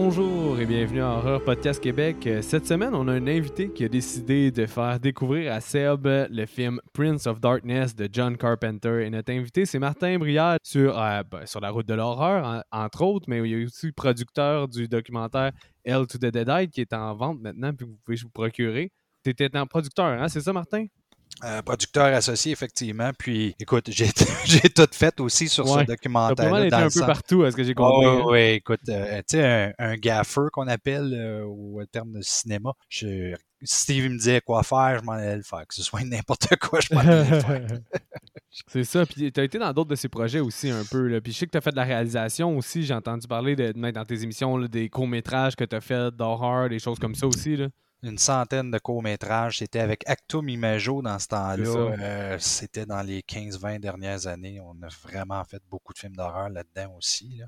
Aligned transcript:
Bonjour 0.00 0.60
et 0.60 0.64
bienvenue 0.64 1.00
à 1.02 1.08
Horror 1.16 1.42
Podcast 1.42 1.82
Québec. 1.82 2.16
Cette 2.42 2.66
semaine, 2.66 2.94
on 2.94 3.08
a 3.08 3.14
un 3.14 3.26
invité 3.26 3.68
qui 3.72 3.84
a 3.84 3.88
décidé 3.88 4.52
de 4.52 4.64
faire 4.64 5.00
découvrir 5.00 5.52
à 5.52 5.60
Seb 5.60 6.06
le 6.06 6.46
film 6.46 6.80
Prince 6.92 7.26
of 7.26 7.40
Darkness 7.40 7.96
de 7.96 8.08
John 8.10 8.36
Carpenter. 8.36 9.04
Et 9.04 9.10
notre 9.10 9.32
invité, 9.32 9.66
c'est 9.66 9.80
Martin 9.80 10.16
Briard 10.20 10.58
sur, 10.62 10.96
euh, 10.96 11.24
ben, 11.28 11.44
sur 11.46 11.58
la 11.60 11.70
route 11.70 11.88
de 11.88 11.94
l'horreur, 11.94 12.44
en- 12.46 12.62
entre 12.84 13.02
autres, 13.02 13.24
mais 13.28 13.38
il 13.38 13.52
est 13.60 13.64
aussi 13.64 13.90
producteur 13.90 14.68
du 14.68 14.86
documentaire 14.86 15.50
Hell 15.84 16.06
to 16.06 16.16
the 16.16 16.26
Dead 16.26 16.70
qui 16.70 16.80
est 16.82 16.92
en 16.92 17.16
vente 17.16 17.40
maintenant, 17.40 17.72
puis 17.74 17.84
vous 17.84 17.98
pouvez 18.04 18.18
vous 18.22 18.30
procurer. 18.30 18.92
Tu 19.24 19.30
étais 19.30 19.50
un 19.56 19.66
producteur, 19.66 20.06
hein? 20.06 20.28
c'est 20.28 20.40
ça, 20.42 20.52
Martin? 20.52 20.86
Euh, 21.44 21.62
producteur 21.62 22.06
associé, 22.06 22.50
effectivement. 22.52 23.10
Puis, 23.16 23.54
écoute, 23.60 23.86
j'ai 23.90 24.08
j'ai 24.44 24.68
tout 24.70 24.88
fait 24.92 25.20
aussi 25.20 25.48
sur 25.48 25.68
Ouais. 25.70 25.82
ce 25.82 25.86
documentaire. 25.86 26.50
mal 26.50 26.66
été 26.66 26.74
un 26.74 26.88
peu 26.88 27.00
partout, 27.00 27.44
est-ce 27.44 27.56
que 27.56 27.62
j'ai 27.62 27.74
compris? 27.74 28.06
hein? 28.06 28.22
oui, 28.26 28.40
écoute, 28.54 28.80
euh, 28.88 29.18
tu 29.18 29.36
sais, 29.36 29.44
un, 29.44 29.72
un 29.78 29.94
gaffer 29.96 30.46
qu'on 30.52 30.66
appelle 30.66 31.14
euh, 31.14 31.44
au 31.44 31.80
terme 31.90 32.12
de 32.14 32.20
cinéma. 32.22 32.72
Je, 32.88 33.36
Steve 33.62 34.04
il 34.06 34.10
me 34.12 34.18
disait 34.18 34.40
quoi 34.40 34.62
faire, 34.62 34.98
je 35.00 35.04
m'en 35.04 35.12
allais 35.12 35.36
le 35.36 35.42
faire. 35.42 35.66
Que 35.66 35.74
ce 35.74 35.82
soit 35.82 36.00
n'importe 36.04 36.56
quoi, 36.56 36.80
je 36.80 36.94
m'en 36.94 37.00
allais 37.00 37.30
le 37.30 37.40
faire. 37.40 37.66
C'est 38.66 38.84
ça. 38.84 39.06
Puis 39.06 39.30
tu 39.30 39.40
as 39.40 39.44
été 39.44 39.58
dans 39.58 39.72
d'autres 39.72 39.90
de 39.90 39.94
ces 39.96 40.08
projets 40.08 40.40
aussi 40.40 40.70
un 40.70 40.82
peu. 40.90 41.06
Là. 41.06 41.20
Puis 41.20 41.32
je 41.32 41.38
sais 41.38 41.46
que 41.46 41.52
tu 41.52 41.58
as 41.58 41.60
fait 41.60 41.70
de 41.70 41.76
la 41.76 41.84
réalisation 41.84 42.56
aussi. 42.56 42.82
J'ai 42.82 42.94
entendu 42.94 43.28
parler 43.28 43.54
de, 43.54 43.72
mettre 43.78 44.00
dans 44.00 44.04
tes 44.04 44.22
émissions 44.22 44.56
là, 44.56 44.66
des 44.66 44.88
courts-métrages 44.88 45.54
que 45.54 45.64
tu 45.64 45.76
as 45.76 45.80
fait 45.80 46.10
d'horreur, 46.16 46.68
des 46.68 46.78
choses 46.80 46.98
comme 46.98 47.14
ça 47.14 47.26
aussi. 47.28 47.56
Là. 47.56 47.68
Une 48.02 48.18
centaine 48.18 48.70
de 48.70 48.78
courts-métrages. 48.78 49.58
C'était 49.58 49.80
avec 49.80 50.08
Actum 50.08 50.48
Imago 50.48 51.02
dans 51.02 51.18
ce 51.18 51.26
temps-là. 51.28 51.64
Euh, 52.00 52.36
C'était 52.38 52.86
dans 52.86 53.02
les 53.02 53.22
15-20 53.22 53.80
dernières 53.80 54.26
années. 54.28 54.60
On 54.60 54.76
a 54.82 54.88
vraiment 55.02 55.42
fait 55.44 55.60
beaucoup 55.68 55.92
de 55.92 55.98
films 55.98 56.14
d'horreur 56.14 56.48
là-dedans 56.48 56.94
aussi. 56.96 57.38
là. 57.38 57.46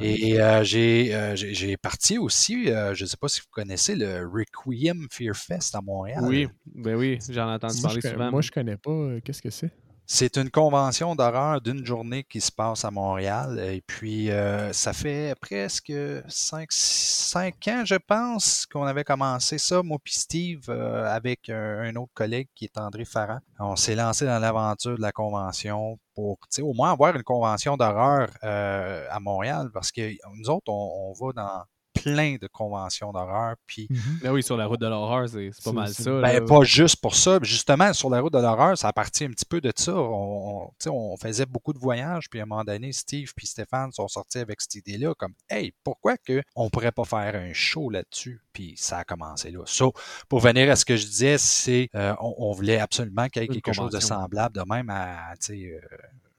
Et 0.00 0.38
euh, 0.40 0.62
j'ai 0.64 1.14
euh, 1.14 1.34
j'ai- 1.34 1.76
parti 1.78 2.18
aussi, 2.18 2.70
euh, 2.70 2.94
je 2.94 3.04
ne 3.04 3.08
sais 3.08 3.16
pas 3.16 3.28
si 3.28 3.40
vous 3.40 3.46
connaissez 3.50 3.94
le 3.94 4.26
Requiem 4.26 5.06
Fear 5.10 5.34
Fest 5.34 5.74
à 5.74 5.80
Montréal. 5.80 6.20
Oui, 6.24 6.46
ben 6.66 6.94
oui, 6.94 7.18
j'en 7.30 7.48
ai 7.50 7.54
entendu 7.54 7.80
Moi, 7.80 7.82
parler 7.88 8.00
je, 8.02 8.08
souvent. 8.08 8.30
moi, 8.30 8.40
je 8.42 8.50
connais 8.50 8.76
pas. 8.76 8.90
euh, 8.90 9.20
Qu'est-ce 9.24 9.40
que 9.40 9.48
c'est? 9.50 9.70
C'est 10.10 10.38
une 10.38 10.50
convention 10.50 11.14
d'horreur 11.14 11.60
d'une 11.60 11.84
journée 11.84 12.24
qui 12.24 12.40
se 12.40 12.50
passe 12.50 12.82
à 12.82 12.90
Montréal. 12.90 13.58
Et 13.58 13.82
puis, 13.82 14.30
euh, 14.30 14.72
ça 14.72 14.94
fait 14.94 15.34
presque 15.38 15.92
5, 16.26 17.68
ans, 17.68 17.82
je 17.84 17.96
pense, 17.96 18.64
qu'on 18.64 18.84
avait 18.84 19.04
commencé 19.04 19.58
ça, 19.58 19.82
moi 19.82 19.98
Steve, 20.06 20.64
euh, 20.70 21.04
avec 21.04 21.50
un, 21.50 21.94
autre 21.96 22.12
collègue 22.14 22.48
qui 22.54 22.64
est 22.64 22.78
André 22.78 23.04
Farran. 23.04 23.40
On 23.58 23.76
s'est 23.76 23.96
lancé 23.96 24.24
dans 24.24 24.38
l'aventure 24.38 24.96
de 24.96 25.02
la 25.02 25.12
convention 25.12 25.98
pour, 26.14 26.38
tu 26.44 26.46
sais, 26.52 26.62
au 26.62 26.72
moins 26.72 26.92
avoir 26.92 27.14
une 27.14 27.22
convention 27.22 27.76
d'horreur 27.76 28.30
euh, 28.44 29.06
à 29.10 29.20
Montréal, 29.20 29.68
parce 29.74 29.92
que 29.92 30.10
nous 30.38 30.48
autres, 30.48 30.72
on, 30.72 31.10
on 31.10 31.26
va 31.26 31.32
dans 31.34 31.64
plein 32.02 32.36
de 32.40 32.46
conventions 32.46 33.12
d'horreur, 33.12 33.56
puis 33.66 33.88
Ben 34.22 34.30
oui, 34.32 34.42
sur 34.42 34.56
la 34.56 34.66
route 34.66 34.80
de 34.80 34.86
l'horreur, 34.86 35.28
c'est 35.28 35.50
c'est 35.52 35.64
pas 35.64 35.70
C'est- 35.70 35.72
mal 35.76 35.88
c'est- 35.88 36.02
ça. 36.02 36.20
ben, 36.20 36.44
pas 36.46 36.62
juste 36.62 36.96
pour 37.00 37.14
ça. 37.14 37.38
Justement, 37.42 37.92
sur 37.92 38.10
la 38.10 38.20
route 38.20 38.32
de 38.32 38.38
l'horreur, 38.38 38.76
ça 38.76 38.88
a 38.88 38.92
parti 38.92 39.24
un 39.24 39.30
petit 39.30 39.44
peu 39.44 39.60
de 39.60 39.72
ça. 39.74 39.94
On, 39.94 40.64
on, 40.64 40.66
tu 40.70 40.74
sais, 40.84 40.90
on 40.90 41.16
faisait 41.16 41.46
beaucoup 41.46 41.72
de 41.72 41.78
voyages, 41.78 42.28
puis 42.30 42.40
à 42.40 42.42
un 42.42 42.46
moment 42.46 42.64
donné, 42.64 42.92
Steve 42.92 43.32
puis 43.36 43.46
Stéphane 43.46 43.92
sont 43.92 44.08
sortis 44.08 44.38
avec 44.38 44.60
cette 44.60 44.74
idée-là, 44.76 45.14
comme 45.14 45.32
Hey, 45.48 45.72
pourquoi 45.84 46.16
que 46.18 46.42
on 46.54 46.70
pourrait 46.70 46.92
pas 46.92 47.04
faire 47.04 47.34
un 47.34 47.52
show 47.52 47.90
là-dessus? 47.90 48.40
Puis 48.52 48.74
ça 48.76 48.98
a 48.98 49.04
commencé 49.04 49.50
là. 49.50 49.60
So, 49.66 49.92
pour 50.28 50.40
venir 50.40 50.70
à 50.70 50.76
ce 50.76 50.84
que 50.84 50.96
je 50.96 51.06
disais, 51.06 51.38
c'est 51.38 51.88
euh, 51.94 52.14
on, 52.20 52.34
on 52.38 52.52
voulait 52.52 52.78
absolument 52.78 53.28
qu'il 53.28 53.42
y 53.42 53.44
ait 53.44 53.48
quelque 53.48 53.72
chose 53.72 53.92
de 53.92 54.00
semblable 54.00 54.54
de 54.56 54.62
même 54.68 54.90
à, 54.90 55.34
tu 55.40 55.46
sais, 55.46 55.80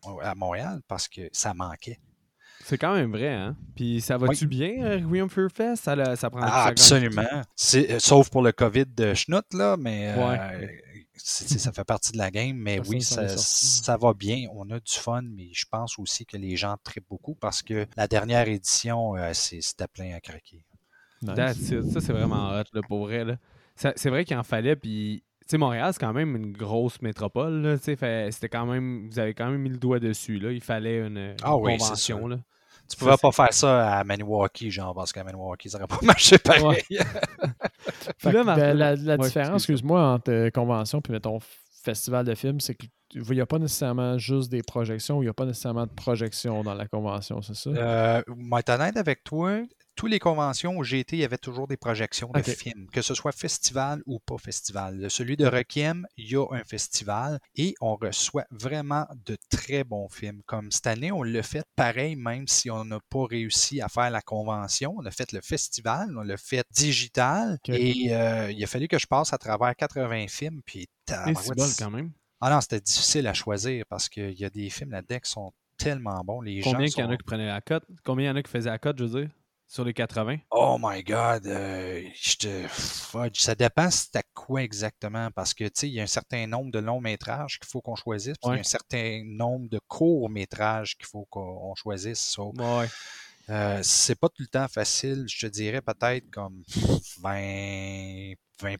euh, 0.05 0.19
à 0.21 0.35
Montréal 0.35 0.81
parce 0.87 1.07
que 1.07 1.29
ça 1.31 1.53
manquait. 1.53 1.99
C'est 2.69 2.77
quand 2.77 2.93
même 2.93 3.11
vrai, 3.11 3.33
hein? 3.33 3.55
Puis 3.75 3.99
ça 3.99 4.15
va-tu 4.17 4.45
bien, 4.45 4.83
euh, 4.83 4.97
Requiem 5.03 5.27
Fear 5.27 5.47
Fest? 5.51 5.83
Ça, 5.85 5.95
la- 5.95 6.15
ça 6.15 6.29
prend 6.29 6.41
Ah, 6.43 6.65
absolument. 6.65 7.23
C'est- 7.55 7.93
euh, 7.93 7.99
sauf 7.99 8.29
pour 8.29 8.43
le 8.43 8.51
COVID 8.51 8.85
de 8.95 9.15
schnout, 9.15 9.43
là, 9.55 9.75
mais 9.75 10.13
euh, 10.15 10.15
c'est- 11.15 11.57
ça 11.57 11.71
fait 11.71 11.83
partie 11.83 12.11
de 12.11 12.19
la 12.19 12.29
game. 12.29 12.55
Mais 12.55 12.79
oui, 12.87 13.01
ça, 13.01 13.97
va 13.97 14.13
bien. 14.13 14.45
On 14.53 14.69
a 14.69 14.79
du 14.79 14.93
fun, 14.93 15.23
mais 15.23 15.49
je 15.51 15.65
pense 15.71 15.97
aussi 15.97 16.27
que 16.27 16.37
les 16.37 16.55
gens 16.57 16.75
trippent 16.83 17.09
beaucoup 17.09 17.33
parce 17.33 17.63
que 17.63 17.87
la 17.97 18.07
dernière 18.07 18.47
édition, 18.47 19.15
euh, 19.17 19.31
c'est- 19.33 19.61
c'était 19.61 19.87
plein 19.87 20.13
à 20.15 20.19
craquer. 20.19 20.63
Nice. 21.23 21.35
That's 21.35 21.69
it. 21.71 21.91
Ça, 21.91 22.01
c'est 22.01 22.13
vraiment 22.13 22.49
hot, 22.51 22.63
là, 22.71 22.81
pour 22.87 22.99
vrai. 23.05 23.25
là. 23.25 23.35
C'est 23.95 24.09
vrai 24.09 24.25
qu'il 24.25 24.37
en 24.37 24.43
fallait, 24.43 24.75
puis... 24.75 25.23
Tu 25.41 25.53
sais, 25.53 25.57
Montréal, 25.57 25.91
c'est 25.93 25.99
quand 25.99 26.13
même 26.13 26.35
une 26.35 26.51
grosse 26.51 27.01
métropole, 27.01 27.61
là, 27.63 27.77
tu 27.79 27.85
sais, 27.85 27.95
fait- 27.95 28.31
c'était 28.31 28.49
quand 28.49 28.67
même... 28.67 29.09
Vous 29.09 29.17
avez 29.17 29.33
quand 29.33 29.49
même 29.49 29.61
mis 29.61 29.69
le 29.69 29.77
doigt 29.77 29.97
dessus, 29.99 30.37
là. 30.37 30.51
Il 30.51 30.61
fallait 30.61 30.99
une, 30.99 31.17
une 31.17 31.35
Ah 31.41 31.57
oui, 31.57 31.71
c'est 31.71 31.77
convention, 31.79 32.27
là. 32.27 32.37
Tu 32.89 32.97
pouvais 32.97 33.17
pas 33.21 33.31
faire 33.31 33.53
ça 33.53 33.97
à 33.99 34.03
Maniwaki, 34.03 34.71
genre, 34.71 34.93
parce 34.95 35.11
qu'à 35.13 35.23
Maniwaki, 35.23 35.69
ça 35.69 35.77
n'aurait 35.77 35.87
pas 35.87 35.99
marché 36.05 36.37
pareil. 36.37 36.83
Puis 36.89 36.97
là, 38.31 38.43
que, 38.43 38.45
ben, 38.45 38.77
la, 38.77 38.95
la 38.95 39.15
Ouais, 39.15 39.25
différence, 39.27 39.61
excuse-moi. 39.61 40.01
entre 40.01 40.31
euh, 40.31 40.49
convention 40.49 41.01
et 41.07 41.11
mettons 41.11 41.39
festival 41.83 42.25
de 42.25 42.35
films, 42.35 42.59
c'est 42.59 42.75
qu'il 42.75 42.89
n'y 43.31 43.41
a 43.41 43.45
pas 43.45 43.57
nécessairement 43.57 44.17
juste 44.17 44.51
des 44.51 44.61
projections, 44.61 45.21
il 45.21 45.25
n'y 45.25 45.29
a 45.29 45.33
pas 45.33 45.45
nécessairement 45.45 45.85
de 45.85 45.91
projections 45.91 46.61
dans 46.63 46.73
la 46.73 46.87
convention, 46.87 47.41
c'est 47.41 47.55
ça? 47.55 47.69
Euh, 47.69 48.21
moi, 48.27 48.59
être 48.59 48.69
honnête 48.69 48.97
avec 48.97 49.23
toi, 49.23 49.59
toutes 49.99 50.11
les 50.11 50.19
conventions 50.19 50.77
où 50.77 50.83
j'ai 50.85 50.99
été, 51.01 51.17
il 51.17 51.19
y 51.19 51.25
avait 51.25 51.37
toujours 51.37 51.67
des 51.67 51.75
projections 51.75 52.29
de 52.33 52.41
films, 52.41 52.87
que 52.93 53.01
ce 53.01 53.13
soit 53.13 53.33
festival 53.33 54.01
ou 54.05 54.19
pas 54.19 54.37
festival. 54.37 55.11
Celui 55.11 55.35
de 55.35 55.45
Requiem, 55.45 56.07
il 56.15 56.31
y 56.31 56.37
a 56.37 56.45
un 56.51 56.63
festival 56.63 57.37
et 57.55 57.75
on 57.81 57.95
reçoit 57.97 58.45
vraiment 58.49 59.05
de 59.25 59.35
très 59.49 59.83
bons 59.83 60.07
films. 60.07 60.41
Comme 60.45 60.71
cette 60.71 60.87
année, 60.87 61.11
on 61.11 61.21
l'a 61.21 61.43
fait 61.43 61.65
pareil, 61.75 62.15
même 62.15 62.47
si 62.47 62.71
on 62.71 62.85
n'a 62.85 62.99
pas 63.09 63.25
réussi 63.25 63.81
à 63.81 63.89
faire 63.89 64.09
la 64.09 64.21
convention. 64.21 64.95
On 64.97 65.05
a 65.05 65.11
fait 65.11 65.33
le 65.33 65.41
festival, 65.41 66.17
on 66.17 66.21
l'a 66.21 66.37
fait 66.37 66.63
digital 66.71 67.57
et 67.67 68.13
euh, 68.15 68.51
il 68.51 68.63
a 68.63 68.67
fallu 68.67 68.87
que 68.87 68.97
je 68.99 69.05
passe 69.05 69.33
à 69.33 69.37
travers 69.37 69.75
80 69.75 70.27
films. 70.29 70.61
Puis, 70.65 70.87
c'est 71.07 71.55
bon, 71.55 71.67
quand 71.77 71.91
même. 71.91 72.11
ah 72.39 72.49
non, 72.49 72.61
c'était 72.61 72.79
difficile 72.79 73.27
à 73.27 73.33
choisir 73.33 73.83
parce 73.89 74.07
qu'il 74.07 74.31
y 74.39 74.45
a 74.45 74.49
des 74.49 74.69
films 74.69 74.91
là-dedans 74.91 75.19
qui 75.19 75.29
sont 75.29 75.51
tellement 75.77 76.23
bons. 76.23 76.39
Les 76.39 76.61
Combien 76.61 76.85
gens 76.85 76.85
qu'il 76.93 76.99
y 76.99 77.03
en 77.03 77.07
sont- 77.07 77.13
a 77.13 77.17
qui 77.17 77.23
prenaient 77.23 77.47
la 77.47 77.59
cote? 77.59 77.83
Combien 78.05 78.25
il 78.25 78.27
y 78.27 78.31
en 78.31 78.35
a 78.37 78.43
qui 78.43 78.49
faisaient 78.51 78.69
la 78.69 78.79
cote, 78.79 78.97
je 78.97 79.03
veux 79.03 79.21
dire? 79.23 79.29
Sur 79.69 79.85
les 79.85 79.93
80? 79.93 80.39
Oh 80.51 80.77
my 80.81 81.03
God, 81.03 81.45
euh, 81.45 82.01
je 82.19 82.35
te 82.37 82.67
fudge. 82.67 83.39
Ça 83.39 83.53
dépend 83.53 83.91
c'était 83.91 84.23
quoi 84.33 84.63
exactement, 84.63 85.29
parce 85.29 85.53
que 85.53 85.65
tu 85.65 85.71
sais, 85.75 85.87
il 85.89 85.93
y 85.93 85.99
a 85.99 86.03
un 86.03 86.07
certain 86.07 86.47
nombre 86.47 86.71
de 86.71 86.79
longs 86.79 86.99
métrages 87.01 87.59
qu'il 87.59 87.67
faut 87.67 87.79
qu'on 87.81 87.95
choisisse, 87.95 88.37
puis 88.39 88.49
il 88.49 88.53
y 88.53 88.55
Ouais. 88.55 88.57
a 88.57 88.61
un 88.61 88.63
certain 88.63 89.21
nombre 89.25 89.69
de 89.69 89.79
courts 89.87 90.27
métrages 90.29 90.97
qu'il 90.97 91.05
faut 91.05 91.25
qu'on 91.29 91.41
on 91.71 91.75
choisisse. 91.75 92.19
So, 92.19 92.55
Ouais. 92.57 92.89
euh, 93.49 93.79
c'est 93.83 94.15
pas 94.19 94.29
tout 94.29 94.41
le 94.43 94.47
temps 94.47 94.67
facile, 94.67 95.25
je 95.27 95.47
te 95.47 95.51
dirais 95.51 95.81
peut-être 95.81 96.25
comme 96.31 96.63
20, 97.21 98.33
20 98.61 98.75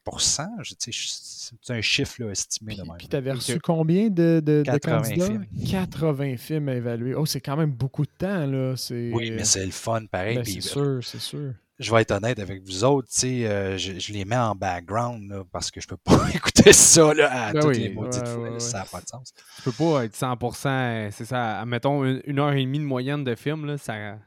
je, 0.63 0.73
tu 0.75 0.91
sais, 0.91 1.51
c'est 1.61 1.73
un 1.73 1.81
chiffre 1.81 2.21
là, 2.23 2.31
estimé 2.31 2.75
de 2.75 2.81
Puis, 2.81 2.91
puis 2.99 3.07
t'avais 3.07 3.31
Ok. 3.31 3.37
reçu 3.37 3.59
combien 3.59 4.09
de, 4.09 4.41
de, 4.43 4.63
de 4.63 4.63
80 4.63 5.01
candidats? 5.01 5.25
films. 5.27 5.45
80 5.69 6.37
films 6.37 6.69
à 6.69 6.75
évaluer. 6.75 7.15
Oh, 7.15 7.25
c'est 7.25 7.41
quand 7.41 7.57
même 7.57 7.71
beaucoup 7.71 8.05
de 8.05 8.11
temps, 8.17 8.45
là. 8.45 8.75
Oui, 8.91 9.31
mais 9.31 9.43
c'est 9.45 9.65
le 9.65 9.71
fun 9.71 10.05
pareil. 10.05 10.35
ben, 10.37 10.45
c'est 10.45 10.61
sûr, 10.61 10.99
c'est 11.03 11.19
sûr. 11.19 11.53
je 11.79 11.91
vais 11.91 12.01
être 12.01 12.11
honnête 12.11 12.39
avec 12.39 12.61
vous 12.63 12.83
autres, 12.83 13.07
tu 13.07 13.19
sais, 13.21 13.47
euh, 13.47 13.77
je, 13.77 13.97
je 13.99 14.11
les 14.13 14.25
mets 14.25 14.35
en 14.35 14.53
background 14.53 15.29
là, 15.31 15.43
parce 15.51 15.71
que 15.71 15.79
je 15.81 15.87
peux 15.87 15.97
pas 15.97 16.27
écouter 16.35 16.73
ça 16.73 17.13
là, 17.13 17.31
à 17.47 17.53
Ben 17.53 17.61
toutes 17.61 17.69
oui, 17.69 17.79
les 17.79 17.89
maudites 17.89 18.27
ouais, 18.27 18.33
fois. 18.33 18.43
ouais, 18.43 18.49
là, 18.49 18.53
ouais. 18.55 18.59
Ça 18.59 18.79
n'a 18.79 18.85
pas 18.85 19.01
de 19.01 19.07
sens. 19.07 19.33
Tu 19.55 19.61
peux 19.63 19.71
pas 19.71 20.03
être 20.05 20.15
100%, 20.15 21.11
c'est 21.11 21.25
ça, 21.25 21.63
mettons 21.65 22.03
une, 22.03 22.21
une 22.25 22.39
heure 22.39 22.51
et 22.53 22.61
demie 22.63 22.79
de 22.79 22.83
moyenne 22.83 23.23
de 23.23 23.33
film, 23.35 23.65
là, 23.65 23.77
ça, 23.77 24.19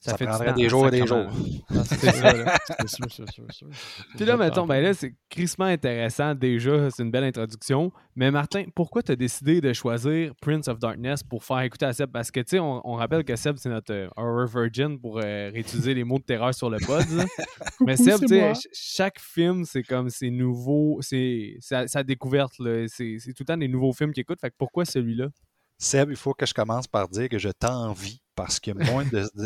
ça, 0.00 0.12
Ça 0.12 0.16
fait 0.16 0.26
prendrait 0.26 0.52
des 0.52 0.68
jours 0.68 0.86
et 0.86 0.90
des 0.92 0.98
sacrément. 0.98 1.28
Ah, 1.70 1.82
c'est 1.84 2.12
ça, 2.12 2.32
là. 2.32 2.56
C'est 2.86 3.04
sûr. 3.10 3.26
Puis 4.16 4.24
là, 4.24 4.36
mettons, 4.36 4.64
ben 4.64 4.80
là, 4.80 4.94
c'est 4.94 5.12
crissement 5.28 5.64
intéressant 5.64 6.36
déjà, 6.36 6.88
c'est 6.90 7.02
une 7.02 7.10
belle 7.10 7.24
introduction. 7.24 7.90
Mais 8.14 8.30
Martin, 8.30 8.66
pourquoi 8.76 9.02
tu 9.02 9.10
as 9.10 9.16
décidé 9.16 9.60
de 9.60 9.72
choisir 9.72 10.36
Prince 10.40 10.68
of 10.68 10.78
Darkness 10.78 11.24
pour 11.24 11.42
faire 11.42 11.60
écouter 11.62 11.86
à 11.86 11.92
Seb? 11.92 12.12
Parce 12.12 12.30
que, 12.30 12.38
tu 12.38 12.50
sais, 12.50 12.58
on, 12.60 12.80
on 12.88 12.94
rappelle 12.94 13.24
que 13.24 13.34
Seb, 13.34 13.56
c'est 13.58 13.70
notre 13.70 13.92
euh, 13.92 14.08
horror 14.16 14.46
virgin 14.46 15.00
pour 15.00 15.18
euh, 15.18 15.50
réutiliser 15.52 15.94
les 15.94 16.04
mots 16.04 16.18
de 16.18 16.24
terreur 16.24 16.54
sur 16.54 16.70
le 16.70 16.78
pod. 16.78 17.04
Mais 17.80 17.96
Seb, 17.96 18.20
tu 18.20 18.28
sais, 18.28 18.52
chaque 18.72 19.18
film, 19.18 19.64
c'est 19.64 19.82
comme, 19.82 20.10
c'est 20.10 20.30
nouveau, 20.30 20.98
c'est 21.00 21.56
sa, 21.58 22.04
découverte, 22.04 22.52
c'est 22.86 23.18
tout 23.26 23.40
le 23.40 23.44
temps 23.44 23.56
des 23.56 23.68
nouveaux 23.68 23.92
films 23.92 24.12
qu'il 24.12 24.20
écoute. 24.20 24.38
Fait 24.40 24.50
que 24.50 24.56
pourquoi 24.56 24.84
celui-là? 24.84 25.26
Seb, 25.76 26.10
il 26.10 26.16
faut 26.16 26.34
que 26.34 26.46
je 26.46 26.54
commence 26.54 26.86
par 26.86 27.08
dire 27.08 27.28
que 27.28 27.38
je 27.38 27.50
t'envie 27.50 28.20
parce 28.38 28.60
que 28.60 28.70
moi, 28.70 29.02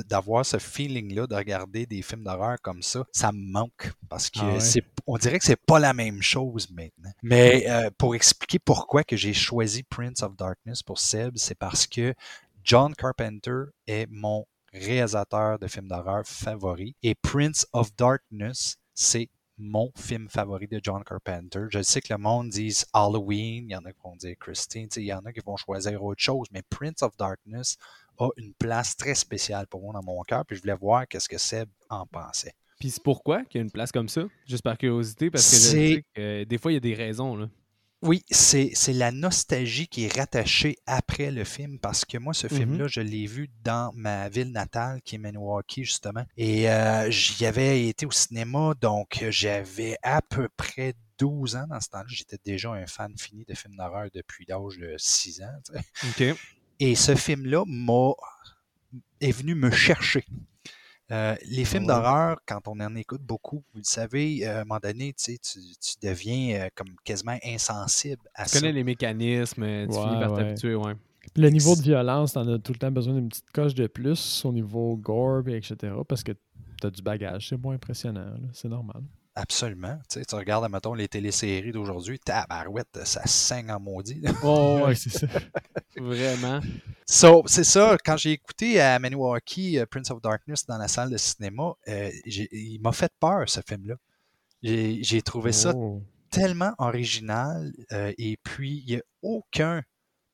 d'avoir 0.07 0.45
ce 0.45 0.59
feeling-là, 0.59 1.27
de 1.27 1.35
regarder 1.35 1.87
des 1.87 2.03
films 2.03 2.25
d'horreur 2.25 2.59
comme 2.61 2.83
ça, 2.83 3.07
ça 3.11 3.33
me 3.33 3.51
manque 3.51 3.91
parce 4.11 4.29
que 4.29 4.41
Ah 4.41 4.53
ouais? 4.53 4.61
c'est, 4.61 4.85
on 5.07 5.17
dirait 5.17 5.39
que 5.39 5.47
c'est 5.47 5.57
pas 5.57 5.79
la 5.79 5.95
même 5.95 6.21
chose 6.21 6.71
maintenant. 6.71 7.11
Mais 7.23 7.65
euh, 7.71 7.91
pour 7.97 8.15
expliquer 8.15 8.59
pourquoi 8.59 9.03
que 9.03 9.17
j'ai 9.17 9.33
choisi 9.33 9.83
Prince 9.83 10.23
of 10.23 10.37
Darkness 10.37 10.83
pour 10.83 10.99
Seb, 10.99 11.39
c'est 11.39 11.55
parce 11.55 11.87
que 11.87 12.13
John 12.65 12.95
Carpenter 12.95 13.63
est 13.87 14.07
mon 14.11 14.45
réalisateur 14.75 15.59
de 15.59 15.69
films 15.69 15.89
d'horreur 15.89 16.27
favori 16.27 16.95
et 17.03 17.15
Prince 17.15 17.67
of 17.73 17.97
Darkness, 17.97 18.77
c'est 18.93 19.31
mon 19.57 19.91
film 19.97 20.29
favori 20.29 20.67
de 20.67 20.81
John 20.83 21.03
Carpenter. 21.03 21.61
Je 21.71 21.83
sais 21.83 22.03
que 22.03 22.13
le 22.13 22.19
monde 22.19 22.51
dit 22.51 22.77
Halloween, 22.93 23.65
il 23.69 23.73
y 23.73 23.77
en 23.77 23.85
a 23.87 23.93
qui 23.93 24.01
vont 24.05 24.17
dire 24.17 24.35
Christine, 24.39 24.89
il 24.97 25.05
y 25.05 25.15
en 25.15 25.25
a 25.25 25.33
qui 25.33 25.41
vont 25.41 25.57
choisir 25.57 26.03
autre 26.05 26.21
chose, 26.23 26.49
mais 26.53 26.63
Prince 26.69 27.03
of 27.03 27.17
Darkness 27.17 27.79
a 28.25 28.31
une 28.37 28.55
place 28.55 28.97
très 28.97 29.15
spéciale 29.15 29.67
pour 29.67 29.81
moi 29.83 29.93
dans 29.93 30.03
mon 30.03 30.23
cœur, 30.23 30.45
puis 30.47 30.57
je 30.57 30.63
voulais 30.63 30.77
voir 30.77 31.07
qu'est-ce 31.09 31.29
que 31.29 31.39
Seb 31.39 31.69
en 31.89 32.07
pensait. 32.07 32.55
Puis 32.81 32.91
c'est 32.91 33.03
pourquoi 33.03 33.45
qu'il 33.45 33.59
y 33.59 33.63
a 33.63 33.65
une 33.65 33.71
place 33.71 33.93
comme 33.93 34.09
ça? 34.09 34.23
Juste 34.47 34.63
par 34.65 34.77
curiosité, 34.77 35.31
parce 35.31 35.49
que 35.51 35.57
je 35.57 35.61
sais 35.63 36.05
que 36.15 36.45
des 36.45 36.59
fois, 36.59 36.73
il 36.73 36.75
y 36.75 36.79
a 36.79 36.81
des 36.81 36.95
raisons. 36.95 37.37
Là. 37.37 37.49
Oui, 38.05 38.25
c'est 38.33 38.73
la 38.89 39.13
nostalgie 39.13 39.87
qui 39.87 40.07
est 40.07 40.17
rattachée 40.17 40.77
après 40.87 41.31
le 41.31 41.45
film 41.45 41.79
parce 41.79 42.05
que 42.05 42.19
moi, 42.19 42.35
ce 42.35 42.49
Mhm. 42.49 42.57
film-là, 42.59 42.87
je 42.89 43.01
l'ai 43.01 43.27
vu 43.27 43.49
dans 43.63 43.93
ma 43.95 44.29
ville 44.29 44.51
natale 44.51 45.01
qui 45.03 45.15
est 45.15 45.19
Milwaukee, 45.19 45.85
justement. 45.85 46.25
Et 46.37 46.69
euh, 46.69 47.09
j'y 47.13 47.47
avais 47.47 47.87
été 47.87 48.05
au 48.05 48.11
cinéma, 48.11 48.75
donc 48.81 49.25
j'avais 49.31 49.97
à 50.03 50.21
peu 50.21 50.49
près 50.57 50.95
12 51.19 51.55
ans 51.55 51.67
dans 51.69 51.81
ce 51.81 51.91
temps-là. 51.91 52.07
J'étais 52.09 52.39
déjà 52.45 52.73
un 52.73 52.87
fan 52.89 53.15
fini 53.17 53.45
de 53.45 53.55
films 53.55 53.77
d'horreur 53.77 54.09
depuis 54.13 54.45
l'âge 54.49 54.79
de 54.79 54.97
6 54.99 55.41
ans. 55.43 55.77
OK. 56.09 56.25
Et 56.85 56.97
ce 56.97 57.15
film-là 57.15 57.63
m'a 57.67 58.11
est 59.21 59.31
venu 59.31 59.55
me 59.55 59.71
chercher. 59.71 60.25
Euh, 61.13 61.37
les 61.49 61.65
films 61.65 61.83
ouais. 61.85 61.89
d'horreur, 61.89 62.39
quand 62.47 62.67
on 62.67 62.81
en 62.81 62.97
écoute 62.97 63.23
beaucoup, 63.23 63.63
vous 63.73 63.79
le 63.79 63.85
savez, 63.85 64.45
euh, 64.47 64.59
à 64.59 64.61
un 64.63 64.65
moment 64.65 64.81
donné, 64.83 65.13
tu, 65.13 65.25
sais, 65.25 65.39
tu, 65.39 65.61
tu 65.81 65.95
deviens 66.05 66.61
euh, 66.63 66.69
comme 66.75 66.89
quasiment 67.05 67.39
insensible 67.45 68.23
à 68.35 68.45
Tu 68.45 68.51
ça. 68.51 68.59
connais 68.61 68.73
les 68.73 68.83
mécanismes, 68.83 69.63
tu 69.63 69.97
Ouais, 69.97 70.03
finis 70.03 70.21
par 70.21 70.33
ouais. 70.33 70.43
t'habituer, 70.43 70.75
ouais. 70.75 70.95
Puis 71.35 71.43
le 71.43 71.51
niveau 71.51 71.77
de 71.77 71.83
violence, 71.83 72.33
t'en 72.33 72.49
as 72.49 72.59
tout 72.59 72.73
le 72.73 72.79
temps 72.79 72.91
besoin 72.91 73.15
d'une 73.15 73.29
petite 73.29 73.51
coche 73.53 73.75
de 73.75 73.87
plus 73.87 74.45
au 74.45 74.53
niveau 74.53 74.97
gore, 74.97 75.47
et 75.49 75.57
etc. 75.57 75.77
Parce 76.09 76.25
que 76.25 76.33
t'as 76.81 76.91
du 76.91 77.01
bagage. 77.03 77.49
C'est 77.51 77.57
moins 77.63 77.75
impressionnant. 77.77 78.25
là. 78.25 78.49
C'est 78.53 78.69
normal. 78.69 79.03
Absolument. 79.35 79.99
Tu, 80.11 80.19
sais, 80.19 80.25
tu 80.27 80.35
regardes, 80.35 80.71
mettons, 80.71 80.93
les 80.93 81.09
téléséries 81.09 81.73
d'aujourd'hui, 81.73 82.19
tabarouette, 82.19 83.01
ça 83.05 83.23
saigne 83.27 83.71
en 83.71 83.81
maudit. 83.81 84.23
Oh, 84.43 84.83
ouais, 84.87 84.95
c'est 84.95 85.11
ça. 85.11 85.27
Vraiment. 85.97 86.61
So, 87.07 87.43
c'est 87.47 87.65
ça, 87.65 87.97
quand 88.05 88.17
j'ai 88.19 88.33
écouté 88.33 88.81
à 88.81 88.99
Maniwaki 88.99 89.79
euh, 89.79 89.87
Prince 89.87 90.11
of 90.11 90.21
Darkness 90.21 90.67
dans 90.67 90.77
la 90.79 90.89
salle 90.89 91.11
de 91.11 91.17
cinéma, 91.17 91.73
euh, 91.89 92.11
il 92.27 92.79
m'a 92.83 92.93
fait 92.93 93.13
peur, 93.21 93.49
ce 93.49 93.61
film-là. 93.67 93.95
J'ai 94.63 95.03
j'ai 95.03 95.23
trouvé 95.23 95.53
ça 95.53 95.73
Oh. 95.75 96.03
tellement 96.31 96.73
original 96.79 97.73
euh, 97.93 98.13
et 98.19 98.37
puis 98.43 98.83
il 98.87 98.95
n'y 98.95 98.97
a 99.01 99.03
aucun 99.23 99.83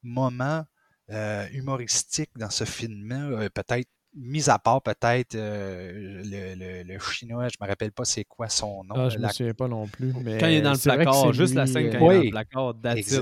moment 0.02 0.64
euh, 1.10 1.46
humoristique 1.52 2.30
dans 2.36 2.50
ce 2.50 2.64
film-là, 2.64 3.16
euh, 3.30 3.48
peut-être 3.48 3.88
mis 4.14 4.48
à 4.50 4.58
part 4.58 4.82
peut-être 4.82 5.34
euh, 5.34 6.22
le, 6.24 6.54
le- 6.54 6.92
le 6.92 6.98
chinois, 6.98 7.48
je 7.48 7.56
me 7.60 7.68
rappelle 7.68 7.92
pas 7.92 8.04
c'est 8.04 8.24
quoi 8.24 8.48
son 8.48 8.82
nom. 8.84 8.94
Ah, 8.96 9.08
je 9.08 9.18
me 9.18 9.22
la- 9.22 9.28
souviens 9.30 9.54
pas 9.54 9.68
non 9.68 9.86
plus. 9.86 10.12
Mais 10.22 10.38
Quand 10.38 10.46
il 10.48 10.54
est 10.54 10.60
dans 10.62 10.72
le 10.72 10.78
placard, 10.78 11.26
c'est 11.26 11.32
juste 11.34 11.54
la 11.54 11.66
scène 11.66 11.90
quand 11.90 12.08
euh, 12.08 12.14
il 12.14 12.16
est 12.16 12.18
dans 12.18 12.24
le 12.24 12.30
placard. 12.30 12.74
C'est 13.02 13.20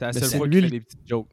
la 0.00 0.12
seule 0.12 0.24
c'est 0.24 0.36
fois 0.38 0.46
lui 0.46 0.54
qu'il 0.56 0.64
fait 0.64 0.70
des 0.70 0.80
petites 0.80 1.06
jokes. 1.06 1.28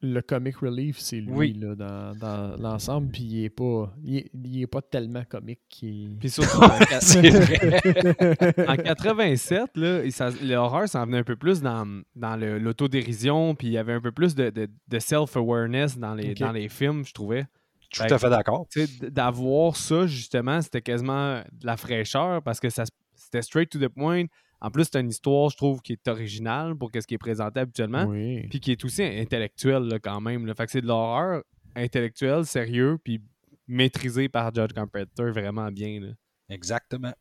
le 0.00 0.20
comic 0.20 0.56
relief, 0.58 0.98
c'est 1.00 1.16
lui 1.16 1.32
Oui. 1.32 1.52
là, 1.54 1.74
dans, 1.74 2.14
dans 2.14 2.56
l'ensemble. 2.58 3.10
Puis 3.10 3.22
il 3.24 3.44
est 3.44 3.50
pas, 3.50 3.92
il 4.04 4.18
est, 4.18 4.30
il 4.44 4.62
est 4.62 4.66
pas 4.68 4.80
tellement 4.82 5.24
comique. 5.28 5.60
qu'il- 5.68 6.16
Puis 6.20 6.30
surtout, 6.30 6.58
en, 6.62 6.68
quat- 6.68 7.00
C'est 7.00 7.28
vrai. 7.30 8.68
en 8.68 8.76
87, 8.76 9.70
là, 9.76 10.04
il 10.04 10.12
s'en- 10.12 10.30
l'horreur 10.42 10.88
s'en 10.88 11.04
venait 11.06 11.18
un 11.18 11.24
peu 11.24 11.34
plus 11.36 11.60
dans, 11.62 12.02
dans 12.14 12.36
le- 12.36 12.58
l'autodérision, 12.58 13.54
puis 13.56 13.68
il 13.68 13.72
y 13.72 13.78
avait 13.78 13.94
un 13.94 14.00
peu 14.00 14.12
plus 14.12 14.34
de, 14.36 14.50
de- 14.50 14.68
de 14.86 14.98
self-awareness 15.00 15.98
dans 15.98 16.14
les, 16.14 16.34
dans 16.34 16.52
les 16.52 16.68
films, 16.68 17.04
je 17.04 17.12
trouvais. 17.12 17.46
Je 17.92 18.00
suis 18.00 18.08
tout 18.08 18.14
à 18.14 18.18
fait 18.18 18.30
d'accord. 18.30 18.66
D'avoir 19.02 19.76
ça, 19.76 20.06
justement, 20.06 20.60
c'était 20.60 20.82
quasiment 20.82 21.42
de 21.52 21.66
la 21.66 21.76
fraîcheur 21.76 22.42
parce 22.42 22.60
que 22.60 22.68
ça 22.70 22.84
c'était 23.14 23.42
straight 23.42 23.70
to 23.70 23.78
the 23.78 23.88
point. 23.88 24.24
En 24.60 24.70
plus, 24.70 24.84
c'est 24.90 25.00
une 25.00 25.10
histoire, 25.10 25.50
je 25.50 25.56
trouve, 25.56 25.80
qui 25.82 25.92
est 25.92 26.08
originale 26.08 26.74
pour 26.76 26.90
ce 26.94 27.06
qui 27.06 27.14
est 27.14 27.18
présenté 27.18 27.60
habituellement, 27.60 28.04
Oui. 28.04 28.46
puis 28.48 28.60
qui 28.60 28.72
est 28.72 28.84
aussi 28.84 29.02
intellectuelle 29.02 29.82
là, 29.82 29.98
quand 29.98 30.20
même. 30.20 30.46
Là. 30.46 30.54
Fait 30.54 30.64
que 30.64 30.72
c'est 30.72 30.80
de 30.80 30.86
l'horreur 30.86 31.42
intellectuelle, 31.74 32.44
sérieux, 32.46 32.98
puis 33.02 33.20
maîtrisé 33.68 34.28
par 34.28 34.54
Judge 34.54 34.72
Carpenter 34.72 35.30
vraiment 35.30 35.70
bien. 35.70 36.00
Là. 36.00 36.08
Exactement. 36.48 37.12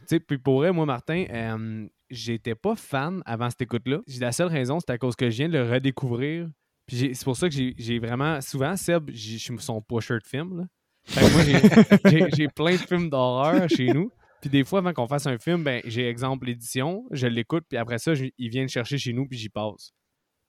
Tu 0.00 0.06
sais, 0.08 0.20
puis 0.20 0.38
pour 0.38 0.56
vrai, 0.58 0.72
moi, 0.72 0.84
Martin, 0.86 1.24
euh, 1.30 1.86
j'étais 2.10 2.56
pas 2.56 2.74
fan 2.74 3.22
avant 3.26 3.48
cette 3.50 3.62
écoute-là. 3.62 4.00
La 4.18 4.32
seule 4.32 4.48
raison, 4.48 4.80
c'est 4.80 4.90
à 4.90 4.98
cause 4.98 5.14
que 5.14 5.30
je 5.30 5.36
viens 5.36 5.48
de 5.48 5.58
le 5.58 5.70
redécouvrir. 5.70 6.48
Puis 6.86 7.14
c'est 7.14 7.24
pour 7.24 7.36
ça 7.36 7.48
que 7.48 7.54
j'ai 7.54 7.98
vraiment. 7.98 8.40
Souvent, 8.40 8.76
Seb, 8.76 9.10
je 9.12 9.36
suis 9.38 9.58
son 9.58 9.80
pusher 9.80 10.14
de 10.18 10.26
films. 10.26 10.66
Que 11.06 11.32
moi, 11.32 12.30
j'ai- 12.36 12.48
plein 12.48 12.72
de 12.72 12.76
films 12.80 13.10
d'horreur 13.10 13.68
chez 13.68 13.92
nous. 13.92 14.10
Puis 14.40 14.50
des 14.50 14.64
fois, 14.64 14.80
avant 14.80 14.92
qu'on 14.92 15.06
fasse 15.06 15.26
un 15.26 15.38
film, 15.38 15.62
ben, 15.62 15.80
j'ai 15.84 16.08
exemple 16.08 16.46
l'édition, 16.46 17.04
je 17.12 17.26
l'écoute, 17.28 17.64
puis 17.68 17.78
après 17.78 17.98
ça, 17.98 18.14
je- 18.14 18.26
il 18.38 18.48
vient 18.50 18.62
le 18.62 18.68
chercher 18.68 18.98
chez 18.98 19.12
nous, 19.12 19.26
puis 19.26 19.38
j'y 19.38 19.48
passe. 19.48 19.92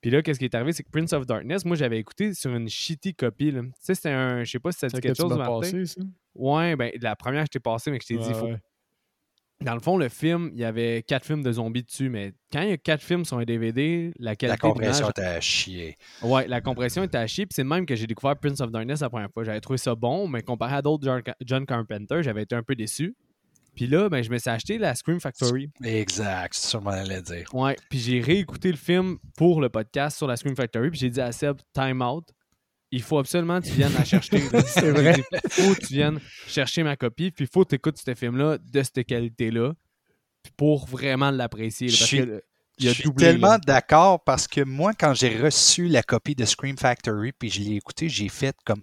Puis 0.00 0.10
là, 0.10 0.20
qu'est-ce 0.22 0.38
qui 0.38 0.44
est 0.44 0.54
arrivé, 0.54 0.72
c'est 0.72 0.82
que 0.82 0.90
Prince 0.90 1.12
of 1.12 1.26
Darkness, 1.26 1.64
moi, 1.64 1.76
j'avais 1.76 1.98
écouté 1.98 2.34
sur 2.34 2.54
une 2.54 2.68
shitty 2.68 3.14
copie. 3.14 3.52
là. 3.52 3.62
Tu 3.62 3.70
sais, 3.80 3.94
c'était 3.94 4.10
un. 4.10 4.42
Je 4.44 4.50
sais 4.50 4.58
pas 4.58 4.72
si 4.72 4.80
ça 4.80 4.88
dit 4.88 4.94
que 4.96 5.00
quelque 5.00 5.16
tu 5.16 5.22
chose, 5.22 5.36
Martin. 5.38 5.60
passé, 5.60 5.86
ça? 5.86 6.00
Ouais, 6.34 6.76
ben, 6.76 6.90
la 7.00 7.16
première, 7.16 7.42
je 7.44 7.50
t'ai 7.50 7.60
passé, 7.60 7.90
mais 7.90 7.98
que 7.98 8.04
je 8.04 8.08
t'ai 8.14 8.18
dit, 8.18 8.34
faut 8.34 8.46
ouais. 8.46 8.58
Dans 9.60 9.74
le 9.74 9.80
fond, 9.80 9.96
le 9.96 10.08
film, 10.08 10.50
il 10.52 10.58
y 10.58 10.64
avait 10.64 11.02
quatre 11.06 11.24
films 11.24 11.42
de 11.42 11.52
zombies 11.52 11.82
dessus, 11.82 12.08
mais 12.08 12.32
quand 12.52 12.62
il 12.62 12.70
y 12.70 12.72
a 12.72 12.76
quatre 12.76 13.02
films 13.02 13.24
sur 13.24 13.38
un 13.38 13.44
DVD, 13.44 14.12
la 14.18 14.36
qualité 14.36 14.46
La 14.46 14.56
compression 14.56 15.10
était 15.10 15.22
à 15.22 15.40
chier. 15.40 15.96
Ouais, 16.22 16.46
la 16.48 16.60
compression 16.60 17.02
était 17.02 17.18
à 17.18 17.26
chier, 17.26 17.46
puis 17.46 17.54
c'est 17.54 17.62
de 17.62 17.68
même 17.68 17.86
que 17.86 17.94
j'ai 17.94 18.06
découvert 18.06 18.36
Prince 18.36 18.60
of 18.60 18.70
Darkness 18.70 19.00
la 19.00 19.10
première 19.10 19.30
fois. 19.30 19.44
J'avais 19.44 19.60
trouvé 19.60 19.78
ça 19.78 19.94
bon, 19.94 20.28
mais 20.28 20.42
comparé 20.42 20.76
à 20.76 20.82
d'autres 20.82 21.22
John, 21.44 21.66
Carpenter, 21.66 22.22
j'avais 22.22 22.42
été 22.42 22.54
un 22.54 22.62
peu 22.62 22.74
déçu. 22.74 23.14
Puis 23.74 23.86
là, 23.86 24.08
ben, 24.08 24.22
je 24.22 24.30
me 24.30 24.38
suis 24.38 24.50
acheté 24.50 24.78
la 24.78 24.94
Scream 24.94 25.18
Factory. 25.18 25.68
Exact, 25.82 26.54
c'est 26.54 26.80
m'en 26.80 26.90
allais 26.90 27.22
dire. 27.22 27.52
Ouais, 27.52 27.76
puis 27.90 27.98
j'ai 27.98 28.20
réécouté 28.20 28.70
le 28.70 28.76
film 28.76 29.18
pour 29.36 29.60
le 29.60 29.68
podcast 29.68 30.16
sur 30.16 30.26
la 30.26 30.36
Scream 30.36 30.54
Factory, 30.54 30.90
puis 30.90 31.00
j'ai 31.00 31.10
dit 31.10 31.20
à 31.20 31.32
Seb, 31.32 31.56
time 31.72 32.02
out. 32.02 32.24
Il 32.94 33.02
faut 33.02 33.18
absolument 33.18 33.60
que 33.60 33.66
tu 33.66 33.72
viennes 33.72 33.92
la 33.92 34.04
chercher. 34.04 34.38
C'est 34.66 34.90
vrai. 34.90 35.16
Il 35.32 35.50
faut 35.50 35.74
que 35.74 35.86
tu 35.86 35.94
viennes 35.94 36.20
chercher 36.46 36.82
ma 36.84 36.96
copie, 36.96 37.30
puis 37.30 37.44
il 37.46 37.48
faut 37.52 37.64
que 37.64 37.70
tu 37.70 37.74
écoutes 37.76 37.98
ce 37.98 38.14
film-là 38.14 38.58
de 38.58 38.82
cette 38.82 39.04
qualité-là 39.04 39.72
pour 40.56 40.86
vraiment 40.86 41.30
l'apprécier. 41.30 41.88
là, 41.88 41.92
Je 41.94 41.98
Parce 41.98 42.08
suis- 42.08 42.18
que 42.26 42.42
Je 42.78 42.88
suis 42.90 43.02
doublé. 43.04 43.26
tellement 43.26 43.56
d'accord 43.58 44.22
parce 44.24 44.46
que 44.48 44.60
moi, 44.60 44.92
quand 44.98 45.14
j'ai 45.14 45.36
reçu 45.38 45.88
la 45.88 46.02
copie 46.02 46.34
de 46.34 46.44
Scream 46.44 46.76
Factory 46.76 47.32
puis 47.32 47.48
je 47.50 47.60
l'ai 47.60 47.76
écouté, 47.76 48.08
j'ai 48.08 48.28
fait 48.28 48.54
comme 48.64 48.82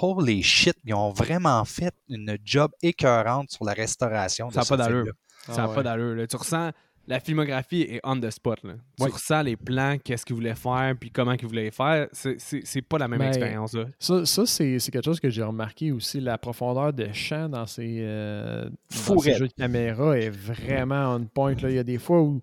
Holy 0.00 0.42
shit, 0.42 0.76
ils 0.84 0.94
ont 0.94 1.10
vraiment 1.10 1.64
fait 1.66 1.94
une 2.08 2.38
job 2.44 2.70
écœurante 2.82 3.50
sur 3.50 3.64
la 3.64 3.72
restauration 3.74 4.50
Ça 4.50 4.60
a 4.60 4.64
ce 4.64 4.68
pas 4.70 4.76
d'allure. 4.78 5.12
Ça 5.46 5.56
n'a 5.56 5.68
Ah 5.70 5.74
pas 5.74 5.82
d'allure. 5.82 6.26
Tu 6.28 6.36
ressens 6.36 6.70
la 7.06 7.20
filmographie 7.20 7.82
est 7.82 8.00
on 8.04 8.18
the 8.18 8.30
spot. 8.30 8.62
Là. 8.62 8.74
Oui. 9.00 9.06
Tu 9.08 9.12
ressens 9.14 9.42
les 9.42 9.56
plans, 9.56 9.96
qu'est-ce 10.02 10.24
qu'ils 10.24 10.36
voulaient 10.36 10.54
faire, 10.54 10.94
puis 10.98 11.10
comment 11.10 11.32
ils 11.32 11.46
voulaient 11.46 11.70
faire. 11.70 12.08
C'est- 12.12 12.82
pas 12.82 12.98
la 12.98 13.08
même 13.08 13.18
Ben, 13.18 13.28
expérience. 13.28 13.74
là. 13.74 13.86
Ça, 13.98 14.24
ça, 14.24 14.46
c'est 14.46 14.78
quelque 14.90 15.04
chose 15.04 15.20
que 15.20 15.28
j'ai 15.30 15.42
remarqué 15.42 15.92
aussi. 15.92 16.20
La 16.20 16.38
profondeur 16.38 16.92
de 16.92 17.08
champ 17.12 17.48
dans 17.48 17.66
ces, 17.66 17.98
euh, 18.00 18.68
dans 19.08 19.18
ces 19.18 19.34
jeux 19.34 19.48
de 19.48 19.52
caméra 19.52 20.16
est 20.18 20.30
vraiment 20.30 21.14
on 21.16 21.24
point. 21.26 21.54
Là. 21.62 21.70
Il 21.70 21.76
y 21.76 21.78
a 21.78 21.84
des 21.84 21.98
fois 21.98 22.22
où 22.22 22.40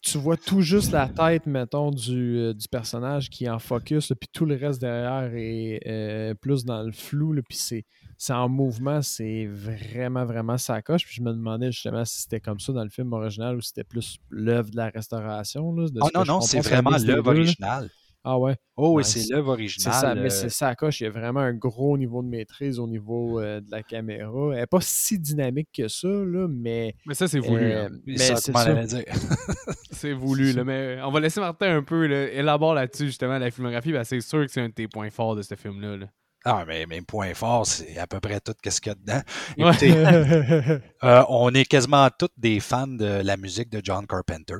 tu 0.00 0.16
vois 0.16 0.36
tout 0.36 0.60
juste 0.60 0.92
la 0.92 1.08
tête, 1.08 1.46
mettons, 1.46 1.90
du, 1.90 2.38
euh, 2.38 2.54
du 2.54 2.68
personnage 2.68 3.28
qui 3.30 3.46
est 3.46 3.48
en 3.50 3.58
focus, 3.58 4.12
puis 4.18 4.28
tout 4.32 4.46
le 4.46 4.54
reste 4.54 4.80
derrière 4.80 5.30
est 5.34 5.80
euh, 5.86 6.34
plus 6.34 6.64
dans 6.64 6.82
le 6.84 6.92
flou. 6.92 7.32
là, 7.32 7.42
Puis 7.48 7.58
c'est 7.58 7.84
c'est 8.18 8.32
en 8.32 8.48
mouvement, 8.48 9.00
c'est 9.00 9.46
vraiment, 9.46 10.24
vraiment 10.26 10.58
sacoche. 10.58 11.04
Puis 11.06 11.14
je 11.16 11.22
me 11.22 11.32
demandais 11.32 11.70
justement 11.72 12.04
si 12.04 12.22
c'était 12.22 12.40
comme 12.40 12.58
ça 12.60 12.72
dans 12.72 12.82
le 12.84 12.90
film 12.90 13.12
original 13.12 13.56
ou 13.56 13.60
si 13.60 13.68
c'était 13.68 13.84
plus 13.84 14.18
l'œuvre 14.28 14.70
de 14.70 14.76
la 14.76 14.88
restauration. 14.90 15.72
Là, 15.72 15.88
de 15.88 16.00
Oh 16.02 16.08
non, 16.14 16.24
non, 16.24 16.40
c'est 16.40 16.60
ça 16.62 16.68
vraiment 16.68 16.90
l'œuvre 16.98 17.28
originale. 17.30 17.88
Ah 18.24 18.36
ouais? 18.36 18.56
Oh 18.76 18.88
oui, 18.88 18.94
Ouais, 18.96 19.02
c'est 19.04 19.20
c'est- 19.20 19.32
l'œuvre 19.32 19.46
C'est 19.46 19.52
originale. 19.52 19.94
ça, 19.94 20.14
mais 20.16 20.20
euh, 20.26 20.28
c'est 20.28 20.48
ça, 20.50 20.74
coche. 20.74 21.00
Il 21.00 21.04
y 21.04 21.06
a 21.06 21.10
vraiment 21.10 21.38
un 21.40 21.54
gros 21.54 21.96
niveau 21.96 22.20
de 22.20 22.26
maîtrise 22.28 22.80
au 22.80 22.88
niveau 22.88 23.40
euh, 23.40 23.60
de 23.60 23.70
la 23.70 23.84
caméra. 23.84 24.50
Elle 24.52 24.58
n'est 24.60 24.66
pas 24.66 24.80
si 24.80 25.20
dynamique 25.20 25.68
que 25.72 25.86
ça, 25.86 26.08
là, 26.08 26.48
mais. 26.50 26.96
Mais 27.06 27.14
ça, 27.14 27.28
c'est 27.28 27.38
voulu. 27.38 27.62
euh, 27.62 27.86
hein. 27.86 27.90
mais 28.04 28.18
ça, 28.18 28.34
c'est 28.36 28.52
ça. 28.52 28.74
dire? 28.84 29.04
C'est 29.92 30.12
voulu. 30.12 30.52
Là, 30.52 30.64
mais 30.64 30.98
on 31.04 31.10
va 31.10 31.20
laisser 31.20 31.40
Martin 31.40 31.76
un 31.76 31.82
peu 31.82 32.06
là, 32.06 32.30
élabore 32.32 32.74
là-dessus, 32.74 33.06
justement, 33.06 33.38
la 33.38 33.50
filmographie. 33.50 33.92
que 33.92 34.04
c'est 34.04 34.20
sûr 34.20 34.44
que 34.44 34.52
c'est 34.52 34.60
un 34.60 34.68
de 34.68 34.74
tes 34.74 34.86
points 34.88 35.10
forts 35.10 35.34
de 35.36 35.42
ce 35.42 35.54
film-là. 35.54 35.96
là. 35.96 36.06
Ah, 36.44 36.64
mais 36.66 36.86
mes 36.86 37.02
points 37.02 37.34
forts, 37.34 37.66
c'est 37.66 37.98
à 37.98 38.06
peu 38.06 38.20
près 38.20 38.40
tout 38.40 38.54
ce 38.64 38.80
qu'il 38.80 38.90
y 38.90 38.94
a 38.94 38.94
dedans. 38.94 39.22
Ouais. 39.58 39.70
Écoutez, 39.70 39.92
euh, 41.04 41.24
on 41.28 41.52
est 41.52 41.64
quasiment 41.64 42.08
tous 42.16 42.28
des 42.36 42.60
fans 42.60 42.86
de 42.86 43.22
la 43.22 43.36
musique 43.36 43.70
de 43.70 43.80
John 43.82 44.06
Carpenter. 44.06 44.56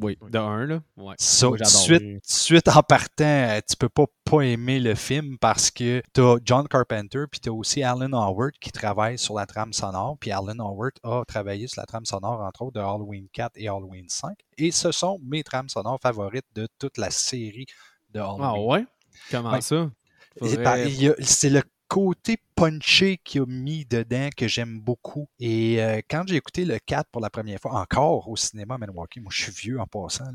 Oui, 0.00 0.18
de 0.30 0.38
un, 0.38 0.66
là. 0.66 0.80
Ouais. 0.96 1.14
Suite, 1.18 2.20
suite 2.24 2.68
en 2.68 2.82
partant, 2.82 3.24
euh, 3.24 3.60
tu 3.66 3.76
peux 3.76 3.88
pas 3.88 4.04
pas 4.24 4.42
aimer 4.42 4.78
le 4.78 4.94
film 4.94 5.38
parce 5.38 5.70
que 5.70 6.02
t'as 6.12 6.36
John 6.44 6.68
Carpenter 6.68 7.24
puis 7.30 7.40
t'as 7.40 7.50
aussi 7.50 7.82
Alan 7.82 8.12
Howard 8.12 8.52
qui 8.60 8.70
travaille 8.70 9.18
sur 9.18 9.34
la 9.34 9.46
trame 9.46 9.72
sonore. 9.72 10.18
Puis 10.20 10.30
Alan 10.30 10.58
Howard 10.58 10.92
a 11.02 11.24
travaillé 11.26 11.66
sur 11.66 11.80
la 11.80 11.86
trame 11.86 12.04
sonore 12.04 12.42
entre 12.42 12.62
autres 12.62 12.74
de 12.74 12.80
Halloween 12.80 13.26
4 13.32 13.52
et 13.56 13.68
Halloween 13.68 14.06
5. 14.08 14.36
Et 14.58 14.70
ce 14.70 14.92
sont 14.92 15.18
mes 15.24 15.42
trames 15.42 15.70
sonores 15.70 15.98
favorites 16.02 16.46
de 16.54 16.68
toute 16.78 16.98
la 16.98 17.10
série 17.10 17.66
de 18.10 18.20
Halloween. 18.20 18.42
Ah 18.42 18.60
ouais? 18.60 18.86
Comment 19.30 19.60
ça? 19.62 19.90
C'est 20.40 21.50
le 21.50 21.62
côté 21.88 22.38
punché 22.56 23.18
qu'il 23.22 23.42
a 23.42 23.46
mis 23.46 23.84
dedans 23.84 24.28
que 24.36 24.48
j'aime 24.48 24.80
beaucoup. 24.80 25.28
Et 25.38 25.82
euh, 25.82 26.00
quand 26.08 26.24
j'ai 26.26 26.36
écouté 26.36 26.64
le 26.64 26.78
4 26.78 27.08
pour 27.10 27.20
la 27.20 27.30
première 27.30 27.60
fois, 27.60 27.80
encore 27.80 28.28
au 28.28 28.36
cinéma 28.36 28.78
Milwaukee, 28.78 29.20
moi 29.20 29.30
je 29.32 29.42
suis 29.44 29.52
vieux 29.52 29.80
en 29.80 29.86
passant. 29.86 30.24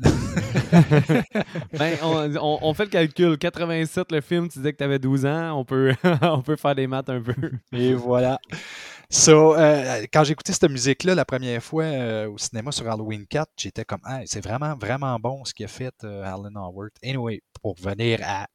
ben, 1.72 1.98
on, 2.02 2.74
fait 2.74 2.84
le 2.84 2.90
calcul. 2.90 3.38
87 3.38 4.12
le 4.12 4.20
film, 4.20 4.48
tu 4.48 4.58
disais 4.58 4.72
que 4.72 4.78
tu 4.78 4.84
avais 4.84 4.98
12 4.98 5.26
ans, 5.26 5.58
on 5.58 5.64
peut, 5.64 5.94
on 6.22 6.42
peut 6.42 6.56
faire 6.56 6.74
des 6.74 6.86
maths 6.86 7.10
un 7.10 7.20
peu. 7.20 7.34
Et 7.72 7.94
voilà. 7.94 8.38
So, 9.10 9.56
euh, 9.56 10.06
quand 10.12 10.22
j'ai 10.22 10.32
écouté 10.32 10.52
cette 10.52 10.70
musique-là 10.70 11.16
la 11.16 11.24
première 11.24 11.62
fois 11.62 11.84
euh, 11.84 12.30
au 12.30 12.38
cinéma 12.38 12.70
sur 12.70 12.88
Halloween 12.88 13.26
4, 13.26 13.50
j'étais 13.56 13.84
comme 13.84 14.00
c'est 14.24 14.42
vraiment, 14.42 14.76
vraiment 14.76 15.18
bon 15.18 15.44
ce 15.44 15.52
qu'il 15.52 15.64
a 15.64 15.68
fait 15.68 15.92
Alan 16.04 16.54
Howard. 16.54 16.92
Anyway, 17.02 17.42
pour 17.60 17.74
venir 17.74 18.20
à 18.22 18.46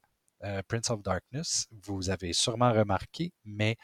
euh, 0.43 0.61
Prince 0.67 0.89
of 0.89 1.01
Darkness, 1.01 1.67
vous 1.71 2.09
avez 2.09 2.33
sûrement 2.33 2.71
remarqué, 2.71 3.31
mais 3.45 3.77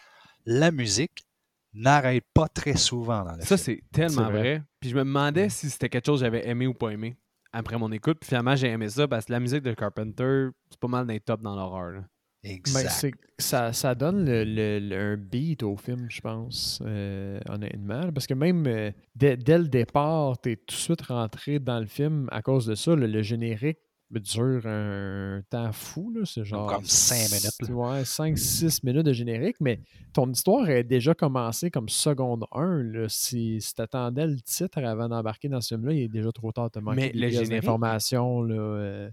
la 0.46 0.72
musique 0.72 1.25
n'arrête 1.74 2.25
pas 2.34 2.48
très 2.48 2.75
souvent 2.75 3.24
dans 3.24 3.36
le 3.36 3.41
Ça, 3.41 3.58
c'est 3.58 3.81
tellement 3.91 4.29
vrai. 4.29 4.63
Puis 4.79 4.89
je 4.89 4.96
me 4.96 5.01
demandais 5.01 5.50
si 5.50 5.70
c'était 5.70 5.89
quelque 5.89 6.05
chose 6.05 6.20
que 6.20 6.25
j'avais 6.25 6.48
aimé 6.48 6.67
ou 6.67 6.74
pas 6.74 6.89
aimé 6.89 7.15
après 7.53 7.77
mon 7.77 7.91
écoute. 7.91 8.17
Puis 8.20 8.27
finalement, 8.27 8.55
j'ai 8.55 8.67
aimé 8.67 8.89
ça 8.89 9.08
parce 9.08 9.25
que 9.25 9.31
la 9.31 9.39
musique 9.39 9.63
de 9.63 9.74
Carpenter, 9.74 10.50
c'est 10.70 10.79
pas 10.79 10.88
mal 10.88 11.08
des 11.08 11.20
top 11.20 11.41
dans 11.41 11.55
l'horreur. 11.55 12.03
Ben, 12.43 12.53
exact. 12.53 13.15
ça, 13.38 13.72
ça, 13.72 13.93
donne 13.93 14.25
le, 14.25 14.96
un 14.96 15.15
beat 15.15 15.62
au 15.62 15.77
film, 15.77 16.08
je 16.10 16.22
pense, 16.22 16.81
euh, 16.84 17.39
honnêtement. 17.48 18.12
Parce 18.12 18.25
que 18.25 18.34
même 18.34 18.65
euh, 18.65 18.91
dès, 19.13 19.36
le 19.36 19.67
départ, 19.67 20.41
tu 20.41 20.53
es 20.53 20.55
tout 20.55 20.65
de 20.67 20.72
suite 20.72 21.01
rentré 21.03 21.60
dans 21.60 21.79
le 21.79 21.86
film 21.86 22.27
à 22.31 22.41
cause 22.41 22.65
de 22.65 22.74
ça. 22.74 22.96
le 22.96 23.22
générique 23.22 23.77
dure 24.20 24.65
un 24.65 25.41
temps 25.50 25.72
fou. 25.72 26.13
C'est 26.25 26.44
genre. 26.44 26.68
Comme 26.68 26.84
5 26.84 27.15
minutes. 27.32 27.75
Ouais, 27.75 28.03
5-6 28.03 28.80
minutes 28.84 29.06
de 29.06 29.13
générique, 29.13 29.58
mais 29.60 29.80
ton 30.13 30.30
histoire 30.30 30.70
est 30.70 30.84
déjà 30.84 31.13
commencé 31.13 31.72
comme 31.72 31.89
seconde 31.89 32.46
1. 32.51 33.08
Si, 33.08 33.62
si 33.62 33.74
tu 33.74 33.82
attendais 33.82 34.27
le 34.27 34.39
titre 34.41 34.80
avant 34.80 35.10
d'embarquer 35.10 35.50
dans 35.50 35.62
ce 35.62 35.75
film-là, 35.75 35.94
il 35.94 36.01
est 36.03 36.10
déjà 36.10 36.32
trop 36.32 36.51
tard 36.51 36.65
de 36.65 36.72
te 36.72 36.80
manquer 36.80 37.12
mais 37.15 37.30
le 37.32 37.48
d'informations. 37.48 38.46
Euh. 38.50 39.10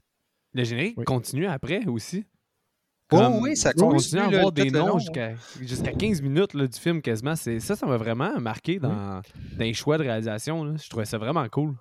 Le 0.55 0.65
générique 0.65 1.05
continue 1.05 1.47
après 1.47 1.87
aussi? 1.87 2.25
oh 3.13 3.39
oui, 3.41 3.57
ça 3.57 3.73
continue. 3.73 4.21
à 4.21 4.27
avoir 4.27 4.53
des 4.53 4.71
noms 4.71 4.99
jusqu'à 4.99 5.93
15 5.93 6.23
minutes 6.23 6.57
du 6.57 6.79
film 6.79 7.01
quasiment. 7.03 7.37
Ça, 7.37 7.59
ça 7.61 7.87
m'a 7.87 7.97
vraiment 7.97 8.39
marqué 8.41 8.79
dans, 8.79 9.21
dans 9.21 9.23
les 9.59 9.75
choix 9.75 9.99
de 9.99 10.03
réalisation. 10.03 10.77
Je 10.77 10.89
trouvais 10.89 11.05
ça 11.05 11.19
vraiment 11.19 11.47
cool. 11.49 11.75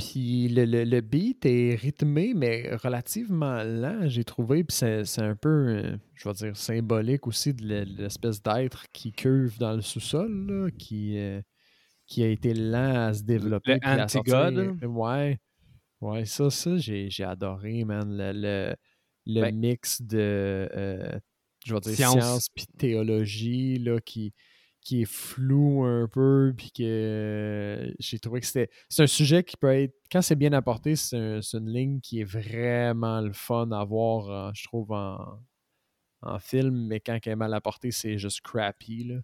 Puis 0.00 0.48
le, 0.48 0.64
le, 0.64 1.00
beat 1.02 1.44
est 1.44 1.74
rythmé, 1.74 2.32
mais 2.34 2.74
relativement 2.76 3.62
lent, 3.62 4.08
j'ai 4.08 4.24
trouvé. 4.24 4.64
Puis 4.64 4.78
c'est 4.78 5.22
un 5.22 5.36
peu, 5.36 5.48
euh, 5.48 5.96
je 6.14 6.28
vais 6.28 6.34
dire, 6.34 6.56
symbolique 6.56 7.26
aussi 7.26 7.52
de 7.52 7.84
l'espèce 7.98 8.42
d'être 8.42 8.86
qui 8.92 9.12
curve 9.12 9.58
dans 9.58 9.74
le 9.74 9.82
sous-sol, 9.82 10.72
qui, 10.78 11.18
euh, 11.18 11.42
qui 12.06 12.22
a 12.22 12.28
été 12.28 12.54
lent 12.54 13.08
à 13.08 13.14
se 13.14 13.22
développer. 13.22 13.78
Le 13.82 14.02
anti-god. 14.02 14.78
Ouais. 14.84 15.38
Ouais, 16.00 16.24
ça, 16.24 16.48
ça, 16.48 16.78
j'ai 16.78 17.10
adoré, 17.24 17.84
man. 17.84 18.08
Le, 18.10 18.74
le, 19.26 19.40
ben 19.42 19.54
mix 19.54 20.00
de, 20.00 20.16
euh, 20.74 21.18
je 21.66 21.74
vais 21.74 21.80
dire, 21.80 21.94
science, 21.94 22.48
puis 22.54 22.66
théologie, 22.78 23.78
là, 23.78 24.00
qui 24.00 24.32
qui 24.80 25.02
est 25.02 25.10
flou 25.10 25.84
un 25.84 26.08
peu, 26.08 26.54
puis 26.56 26.70
que 26.72 26.82
euh, 26.82 27.92
j'ai 27.98 28.18
trouvé 28.18 28.40
que 28.40 28.46
c'était. 28.46 28.70
C'est 28.88 29.02
un 29.02 29.06
sujet 29.06 29.44
qui 29.44 29.56
peut 29.56 29.74
être. 29.74 29.94
Quand 30.10 30.22
c'est 30.22 30.36
bien 30.36 30.52
apporté, 30.52 30.96
c'est 30.96 31.16
une 31.54 31.70
ligne 31.70 32.00
qui 32.00 32.20
est 32.20 32.24
vraiment 32.24 33.20
le 33.20 33.32
fun 33.32 33.70
à 33.72 33.84
voir, 33.84 34.54
je 34.54 34.64
trouve, 34.64 34.92
en, 34.92 35.40
en, 36.22 36.38
film, 36.38 36.86
mais 36.88 37.00
quand 37.00 37.18
elle 37.24 37.32
est 37.32 37.36
mal 37.36 37.54
apportée, 37.54 37.90
c'est 37.90 38.18
juste 38.18 38.40
crappy. 38.40 39.04
Là. 39.04 39.20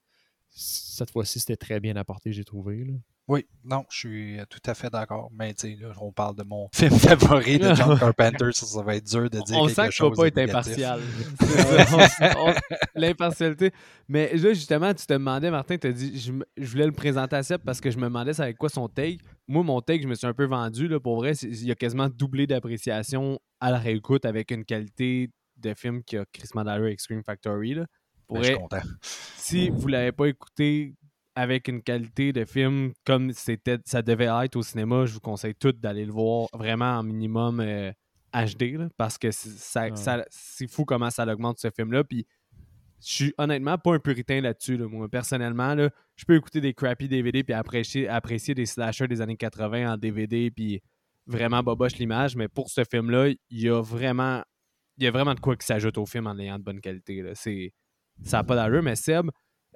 Cette 0.50 1.10
fois-ci, 1.10 1.40
c'était 1.40 1.56
très 1.56 1.80
bien 1.80 1.96
apporté, 1.96 2.32
j'ai 2.32 2.44
trouvé. 2.44 2.84
Là. 2.84 2.94
Oui, 3.28 3.44
non, 3.64 3.84
je 3.90 3.98
suis 3.98 4.38
tout 4.48 4.60
à 4.66 4.74
fait 4.74 4.88
d'accord. 4.88 5.30
Mais 5.32 5.52
tu 5.52 5.76
sais, 5.76 5.78
on 6.00 6.12
parle 6.12 6.36
de 6.36 6.44
mon 6.44 6.68
film 6.72 6.92
favori 6.92 7.58
de 7.58 7.74
John 7.74 7.98
Carpenter, 7.98 8.50
ça, 8.52 8.82
va 8.82 8.94
être 8.94 9.04
dur 9.04 9.28
de 9.28 9.40
dire 9.40 9.56
on 9.58 9.66
quelque 9.66 9.74
sent 9.74 9.90
chose. 9.90 10.12
On 10.12 10.14
sent 10.14 10.32
pas 10.32 10.42
être 10.42 10.50
impartial. 10.50 11.00
L'impartialité. 12.94 13.72
Mais 14.08 14.36
là, 14.36 14.52
justement, 14.52 14.94
tu 14.94 15.06
te 15.06 15.12
demandais, 15.12 15.50
Martin, 15.50 15.76
tu 15.76 15.88
as 15.88 15.92
dit, 15.92 16.16
je, 16.56 16.66
voulais 16.70 16.86
le 16.86 16.92
présenter 16.92 17.34
à 17.34 17.42
Seb 17.42 17.62
parce 17.64 17.80
que 17.80 17.90
je 17.90 17.98
me 17.98 18.04
demandais 18.04 18.32
c'est 18.32 18.42
avec 18.42 18.58
quoi 18.58 18.68
son 18.68 18.88
take? 18.88 19.18
Moi, 19.48 19.64
mon 19.64 19.80
take, 19.80 20.02
je 20.02 20.08
me 20.08 20.14
suis 20.14 20.26
un 20.26 20.34
peu 20.34 20.46
vendu. 20.46 20.86
Là, 20.86 21.00
pour 21.00 21.16
vrai, 21.16 21.32
il 21.32 21.66
y 21.66 21.72
a 21.72 21.74
quasiment 21.74 22.08
doublé 22.08 22.46
d'appréciation 22.46 23.40
à 23.58 23.72
la 23.72 23.78
réécoute 23.78 24.24
avec 24.24 24.52
une 24.52 24.64
qualité 24.64 25.30
de 25.56 25.74
film 25.74 26.04
qui 26.04 26.16
a 26.16 26.24
Chris 26.32 26.50
Mandalorian 26.54 26.92
Extreme 26.92 27.24
Factory. 27.24 27.74
Là. 27.74 27.86
Pour 28.28 28.36
ben, 28.36 28.42
je 28.44 28.48
suis 28.50 28.58
content. 28.58 28.82
Si 29.02 29.68
vous 29.70 29.88
l'avez 29.88 30.12
pas 30.12 30.26
écouté, 30.26 30.94
avec 31.36 31.68
une 31.68 31.82
qualité 31.82 32.32
de 32.32 32.44
film 32.44 32.92
comme 33.04 33.32
c'était 33.32 33.78
ça 33.84 34.02
devait 34.02 34.30
être 34.44 34.56
au 34.56 34.62
cinéma, 34.62 35.04
je 35.04 35.12
vous 35.12 35.20
conseille 35.20 35.54
tout 35.54 35.72
d'aller 35.72 36.06
le 36.06 36.12
voir 36.12 36.48
vraiment 36.54 36.98
en 36.98 37.02
minimum 37.02 37.60
HD 38.32 38.62
euh, 38.62 38.88
parce 38.96 39.18
que 39.18 39.30
ça, 39.30 39.88
c'est 40.30 40.66
fou 40.66 40.84
comment 40.84 41.10
ça 41.10 41.24
augmente 41.30 41.58
ce 41.58 41.70
film-là. 41.70 42.04
Puis 42.04 42.26
je 43.00 43.12
suis 43.12 43.34
honnêtement 43.36 43.76
pas 43.76 43.94
un 43.94 43.98
puritain 43.98 44.40
là-dessus. 44.40 44.78
Moi, 44.78 45.08
personnellement, 45.10 45.74
là, 45.74 45.90
je 46.16 46.24
peux 46.24 46.34
écouter 46.34 46.62
des 46.62 46.72
crappy 46.72 47.06
DVD 47.06 47.44
puis 47.44 47.52
apprécier, 47.52 48.08
apprécier 48.08 48.54
des 48.54 48.66
slashers 48.66 49.06
des 49.06 49.20
années 49.20 49.36
80 49.36 49.92
en 49.92 49.96
DVD 49.98 50.50
puis 50.50 50.82
vraiment 51.26 51.62
boboche 51.62 51.96
l'image, 51.96 52.34
mais 52.34 52.48
pour 52.48 52.70
ce 52.70 52.82
film-là, 52.90 53.28
il 53.28 53.60
y 53.60 53.68
a 53.68 53.82
vraiment 53.82 54.42
il 54.96 55.04
y 55.04 55.06
a 55.06 55.10
vraiment 55.10 55.34
de 55.34 55.40
quoi 55.40 55.54
qui 55.56 55.66
s'ajoute 55.66 55.98
au 55.98 56.06
film 56.06 56.26
en 56.26 56.38
ayant 56.38 56.58
de 56.58 56.64
bonne 56.64 56.80
qualité. 56.80 57.20
Là. 57.20 57.34
Ça 57.34 57.50
n'a 58.38 58.44
pas 58.44 58.56
d'allure, 58.56 58.82
mais 58.82 58.96
Seb, 58.96 59.28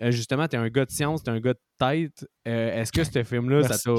euh, 0.02 0.10
justement, 0.10 0.48
tu 0.48 0.56
es 0.56 0.58
un 0.58 0.68
gars 0.68 0.86
de 0.86 0.90
science, 0.90 1.22
tu 1.22 1.30
es 1.30 1.32
un 1.32 1.40
gars 1.40 1.52
de 1.52 1.60
tête. 1.78 2.26
Euh, 2.48 2.80
est-ce 2.80 2.90
que 2.90 3.04
ce 3.04 3.22
film-là, 3.22 3.64
ça 3.64 3.76
t'a. 3.78 3.90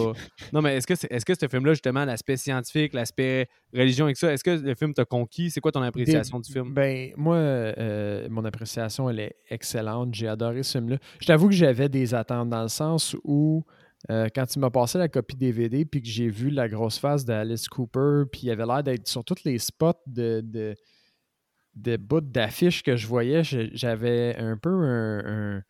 Non, 0.52 0.62
mais 0.62 0.78
est-ce 0.78 0.88
que, 0.88 0.94
est, 0.94 1.20
ce 1.20 1.26
que 1.26 1.34
ce 1.36 1.48
film-là, 1.48 1.74
justement, 1.74 2.06
l'aspect 2.06 2.38
scientifique, 2.38 2.94
l'aspect 2.94 3.48
religion 3.74 4.08
et 4.08 4.16
ça, 4.16 4.34
est-ce 4.34 4.44
que 4.44 4.52
le 4.52 4.74
film 4.74 4.94
t'a 4.94 5.06
conquis? 5.06 5.52
C'est 5.52 5.62
quoi 5.62 5.72
ton 5.72 5.84
appréciation 5.84 6.40
du 6.40 6.52
film? 6.52 6.74
Ben, 6.74 7.12
moi, 7.18 7.36
euh, 7.36 8.28
mon 8.30 8.44
appréciation, 8.46 9.10
elle 9.10 9.20
est 9.20 9.36
excellente. 9.50 10.16
J'ai 10.16 10.28
adoré 10.28 10.64
ce 10.64 10.80
film-là. 10.80 10.98
Je 11.20 11.28
t'avoue 11.28 11.50
que 11.50 11.56
j'avais 11.56 11.90
des 11.90 12.16
attentes 12.16 12.50
dans 12.50 12.64
le 12.64 12.70
sens 12.70 13.16
où. 13.24 13.64
quand 14.10 14.46
tu 14.48 14.58
m'as 14.58 14.72
passé 14.72 14.98
la 14.98 15.08
copie 15.08 15.36
DVD 15.36 15.86
puis 15.86 16.02
que 16.02 16.08
j'ai 16.08 16.30
vu 16.30 16.50
la 16.50 16.68
grosse 16.68 16.98
face 16.98 17.26
d'Alice 17.26 17.68
Cooper, 17.68 18.24
puis 18.32 18.42
il 18.46 18.52
avait 18.52 18.66
l'air 18.66 18.82
d'être 18.82 19.08
sur 19.08 19.24
tous 19.24 19.44
les 19.46 19.60
spots 19.60 20.02
de, 20.08 20.42
de, 20.44 20.76
de 21.76 21.98
bouts 21.98 22.22
d'affiches 22.22 22.82
que 22.82 22.96
je 22.96 23.06
voyais, 23.06 23.44
j'avais 23.44 24.36
un 24.38 24.58
peu 24.58 24.70
un, 24.70 25.20
un 25.58 25.64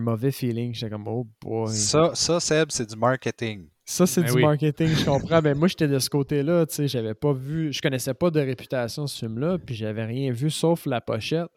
mauvais 0.00 0.30
feeling. 0.30 0.74
J'étais 0.74 0.90
comme, 0.90 1.08
oh 1.08 1.26
boy. 1.40 1.74
Ça, 1.74 2.10
ça 2.14 2.40
Seb, 2.40 2.70
c'est 2.70 2.88
du 2.88 2.96
marketing. 2.96 3.66
Ça, 3.84 4.06
c'est 4.06 4.22
ben 4.22 4.34
du 4.34 4.42
marketing, 4.42 4.88
je 4.88 5.04
comprends. 5.06 5.36
Mais 5.36 5.54
ben, 5.54 5.58
moi, 5.58 5.68
j'étais 5.68 5.88
de 5.88 5.98
ce 5.98 6.10
côté-là, 6.10 6.66
tu 6.66 6.74
sais, 6.74 6.88
j'avais 6.88 7.14
pas 7.14 7.32
vu, 7.32 7.72
je 7.72 7.80
connaissais 7.80 8.12
pas 8.12 8.30
de 8.30 8.38
réputation 8.38 9.06
ce 9.06 9.18
film-là, 9.18 9.56
puis 9.56 9.74
j'avais 9.74 10.04
rien 10.04 10.30
vu 10.30 10.50
sauf 10.50 10.84
la 10.84 11.00
pochette. 11.00 11.48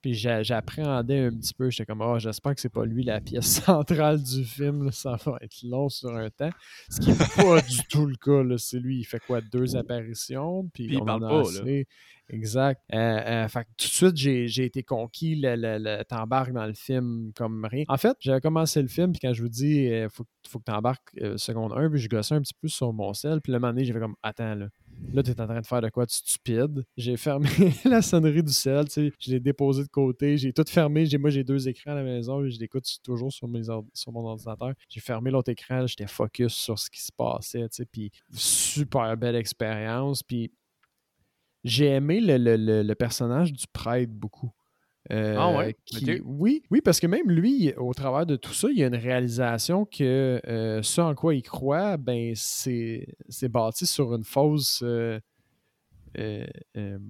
Puis 0.00 0.14
j'appréhendais 0.14 1.26
un 1.26 1.30
petit 1.30 1.54
peu. 1.54 1.70
J'étais 1.70 1.86
comme, 1.86 2.02
oh, 2.02 2.18
j'espère 2.18 2.54
que 2.54 2.60
c'est 2.60 2.68
pas 2.68 2.84
lui 2.84 3.02
la 3.02 3.20
pièce 3.20 3.62
centrale 3.64 4.22
du 4.22 4.44
film. 4.44 4.90
Ça 4.92 5.16
va 5.24 5.38
être 5.40 5.62
long 5.62 5.88
sur 5.88 6.14
un 6.14 6.30
temps. 6.30 6.50
Ce 6.88 7.00
qui 7.00 7.10
n'est 7.10 7.16
pas 7.36 7.60
du 7.62 7.82
tout 7.88 8.06
le 8.06 8.16
cas. 8.16 8.56
C'est 8.58 8.78
lui, 8.78 9.00
il 9.00 9.04
fait 9.04 9.20
quoi, 9.26 9.40
deux 9.40 9.76
apparitions. 9.76 10.68
Puis, 10.72 10.88
on 10.96 11.00
il 11.00 11.04
parle 11.04 11.20
pas, 11.20 11.42
là. 11.50 11.82
Exact. 12.30 12.82
Euh, 12.92 12.96
euh, 12.98 13.48
fait 13.48 13.66
tout 13.76 13.86
de 13.86 14.16
suite, 14.16 14.16
j'ai 14.16 14.64
été 14.64 14.82
conquis. 14.82 15.34
Le, 15.36 16.02
t'embarques 16.02 16.52
dans 16.52 16.66
le 16.66 16.74
film 16.74 17.32
comme 17.34 17.64
rien. 17.64 17.84
En 17.88 17.96
fait, 17.96 18.16
j'avais 18.20 18.40
commencé 18.40 18.82
le 18.82 18.88
film, 18.88 19.12
puis 19.12 19.20
quand 19.20 19.32
je 19.32 19.42
vous 19.42 19.48
dis, 19.48 19.84
il 19.84 19.92
euh, 19.92 20.08
faut, 20.10 20.24
faut, 20.46 20.58
que 20.58 20.64
t'embarques 20.64 21.10
seconde 21.36 21.72
1, 21.72 21.90
puis 21.90 22.00
je 22.00 22.08
gossais 22.08 22.34
un 22.34 22.42
petit 22.42 22.54
peu 22.60 22.68
sur 22.68 22.92
mon 22.92 23.14
sel. 23.14 23.40
Puis 23.40 23.52
le 23.52 23.58
moment 23.58 23.72
donné, 23.72 23.84
j'ai 23.84 23.92
fait 23.92 24.00
comme, 24.00 24.16
attends, 24.22 24.54
là. 24.54 24.68
Là, 25.12 25.22
tu 25.22 25.30
es 25.30 25.40
en 25.40 25.46
train 25.46 25.60
de 25.60 25.66
faire 25.66 25.80
de 25.80 25.88
quoi 25.88 26.04
de 26.04 26.10
stupide. 26.10 26.84
J'ai 26.96 27.16
fermé 27.16 27.48
la 27.84 28.02
sonnerie 28.02 28.42
du 28.42 28.52
sel, 28.52 28.86
tu 28.86 28.92
sais, 28.92 29.12
je 29.18 29.30
l'ai 29.30 29.40
déposé 29.40 29.82
de 29.82 29.88
côté, 29.88 30.36
j'ai 30.36 30.52
tout 30.52 30.64
fermé. 30.68 31.06
Moi, 31.18 31.30
j'ai 31.30 31.44
deux 31.44 31.68
écrans 31.68 31.92
à 31.92 31.96
la 31.96 32.02
maison, 32.02 32.46
je 32.48 32.58
l'écoute 32.58 32.86
toujours 33.02 33.32
sur, 33.32 33.48
mes 33.48 33.62
sur 33.94 34.12
mon 34.12 34.26
ordinateur. 34.26 34.72
J'ai 34.88 35.00
fermé 35.00 35.30
l'autre 35.30 35.50
écran, 35.50 35.86
j'étais 35.86 36.06
focus 36.06 36.52
sur 36.52 36.78
ce 36.78 36.90
qui 36.90 37.00
se 37.00 37.12
passait, 37.16 37.68
tu 37.68 37.76
sais, 37.76 37.86
puis 37.86 38.10
super 38.32 39.16
belle 39.16 39.36
expérience. 39.36 40.22
Puis 40.22 40.52
j'ai 41.64 41.86
aimé 41.86 42.20
le, 42.20 42.94
personnage 42.94 43.52
du 43.52 43.66
prêtre 43.72 44.12
beaucoup. 44.12 44.50
Ah 45.10 45.56
ouais? 45.56 45.76
Euh, 46.06 46.20
oui, 46.24 46.62
oui, 46.70 46.80
parce 46.82 47.00
que 47.00 47.06
même 47.06 47.30
lui, 47.30 47.72
au 47.76 47.94
travers 47.94 48.26
de 48.26 48.36
tout 48.36 48.52
ça, 48.52 48.68
il 48.70 48.78
y 48.78 48.84
a 48.84 48.88
une 48.88 48.94
réalisation 48.94 49.86
que 49.86 50.40
euh, 50.46 50.82
ce 50.82 51.00
en 51.00 51.14
quoi 51.14 51.34
il 51.34 51.42
croit, 51.42 51.96
ben 51.96 52.32
c'est 52.34 53.06
bâti 53.50 53.86
sur 53.86 54.14
une 54.14 54.24
fausse. 54.24 54.82
Euh, 54.82 55.18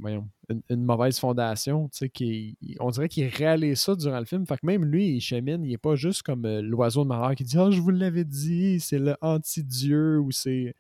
voyons, 0.01 0.29
une, 0.69 0.85
mauvaise 0.85 1.19
fondation. 1.19 1.89
Qui, 2.15 2.57
on 2.79 2.91
dirait 2.91 3.09
qu'il 3.09 3.27
réalise 3.27 3.81
ça 3.81 3.97
durant 3.97 4.19
le 4.19 4.27
film. 4.27 4.47
Fait 4.47 4.57
que 4.57 4.67
même 4.67 4.85
lui, 4.85 5.17
il 5.17 5.21
chemine, 5.21 5.65
il 5.65 5.71
n'est 5.71 5.79
pas 5.79 5.97
juste 5.97 6.23
comme 6.23 6.47
l'oiseau 6.61 7.03
de 7.03 7.09
malheur 7.09 7.35
qui 7.35 7.45
dit 7.45 7.59
Ah, 7.59 7.71
je 7.71 7.81
vous 7.81 7.91
l'avais 7.91 8.25
dit, 8.25 8.79
c'est 8.81 8.99
le 8.99 9.17
anti-dieu 9.21 10.21
ou 10.21 10.31
c'est 10.31 10.75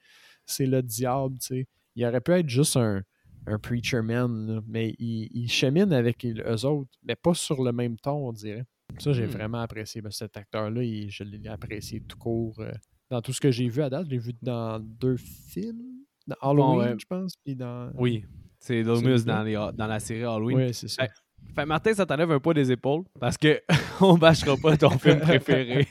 le 0.60 0.82
diable. 0.82 1.37
Il 1.96 2.06
aurait 2.06 2.20
pu 2.20 2.32
être 2.32 2.48
juste 2.48 2.76
un, 2.76 3.02
un 3.48 3.58
preacher 3.58 4.02
man, 4.02 4.62
mais 4.66 4.94
il, 4.98 5.28
il, 5.32 5.48
chemine 5.50 5.92
avec 5.92 6.24
eux 6.24 6.64
autres, 6.66 6.90
mais 7.02 7.16
pas 7.16 7.34
sur 7.34 7.62
le 7.62 7.72
même 7.72 7.96
ton, 7.98 8.28
on 8.28 8.32
dirait. 8.32 8.64
Ça, 8.98 9.12
j'ai 9.12 9.26
Hmm. 9.26 9.30
vraiment 9.30 9.60
apprécié. 9.60 10.00
Ben, 10.00 10.10
cet 10.10 10.36
acteur-là, 10.36 10.82
il- 10.82 11.10
je 11.10 11.22
l'ai 11.24 11.46
apprécié 11.48 12.00
tout 12.00 12.16
court. 12.16 12.58
euh, 12.60 12.72
dans 13.10 13.20
tout 13.22 13.32
ce 13.32 13.40
que 13.40 13.50
j'ai 13.50 13.68
vu 13.68 13.82
à 13.82 13.88
date, 13.90 14.06
je 14.06 14.10
l'ai 14.10 14.18
vu 14.18 14.32
dans 14.42 14.78
deux 14.80 15.16
films. 15.16 15.82
Dans 16.26 16.36
Halloween, 16.42 16.78
ouais. 16.92 16.96
je 16.98 17.06
pense, 17.06 17.34
puis 17.42 17.56
dans... 17.56 17.90
Oui, 17.94 18.24
c'est 18.60 18.84
Celui-là. 18.84 19.18
dans, 19.22 19.42
les- 19.42 19.76
dans 19.76 19.86
la 19.86 19.98
série 20.00 20.24
Halloween. 20.24 20.56
Oui, 20.58 20.74
c'est 20.74 20.88
ça. 20.88 21.06
Fait 21.54 21.66
Martin, 21.66 21.92
ça 21.92 22.07
t'enlève 22.07 22.30
un 22.30 22.38
poids 22.38 22.54
des 22.54 22.71
épaules 22.71 23.02
parce 23.18 23.37
que 23.37 23.61
on 24.00 24.14
bâchera 24.16 24.57
pas 24.57 24.76
ton 24.76 24.90
film 24.90 25.18
préféré. 25.21 25.88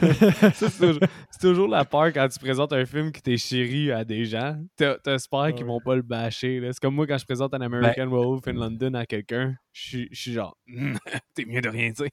C'est 0.54 1.38
toujours, 1.40 1.68
la 1.68 1.84
peur 1.84 2.12
quand 2.12 2.26
tu 2.28 2.38
présentes 2.38 2.72
un 2.72 2.84
film 2.86 3.12
qui 3.12 3.20
t'est 3.20 3.36
chéri 3.36 3.90
à 3.92 4.04
des 4.04 4.24
gens. 4.24 4.56
T'as- 4.76 4.98
T'espères 4.98 5.52
qu'ils 5.54 5.64
Ouais. 5.64 5.72
vont 5.72 5.80
pas 5.80 5.96
le 5.96 6.02
bâcher. 6.02 6.60
C'est 6.72 6.80
comme 6.80 6.94
moi 6.94 7.06
quand 7.06 7.18
je 7.18 7.24
présente 7.24 7.52
un 7.54 7.60
American 7.60 8.06
Werewolf 8.08 8.46
in 8.48 8.52
London 8.54 8.94
à 8.94 9.04
quelqu'un. 9.06 9.54
Je 9.72 9.80
suis- 9.88 10.08
je 10.12 10.20
suis 10.20 10.32
genre, 10.32 10.56
Hmm, 10.66 10.94
t'es 11.34 11.44
mieux 11.46 11.60
de 11.60 11.68
rien 11.68 11.90
dire. 11.90 12.08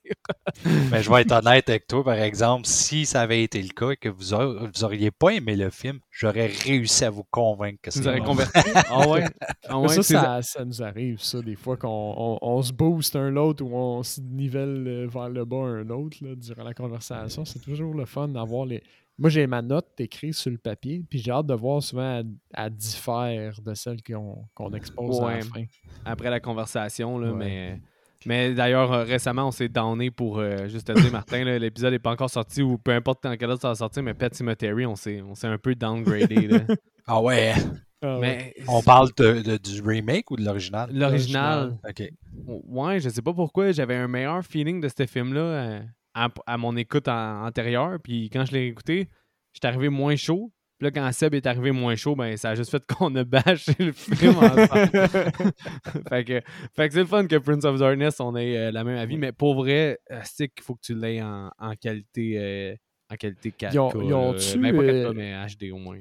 Mais 0.91 1.01
je 1.03 1.09
vais 1.09 1.21
être 1.21 1.31
honnête 1.31 1.69
avec 1.69 1.87
toi, 1.87 2.03
par 2.03 2.15
exemple, 2.15 2.65
si 2.65 3.05
ça 3.05 3.21
avait 3.21 3.43
été 3.43 3.61
le 3.61 3.69
cas 3.69 3.91
et 3.91 3.97
que 3.97 4.09
vous, 4.09 4.23
vous 4.23 4.83
auriez 4.83 5.11
pas 5.11 5.29
aimé 5.31 5.55
le 5.55 5.69
film, 5.69 5.99
j'aurais 6.09 6.47
réussi 6.47 7.05
à 7.05 7.09
vous 7.09 7.23
convaincre 7.31 7.79
que 7.81 7.97
nous 7.99 8.07
aurais 8.07 8.19
bon. 8.19 8.25
converti? 8.27 8.59
Ah 8.89 9.07
ouais. 9.07 9.25
Ah 9.67 9.79
ouais, 9.79 9.87
ça, 9.89 10.03
ça, 10.03 10.41
ça 10.41 10.65
nous 10.65 10.81
arrive, 10.81 11.19
ça, 11.21 11.41
des 11.41 11.55
fois, 11.55 11.75
qu'on 11.77 11.87
on, 12.17 12.37
on 12.41 12.61
se 12.61 12.71
booste 12.79 13.15
un 13.17 13.29
l'autre 13.29 13.63
ou 13.63 13.75
on 13.75 14.01
se 14.03 14.21
nivelle 14.21 14.85
euh, 14.87 15.07
vers 15.07 15.29
le 15.29 15.43
bas 15.45 15.57
un 15.57 15.89
autre 15.89 16.17
là, 16.21 16.33
durant 16.35 16.63
la 16.63 16.73
conversation. 16.73 17.43
C'est 17.45 17.59
toujours 17.59 17.93
le 17.93 18.05
fun 18.05 18.29
d'avoir 18.29 18.65
les. 18.65 18.81
Moi, 19.17 19.29
j'ai 19.29 19.45
ma 19.47 19.61
note 19.61 19.87
écrite 19.99 20.33
sur 20.33 20.49
le 20.49 20.57
papier, 20.57 21.03
puis 21.09 21.19
j'ai 21.19 21.29
hâte 21.31 21.45
de 21.45 21.53
voir 21.53 21.83
souvent 21.83 22.21
à, 22.53 22.63
à 22.65 22.69
diffère 22.69 23.59
de 23.61 23.73
celle 23.73 24.01
qu'on 24.01 24.45
qu'on 24.55 24.71
expose 24.73 25.19
à 25.21 25.35
la 25.35 25.41
fin. 25.41 25.65
après 26.05 26.29
la 26.29 26.39
conversation. 26.39 27.19
Là, 27.19 27.33
Ouais. 27.33 27.37
Mais, 27.37 27.81
mais 28.25 28.53
d'ailleurs, 28.53 28.91
euh, 28.93 29.03
récemment, 29.03 29.47
on 29.47 29.51
s'est 29.51 29.67
downé 29.69 30.09
pour 30.09 30.39
euh, 30.39 30.67
juste 30.69 30.87
te 30.87 30.93
dire, 30.93 31.11
Martin, 31.11 31.43
l'épisode 31.57 31.91
n'est 31.91 31.99
pas 31.99 32.11
encore 32.11 32.29
sorti 32.29 32.61
ou 32.61 32.77
peu 32.77 32.91
importe 32.91 33.23
dans 33.23 33.35
quel 33.35 33.49
ordre 33.49 33.61
ça 33.61 33.69
va 33.69 33.75
sortir, 33.75 34.03
mais 34.03 34.13
Pet 34.13 34.33
Cemetery, 34.33 34.85
on 34.85 34.95
s'est 34.95 35.21
on 35.21 35.35
s'est 35.35 35.47
un 35.47 35.57
peu 35.57 35.75
downgradé. 35.75 36.47
là. 36.47 36.59
Ah 37.11 37.19
ouais, 37.23 37.53
Ah 38.01 38.17
ouais. 38.19 38.53
on 38.67 38.81
parle 38.81 39.09
de, 39.17 39.41
de- 39.41 39.57
du 39.57 39.81
remake 39.81 40.31
ou 40.31 40.35
de 40.37 40.43
l'original? 40.45 40.89
l'original, 40.93 41.77
OK. 41.87 42.03
ouais, 42.45 42.99
je 42.99 43.09
sais 43.09 43.21
pas 43.21 43.33
pourquoi, 43.33 43.71
j'avais 43.71 43.95
un 43.95 44.07
meilleur 44.07 44.43
feeling 44.45 44.79
de 44.79 44.87
ce 44.87 45.05
film-là 45.05 45.41
euh, 45.41 45.81
à, 46.13 46.29
à 46.47 46.57
mon 46.57 46.75
écoute 46.77 47.07
en- 47.07 47.45
antérieure. 47.45 47.97
Puis 48.03 48.29
quand 48.29 48.45
je 48.45 48.53
l'ai 48.53 48.67
écouté, 48.67 49.09
j'étais 49.53 49.67
arrivé 49.67 49.89
moins 49.89 50.15
chaud. 50.15 50.51
Puis 50.77 50.85
là, 50.85 50.91
quand 50.91 51.11
Seb 51.11 51.33
est 51.35 51.45
arrivé 51.45 51.71
moins 51.71 51.97
chaud, 51.97 52.15
ben 52.15 52.37
ça 52.37 52.51
a 52.51 52.55
juste 52.55 52.71
fait 52.71 52.81
qu'on 52.87 53.13
a 53.15 53.25
bâché 53.25 53.73
le 53.79 53.91
film 53.91 54.37
ensemble. 54.37 54.91
fait 56.09 56.23
que, 56.23 56.41
fait 56.73 56.87
que 56.87 56.93
c'est 56.93 56.99
le 57.01 57.05
fun 57.05 57.27
que 57.27 57.35
Prince 57.35 57.65
of 57.65 57.79
Darkness, 57.79 58.19
on 58.21 58.33
ait 58.37 58.57
euh, 58.57 58.71
la 58.71 58.85
même 58.85 58.97
avis, 58.97 59.17
mais 59.17 59.33
pour 59.33 59.55
vrai, 59.55 59.99
euh, 60.11 60.21
c'est 60.23 60.47
qu'il 60.47 60.63
faut 60.63 60.75
que 60.75 60.81
tu 60.83 60.95
l'aies 60.95 61.21
en, 61.21 61.51
en 61.59 61.75
qualité 61.75 62.37
euh, 62.37 62.75
en 63.11 63.15
qualité 63.15 63.49
4K. 63.51 63.73
Ils 63.73 63.79
ont- 63.79 63.91
ils 64.01 64.09
là. 64.09 64.15
ont-tu, 64.17 64.57
Ben, 64.59 64.73
pas 64.75 64.83
4K, 64.83 64.89
euh, 65.07 65.13
mais 65.13 65.33
HD 65.47 65.71
au 65.73 65.77
moins. 65.79 65.97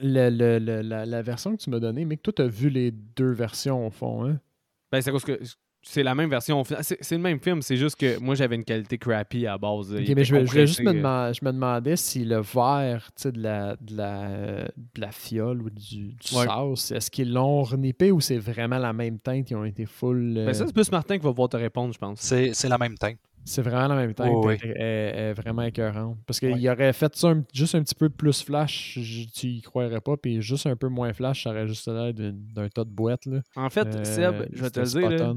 Le- 0.00 0.30
le- 0.30 0.58
le- 0.58 0.80
la, 0.82 1.04
la 1.06 1.22
version 1.22 1.56
que 1.56 1.62
tu 1.62 1.70
m'as 1.70 1.80
donnée, 1.80 2.04
mais 2.04 2.16
que 2.16 2.22
toi, 2.22 2.32
tu 2.34 2.42
as 2.42 2.46
vu 2.48 2.70
les 2.70 2.90
deux 2.90 3.32
versions 3.32 3.86
au 3.86 3.90
fond. 3.90 4.24
Hein? 4.24 4.38
Ben, 4.90 5.00
c'est 5.00 5.10
parce 5.12 5.24
que 5.24 5.38
c'est 5.84 6.02
la 6.04 6.14
même 6.14 6.30
version. 6.30 6.60
au 6.60 6.64
final. 6.64 6.84
C'est 6.84 6.98
c'est 7.00 7.16
le 7.16 7.22
même 7.22 7.40
film, 7.40 7.60
c'est 7.60 7.76
juste 7.76 7.96
que 7.96 8.18
moi, 8.20 8.34
j'avais 8.36 8.54
une 8.54 8.64
qualité 8.64 8.98
crappy 8.98 9.46
à 9.48 9.58
base. 9.58 9.92
Mais 9.92 10.04
je, 10.24 10.34
voulais 10.36 10.66
juste 10.66 10.80
me, 10.80 10.84
compressé, 10.84 10.86
euh. 10.86 10.92
demander, 10.92 11.34
je 11.34 11.44
me 11.44 11.52
demandais 11.52 11.96
si 11.96 12.24
le 12.24 12.40
verre 12.40 13.10
tu 13.16 13.22
sais, 13.22 13.32
de 13.32 13.42
la, 13.42 13.76
de, 13.80 13.96
la, 13.96 14.22
euh, 14.30 14.68
de 14.94 15.00
la 15.00 15.10
fiole 15.10 15.60
ou 15.62 15.70
du, 15.70 16.12
du 16.14 16.36
Ouais. 16.36 16.46
sauce, 16.46 16.92
est-ce 16.92 17.10
qu'ils 17.10 17.32
l'ont 17.32 17.62
renippé 17.62 18.12
ou 18.12 18.20
c'est 18.20 18.38
vraiment 18.38 18.78
la 18.78 18.92
même 18.92 19.18
teinte 19.18 19.50
Ils 19.50 19.56
ont 19.56 19.64
été 19.64 19.86
full. 19.86 20.36
euh, 20.38 20.46
Ben, 20.46 20.54
ça, 20.54 20.66
c'est 20.66 20.72
plus 20.72 20.92
Martin 20.92 21.16
qui 21.18 21.24
va 21.24 21.30
pouvoir 21.30 21.48
te 21.48 21.56
répondre, 21.56 21.92
je 21.92 21.98
pense. 21.98 22.20
C'est 22.20 22.54
c'est 22.54 22.68
la 22.68 22.78
même 22.78 22.96
teinte. 22.96 23.18
C'est 23.44 23.62
vraiment 23.62 23.88
la 23.88 23.96
même 23.96 24.14
teinte. 24.14 24.30
Oui, 24.44 24.56
Elle, 24.62 24.70
elle- 24.70 24.76
elle 24.80 25.18
est 25.30 25.34
vraiment 25.34 25.62
écœurante. 25.62 26.18
Parce 26.26 26.38
qu'il 26.40 26.52
Ouais. 26.52 26.70
aurait 26.70 26.92
fait 26.92 27.14
ça 27.16 27.28
un- 27.28 27.44
juste 27.52 27.74
un 27.74 27.82
petit 27.82 27.94
peu 27.94 28.08
plus 28.08 28.42
flash, 28.42 28.98
je- 29.00 29.26
tu 29.28 29.46
y 29.48 29.62
croirais 29.62 30.00
pas. 30.00 30.16
Puis 30.16 30.40
juste 30.42 30.66
un 30.66 30.76
peu 30.76 30.88
moins 30.88 31.12
flash, 31.12 31.44
ça 31.44 31.50
aurait 31.50 31.66
juste 31.68 31.86
l'air 31.88 32.12
d'un 32.14 32.68
tas 32.68 32.84
de 32.84 32.90
boîtes. 32.90 33.26
Là. 33.26 33.40
En 33.56 33.70
fait, 33.70 33.86
Euh, 33.86 34.04
Seb, 34.04 34.48
je 34.52 34.62
vais 34.62 34.70
te 34.70 34.80
le 34.80 34.86
dire, 34.86 35.34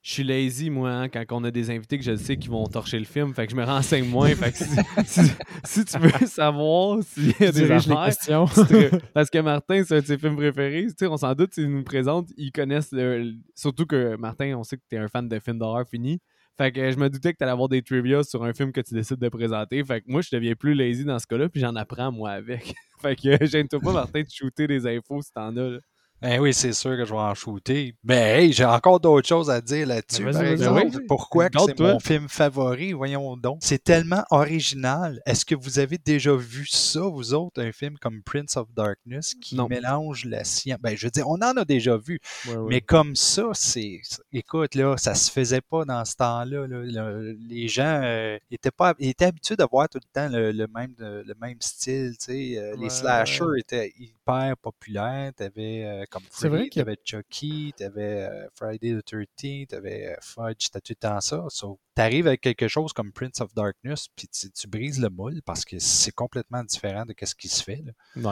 je 0.00 0.12
suis 0.12 0.22
lazy, 0.24 0.70
moi, 0.70 0.90
hein, 0.90 1.08
quand 1.08 1.24
on 1.32 1.44
a 1.44 1.50
des 1.50 1.70
invités 1.70 1.98
que 1.98 2.04
je 2.04 2.14
sais 2.16 2.36
qu'ils 2.36 2.50
vont 2.50 2.64
torcher 2.68 2.98
le 2.98 3.04
film. 3.04 3.34
Fait 3.34 3.44
que 3.46 3.50
je 3.52 3.56
me 3.56 3.64
renseigne 3.64 4.06
moins. 4.08 4.28
fait 4.34 4.52
que 4.52 4.56
si, 4.58 4.64
si- 5.04 5.32
si 5.64 5.84
tu 5.84 5.98
veux 5.98 6.26
savoir 6.26 7.02
s'il 7.02 7.30
y 7.38 7.44
a 7.44 7.52
des 7.52 7.70
affaires, 7.70 8.04
questions. 8.06 8.46
c'est 8.46 8.64
très- 8.64 8.90
Parce 9.12 9.28
que 9.28 9.38
Martin, 9.38 9.82
c'est 9.84 9.96
un 9.96 10.00
de 10.00 10.06
ses 10.06 10.16
films 10.16 10.36
préférés. 10.36 10.86
Tu 10.86 10.94
sais, 10.98 11.06
on 11.08 11.16
s'en 11.16 11.34
doute, 11.34 11.52
s'il 11.52 11.68
nous 11.68 11.82
présente, 11.82 12.28
ils 12.38 12.52
connaissent 12.52 12.92
le- 12.92 13.18
le- 13.22 13.34
Surtout 13.54 13.84
que 13.86 14.16
Martin, 14.16 14.54
on 14.56 14.62
sait 14.62 14.76
que 14.76 14.82
tu 14.88 14.94
es 14.96 14.98
un 14.98 15.08
fan 15.08 15.28
de 15.28 15.38
films 15.40 15.58
d'horreur 15.58 15.86
fini. 15.86 16.20
Fait 16.58 16.72
que 16.72 16.90
je 16.90 16.96
me 16.96 17.08
doutais 17.08 17.32
que 17.32 17.38
tu 17.38 17.44
allais 17.44 17.52
avoir 17.52 17.68
des 17.68 17.82
trivia 17.82 18.24
sur 18.24 18.42
un 18.42 18.52
film 18.52 18.72
que 18.72 18.80
tu 18.80 18.92
décides 18.92 19.20
de 19.20 19.28
présenter. 19.28 19.84
Fait 19.84 20.00
que 20.00 20.10
moi, 20.10 20.22
je 20.22 20.28
deviens 20.32 20.56
plus 20.56 20.74
lazy 20.74 21.04
dans 21.04 21.20
ce 21.20 21.26
cas-là, 21.28 21.48
puis 21.48 21.60
j'en 21.60 21.76
apprends, 21.76 22.10
moi, 22.10 22.30
avec. 22.32 22.74
fait 23.00 23.14
que 23.14 23.46
j'aime-toi 23.46 23.78
pas, 23.78 23.92
Martin, 23.92 24.22
de 24.22 24.28
shooter 24.28 24.66
des 24.66 24.84
infos 24.86 25.22
si 25.22 25.32
t'en 25.32 25.56
as. 25.56 25.70
là. 25.70 25.78
Ben 26.20 26.40
oui, 26.40 26.52
c'est 26.52 26.72
sûr 26.72 26.96
que 26.96 27.04
je 27.04 27.12
vais 27.12 27.18
en 27.20 27.34
shooter. 27.34 27.94
Mais 28.02 28.42
hey, 28.44 28.52
j'ai 28.52 28.64
encore 28.64 28.98
d'autres 28.98 29.28
choses 29.28 29.50
à 29.50 29.60
dire 29.60 29.86
là-dessus. 29.86 30.24
Ben, 30.24 30.32
Par 30.32 30.42
exemple, 30.42 30.98
pourquoi 31.06 31.48
c'est 31.64 31.78
mon 31.78 32.00
film 32.00 32.28
favori, 32.28 32.92
voyons 32.92 33.36
donc. 33.36 33.58
C'est 33.60 33.82
tellement 33.84 34.24
original. 34.30 35.20
Est-ce 35.26 35.44
que 35.44 35.54
vous 35.54 35.78
avez 35.78 35.96
déjà 35.98 36.34
vu 36.34 36.66
ça, 36.66 37.00
vous 37.02 37.34
autres, 37.34 37.62
un 37.62 37.70
film 37.70 37.96
comme 37.98 38.22
Prince 38.24 38.56
of 38.56 38.66
Darkness 38.74 39.34
qui 39.40 39.54
Non. 39.54 39.68
mélange 39.68 40.24
la 40.24 40.42
science? 40.42 40.80
Ben, 40.80 40.96
je 40.96 41.06
veux 41.06 41.10
dire, 41.12 41.28
on 41.28 41.36
en 41.36 41.56
a 41.56 41.64
déjà 41.64 41.96
vu, 41.96 42.18
Ouais, 42.48 42.56
ouais. 42.56 42.66
mais 42.68 42.80
comme 42.80 43.14
ça, 43.14 43.44
c'est. 43.52 44.00
Écoute, 44.32 44.74
là, 44.74 44.96
ça 44.96 45.14
se 45.14 45.30
faisait 45.30 45.60
pas 45.60 45.84
dans 45.84 46.04
ce 46.04 46.16
temps-là. 46.16 46.66
là. 46.66 46.82
Le- 46.84 47.36
les 47.48 47.68
gens 47.68 48.00
euh, 48.02 48.36
étaient 48.50 48.72
pas 48.72 48.94
étaient 48.98 49.26
habitués 49.26 49.56
de 49.56 49.64
voir 49.70 49.88
tout 49.88 49.98
le 50.02 50.08
temps 50.12 50.28
le, 50.28 50.50
le 50.50 50.66
même, 50.74 50.94
le 50.98 51.34
même 51.40 51.58
style. 51.60 52.14
Euh, 52.28 52.72
Ouais, 52.72 52.76
les 52.76 52.90
slashers 52.90 53.44
étaient 53.58 53.92
hyper 53.98 54.56
populaires. 54.60 55.32
T'avais 55.36 55.84
euh, 55.84 56.04
comme 56.10 56.22
C'est 56.30 56.48
vrai 56.48 56.58
Freddy, 56.58 56.70
qu'il 56.70 56.80
y 56.80 56.82
a- 56.82 56.84
t'avais 56.84 56.98
Chucky, 57.04 57.74
t'avais 57.76 58.28
euh, 58.30 58.46
Friday 58.54 58.94
the 59.00 59.04
13th, 59.04 59.66
t'avais 59.68 60.06
euh, 60.08 60.16
Fudge, 60.20 60.56
c'était 60.64 60.80
tout 60.80 60.92
le 60.92 61.08
temps 61.08 61.20
ça. 61.20 61.44
So, 61.50 61.78
T'arrives 61.94 62.26
avec 62.26 62.40
quelque 62.40 62.68
chose 62.68 62.92
comme 62.92 63.12
Prince 63.12 63.40
of 63.40 63.52
Darkness, 63.54 64.08
puis 64.14 64.28
tu, 64.28 64.50
tu 64.50 64.68
brises 64.68 65.00
le 65.00 65.08
moule 65.10 65.42
parce 65.44 65.64
que 65.64 65.78
c'est 65.78 66.12
complètement 66.14 66.62
différent 66.64 67.04
de 67.04 67.14
ce 67.22 67.34
qui 67.34 67.48
se 67.48 67.62
fait. 67.62 67.82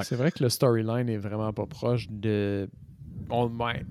C'est 0.05 0.17
vrai 0.17 0.31
que 0.33 0.43
le 0.43 0.49
storyline 0.49 1.09
est 1.09 1.19
vraiment 1.19 1.53
pas 1.53 1.67
proche 1.67 2.07
de. 2.09 2.69
On, 3.31 3.49
ouais, 3.59 3.85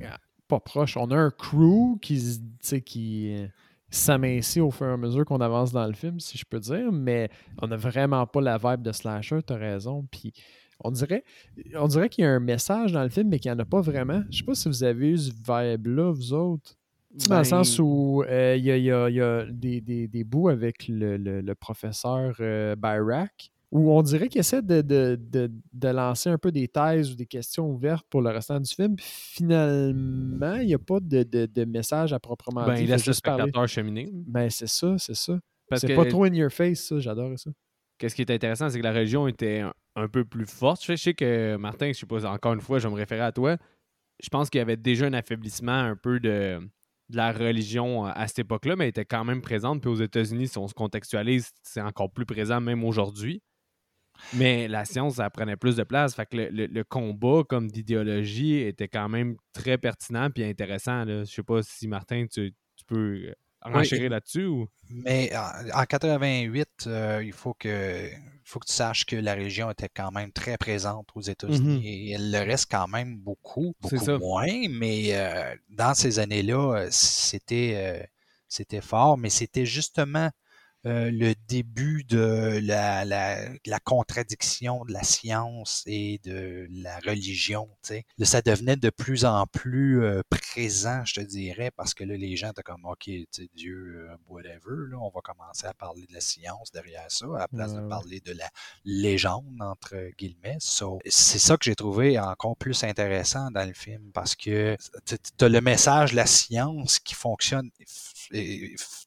pas 0.47 0.59
proche. 0.59 0.95
On 0.97 1.11
a 1.11 1.15
un 1.17 1.31
crew 1.31 1.99
qui, 2.01 2.19
se- 2.19 2.37
tu 2.39 2.43
sais, 2.61 2.81
qui 2.81 3.33
euh, 3.35 3.47
s'amincit 3.89 4.61
au 4.61 4.71
fur 4.71 4.87
et 4.87 4.91
à 4.93 4.97
mesure 4.97 5.25
qu'on 5.25 5.41
avance 5.41 5.71
dans 5.71 5.85
le 5.87 5.93
film, 5.93 6.19
si 6.19 6.37
je 6.37 6.45
peux 6.45 6.59
dire, 6.59 6.91
mais 6.91 7.29
on 7.61 7.67
n'a 7.67 7.77
vraiment 7.77 8.25
pas 8.27 8.41
la 8.41 8.57
vibe 8.57 8.81
de 8.81 8.91
slasher, 8.91 9.39
t'as 9.45 9.57
raison. 9.57 10.05
Puis 10.11 10.33
on 10.83 10.91
dirait, 10.91 11.23
on 11.75 11.87
dirait 11.87 12.09
qu'il 12.09 12.23
y 12.23 12.27
a 12.27 12.31
un 12.31 12.39
message 12.39 12.91
dans 12.91 13.03
le 13.03 13.09
film, 13.09 13.29
mais 13.29 13.39
qu'il 13.39 13.51
n'y 13.51 13.55
en 13.55 13.59
a 13.59 13.65
pas 13.65 13.81
vraiment. 13.81 14.23
Je 14.29 14.37
sais 14.39 14.43
pas 14.43 14.55
si 14.55 14.67
vous 14.67 14.83
avez 14.83 15.09
eu 15.11 15.17
ce 15.17 15.31
vibe-là, 15.31 16.11
vous 16.11 16.33
autres. 16.33 16.75
Dans 17.29 17.35
le 17.35 17.39
Ben, 17.41 17.43
sens 17.45 17.79
où 17.79 18.23
euh, 18.27 18.55
il 18.57 18.65
y, 18.65 18.71
a, 18.71 18.77
y 18.77 18.91
a- 18.91 19.09
y 19.09 19.21
a 19.21 19.45
des, 19.49 19.79
des- 19.79 20.07
des 20.09 20.23
bouts 20.25 20.49
avec 20.49 20.87
le, 20.89 21.15
le- 21.15 21.39
le 21.39 21.55
professeur 21.55 22.35
euh, 22.41 22.75
où 23.71 23.91
on 23.91 24.01
dirait 24.01 24.27
qu'il 24.27 24.39
essaie 24.39 24.61
de, 24.61 24.81
de- 24.81 25.17
de- 25.19 25.49
de 25.73 25.87
lancer 25.87 26.29
un 26.29 26.37
peu 26.37 26.51
des 26.51 26.67
thèses 26.67 27.11
ou 27.11 27.15
des 27.15 27.25
questions 27.25 27.69
ouvertes 27.69 28.05
pour 28.09 28.21
le 28.21 28.29
restant 28.31 28.59
du 28.59 28.69
film. 28.73 28.95
Puis 28.97 29.05
finalement, 29.09 30.55
il 30.55 30.67
n'y 30.67 30.73
a 30.73 30.77
pas 30.79 30.99
de, 30.99 31.23
de- 31.23 31.45
de 31.45 31.65
message 31.65 32.13
à 32.13 32.19
proprement 32.19 32.65
Ben, 32.65 32.75
dit. 32.75 32.83
il 32.83 32.89
laisse 32.89 33.05
le 33.05 33.13
parler. 33.23 33.43
spectateur 33.43 33.67
cheminer. 33.67 34.09
Ben, 34.11 34.49
c'est 34.49 34.67
ça, 34.67 34.95
c'est 34.97 35.15
ça. 35.15 35.39
C'est 35.75 35.87
que 35.87 35.95
pas 35.95 36.05
trop 36.05 36.25
in 36.25 36.33
your 36.33 36.51
face, 36.51 36.81
ça. 36.87 36.99
J'adore 36.99 37.37
ça. 37.39 37.49
qu'est-ce 37.97 38.13
qui 38.15 38.21
est 38.21 38.31
intéressant, 38.31 38.69
c'est 38.69 38.77
que 38.79 38.83
la 38.83 38.93
religion 38.93 39.27
était 39.27 39.63
un, 39.95 40.07
peu 40.07 40.25
plus 40.25 40.45
forte. 40.45 40.83
Je 40.85 40.95
sais, 40.95 41.13
que, 41.13 41.55
Martin, 41.57 41.87
je 41.87 41.99
sais 41.99 42.05
pas, 42.05 42.25
encore 42.25 42.53
une 42.53 42.61
fois, 42.61 42.79
je 42.79 42.87
vais 42.87 42.93
me 42.93 42.97
référer 42.99 43.21
à 43.21 43.31
toi. 43.31 43.57
Je 44.21 44.29
pense 44.29 44.49
qu'il 44.49 44.59
y 44.59 44.61
avait 44.61 44.77
déjà 44.77 45.05
un 45.07 45.13
affaiblissement 45.13 45.71
un 45.77 45.95
peu 45.95 46.19
de, 46.19 46.59
de 47.09 47.17
la 47.17 47.31
religion 47.31 48.05
à 48.05 48.27
cette 48.27 48.39
époque-là, 48.39 48.75
mais 48.75 48.85
elle 48.85 48.89
était 48.89 49.05
quand 49.05 49.25
même 49.25 49.41
présente. 49.41 49.81
Puis 49.81 49.89
aux 49.89 49.95
États-Unis, 49.95 50.47
si 50.47 50.57
on 50.57 50.67
se 50.67 50.73
contextualise, 50.73 51.51
c'est 51.63 51.81
encore 51.81 52.11
plus 52.11 52.25
présent 52.25 52.61
même 52.61 52.83
aujourd'hui. 52.83 53.41
Mais 54.33 54.69
la 54.69 54.85
science, 54.85 55.15
ça 55.15 55.29
prenait 55.29 55.57
plus 55.57 55.75
de 55.75 55.83
place. 55.83 56.15
Fait 56.15 56.25
que 56.25 56.37
le, 56.37 56.49
le- 56.49 56.67
le 56.67 56.83
combat 56.85 57.43
comme 57.47 57.69
d'idéologie 57.69 58.55
était 58.59 58.87
quand 58.87 59.09
même 59.09 59.35
très 59.51 59.77
pertinent 59.77 60.29
puis 60.31 60.43
intéressant. 60.45 61.03
Là. 61.03 61.25
Je 61.25 61.31
sais 61.31 61.43
pas 61.43 61.61
si 61.63 61.87
Martin, 61.89 62.25
tu, 62.31 62.53
tu 62.77 62.85
peux 62.85 63.33
renchérir 63.61 64.09
là-dessus 64.11 64.45
ou? 64.45 64.67
Mais 64.89 65.31
en, 65.35 65.81
en 65.81 65.83
88, 65.83 66.67
euh, 66.87 67.21
il 67.25 67.33
faut 67.33 67.53
que, 67.55 68.09
il 68.45 68.49
faut 68.49 68.59
que 68.59 68.67
tu 68.67 68.73
saches 68.73 69.05
que 69.05 69.15
la 69.15 69.33
région 69.33 69.71
était 69.71 69.89
quand 69.89 70.11
même 70.11 70.31
très 70.31 70.55
présente 70.57 71.07
aux 71.15 71.21
États-Unis 71.21 71.77
Mhm. 71.77 71.81
et 71.83 72.11
elle 72.11 72.31
le 72.31 72.39
reste 72.39 72.69
quand 72.69 72.87
même 72.87 73.17
beaucoup, 73.17 73.73
beaucoup 73.81 73.95
moins. 74.19 74.67
Mais 74.69 75.15
euh, 75.15 75.55
dans 75.69 75.95
ces 75.95 76.19
années-là, 76.19 76.87
c'était, 76.91 77.73
euh, 77.75 78.05
c'était 78.47 78.81
fort, 78.81 79.17
mais 79.17 79.29
c'était 79.31 79.65
justement 79.65 80.29
euh, 80.85 81.09
le 81.11 81.33
début 81.47 82.03
de 82.03 82.59
la, 82.61 83.05
la, 83.05 83.37
la, 83.65 83.79
contradiction 83.79 84.85
de 84.85 84.93
la 84.93 85.01
science 85.01 85.83
et 85.87 86.19
de 86.23 86.67
la 86.69 86.99
religion. 86.99 87.67
sais. 87.81 88.05
ça 88.21 88.43
devenait 88.43 88.75
de 88.75 88.91
plus 88.91 89.25
en 89.25 89.47
plus 89.47 90.03
euh, 90.03 90.21
présent, 90.29 91.03
je 91.03 91.15
te 91.15 91.21
dirais, 91.21 91.71
parce 91.71 91.95
que 91.95 92.03
là, 92.03 92.15
les 92.15 92.35
gens 92.35 92.51
étaient 92.51 92.61
comme, 92.61 92.85
OK, 92.85 93.09
Dieu, 93.55 94.09
euh, 94.09 94.15
whatever, 94.27 94.89
là, 94.89 94.97
on 94.99 95.09
va 95.09 95.21
commencer 95.21 95.65
à 95.65 95.73
parler 95.73 96.05
de 96.07 96.13
la 96.13 96.21
science 96.21 96.71
derrière 96.71 97.09
ça, 97.09 97.25
à 97.35 97.39
la 97.39 97.47
place 97.47 97.73
de 97.73 97.81
parler 97.87 98.19
de 98.19 98.33
la 98.33 98.49
légende, 98.83 99.57
entre 99.61 100.11
guillemets. 100.17 100.57
c'est 100.59 101.39
ça 101.39 101.57
que 101.57 101.65
j'ai 101.65 101.75
trouvé 101.75 102.19
encore 102.19 102.57
plus 102.57 102.83
intéressant 102.83 103.49
dans 103.49 103.65
le 103.67 103.73
film, 103.73 104.11
parce 104.13 104.35
que 104.35 104.77
tu 105.05 105.45
as 105.45 105.49
le 105.49 105.61
message, 105.61 106.13
la 106.13 106.27
science 106.27 106.99
qui 106.99 107.15
fonctionne 107.15 107.71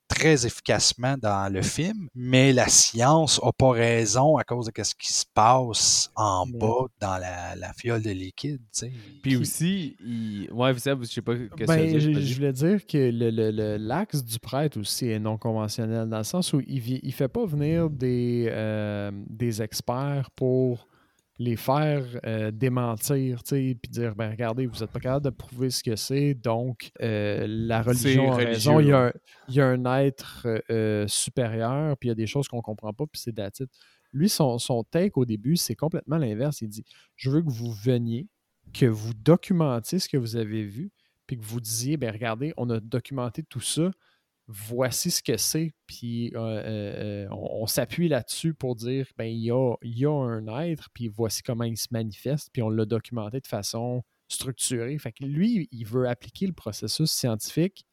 très 0.09 0.47
efficacement 0.47 1.17
dans 1.17 1.53
le 1.53 1.63
film, 1.63 2.09
mais 2.15 2.53
la 2.53 2.69
science 2.69 3.41
n'a 3.43 3.53
pas 3.53 3.71
raison 3.71 4.37
à 4.37 4.45
cause 4.45 4.67
de 4.67 4.83
ce 4.83 4.95
qui 4.95 5.13
se 5.13 5.25
passe 5.33 6.11
en 6.17 6.47
bas 6.47 6.87
dans 7.01 7.19
la, 7.19 7.55
la 7.57 7.73
fiole 7.75 8.03
de 8.03 8.11
liquide. 8.11 8.61
Puis 9.23 9.37
aussi, 9.37 9.97
il... 10.01 10.49
ouais, 10.51 10.73
je 10.75 11.05
sais 11.05 11.23
pas 11.23 11.35
que 11.35 11.65
ben, 11.65 12.01
je, 12.01 12.13
je, 12.13 12.35
voulais 12.35 12.53
dire 12.53 12.87
que 12.87 13.77
l'axe 13.79 14.25
du 14.25 14.39
prêtre 14.39 14.81
aussi 14.81 15.09
est 15.09 15.21
non 15.21 15.37
conventionnel, 15.37 16.09
dans 16.09 16.19
le 16.19 16.25
sens 16.25 16.53
où 16.53 16.61
il 16.67 17.01
ne 17.05 17.11
fait 17.13 17.29
pas 17.29 17.45
venir 17.45 17.91
des, 17.91 18.49
euh, 18.51 19.11
des 19.29 19.63
experts 19.63 20.31
pour 20.35 20.88
les 21.39 21.57
faire 21.57 22.05
euh, 22.27 22.51
démentir, 22.51 23.43
puis 23.45 23.77
dire 23.89 24.17
ben 24.17 24.31
regardez, 24.31 24.67
vous 24.67 24.81
n'êtes 24.81 24.91
pas 24.91 24.99
capable 24.99 25.25
de 25.25 25.31
prouver 25.31 25.71
ce 25.71 25.85
que 25.85 25.95
c'est, 25.95 26.35
donc 26.35 26.91
euh, 27.01 27.47
la 27.49 27.81
religion 27.81 28.33
a 28.33 28.37
raison, 28.37 28.81
il 28.81 28.89
y 28.89 28.93
a, 28.93 29.07
un, 29.07 29.13
il 29.49 29.55
y 29.55 29.61
a 29.61 29.67
un 29.67 29.85
être 30.01 30.49
euh, 30.71 31.07
supérieur, 31.07 31.97
puis 31.97 32.09
il 32.09 32.11
y 32.11 32.13
a 32.13 32.17
des 32.17 32.27
choses 32.27 32.49
qu'on 32.49 32.57
ne 32.57 32.63
comprend 32.63 32.93
pas, 32.93 33.07
puis 33.07 33.21
c'est 33.21 33.33
d'attitude. 33.33 33.69
Lui, 34.13 34.29
son, 34.29 34.59
son 34.59 34.83
take 34.85 35.13
au 35.15 35.25
début, 35.25 35.57
c'est 35.57 35.77
complètement 35.77 36.19
l'inverse. 36.19 36.61
Il 36.63 36.69
dit 36.69 36.85
Je 37.15 37.31
veux 37.31 37.43
que 37.43 37.51
vous 37.51 37.73
veniez, 37.73 38.27
que 38.73 38.87
vous 38.87 39.15
documentiez 39.15 40.01
ce 40.01 40.09
que 40.09 40.17
vous 40.17 40.37
avez 40.37 40.65
vu, 40.65 40.91
puis 41.27 41.39
que 41.39 41.45
vous 41.45 41.61
disiez 41.61 41.97
ben 41.97 42.11
regardez, 42.11 42.53
on 42.57 42.69
a 42.71 42.81
documenté 42.81 43.45
tout 43.45 43.61
ça, 43.61 43.93
voici 44.49 45.11
ce 45.11 45.23
que 45.23 45.37
c'est, 45.37 45.75
puis 45.87 46.33
euh, 46.35 46.39
euh, 46.39 47.27
euh, 47.27 47.29
on, 47.31 47.67
s'appuie 47.67 48.09
là-dessus 48.09 48.55
pour 48.55 48.77
dire, 48.77 49.07
ben 49.19 49.27
il 49.27 49.45
y 49.45 49.51
a, 49.51 50.11
un 50.11 50.61
être, 50.63 50.89
puis 50.95 51.07
voici 51.09 51.43
comment 51.43 51.65
il 51.65 51.77
se 51.77 51.89
manifeste, 51.91 52.49
puis 52.53 52.63
on 52.63 52.71
l'a 52.71 52.87
documenté 52.87 53.41
de 53.41 53.47
façon 53.47 54.03
structurée. 54.27 54.97
Lui, 55.21 55.69
il 55.71 55.85
veut 55.85 56.09
appliquer 56.09 56.47
le 56.47 56.55
processus 56.55 57.11
scientifique 57.11 57.85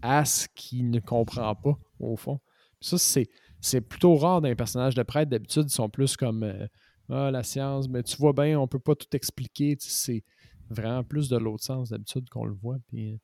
à 0.00 0.24
ce 0.24 0.48
qu'il 0.54 0.90
ne 0.90 0.98
comprend 0.98 1.54
pas, 1.54 1.78
au 2.00 2.16
fond. 2.16 2.40
ça, 2.80 2.96
c'est, 2.96 3.80
plutôt 3.82 4.16
rare 4.16 4.40
dans 4.40 4.48
les 4.48 4.56
personnages 4.56 4.94
de 4.94 5.02
prêtre. 5.02 5.30
D'habitude, 5.30 5.64
ils 5.66 5.74
sont 5.74 5.90
plus 5.90 6.16
comme 6.16 6.68
Ah, 7.10 7.30
la 7.30 7.42
science, 7.42 7.88
mais 7.88 8.02
tu 8.02 8.16
vois 8.16 8.32
bien, 8.32 8.58
on 8.58 8.66
peut 8.66 8.78
pas 8.78 8.94
tout 8.94 9.14
expliquer. 9.14 9.76
C'est 9.78 10.24
vraiment 10.70 11.04
plus 11.04 11.28
de 11.28 11.36
l'autre 11.36 11.64
sens 11.64 11.90
d'habitude 11.90 12.28
qu'on 12.30 12.46
le 12.46 12.54
voit. 12.54 12.78
Puis 12.88 13.20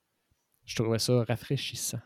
je 0.67 0.77
trouvais 0.77 0.99
ça 0.99 1.25
rafraîchissant. 1.25 2.01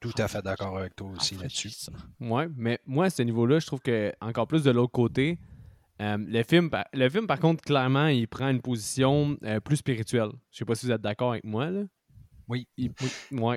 Tout 0.00 0.12
à 0.18 0.28
fait 0.28 0.42
d'accord 0.42 0.78
avec 0.78 0.94
toi 0.94 1.10
aussi 1.16 1.34
là-dessus. 1.34 1.72
Oui, 2.20 2.44
mais 2.56 2.78
moi, 2.86 3.06
à 3.06 3.10
ce 3.10 3.22
niveau-là, 3.22 3.58
je 3.58 3.66
trouve 3.66 3.80
que 3.80 4.12
encore 4.20 4.46
plus 4.46 4.62
de 4.62 4.70
l'autre 4.70 4.92
côté, 4.92 5.38
euh, 6.00 6.16
le, 6.18 6.42
film, 6.44 6.70
le 6.92 7.08
film, 7.08 7.26
par 7.26 7.40
contre, 7.40 7.64
clairement, 7.64 8.06
il 8.06 8.28
prend 8.28 8.48
une 8.48 8.60
position 8.60 9.36
euh, 9.42 9.58
plus 9.58 9.78
spirituelle. 9.78 10.30
Je 10.52 10.58
sais 10.58 10.64
pas 10.64 10.76
si 10.76 10.86
vous 10.86 10.92
êtes 10.92 11.00
d'accord 11.00 11.32
avec 11.32 11.44
moi. 11.44 11.70
Là. 11.70 11.82
Oui. 12.46 12.68
Il, 12.76 12.92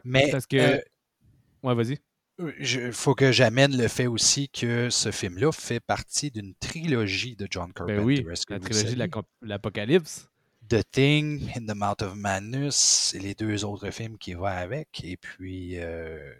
mais 0.03 0.31
parce 0.31 0.47
que. 0.47 0.57
Euh, 0.57 0.79
ouais, 1.63 1.75
vas-y. 1.75 1.99
Il 2.59 2.91
faut 2.91 3.13
que 3.13 3.31
j'amène 3.31 3.77
le 3.77 3.87
fait 3.87 4.07
aussi 4.07 4.49
que 4.49 4.89
ce 4.89 5.11
film-là 5.11 5.51
fait 5.51 5.79
partie 5.79 6.31
d'une 6.31 6.55
trilogie 6.55 7.35
de 7.35 7.47
John 7.47 7.71
Carpenter. 7.71 7.99
Ben 7.99 8.03
oui, 8.03 8.25
la 8.49 8.59
trilogie 8.59 8.95
de 8.95 9.07
l'Apocalypse. 9.43 10.27
The 10.71 10.89
Thing, 10.89 11.51
In 11.57 11.65
the 11.65 11.75
Mouth 11.75 12.01
of 12.01 12.15
Madness, 12.15 13.13
et 13.13 13.19
les 13.19 13.35
deux 13.35 13.65
autres 13.65 13.91
films 13.91 14.17
qui 14.17 14.35
vont 14.35 14.45
avec. 14.45 15.03
Et 15.03 15.17
puis, 15.17 15.77
euh, 15.77 16.33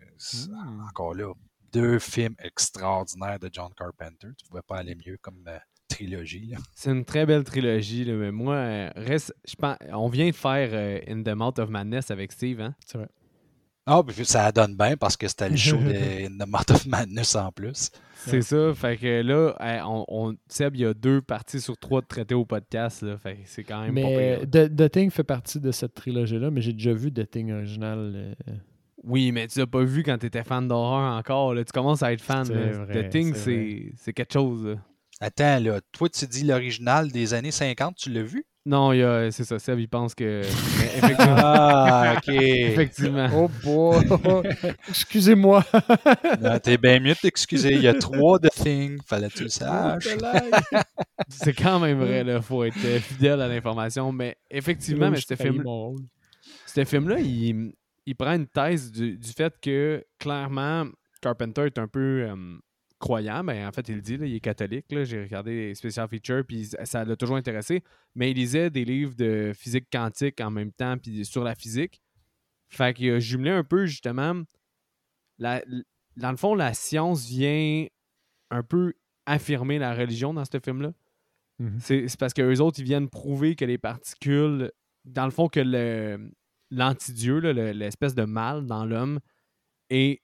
hmm. 0.48 0.86
encore 0.88 1.14
là, 1.14 1.34
deux 1.74 2.00
films 2.00 2.36
extraordinaires 2.40 3.40
de 3.40 3.50
John 3.52 3.74
Carpenter. 3.76 4.30
Tu 4.38 4.46
ne 4.46 4.48
pouvais 4.48 4.62
pas 4.66 4.78
aller 4.78 4.96
mieux 4.96 5.18
comme 5.18 5.44
euh, 5.50 5.58
trilogie. 5.90 6.54
C'est 6.74 6.92
une 6.92 7.04
très 7.04 7.26
belle 7.26 7.44
trilogie. 7.44 8.10
mais 8.10 8.32
moi, 8.32 8.56
euh, 8.56 8.90
reste, 8.96 9.36
je 9.46 9.56
pense, 9.56 9.76
on 9.92 10.08
vient 10.08 10.30
de 10.30 10.36
faire 10.36 11.02
In 11.10 11.24
the 11.24 11.36
Mouth 11.36 11.60
of 11.60 11.70
Madness 11.70 12.10
avec 12.10 12.32
Steve. 12.32 12.62
Hein? 12.62 12.74
C'est 12.86 13.00
vrai. 13.00 13.10
Ah, 13.86 14.02
puis 14.06 14.26
ça 14.26 14.52
donne 14.52 14.76
bien 14.76 14.96
parce 14.96 15.18
que 15.18 15.28
c'était 15.28 15.50
le 15.50 15.58
show 15.58 15.78
de 15.78 16.28
The 16.40 16.48
Mouth 16.48 16.72
of 16.72 16.86
Madness 16.86 17.36
en 17.36 17.52
plus. 17.52 17.90
C'est 18.26 18.42
ça. 18.42 18.74
Fait 18.76 18.98
que 18.98 19.22
là, 19.22 19.56
on, 19.88 20.06
on, 20.08 20.36
Seb, 20.48 20.76
il 20.76 20.82
y 20.82 20.86
a 20.86 20.94
deux 20.94 21.22
parties 21.22 21.60
sur 21.60 21.78
trois 21.78 22.02
de 22.02 22.06
traiter 22.06 22.36
au 22.36 22.46
podcast. 22.46 23.02
Là, 23.02 23.18
fait 23.18 23.40
c'est 23.46 23.64
quand 23.64 23.82
même 23.82 23.94
mais 23.94 24.38
pas 24.38 24.46
The, 24.46 24.76
The, 24.76 24.92
Thing 24.92 25.10
fait 25.10 25.24
partie 25.24 25.60
de 25.60 25.72
cette 25.72 25.96
trilogie-là, 25.96 26.52
mais 26.52 26.62
j'ai 26.62 26.74
déjà 26.74 26.94
vu 26.94 27.12
The 27.12 27.30
Thing 27.30 27.52
original. 27.52 28.14
Euh. 28.16 28.54
Oui, 29.04 29.32
mais 29.32 29.48
tu 29.48 29.58
l'as 29.58 29.68
pas 29.68 29.84
vu 29.84 30.04
quand 30.04 30.20
tu 30.20 30.28
étais 30.28 30.44
fan 30.44 30.68
d'horreur 30.68 31.18
encore. 31.18 31.56
Là. 31.56 31.64
Tu 31.64 31.72
commences 31.72 32.04
à 32.04 32.14
être 32.14 32.22
fan. 32.22 32.48
The 32.48 33.10
Thing, 33.10 33.34
c'est 33.34 34.14
quelque 34.14 34.34
chose. 34.34 34.78
Attends, 35.20 35.60
là. 35.60 35.82
Toi, 35.92 36.10
tu 36.10 36.26
dis 36.28 36.44
l'original 36.44 37.12
des 37.12 37.34
années 37.34 37.52
50, 37.52 37.96
tu 37.96 38.12
l'as 38.12 38.24
vu? 38.24 38.46
Non, 38.66 38.92
c'est 39.32 39.44
ça. 39.44 39.58
Seb, 39.58 39.80
il 39.80 39.88
pense 39.88 40.14
que. 40.14 40.42
Effectivement. 40.98 41.36
ah, 41.38 42.14
ok. 42.18 42.30
Effectivement. 42.30 43.30
Oh 43.34 43.50
boy. 43.64 44.06
Excusez-moi. 44.90 45.64
T'es 46.62 46.78
bien 46.78 47.00
mieux 47.00 47.14
de 47.14 47.20
t'excuser. 47.20 47.74
Il 47.74 47.82
y 47.82 47.88
a 47.88 47.96
trois 47.96 48.38
de 48.38 48.50
Thing. 48.50 49.00
Fallait 49.06 49.30
que 49.30 49.34
tu 49.34 49.44
le 49.44 49.50
saches. 49.50 50.10
c'est 51.28 51.54
quand 51.54 51.80
même 51.80 52.00
vrai, 52.00 52.24
Il 52.26 52.42
Faut 52.42 52.64
être 52.64 52.78
fidèle 52.78 53.42
à 53.42 53.48
l'information. 53.48 54.12
Mais 54.12 54.38
effectivement, 54.50 55.10
mais 55.10 55.20
ce 55.20 55.36
film. 55.36 55.64
Ce 56.68 56.86
film-là, 56.86 57.20
il, 57.20 57.74
il, 58.06 58.16
prend 58.16 58.34
une 58.34 58.48
thèse 58.48 58.92
du, 58.92 59.18
du, 59.18 59.30
fait 59.32 59.54
que 59.62 60.06
clairement, 60.20 60.86
Carpenter 61.22 61.66
est 61.66 61.78
un 61.78 61.88
peu. 61.88 62.28
Euh, 62.30 62.36
croyant, 63.02 63.44
mais 63.44 63.60
ben, 63.60 63.68
en 63.68 63.72
fait, 63.74 63.90
il 63.90 64.02
dit, 64.02 64.14
il 64.14 64.36
est 64.36 64.40
catholique. 64.40 64.86
J'ai 65.04 65.24
regardé 65.24 65.54
les 65.54 65.76
special 65.76 66.08
features, 66.08 66.46
puis 66.48 66.70
ça 66.84 67.04
l'a 67.04 67.16
toujours 67.18 67.36
intéressé. 67.36 67.84
Mais 68.16 68.32
il 68.32 68.36
lisait 68.36 68.70
des 68.70 68.86
livres 68.86 69.16
de 69.16 69.52
physique 69.54 69.88
quantique 69.92 70.40
en 70.40 70.52
même 70.52 70.72
temps, 70.72 70.98
puis 70.98 71.26
sur 71.26 71.44
la 71.44 71.56
physique. 71.56 72.02
Fait 72.70 72.94
qu'il 72.94 73.12
a 73.12 73.20
jumelé 73.20 73.52
un 73.52 73.66
peu, 73.66 73.86
justement. 73.86 74.42
La, 75.38 75.62
dans 76.16 76.32
le 76.32 76.38
fond, 76.38 76.56
la 76.56 76.74
science 76.74 77.28
vient 77.28 77.88
un 78.50 78.64
peu 78.64 78.94
affirmer 79.26 79.80
la 79.80 79.94
religion 79.94 80.34
dans 80.34 80.46
ce 80.46 80.60
film-là. 80.64 80.94
Mm-hmm. 81.60 82.08
C'est 82.08 82.18
parce 82.18 82.34
qu'eux 82.34 82.60
autres, 82.60 82.80
ils 82.80 82.86
viennent 82.86 83.10
prouver 83.10 83.56
que 83.56 83.66
les 83.66 83.78
particules, 83.78 84.72
dans 85.04 85.26
le 85.26 85.32
fond, 85.32 85.50
que 85.50 86.20
l'antidieu, 86.70 87.40
l'espèce 87.40 88.16
de 88.16 88.24
mal 88.24 88.66
dans 88.66 88.86
l'homme, 88.86 89.20
est, 89.90 90.22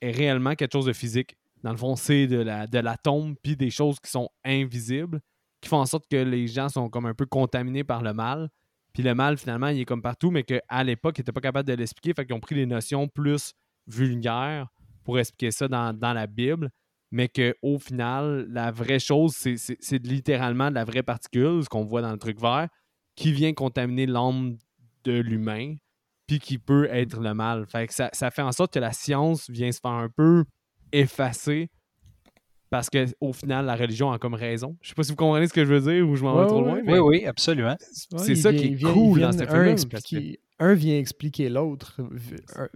est, 0.00 0.10
réellement 0.10 0.54
quelque 0.54 0.72
chose 0.72 0.86
de 0.86 0.92
physique 0.92 1.36
dans 1.64 1.70
le 1.70 1.78
fond, 1.78 1.96
c'est 1.96 2.26
de 2.26 2.36
la, 2.36 2.66
l'atome, 2.70 3.36
puis 3.42 3.56
des 3.56 3.70
choses 3.70 3.98
qui 3.98 4.10
sont 4.10 4.28
invisibles, 4.44 5.20
qui 5.62 5.70
font 5.70 5.78
en 5.78 5.86
sorte 5.86 6.04
que 6.10 6.16
les 6.16 6.46
gens 6.46 6.68
sont 6.68 6.90
comme 6.90 7.06
un 7.06 7.14
peu 7.14 7.24
contaminés 7.24 7.84
par 7.84 8.02
le 8.02 8.12
mal. 8.12 8.50
Puis 8.92 9.02
le 9.02 9.14
mal, 9.14 9.38
finalement, 9.38 9.68
il 9.68 9.80
est 9.80 9.86
comme 9.86 10.02
partout, 10.02 10.30
mais 10.30 10.42
qu'à 10.42 10.84
l'époque, 10.84 11.16
ils 11.16 11.22
n'étaient 11.22 11.32
pas 11.32 11.40
capables 11.40 11.66
de 11.66 11.72
l'expliquer. 11.72 12.12
Fait 12.12 12.26
qu'ils 12.26 12.34
ont 12.34 12.40
pris 12.40 12.54
les 12.54 12.66
notions 12.66 13.08
plus 13.08 13.54
vulgaires 13.86 14.68
pour 15.04 15.18
expliquer 15.18 15.50
ça 15.52 15.66
dans, 15.66 15.98
la 16.00 16.26
Bible. 16.26 16.68
Mais 17.10 17.28
qu'au 17.28 17.78
final, 17.78 18.46
la 18.50 18.70
vraie 18.70 18.98
chose, 18.98 19.34
c'est 19.34 20.06
littéralement 20.06 20.68
de 20.68 20.74
la 20.74 20.84
vraie 20.84 21.02
particule, 21.02 21.64
ce 21.64 21.70
qu'on 21.70 21.84
voit 21.84 22.02
dans 22.02 22.12
le 22.12 22.18
truc 22.18 22.38
vert, 22.38 22.68
qui 23.16 23.32
vient 23.32 23.54
contaminer 23.54 24.04
l'âme 24.04 24.58
de 25.04 25.18
l'humain, 25.18 25.76
puis 26.26 26.40
qui 26.40 26.58
peut 26.58 26.88
être 26.90 27.20
le 27.20 27.32
mal. 27.32 27.66
Fait 27.66 27.86
que 27.86 27.94
ça, 27.94 28.10
ça 28.12 28.30
fait 28.30 28.42
en 28.42 28.52
sorte 28.52 28.74
que 28.74 28.80
la 28.80 28.92
science 28.92 29.48
vient 29.48 29.72
se 29.72 29.80
faire 29.80 29.92
un 29.92 30.10
peu 30.10 30.44
effacé 31.00 31.70
parce 32.74 32.90
qu'au 32.90 33.32
final, 33.32 33.66
la 33.66 33.76
religion 33.76 34.10
a 34.10 34.18
comme 34.18 34.34
raison. 34.34 34.76
Je 34.82 34.88
sais 34.88 34.94
pas 34.96 35.04
si 35.04 35.12
vous 35.12 35.16
comprenez 35.16 35.46
ce 35.46 35.52
que 35.52 35.64
je 35.64 35.72
veux 35.72 35.92
dire 35.92 36.08
ou 36.08 36.16
je 36.16 36.24
m'en 36.24 36.36
vais 36.36 36.48
trop 36.48 36.60
loin. 36.60 36.80
Oui, 36.84 36.98
oui, 36.98 37.24
absolument. 37.24 37.76
c'est 38.16 38.34
ça 38.34 38.52
qui 38.52 38.64
est 38.66 38.82
cool 38.82 39.20
dans 39.20 39.30
ce 39.30 39.44
film. 40.00 40.34
Un 40.58 40.74
vient 40.74 40.98
expliquer 40.98 41.48
l'autre. 41.48 42.00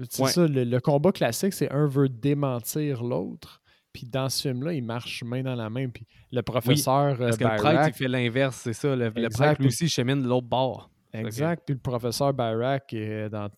C'est 0.08 0.26
ça, 0.26 0.46
le, 0.46 0.78
combat 0.78 1.10
classique, 1.10 1.52
c'est 1.52 1.70
un 1.72 1.88
veut 1.88 2.08
démentir 2.08 3.02
l'autre. 3.02 3.60
Puis 3.92 4.06
dans 4.06 4.28
ce 4.28 4.42
film-là, 4.42 4.72
il 4.72 4.84
marche 4.84 5.24
main 5.24 5.42
dans 5.42 5.56
la 5.56 5.68
main. 5.68 5.88
Puis 5.88 6.06
le 6.30 6.42
professeur. 6.42 7.18
parce 7.18 7.36
que 7.36 7.42
le 7.42 7.56
prêtre, 7.56 7.88
il 7.88 7.94
fait 7.94 8.06
l'inverse, 8.06 8.60
c'est 8.62 8.74
ça. 8.74 8.94
Le, 8.94 9.10
prêtre, 9.10 9.60
lui 9.60 9.66
aussi, 9.66 9.88
chemine 9.88 10.22
de 10.22 10.28
l'autre 10.28 10.46
bord. 10.46 10.90
Exact. 11.12 11.64
Puis 11.66 11.74
le 11.74 11.80
professeur 11.80 12.32
Barak, 12.32 12.94
dans 13.32 13.48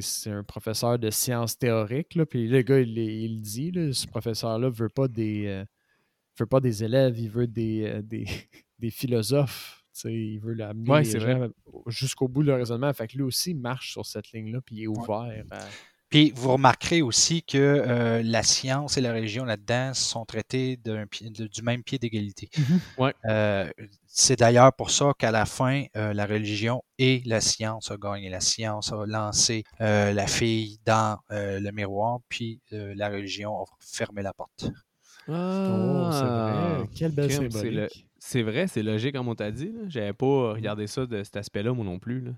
c'est 0.00 0.30
un 0.30 0.44
professeur 0.44 0.98
de 0.98 1.10
sciences 1.10 1.58
théoriques. 1.58 2.14
Là, 2.14 2.26
puis 2.26 2.48
le 2.48 2.62
gars, 2.62 2.80
il, 2.80 2.98
il 2.98 3.40
dit, 3.40 3.70
là, 3.70 3.92
ce 3.92 4.06
professeur-là 4.06 4.68
ne 4.68 4.72
veut 4.72 4.88
pas 4.88 5.08
des 5.08 5.46
euh, 5.46 5.64
veut 6.38 6.46
pas 6.46 6.60
des 6.60 6.84
élèves, 6.84 7.18
il 7.18 7.30
veut 7.30 7.46
des, 7.46 7.84
euh, 7.84 8.02
des, 8.04 8.26
des, 8.78 8.90
philosophes. 8.90 9.84
Il 10.04 10.38
veut 10.40 10.54
l'amener 10.54 11.04
jusqu'au 11.88 12.26
bout 12.26 12.42
de 12.42 12.48
leur 12.48 12.58
raisonnement. 12.58 12.92
Fait 12.92 13.06
que 13.06 13.16
lui 13.16 13.22
aussi 13.22 13.54
marche 13.54 13.92
sur 13.92 14.06
cette 14.06 14.32
ligne-là, 14.32 14.60
puis 14.62 14.76
il 14.76 14.82
est 14.84 14.86
ouvert 14.86 15.44
Puis 16.10 16.32
vous 16.34 16.52
remarquerez 16.52 17.02
aussi 17.02 17.42
que 17.44 17.56
euh, 17.58 18.20
la 18.24 18.42
science 18.42 18.98
et 18.98 19.00
la 19.00 19.12
religion 19.12 19.44
là-dedans 19.44 19.94
sont 19.94 20.24
traitées 20.24 20.76
d'un 20.76 21.04
de- 21.22 21.46
du 21.46 21.62
même 21.62 21.82
pied 21.84 21.98
d'égalité. 21.98 22.48
Mhm. 22.58 22.80
Ouais. 22.98 23.14
Euh, 23.26 23.70
c'est 24.06 24.38
d'ailleurs 24.40 24.72
pour 24.72 24.90
ça 24.90 25.12
qu'à 25.16 25.30
la 25.30 25.46
fin, 25.46 25.84
euh, 25.96 26.12
la 26.12 26.26
religion 26.26 26.82
et 26.98 27.22
la 27.26 27.40
science 27.40 27.92
ont 27.92 27.96
gagné. 27.96 28.28
La 28.28 28.40
science 28.40 28.92
a 28.92 29.06
lancé 29.06 29.62
euh, 29.80 30.12
la 30.12 30.26
fille 30.26 30.78
dans 30.84 31.16
euh, 31.30 31.60
le 31.60 31.70
miroir, 31.70 32.18
puis 32.28 32.60
euh, 32.72 32.92
la 32.96 33.08
religion 33.08 33.56
a 33.60 33.64
fermé 33.78 34.22
la 34.22 34.32
porte. 34.32 34.64
Oh, 35.28 36.08
c'est 36.12 36.24
vrai. 36.24 36.88
Quelle 36.94 37.12
belle 37.12 37.30
Ah, 37.30 37.34
c'est 37.34 37.42
le- 37.44 37.50
symbolique. 37.50 38.06
C'est 38.18 38.42
vrai, 38.42 38.66
c'est 38.66 38.82
logique 38.82 39.14
comme 39.14 39.28
on 39.28 39.34
t'a 39.34 39.50
dit. 39.50 39.66
là. 39.72 39.82
J'avais 39.88 40.12
pas 40.12 40.52
regardé 40.54 40.86
ça 40.86 41.06
de 41.06 41.22
cet 41.22 41.36
aspect-là, 41.36 41.72
moi 41.72 41.84
non 41.84 41.98
plus. 41.98 42.20
Là. 42.20 42.32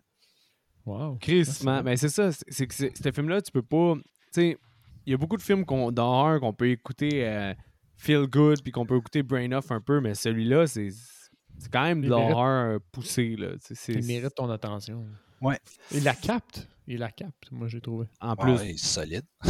Wow. 0.85 1.17
Chris, 1.21 1.45
vrai. 1.63 1.83
ben 1.83 1.97
c'est 1.97 2.09
ça. 2.09 2.31
c'est- 2.33 2.67
que 2.67 2.75
ce 2.75 3.13
film-là, 3.15 3.41
tu 3.43 3.53
peux 3.53 3.63
pas. 3.63 3.95
Tu 3.97 4.03
sais, 4.33 4.59
il 5.07 5.11
y 5.11 5.15
a 5.15 5.17
beaucoup 5.17 5.37
de 5.37 5.43
films 5.43 5.65
d'horreur 5.93 6.41
qu'on 6.41 6.53
peut 6.53 6.69
écouter 6.71 7.27
euh, 7.27 7.55
feel 7.97 8.27
good, 8.27 8.63
puis 8.63 8.73
qu'on 8.73 8.87
peut 8.87 8.97
écouter 8.97 9.23
brain 9.23 9.53
off 9.53 9.71
un 9.71 9.81
peu, 9.81 10.01
mais 10.01 10.15
celui-là, 10.15 10.67
c'est 10.67 10.89
quand 11.73 11.83
même 11.85 12.01
de 12.01 12.07
Il 12.07 12.11
l'horreur 12.11 12.81
poussée. 12.91 13.37
Là. 13.37 13.51
Il 13.89 14.05
mérite 14.07 14.35
ton 14.35 14.51
attention. 14.51 15.05
Ouais. 15.41 15.59
Il 15.93 16.03
la 16.05 16.15
capte. 16.15 16.69
Il 16.89 16.99
la 16.99 17.11
capte, 17.13 17.51
moi 17.53 17.69
j'ai 17.69 17.81
trouvé. 17.81 18.07
En 18.21 18.31
Ah, 18.31 18.37
plus. 18.37 18.53
ouais, 18.55 18.75
c'est 18.77 18.87
solide. 18.87 19.25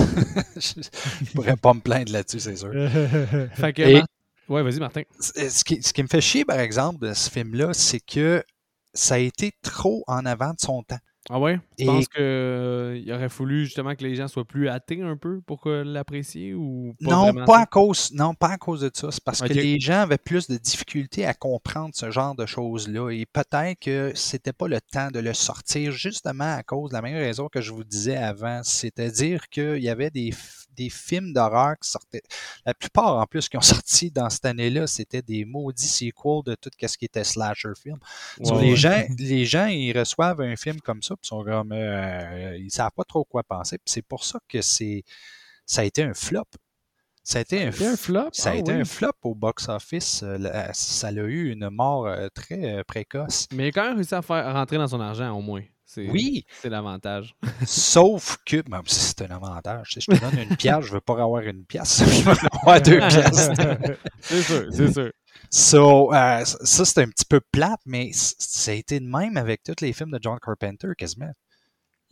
je, 0.57 0.83
je 1.25 1.33
pourrais 1.33 1.57
pas 1.57 1.73
me 1.73 1.81
plaindre 1.81 2.13
là-dessus, 2.13 2.41
c'est 2.41 2.57
sûr. 2.57 2.73
Fait 3.55 3.73
que, 3.73 3.83
Et- 3.83 4.03
Ouais, 4.49 4.63
vas-y, 4.63 4.81
Martin. 4.81 5.03
C- 5.19 5.49
Ce 5.49 5.65
qui, 5.65 5.83
ce 5.83 5.93
qui 5.95 6.03
me 6.03 6.09
fait 6.09 6.21
chier, 6.21 6.45
par 6.45 6.59
exemple, 6.59 7.07
de 7.07 7.15
ce 7.15 7.31
film-là, 7.31 7.73
c'est 7.73 8.01
que 8.01 8.45
ça 8.93 9.15
a 9.15 9.19
été 9.19 9.53
trop 9.63 10.05
en 10.07 10.27
avant 10.27 10.51
de 10.51 10.59
son 10.61 10.83
temps. 10.83 10.99
Ah 11.31 11.39
ouais? 11.39 11.61
Tu 11.79 11.85
Et- 11.85 11.87
penses 11.87 12.09
qu'il 12.09 13.13
aurait 13.13 13.29
fallu 13.29 13.65
justement 13.65 13.95
que 13.95 14.03
les 14.03 14.17
gens 14.17 14.27
soient 14.27 14.45
plus 14.45 14.69
athées 14.69 15.03
un 15.03 15.17
peu 15.17 15.41
pour 15.41 15.69
l'apprécier 15.69 16.53
ou 16.53 16.97
pas 17.03 17.11
non, 17.11 17.23
vraiment 17.25 17.45
pas 17.45 17.61
à 17.61 17.67
cause, 17.67 18.11
non, 18.13 18.35
pas 18.35 18.49
à 18.51 18.59
cause 18.59 18.81
de 18.81 18.91
ça. 18.93 19.11
C'est 19.13 19.23
parce 19.23 19.41
que 19.41 19.53
les 19.53 19.79
gens 19.79 20.01
avaient 20.01 20.19
plus 20.19 20.49
de 20.49 20.57
difficultés 20.57 21.25
à 21.25 21.35
comprendre 21.35 21.91
ce 21.95 22.11
genre 22.11 22.35
de 22.35 22.45
choses-là. 22.45 23.11
Et 23.11 23.25
peut-être 23.27 23.79
que 23.79 24.13
c'était 24.15 24.53
pas 24.53 24.67
le 24.67 24.81
temps 24.81 25.11
de 25.13 25.21
le 25.21 25.33
sortir, 25.33 25.93
justement 25.93 26.57
à 26.57 26.63
cause 26.65 26.91
de 26.91 26.95
la 26.97 27.03
même 27.03 27.17
raison 27.17 27.49
que 27.49 27.61
je 27.61 27.73
vous 27.73 27.85
disais 27.85 28.17
avant. 28.17 28.63
C'est-à-dire 28.65 29.49
qu'il 29.49 29.79
y 29.83 29.89
avait 29.89 30.11
des, 30.11 30.35
des 30.77 30.91
films 30.91 31.33
d'horreur 31.33 31.77
qui 31.81 31.89
sortaient. 31.89 32.23
La 32.67 32.75
plupart, 32.75 33.17
en 33.17 33.27
plus, 33.27 33.49
qui 33.49 33.57
ont 33.57 33.61
sorti 33.61 34.11
dans 34.11 34.29
cette 34.31 34.45
année-là, 34.45 34.87
c'était 34.87 35.23
des 35.23 35.45
maudits 35.45 35.87
sequels 35.87 36.43
de 36.45 36.55
tout 36.55 36.71
ce 36.81 36.99
qui 36.99 37.05
était 37.05 37.25
slasher 37.25 37.73
film. 37.81 37.99
So, 38.43 38.59
les, 38.59 38.77
gens, 38.77 39.03
les 39.19 39.45
gens, 39.45 39.67
ils 39.67 39.97
reçoivent 39.97 40.41
un 40.41 40.57
film 40.57 40.81
comme 40.81 41.03
ça, 41.03 41.12
puis 41.17 41.25
ils 41.25 41.29
sont 41.29 41.45
comme, 41.45 41.73
euh, 41.73 42.57
ils 42.59 42.71
savent 42.71 42.91
pas 42.97 43.05
trop 43.05 43.25
quoi 43.25 43.43
penser. 43.43 43.79
Puis 43.79 43.93
c'est 43.93 44.03
pour 44.03 44.25
ça 44.25 44.39
que 44.49 44.61
c'est, 44.63 45.03
ça 45.67 45.83
a 45.83 45.85
été 45.85 46.03
un 46.03 46.15
flop. 46.15 46.45
Ça 47.25 47.39
a 47.39 47.43
été 47.43 47.63
un, 47.63 47.71
flop? 47.71 48.31
ça 48.33 48.51
a 48.51 48.53
Ah 48.55 48.57
été 48.57 48.73
oui. 48.73 48.81
un 48.81 48.85
flop 48.85 49.13
au 49.23 49.35
box-office. 49.37 50.23
Euh, 50.25 50.67
Ça 50.73 51.09
a 51.09 51.13
eu 51.13 51.53
une 51.53 51.71
mort 51.71 52.07
euh, 52.09 52.27
très 52.35 52.83
précoce. 52.85 53.47
Mais 53.53 53.67
il 53.67 53.69
a 53.69 53.73
quand 53.73 53.85
même 53.85 53.95
réussi 53.95 54.15
à 54.15 54.23
faire 54.23 54.53
rentrer 54.53 54.77
dans 54.77 54.89
son 54.89 55.01
argent, 55.01 55.31
au 55.31 55.41
moins. 55.41 55.63
C'est- 55.85 56.09
Oui, 56.11 56.45
C'est 56.61 56.69
l'avantage. 56.71 57.37
sauf 57.67 58.39
que, 58.45 58.63
ben, 58.69 58.81
c'est 58.87 59.23
un 59.23 59.31
avantage. 59.37 59.93
Sais, 59.93 60.01
Je 60.01 60.11
te 60.11 60.21
donne 60.21 60.39
une 60.49 60.57
pièce, 60.57 60.81
je 60.85 60.93
veux 60.95 61.01
pas 61.01 61.13
avoir 61.23 61.43
une 61.43 61.65
pièce, 61.65 62.03
je 62.05 62.23
veux 62.23 62.35
avoir 62.61 62.81
deux 62.83 62.99
pièces. 62.99 63.51
c'est 64.21 64.43
sûr, 64.43 64.67
c'est 64.73 64.93
sûr. 64.93 65.13
So, 65.51 66.13
euh, 66.15 66.45
ça, 66.45 66.85
c'est 66.85 67.01
un 67.03 67.09
petit 67.09 67.25
peu 67.27 67.41
plate, 67.41 67.81
mais 67.87 68.11
ça 68.13 68.71
a 68.71 68.75
été 68.75 69.01
de 69.01 69.07
même 69.07 69.37
avec 69.37 69.63
tous 69.63 69.81
les 69.83 69.93
films 69.93 70.11
de 70.11 70.19
John 70.21 70.39
Carpenter, 70.41 70.89
quasiment. 70.97 71.31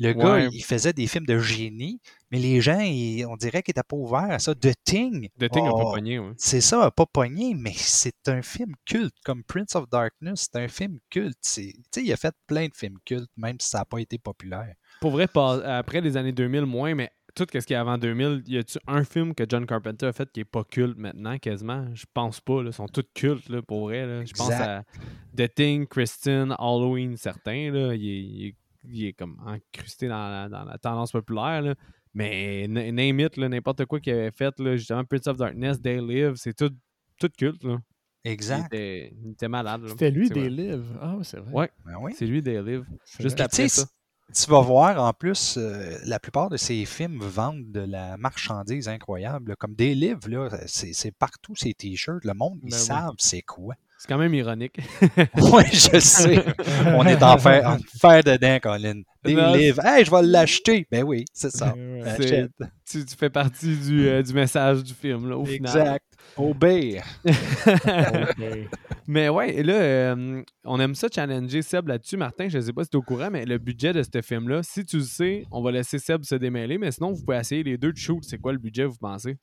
Le 0.03 0.15
gars, 0.15 0.33
Ouais. 0.33 0.49
il 0.53 0.65
faisait 0.65 0.95
des 0.95 1.07
films 1.07 1.27
de 1.27 1.39
génie, 1.39 2.01
mais 2.31 2.39
les 2.39 2.63
gens, 2.63 2.81
ils- 2.81 3.27
on 3.27 3.37
dirait 3.37 3.63
qu'ils 3.63 3.73
n'étaient 3.73 3.87
pas 3.87 3.97
ouverts 3.97 4.31
à 4.31 4.39
ça. 4.39 4.55
The 4.55 4.73
Thing. 4.83 5.29
The 5.39 5.51
Thing 5.51 5.67
a 5.67 5.71
pas 5.73 5.77
oh, 5.85 5.93
pogné, 5.93 6.19
ouais. 6.19 6.33
C'est 6.39 6.63
ça, 6.63 6.85
a 6.85 6.91
pas 6.91 7.05
pogné, 7.05 7.53
mais 7.55 7.75
c'est 7.77 8.27
un 8.29 8.41
film 8.41 8.73
culte, 8.87 9.15
comme 9.27 9.45
Prince 9.45 9.75
of 9.75 9.91
Darkness. 9.91 10.49
C'est 10.51 10.59
un 10.59 10.69
film 10.69 10.99
culte. 11.11 11.37
C'est- 11.43 11.75
Tu 11.75 11.83
sais, 12.01 12.03
il 12.03 12.13
a 12.15 12.17
fait 12.17 12.35
plein 12.47 12.67
de 12.69 12.75
films 12.75 12.97
cultes, 13.05 13.31
même 13.37 13.57
si 13.61 13.69
ça 13.69 13.81
n'a 13.81 13.85
pas 13.85 13.99
été 13.99 14.17
populaire. 14.17 14.75
Pour 15.03 15.11
vrai, 15.11 15.29
pas- 15.29 15.63
après 15.79 16.01
les 16.01 16.17
années 16.17 16.33
2000, 16.33 16.65
moins, 16.65 16.95
mais 16.95 17.11
tout 17.35 17.47
ce 17.53 17.59
qui 17.59 17.73
est 17.73 17.77
avant 17.77 17.99
2000, 17.99 18.43
y 18.47 18.59
a-tu 18.59 18.79
un 18.87 19.05
film 19.05 19.35
que 19.35 19.45
John 19.49 19.67
Carpenter 19.67 20.07
a 20.07 20.13
fait 20.13 20.31
qui 20.31 20.41
est 20.41 20.45
pas 20.45 20.65
culte 20.65 20.97
maintenant, 20.99 21.39
quasiment? 21.39 21.87
Je 21.95 22.05
pense 22.13 22.41
pas. 22.41 22.63
Là. 22.63 22.71
Ils 22.71 22.75
sont 22.75 22.87
tous 22.89 23.05
cultes, 23.15 23.49
là, 23.49 23.63
pour 23.63 23.87
vrai. 23.89 24.07
Là. 24.07 24.25
Je 24.25 24.33
pense 24.33 24.51
à. 24.53 24.83
The 25.37 25.53
Thing, 25.55 25.87
Christine, 25.87 26.55
Halloween, 26.59 27.17
certains. 27.17 27.71
Là. 27.73 27.95
Il, 27.95 28.07
est, 28.09 28.21
il 28.23 28.47
est- 28.49 28.57
il 28.89 29.05
est 29.07 29.13
comme 29.13 29.37
incrusté 29.47 30.09
dans 30.09 30.29
la, 30.31 30.49
dans 30.49 30.65
la 30.65 30.79
tendance 30.79 31.13
populaire. 31.13 31.61
Là. 31.61 31.75
Mais 32.15 32.67
name 32.67 33.21
it, 33.21 33.37
n'importe 33.37 33.85
quoi 33.85 34.01
qu'il 34.01 34.13
avait 34.15 34.31
fait, 34.31 34.59
là, 34.59 34.75
justement, 34.77 35.05
Prince 35.05 35.27
of 35.27 35.37
Darkness, 35.37 35.81
They 35.83 36.01
Live, 36.01 36.33
c'est 36.37 36.55
tout, 36.57 36.71
tout 37.21 37.29
culte. 37.37 37.63
Là. 37.63 37.79
Il, 38.25 38.33
Exact. 38.33 38.67
était, 38.73 39.13
il 39.23 39.33
était 39.33 39.49
malade. 39.49 39.83
C'était 39.87 40.11
lui 40.11 40.29
des 40.31 40.49
livres. 40.51 40.95
Ah, 41.01 41.15
oui, 41.17 41.25
c'est 41.25 41.39
vrai. 41.41 41.53
Ouais. 41.53 41.71
Ben 41.85 41.95
oui. 42.01 42.13
C'est 42.17 42.27
lui, 42.27 42.43
They 42.43 42.63
Live. 42.63 42.85
C'est 43.05 43.23
Juste 43.23 43.37
vrai. 43.37 43.45
après 43.45 43.69
ça. 43.69 43.85
Tu 44.33 44.49
vas 44.51 44.61
voir, 44.61 45.03
en 45.03 45.13
plus, 45.13 45.57
euh, 45.57 45.99
la 46.05 46.21
plupart 46.21 46.51
de 46.51 46.57
ces 46.57 46.85
films 46.85 47.19
vendent 47.21 47.71
de 47.73 47.81
la 47.81 48.17
marchandise 48.17 48.89
incroyable. 48.89 49.57
Comme 49.57 49.75
des 49.75 49.95
livres, 49.95 50.29
là, 50.29 50.49
c'est 50.67 51.13
partout 51.13 51.57
ces 51.57 51.75
t-shirts. 51.75 52.25
Le 52.25 52.35
monde, 52.35 52.61
ils 52.63 52.71
Ben 52.71 52.77
oui. 52.77 52.83
savent 52.87 53.15
c'est 53.19 53.43
quoi. 53.43 53.75
C'est 54.01 54.09
quand 54.09 54.17
même 54.17 54.33
ironique. 54.33 54.79
oui, 55.53 55.63
je 55.75 55.99
sais. 55.99 56.43
On 56.97 57.05
est 57.05 57.23
en 57.23 57.37
fer, 57.37 57.69
en 57.69 57.77
fer 58.01 58.25
dedans, 58.25 58.59
Colin. 58.59 59.03
Des 59.25 59.35
Non, 59.35 59.53
livres. 59.55 59.85
Hey, 59.85 60.07
je 60.07 60.11
vais 60.11 60.23
l'acheter. 60.23 60.87
Ben 60.91 61.05
oui, 61.05 61.27
c'est 61.35 61.51
ça. 61.51 61.75
C'est- 62.19 62.49
tu, 62.91 63.05
tu 63.05 63.15
fais 63.15 63.29
partie 63.29 63.77
du, 63.77 64.09
euh, 64.09 64.23
du 64.23 64.33
message 64.33 64.83
du 64.85 64.95
film, 64.95 65.29
là, 65.29 65.37
au 65.37 65.45
final. 65.45 65.77
Exact. 65.77 66.05
Obéir. 66.39 67.05
Ok. 67.27 68.47
Mais 69.07 69.29
ouais, 69.29 69.55
et 69.57 69.63
là, 69.63 69.75
euh, 69.75 70.43
on 70.65 70.81
aime 70.81 70.95
ça 70.95 71.09
challenger 71.15 71.61
Seb 71.61 71.89
là-dessus. 71.89 72.17
Martin, 72.17 72.49
je 72.49 72.57
ne 72.57 72.63
sais 72.63 72.73
pas 72.73 72.85
si 72.85 72.89
tu 72.91 72.97
es 72.97 72.99
au 72.99 73.03
courant, 73.03 73.29
mais 73.31 73.45
le 73.45 73.59
budget 73.59 73.93
de 73.93 74.03
ce 74.03 74.23
film-là, 74.23 74.63
si 74.63 74.85
tu 74.87 74.97
le 74.99 75.03
sais, 75.03 75.45
on 75.51 75.61
va 75.63 75.73
laisser 75.73 75.99
Seb 75.99 76.25
se 76.25 76.37
démêler, 76.37 76.79
mais 76.79 76.91
sinon, 76.91 77.13
vous 77.13 77.23
pouvez 77.23 77.37
essayer 77.39 77.63
les 77.63 77.77
deux 77.77 77.93
de 77.93 77.99
shoot. 77.99 78.23
C'est 78.23 78.39
quoi 78.39 78.53
le 78.53 78.59
budget, 78.59 78.87
vous 78.87 78.97
pensez? 78.99 79.37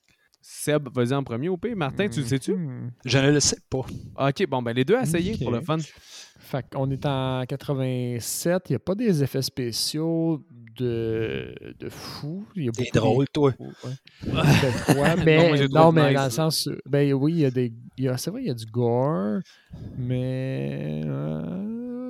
Seb, 0.50 0.88
vas-y 0.96 1.14
en 1.14 1.26
premier 1.26 1.50
au 1.50 1.58
pire. 1.58 1.76
Martin, 1.76 2.08
tu 2.08 2.22
le 2.22 2.26
sais-tu? 2.26 2.54
Hmm. 2.54 2.90
Je 3.04 3.18
ne 3.18 3.32
le 3.32 3.40
sais 3.42 3.58
pas. 3.70 3.80
Ok, 4.30 4.48
bon, 4.48 4.62
ben 4.62 4.72
les 4.74 4.86
deux 4.86 4.96
à 4.96 5.02
essayer 5.04 5.36
pour 5.38 5.52
le 5.52 5.60
fun. 5.60 5.76
Fait 6.40 6.66
qu'on 6.72 6.90
est 6.90 7.06
en 7.06 7.44
87. 7.46 8.64
Il 8.70 8.72
n'y 8.72 8.76
a 8.78 8.80
pas 8.80 8.96
des 8.96 9.22
effets 9.24 9.42
spéciaux 9.42 10.42
de, 10.78 11.54
de 11.80 11.90
fou. 11.90 12.48
Il 12.56 12.64
y 12.64 12.70
a 12.70 12.72
T'es 12.72 12.84
des- 12.84 12.92
drôle, 12.92 13.28
toi. 13.28 13.52
Ouais. 13.60 13.92
De 14.24 14.94
quoi, 14.94 15.16
Non, 15.16 15.24
mais, 15.26 15.68
non, 15.68 15.92
mais 15.92 16.08
nice, 16.12 16.16
dans 16.16 16.24
le 16.26 16.30
sens. 16.30 16.70
Ben 16.86 17.12
oui, 17.14 17.34
il 17.34 17.40
y 17.40 17.46
a 17.46 17.52
des. 17.52 17.74
C'est 18.16 18.30
vrai, 18.32 18.44
il 18.44 18.48
y 18.48 18.52
a 18.52 18.54
du 18.54 18.66
gore, 18.68 19.40
mais. 19.98 21.02
euh, 21.06 22.10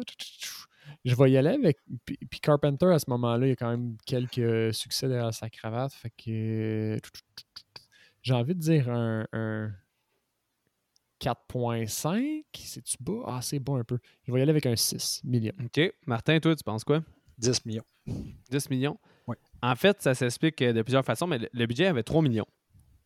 je 1.06 1.16
vais 1.16 1.32
y 1.32 1.38
aller 1.38 1.50
avec. 1.50 1.80
Puis, 2.06 2.20
puis 2.30 2.40
Carpenter, 2.40 2.88
à 2.94 3.00
ce 3.00 3.06
moment-là, 3.10 3.48
il 3.48 3.50
y 3.50 3.54
a 3.54 3.56
quand 3.56 3.72
même 3.72 3.96
quelques 4.06 4.74
succès 4.76 5.08
derrière 5.08 5.34
sa 5.34 5.50
cravate. 5.50 5.94
Fait 5.94 6.12
que. 6.12 6.98
J'ai 8.28 8.34
envie 8.34 8.56
de 8.56 8.60
dire 8.60 8.90
un. 8.90 9.26
un 9.32 9.72
4.5, 11.22 12.44
c'est-tu 12.54 12.98
bas? 13.00 13.24
Ah, 13.26 13.40
c'est 13.42 13.58
bas 13.58 13.76
un 13.76 13.86
peu. 13.86 13.98
Je 14.24 14.34
vais 14.34 14.40
y 14.40 14.42
aller 14.42 14.52
avec 14.52 14.66
un 14.66 14.76
6 14.76 15.22
millions. 15.24 15.54
Ok. 15.64 15.94
Martin, 16.06 16.38
toi, 16.42 16.54
tu 16.54 16.64
penses 16.64 16.84
quoi? 16.84 17.02
10 17.38 17.66
millions. 17.66 17.86
10 18.06 18.70
millions? 18.70 19.00
Oui. 19.28 19.38
En 19.62 19.76
fait, 19.78 20.02
ça 20.02 20.14
s'explique 20.14 20.62
euh, 20.62 20.74
de 20.74 20.82
plusieurs 20.82 21.06
façons, 21.06 21.26
mais 21.26 21.40
le, 21.54 21.66
budget 21.66 21.86
avait 21.86 22.04
3 22.04 22.22
millions. 22.22 22.46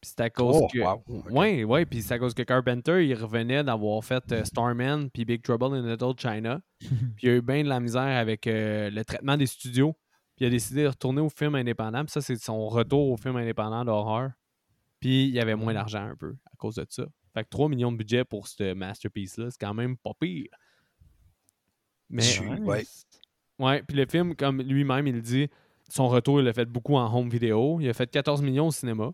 Puis 0.02 0.10
c'est 0.10 0.22
à 0.22 0.32
cause 0.32 0.56
Oh, 0.60 0.68
que. 0.68 0.80
wow. 0.80 1.04
Ouais, 1.30 1.64
ouais, 1.66 1.86
puis 1.86 2.02
c'est 2.02 2.16
à 2.16 2.20
cause 2.20 2.34
que 2.34 2.42
Carpenter, 2.42 3.06
il 3.06 3.14
revenait 3.14 3.64
d'avoir 3.64 4.04
fait 4.04 4.24
euh, 4.32 4.44
Starman 4.44 5.12
puis 5.12 5.24
Big 5.24 5.44
Trouble 5.44 5.76
in 5.76 5.88
Little 5.88 6.16
China. 6.18 6.62
puis 6.80 7.28
il 7.28 7.30
a 7.30 7.34
eu 7.36 7.42
bien 7.44 7.64
de 7.64 7.70
la 7.70 7.80
misère 7.80 8.18
avec 8.18 8.48
euh, 8.48 8.90
le 8.90 9.06
traitement 9.06 9.38
des 9.38 9.46
studios. 9.46 9.94
Puis 10.36 10.46
il 10.46 10.48
a 10.48 10.50
décidé 10.50 10.82
de 10.82 10.88
retourner 10.88 11.22
au 11.22 11.30
film 11.30 11.54
indépendant. 11.54 12.04
Puis 12.04 12.12
ça, 12.12 12.22
c'est 12.22 12.38
son 12.38 12.68
retour 12.68 13.12
au 13.12 13.18
film 13.18 13.36
indépendant 13.36 13.86
d'horreur. 13.86 14.32
Puis 15.02 15.26
il 15.26 15.32
y 15.32 15.40
avait 15.42 15.56
moins 15.56 15.74
d'argent 15.74 16.06
un 16.06 16.16
peu 16.16 16.36
à 16.46 16.56
cause 16.56 16.76
de 16.76 16.86
ça. 16.88 17.06
Fait 17.34 17.44
que 17.44 17.50
3 17.50 17.68
millions 17.68 17.92
de 17.92 17.98
budget 17.98 18.24
pour 18.24 18.48
ce 18.48 18.74
masterpiece-là, 18.74 19.50
c'est 19.50 19.60
quand 19.60 19.74
même 19.74 19.98
pas 19.98 20.12
pire. 20.18 20.48
Mais. 22.10 22.40
Ouais. 22.60 22.86
Ouais, 23.60 23.84
puis 23.84 23.96
le 23.98 24.06
film, 24.06 24.36
comme 24.36 24.62
lui-même, 24.62 25.06
il 25.08 25.22
dit, 25.22 25.48
son 25.88 26.08
retour, 26.08 26.40
il 26.40 26.46
l'a 26.46 26.54
fait 26.54 26.66
beaucoup 26.66 26.96
en 26.96 27.14
home 27.14 27.30
vidéo. 27.30 27.80
Il 27.80 27.90
a 27.90 27.94
fait 27.94 28.10
14 28.10 28.42
millions 28.42 28.68
au 28.68 28.72
cinéma. 28.72 29.12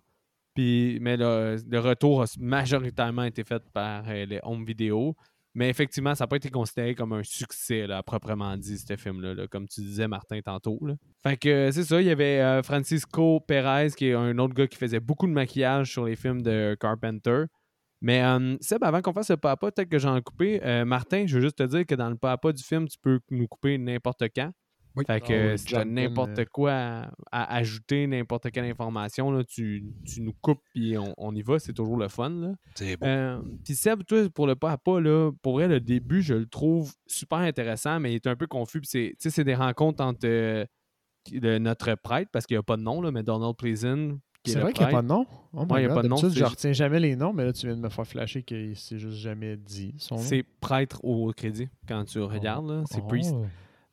Puis, 0.53 0.99
mais 1.01 1.17
le, 1.17 1.57
le 1.69 1.79
retour 1.79 2.23
a 2.23 2.25
majoritairement 2.39 3.23
été 3.23 3.43
fait 3.43 3.61
par 3.73 4.05
euh, 4.07 4.25
les 4.25 4.39
home 4.43 4.65
vidéo. 4.65 5.15
Mais 5.57 5.69
effectivement, 5.71 6.13
ça 6.13 6.25
n'a 6.25 6.27
pas 6.27 6.35
été 6.35 6.51
considéré 6.51 6.93
comme 6.93 7.13
un 7.13 7.23
succès, 7.23 7.87
là, 7.87 8.03
proprement 8.03 8.55
dit, 8.57 8.77
ce 8.77 8.95
film-là, 8.95 9.33
là, 9.33 9.47
comme 9.47 9.67
tu 9.67 9.81
disais, 9.81 10.07
Martin, 10.07 10.39
tantôt. 10.39 10.79
Fait 11.23 11.35
que 11.35 11.49
euh, 11.49 11.71
c'est 11.71 11.83
ça, 11.83 11.99
il 11.99 12.05
y 12.05 12.11
avait 12.11 12.39
euh, 12.41 12.61
Francisco 12.61 13.39
Perez, 13.39 13.89
qui 13.97 14.09
est 14.09 14.13
un 14.13 14.37
autre 14.37 14.53
gars 14.53 14.67
qui 14.67 14.77
faisait 14.77 14.99
beaucoup 14.99 15.25
de 15.25 15.31
maquillage 15.31 15.91
sur 15.91 16.05
les 16.05 16.15
films 16.15 16.43
de 16.43 16.77
Carpenter. 16.79 17.45
Mais 18.01 18.21
euh, 18.21 18.55
Seb, 18.61 18.83
avant 18.83 19.01
qu'on 19.01 19.13
fasse 19.13 19.31
le 19.31 19.37
papa, 19.37 19.71
peut-être 19.71 19.89
que 19.89 19.97
j'en 19.97 20.15
ai 20.15 20.21
coupé. 20.21 20.63
Euh, 20.63 20.85
Martin, 20.85 21.25
je 21.25 21.37
veux 21.37 21.41
juste 21.41 21.57
te 21.57 21.63
dire 21.63 21.87
que 21.87 21.95
dans 21.95 22.11
le 22.11 22.17
papa 22.17 22.53
du 22.53 22.61
film, 22.61 22.87
tu 22.87 22.99
peux 23.01 23.19
nous 23.31 23.47
couper 23.47 23.79
n'importe 23.79 24.25
quand. 24.35 24.51
Oui. 24.97 25.03
Fait 25.05 25.13
Ah 25.13 25.19
que 25.19 25.57
si 25.57 25.75
n'importe 25.85 26.39
euh. 26.39 26.45
quoi 26.51 26.71
à, 26.73 27.09
à 27.31 27.55
ajouter, 27.57 28.07
n'importe 28.07 28.51
quelle 28.51 28.65
information, 28.65 29.31
là, 29.31 29.43
tu, 29.43 29.85
tu 30.05 30.21
nous 30.21 30.33
coupes 30.41 30.61
puis 30.73 30.97
on, 30.97 31.13
on 31.17 31.33
y 31.35 31.41
va, 31.41 31.59
c'est 31.59 31.73
toujours 31.73 31.97
le 31.97 32.07
fun. 32.07 32.29
Là. 32.29 32.53
C'est 32.75 32.97
bon. 32.97 33.05
Euh, 33.07 33.39
Puis 33.63 33.75
Seb, 33.75 34.03
toi, 34.03 34.27
pour 34.33 34.47
le 34.47 34.55
pas 34.55 34.71
à 34.71 34.77
pas, 34.77 34.99
là, 34.99 35.31
pour 35.41 35.53
vrai, 35.53 35.67
le 35.67 35.79
début, 35.79 36.21
je 36.21 36.33
le 36.33 36.45
trouve 36.47 36.93
super 37.05 37.39
intéressant, 37.39 37.99
mais 37.99 38.11
il 38.11 38.15
est 38.15 38.27
un 38.27 38.35
peu 38.35 38.47
confus. 38.47 38.81
Puis 38.81 38.89
c'est, 38.91 39.09
tu 39.11 39.15
sais, 39.19 39.29
c'est 39.29 39.43
des 39.43 39.55
rencontres 39.55 40.03
entre 40.03 40.25
euh, 40.25 40.65
le- 41.31 41.57
notre 41.59 41.93
prêtre, 41.95 42.29
parce 42.31 42.45
qu'il 42.45 42.55
n'y 42.55 42.59
a 42.59 42.63
pas 42.63 42.77
de 42.77 42.81
nom, 42.83 43.01
là, 43.01 43.11
mais 43.11 43.23
Donald 43.23 43.55
Pleasant. 43.55 44.17
qui 44.43 44.51
est 44.51 44.53
C'est 44.53 44.59
vrai 44.61 44.71
qu'il 44.71 44.83
n'y 44.85 44.89
a 44.89 44.95
pas 44.95 45.01
de 45.01 45.07
nom? 45.07 45.25
Oh 45.53 45.65
Ouais, 45.69 45.81
il 45.83 45.87
y 45.87 45.91
a 45.91 45.93
pas 45.93 46.03
de 46.03 46.07
nom, 46.07 46.15
je 46.17 46.43
retiens 46.43 46.71
jamais 46.71 46.99
les 46.99 47.15
noms, 47.15 47.33
mais 47.33 47.43
là, 47.43 47.51
tu 47.53 47.65
viens 47.67 47.75
de 47.75 47.81
me 47.81 47.89
faire 47.89 48.05
flasher 48.07 48.43
que 48.43 48.73
c'est 48.75 48.97
juste 48.99 49.17
jamais 49.17 49.57
dit. 49.57 49.93
Son 49.97 50.15
nom. 50.15 50.21
C'est 50.21 50.43
prêtre 50.61 51.03
au 51.03 51.31
crédit 51.33 51.67
quand 51.87 52.05
tu 52.05 52.19
regardes. 52.21 52.69
là, 52.69 52.83
C'est 52.89 53.01
Oh, 53.03 53.07
priest. 53.07 53.35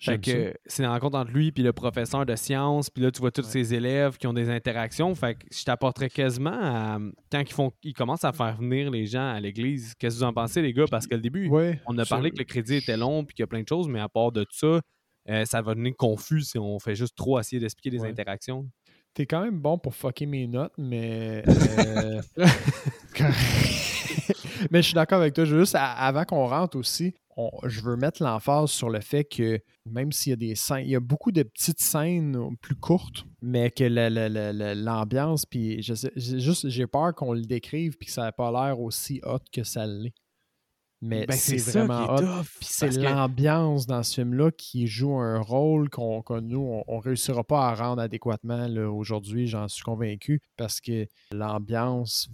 Fait 0.01 0.21
que 0.21 0.55
c'est 0.67 0.83
une 0.83 0.89
rencontre 0.91 1.17
entre 1.17 1.31
lui 1.31 1.51
et 1.57 1.63
le 1.63 1.73
professeur 1.73 2.27
de 2.27 2.37
sciences. 2.37 2.91
Puis 2.91 3.03
là, 3.03 3.11
tu 3.11 3.21
vois 3.21 3.31
tous 3.31 3.43
Ouais. 3.43 3.51
ses 3.51 3.75
élèves 3.75 4.19
qui 4.19 4.27
ont 4.27 4.33
des 4.35 4.51
interactions. 4.51 5.15
Fait 5.15 5.35
que 5.37 5.47
je 5.51 5.65
t'apporterais 5.65 6.11
quasiment 6.11 6.53
à, 6.53 6.99
quand 7.33 7.41
ils, 7.41 7.53
font, 7.53 7.73
ils 7.83 7.95
commencent 7.95 8.25
à 8.25 8.33
faire 8.33 8.57
venir 8.57 8.91
les 8.91 9.07
gens 9.07 9.27
à 9.33 9.41
l'église. 9.41 9.95
Qu'est-ce 9.99 10.17
que 10.17 10.19
vous 10.21 10.25
en 10.25 10.33
pensez, 10.35 10.61
les 10.61 10.73
gars? 10.75 10.85
Parce 10.91 11.07
le 11.11 11.19
début, 11.19 11.49
Ouais, 11.49 11.81
on 11.87 11.97
a 11.99 12.05
parlé 12.05 12.31
que 12.31 12.39
le 12.39 12.45
crédit 12.45 12.75
était 12.77 12.97
long 12.99 13.25
puis 13.25 13.35
qu'il 13.35 13.43
y 13.43 13.45
a 13.45 13.47
plein 13.47 13.63
de 13.63 13.69
choses, 13.69 13.89
mais 13.89 14.01
à 14.01 14.09
part 14.09 14.31
de 14.33 14.45
ça, 14.51 14.81
euh, 15.31 15.45
ça 15.47 15.63
va 15.63 15.73
devenir 15.75 15.95
confus 15.97 16.43
si 16.43 16.59
on 16.59 16.79
fait 16.79 16.95
juste 16.97 17.17
trop 17.17 17.39
essayer 17.41 17.59
d'expliquer 17.61 17.91
les 17.97 18.03
Ouais. 18.03 18.11
interactions. 18.11 18.69
T'es 19.15 19.27
quand 19.27 19.43
même 19.43 19.59
bon 19.61 19.79
pour 19.79 19.95
fucker 19.95 20.27
mes 20.27 20.47
notes, 20.49 20.73
mais. 20.77 21.45
euh, 21.79 22.21
mais 24.71 24.83
je 24.83 24.87
suis 24.87 24.95
d'accord 24.95 25.21
avec 25.21 25.35
toi. 25.35 25.45
Juste 25.45 25.77
avant 25.79 26.25
qu'on 26.25 26.47
rentre 26.47 26.77
aussi, 26.77 27.15
on- 27.37 27.51
je 27.69 27.81
veux 27.81 27.97
mettre 27.97 28.23
l'emphase 28.23 28.71
sur 28.71 28.91
le 28.91 29.01
fait 29.01 29.25
que 29.25 29.61
même 29.87 30.13
s'il 30.13 30.31
y 30.31 30.33
a 30.33 30.37
des 30.37 30.55
scènes, 30.55 30.85
il 30.85 30.91
y 30.91 30.97
a 30.97 31.01
beaucoup 31.01 31.33
de 31.33 31.43
petites 31.43 31.81
scènes 31.81 32.57
plus 32.61 32.77
courtes, 32.77 33.25
mais 33.43 33.71
que 33.71 33.85
la- 33.85 34.11
la- 34.11 34.29
la- 34.29 34.53
la- 34.53 34.75
l'ambiance, 34.75 35.47
puis 35.47 35.83
je 35.83 35.95
sais- 35.95 36.13
j'ai 36.17 36.41
juste 36.41 36.69
j'ai 36.69 36.87
peur 36.87 37.15
qu'on 37.15 37.33
le 37.33 37.43
décrive 37.43 37.97
puis 37.97 38.07
que 38.07 38.13
ça 38.13 38.23
n'a 38.23 38.33
pas 38.33 38.51
l'air 38.51 38.81
aussi 38.81 39.21
hot 39.25 39.39
que 39.53 39.65
ça 39.65 39.87
l'est. 39.87 40.15
Mais 41.01 41.27
Ben, 41.27 41.37
c'est 41.37 41.57
vraiment 41.59 42.15
hot. 42.15 42.21
Puis 42.61 42.69
c'est 42.71 42.89
que- 42.89 43.01
l'ambiance 43.03 43.87
dans 43.87 44.03
ce 44.03 44.15
film-là 44.15 44.51
qui 44.53 44.87
joue 44.87 45.19
un 45.19 45.39
rôle 45.39 45.91
qu'on 45.91 46.23
que 46.23 46.41
nous, 46.41 46.83
on 46.87 46.97
ne 46.97 47.03
réussira 47.03 47.45
pas 47.45 47.69
à 47.69 47.75
rendre 47.75 48.01
adéquatement 48.01 48.67
aujourd'hui, 48.91 49.47
j'en 49.47 49.69
suis 49.69 49.83
convaincu, 49.83 50.41
parce 50.57 50.81
que 50.81 51.07
l'ambiance 51.31 52.31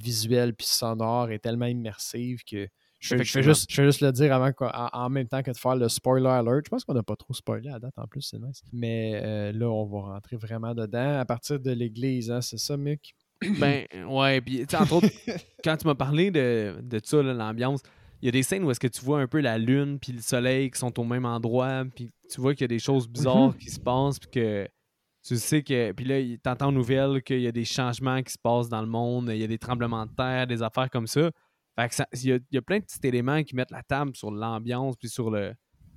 visuelle 0.00 0.54
puis 0.54 0.66
sonore 0.66 1.30
est 1.32 1.38
tellement 1.40 1.66
immersive 1.66 2.42
que 2.44 2.66
je, 3.04 3.08
fais- 3.08 3.16
je 3.16 3.22
Effectivement. 3.22 3.42
juste, 3.54 3.70
je 3.72 3.82
juste 3.82 4.00
le 4.00 4.12
dire 4.12 4.34
avant 4.34 4.50
en, 4.60 4.88
en 5.04 5.10
même 5.10 5.28
temps 5.28 5.42
que 5.42 5.50
de 5.50 5.56
faire 5.56 5.76
le 5.76 5.88
spoiler 5.88 6.26
alert. 6.28 6.62
Je 6.64 6.70
pense 6.70 6.84
qu'on 6.84 6.94
n'a 6.94 7.02
pas 7.02 7.16
trop 7.16 7.34
spoilé 7.34 7.70
à 7.70 7.78
date 7.78 7.94
en 7.98 8.06
plus, 8.06 8.22
c'est 8.22 8.38
nice. 8.38 8.62
Mais 8.72 9.20
euh, 9.22 9.52
là, 9.52 9.68
on 9.70 9.84
va 9.84 10.12
rentrer 10.14 10.36
vraiment 10.36 10.74
dedans 10.74 11.18
à 11.18 11.24
partir 11.24 11.60
de 11.60 11.70
l'église, 11.70 12.30
hein, 12.30 12.40
c'est 12.40 12.58
ça, 12.58 12.76
Mick? 12.76 13.14
Ben, 13.60 13.84
ouais, 14.08 14.40
puis, 14.40 14.64
entre 14.74 14.92
autres, 14.94 15.08
quand 15.64 15.76
tu 15.76 15.86
m'as 15.86 15.94
parlé 15.94 16.30
de, 16.30 16.76
de 16.82 17.00
ça, 17.02 17.22
l'ambiance, 17.22 17.80
il 18.22 18.26
y 18.26 18.28
a 18.28 18.32
des 18.32 18.42
scènes 18.42 18.64
où 18.64 18.70
est-ce 18.70 18.80
que 18.80 18.86
tu 18.86 19.04
vois 19.04 19.20
un 19.20 19.26
peu 19.26 19.40
la 19.40 19.58
lune 19.58 19.98
puis 20.00 20.12
le 20.12 20.20
soleil 20.22 20.70
qui 20.70 20.78
sont 20.78 20.98
au 20.98 21.04
même 21.04 21.26
endroit, 21.26 21.84
puis 21.94 22.10
tu 22.32 22.40
vois 22.40 22.54
qu'il 22.54 22.62
y 22.62 22.64
a 22.64 22.68
des 22.68 22.78
choses 22.78 23.06
bizarres 23.06 23.48
Mhm. 23.48 23.58
qui 23.58 23.68
se 23.70 23.78
passent, 23.80 24.18
puis 24.18 24.30
que 24.30 24.66
tu 25.26 25.36
sais 25.36 25.62
que. 25.62 25.92
Puis 25.92 26.04
là, 26.06 26.20
t'entends 26.42 26.68
aux 26.68 26.72
nouvelles 26.72 27.22
qu'il 27.22 27.40
y 27.40 27.46
a 27.46 27.52
des 27.52 27.64
changements 27.66 28.22
qui 28.22 28.32
se 28.32 28.38
passent 28.38 28.68
dans 28.70 28.80
le 28.80 28.86
monde, 28.88 29.28
il 29.30 29.38
y 29.38 29.44
a 29.44 29.46
des 29.46 29.58
tremblements 29.58 30.06
de 30.06 30.12
terre, 30.16 30.46
des 30.46 30.62
affaires 30.62 30.88
comme 30.88 31.06
ça. 31.06 31.30
Fait 31.76 31.88
que 31.88 31.94
ça- 31.94 32.06
il 32.12 32.24
y, 32.24 32.32
a, 32.32 32.36
il 32.36 32.54
y 32.54 32.58
a 32.58 32.62
plein 32.62 32.78
de 32.78 32.84
petits 32.84 33.06
éléments 33.06 33.42
qui 33.42 33.56
mettent 33.56 33.70
la 33.72 33.82
table 33.82 34.12
sur 34.14 34.30
l'ambiance 34.30 34.94
puis 34.96 35.08
sur 35.08 35.30
le, 35.30 35.54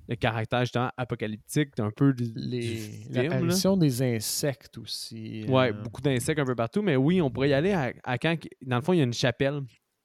le 0.09 0.15
caractère 0.15 0.61
justement 0.61 0.89
apocalyptique 0.97 1.79
un 1.79 1.91
peu 1.91 2.13
du, 2.13 2.31
Les. 2.35 2.79
L'apparition 3.11 3.77
des 3.77 4.01
insectes 4.01 4.77
aussi. 4.77 5.45
Ouais, 5.47 5.69
euh, 5.69 5.73
beaucoup 5.73 6.01
d'insectes 6.01 6.39
un 6.39 6.45
peu 6.45 6.55
partout, 6.55 6.81
mais 6.81 6.95
oui, 6.95 7.21
on 7.21 7.29
pourrait 7.29 7.49
y 7.49 7.53
aller 7.53 7.73
à, 7.73 7.91
à 8.03 8.17
quand. 8.17 8.35
Dans 8.65 8.77
le 8.77 8.81
fond, 8.81 8.93
il 8.93 8.97
y 8.97 9.01
a 9.01 9.03
une 9.03 9.13
chapelle 9.13 9.61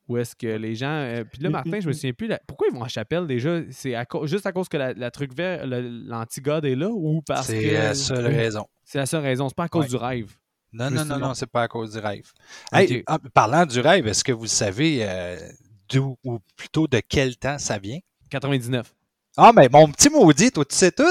où 0.09 0.17
est-ce 0.19 0.35
que 0.37 0.49
les 0.49 0.75
gens. 0.75 0.89
euh, 0.91 1.25
puis 1.25 1.41
là, 1.41 1.49
Mm, 1.49 1.53
Martin, 1.53 1.79
mm, 1.79 1.81
je 1.81 1.87
me 1.87 1.91
mm. 1.93 1.95
souviens 1.95 2.13
plus. 2.13 2.27
la- 2.27 2.41
Pourquoi 2.47 2.67
ils 2.71 2.75
vont 2.75 2.83
à 2.83 2.89
chapelle 2.89 3.27
déjà? 3.27 3.61
C'est 3.71 3.95
à 3.95 4.05
juste 4.25 4.45
à 4.47 4.53
cause 4.53 4.69
que 4.69 4.77
la, 4.77 4.93
la 4.93 5.11
truc 5.11 5.33
vert, 5.35 5.65
l'antigode 5.67 6.65
est 6.65 6.75
là 6.75 6.91
ou 6.91 7.23
parce 7.23 7.47
C'est 7.47 7.63
que. 7.63 7.73
la 7.75 7.95
seule 7.95 8.27
raison. 8.27 8.67
C'est 8.85 8.99
la 8.99 9.07
seule 9.07 9.23
raison. 9.23 9.49
C'est 9.49 9.55
pas 9.57 9.65
à 9.65 9.69
cause 9.69 9.85
Ouais. 9.85 9.91
du 9.91 9.97
rêve. 9.97 10.37
Non, 10.75 10.91
non, 10.91 11.05
non, 11.05 11.19
non, 11.19 11.35
c'est 11.35 11.47
pas 11.51 11.65
à 11.65 11.69
cause 11.69 11.93
du 11.93 11.99
rêve. 11.99 12.33
Ok. 12.73 12.79
Hey, 12.81 13.05
en 13.07 13.19
parlant 13.19 13.67
du 13.67 13.79
rêve, 13.79 14.07
est-ce 14.07 14.25
que 14.25 14.33
vous 14.33 14.47
savez 14.47 15.01
euh, 15.03 15.37
d'où, 15.93 16.17
ou 16.25 16.39
plutôt 16.57 16.87
de 16.89 17.01
quel 17.07 17.37
temps 17.37 17.59
ça 17.59 17.79
vient? 17.79 17.99
99. 18.31 18.93
Ah, 19.37 19.53
mais 19.55 19.69
mon 19.71 19.89
petit 19.91 20.11
maudit, 20.11 20.51
toi, 20.51 20.65
tu 20.65 20.75
sais 20.77 20.93
tout? 20.93 21.05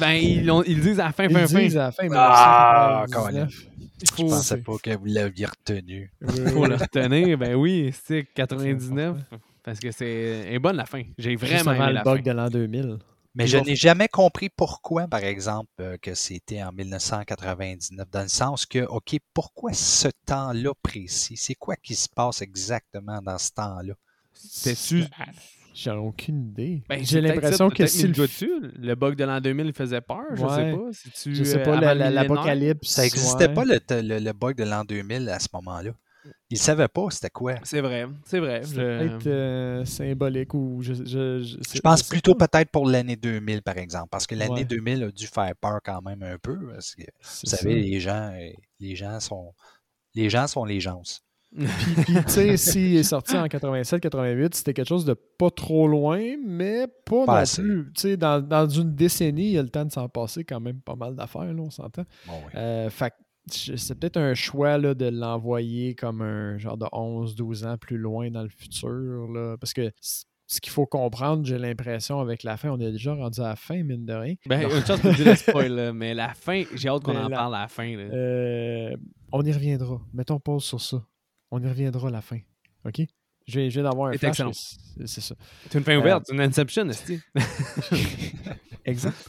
Ben, 0.00 0.12
ils, 0.12 0.44
l'ont- 0.44 0.62
ils 0.64 0.76
le 0.78 0.82
disent 0.82 1.00
à 1.00 1.04
la 1.06 1.12
fin, 1.12 1.24
Ils 1.24 1.32
fin, 1.32 1.40
le 1.42 1.46
fin. 1.48 1.58
disent 1.60 1.76
à 1.76 1.84
la 1.84 1.92
fin. 1.92 2.08
Ah, 2.12 3.04
1999. 3.06 3.66
Je 4.04 4.12
faut, 4.12 4.28
pensais 4.28 4.56
pas 4.58 4.78
que 4.82 4.96
vous 4.96 5.04
l'aviez 5.06 5.46
retenu. 5.46 6.12
faut 6.52 6.66
le 6.66 6.74
retenir. 6.76 7.38
Ben 7.38 7.54
oui, 7.54 7.92
c'est 8.06 8.24
99. 8.34 9.16
Parce 9.62 9.78
que 9.80 9.90
c'est 9.92 10.08
elle 10.46 10.54
est 10.54 10.58
bonne 10.58 10.76
la 10.76 10.86
fin. 10.86 11.02
J'ai 11.18 11.32
Juste 11.36 11.44
vraiment 11.44 11.70
avant 11.72 11.82
aimé 11.84 11.88
le 11.88 11.94
la 11.94 12.02
bug 12.02 12.16
fin. 12.24 12.30
de 12.32 12.36
l'an 12.36 12.48
2000. 12.48 12.98
Mais 13.34 13.44
Ils 13.44 13.48
je 13.48 13.56
vont- 13.58 13.64
n'ai 13.64 13.76
jamais 13.76 14.08
compris 14.08 14.48
pourquoi, 14.48 15.06
par 15.06 15.22
exemple, 15.22 15.68
euh, 15.80 15.96
que 16.00 16.14
c'était 16.14 16.62
en 16.62 16.72
1999, 16.72 18.08
dans 18.10 18.22
le 18.22 18.28
sens 18.28 18.66
que, 18.66 18.84
OK, 18.86 19.16
pourquoi 19.34 19.72
ce 19.72 20.08
temps-là 20.26 20.72
précis? 20.82 21.36
C'est 21.36 21.54
quoi 21.54 21.76
qui 21.76 21.94
se 21.94 22.08
passe 22.08 22.40
exactement 22.42 23.20
dans 23.22 23.38
ce 23.38 23.52
temps-là? 23.52 23.94
C'était-tu. 24.38 25.04
J'ai 25.74 25.90
aucune 25.92 26.48
idée. 26.48 26.82
Ben, 26.88 27.04
J'ai 27.04 27.20
l'impression 27.20 27.70
que 27.70 27.86
si 27.86 28.08
le 28.08 28.14
le 28.80 28.94
bug 28.96 29.14
de 29.14 29.24
l'an 29.24 29.40
2000 29.40 29.72
faisait 29.72 30.00
peur, 30.00 30.24
je 30.32 30.38
sais 30.38 30.44
Ouais. 30.44 30.72
pas. 30.72 30.88
Si 31.14 31.34
je 31.34 31.44
sais 31.44 31.62
pas, 31.62 31.80
la- 31.80 31.94
la- 31.94 32.10
l'apocalypse. 32.10 32.88
Ça 32.88 33.02
n'existait 33.02 33.46
ouais. 33.48 33.54
pas 33.54 33.64
le, 33.64 33.78
le- 33.90 34.18
le 34.18 34.32
bug 34.32 34.56
de 34.56 34.64
l'an 34.64 34.84
2000 34.84 35.28
à 35.28 35.38
ce 35.38 35.46
moment-là. 35.52 35.92
Ils 36.50 36.54
ne 36.54 36.58
savaient 36.58 36.88
pas 36.88 37.06
c'était 37.10 37.30
quoi. 37.30 37.54
C'est 37.62 37.80
vrai, 37.80 38.06
c'est 38.24 38.40
vrai. 38.40 38.62
Je- 38.64 38.74
peut-être 38.74 39.26
euh, 39.28 39.84
symbolique 39.84 40.52
ou 40.52 40.78
je, 40.82 40.94
je, 40.94 41.04
je, 41.42 41.56
Je 41.74 41.80
pense 41.80 42.02
plutôt 42.02 42.34
peut-être 42.34 42.70
pour 42.70 42.88
l'année 42.88 43.16
2000, 43.16 43.62
par 43.62 43.78
exemple, 43.78 44.08
parce 44.10 44.26
que 44.26 44.34
l'année 44.34 44.52
Ouais. 44.52 44.64
2000 44.64 45.04
a 45.04 45.10
dû 45.12 45.26
faire 45.28 45.52
peur 45.60 45.78
quand 45.84 46.02
même 46.02 46.22
un 46.24 46.36
peu. 46.38 46.58
Parce 46.72 46.94
que, 46.96 47.02
vous 47.02 47.46
savez, 47.46 47.74
ça. 47.82 47.86
les 47.88 48.00
gens, 48.00 48.32
euh, 48.34 48.50
les 48.80 48.96
gens 48.96 49.20
sont 49.20 49.54
les 50.14 50.28
gens 50.28 50.46
sont 50.48 50.64
les 50.64 50.80
gens. 50.80 51.02
Puis, 51.58 51.94
puis, 52.04 52.14
tu 52.14 52.22
sais, 52.28 52.56
s'il 52.56 52.96
est 52.96 53.02
sorti 53.02 53.36
en 53.36 53.46
87-88, 53.46 54.54
c'était 54.54 54.74
quelque 54.74 54.88
chose 54.88 55.04
de 55.04 55.14
pas 55.14 55.50
trop 55.50 55.88
loin, 55.88 56.20
mais 56.46 56.86
pas, 57.04 57.24
Pas 57.26 57.32
non 57.32 57.38
assez. 57.38 57.62
plus. 57.62 57.90
Tu 57.94 58.00
sais, 58.02 58.16
dans, 58.16 58.40
dans 58.40 58.68
une 58.68 58.94
décennie, 58.94 59.46
il 59.48 59.52
y 59.52 59.58
a 59.58 59.62
le 59.62 59.68
temps 59.68 59.84
de 59.84 59.90
s'en 59.92 60.08
passer 60.08 60.44
quand 60.44 60.60
même 60.60 60.80
pas 60.80 60.94
mal 60.96 61.14
d'affaires, 61.14 61.52
là, 61.52 61.60
on 61.62 61.70
s'entend. 61.70 62.04
Bon, 62.26 62.34
oui. 62.46 62.52
Euh, 62.54 62.90
fait 62.90 63.10
que 63.10 63.14
je- 63.54 63.76
c'est 63.76 63.94
peut-être 63.94 64.18
un 64.18 64.34
choix 64.34 64.78
là, 64.78 64.94
de 64.94 65.06
l'envoyer 65.08 65.94
comme 65.94 66.22
un 66.22 66.58
genre 66.58 66.76
de 66.76 66.86
11-12 66.92 67.64
ans 67.66 67.76
plus 67.78 67.98
loin 67.98 68.30
dans 68.30 68.42
le 68.42 68.48
futur. 68.50 69.26
Là, 69.32 69.56
parce 69.58 69.72
que 69.72 69.90
ce 70.50 70.60
qu'il 70.62 70.72
faut 70.72 70.86
comprendre, 70.86 71.44
j'ai 71.44 71.58
l'impression, 71.58 72.20
avec 72.20 72.42
la 72.42 72.56
fin, 72.56 72.70
on 72.70 72.80
est 72.80 72.90
déjà 72.90 73.12
rendu 73.14 73.40
à 73.40 73.48
la 73.48 73.56
fin, 73.56 73.82
mine 73.82 74.06
de 74.06 74.14
rien. 74.14 74.34
Ben, 74.46 74.62
une 74.62 74.68
pour 75.00 75.12
dire 75.12 75.26
le 75.26 75.34
spoil, 75.36 75.72
là, 75.74 75.92
mais 75.92 76.14
la 76.14 76.32
fin, 76.34 76.62
j'ai 76.74 76.88
hâte 76.88 77.02
qu'on 77.02 77.16
en 77.16 77.28
la- 77.28 77.36
parle 77.36 77.54
à 77.54 77.60
la 77.62 77.68
fin. 77.68 77.94
là. 77.96 78.04
Euh, 78.04 78.96
on 79.32 79.42
y 79.44 79.52
reviendra. 79.52 80.00
Mettons 80.14 80.40
pause 80.40 80.64
sur 80.64 80.80
ça. 80.80 81.02
On 81.50 81.62
y 81.62 81.68
reviendra 81.68 82.08
à 82.08 82.10
la 82.10 82.20
fin. 82.20 82.38
OK? 82.84 83.00
Je 83.46 83.60
viens, 83.60 83.82
d'avoir 83.82 84.10
un 84.10 84.12
C'est 85.06 85.20
ça. 85.22 85.34
C'est 85.70 85.78
une 85.78 85.84
fin 85.84 85.96
euh, 85.96 86.00
ouverte, 86.00 86.24
c'est 86.26 86.34
une 86.34 86.40
Inception. 86.42 86.86
Exact. 88.84 89.28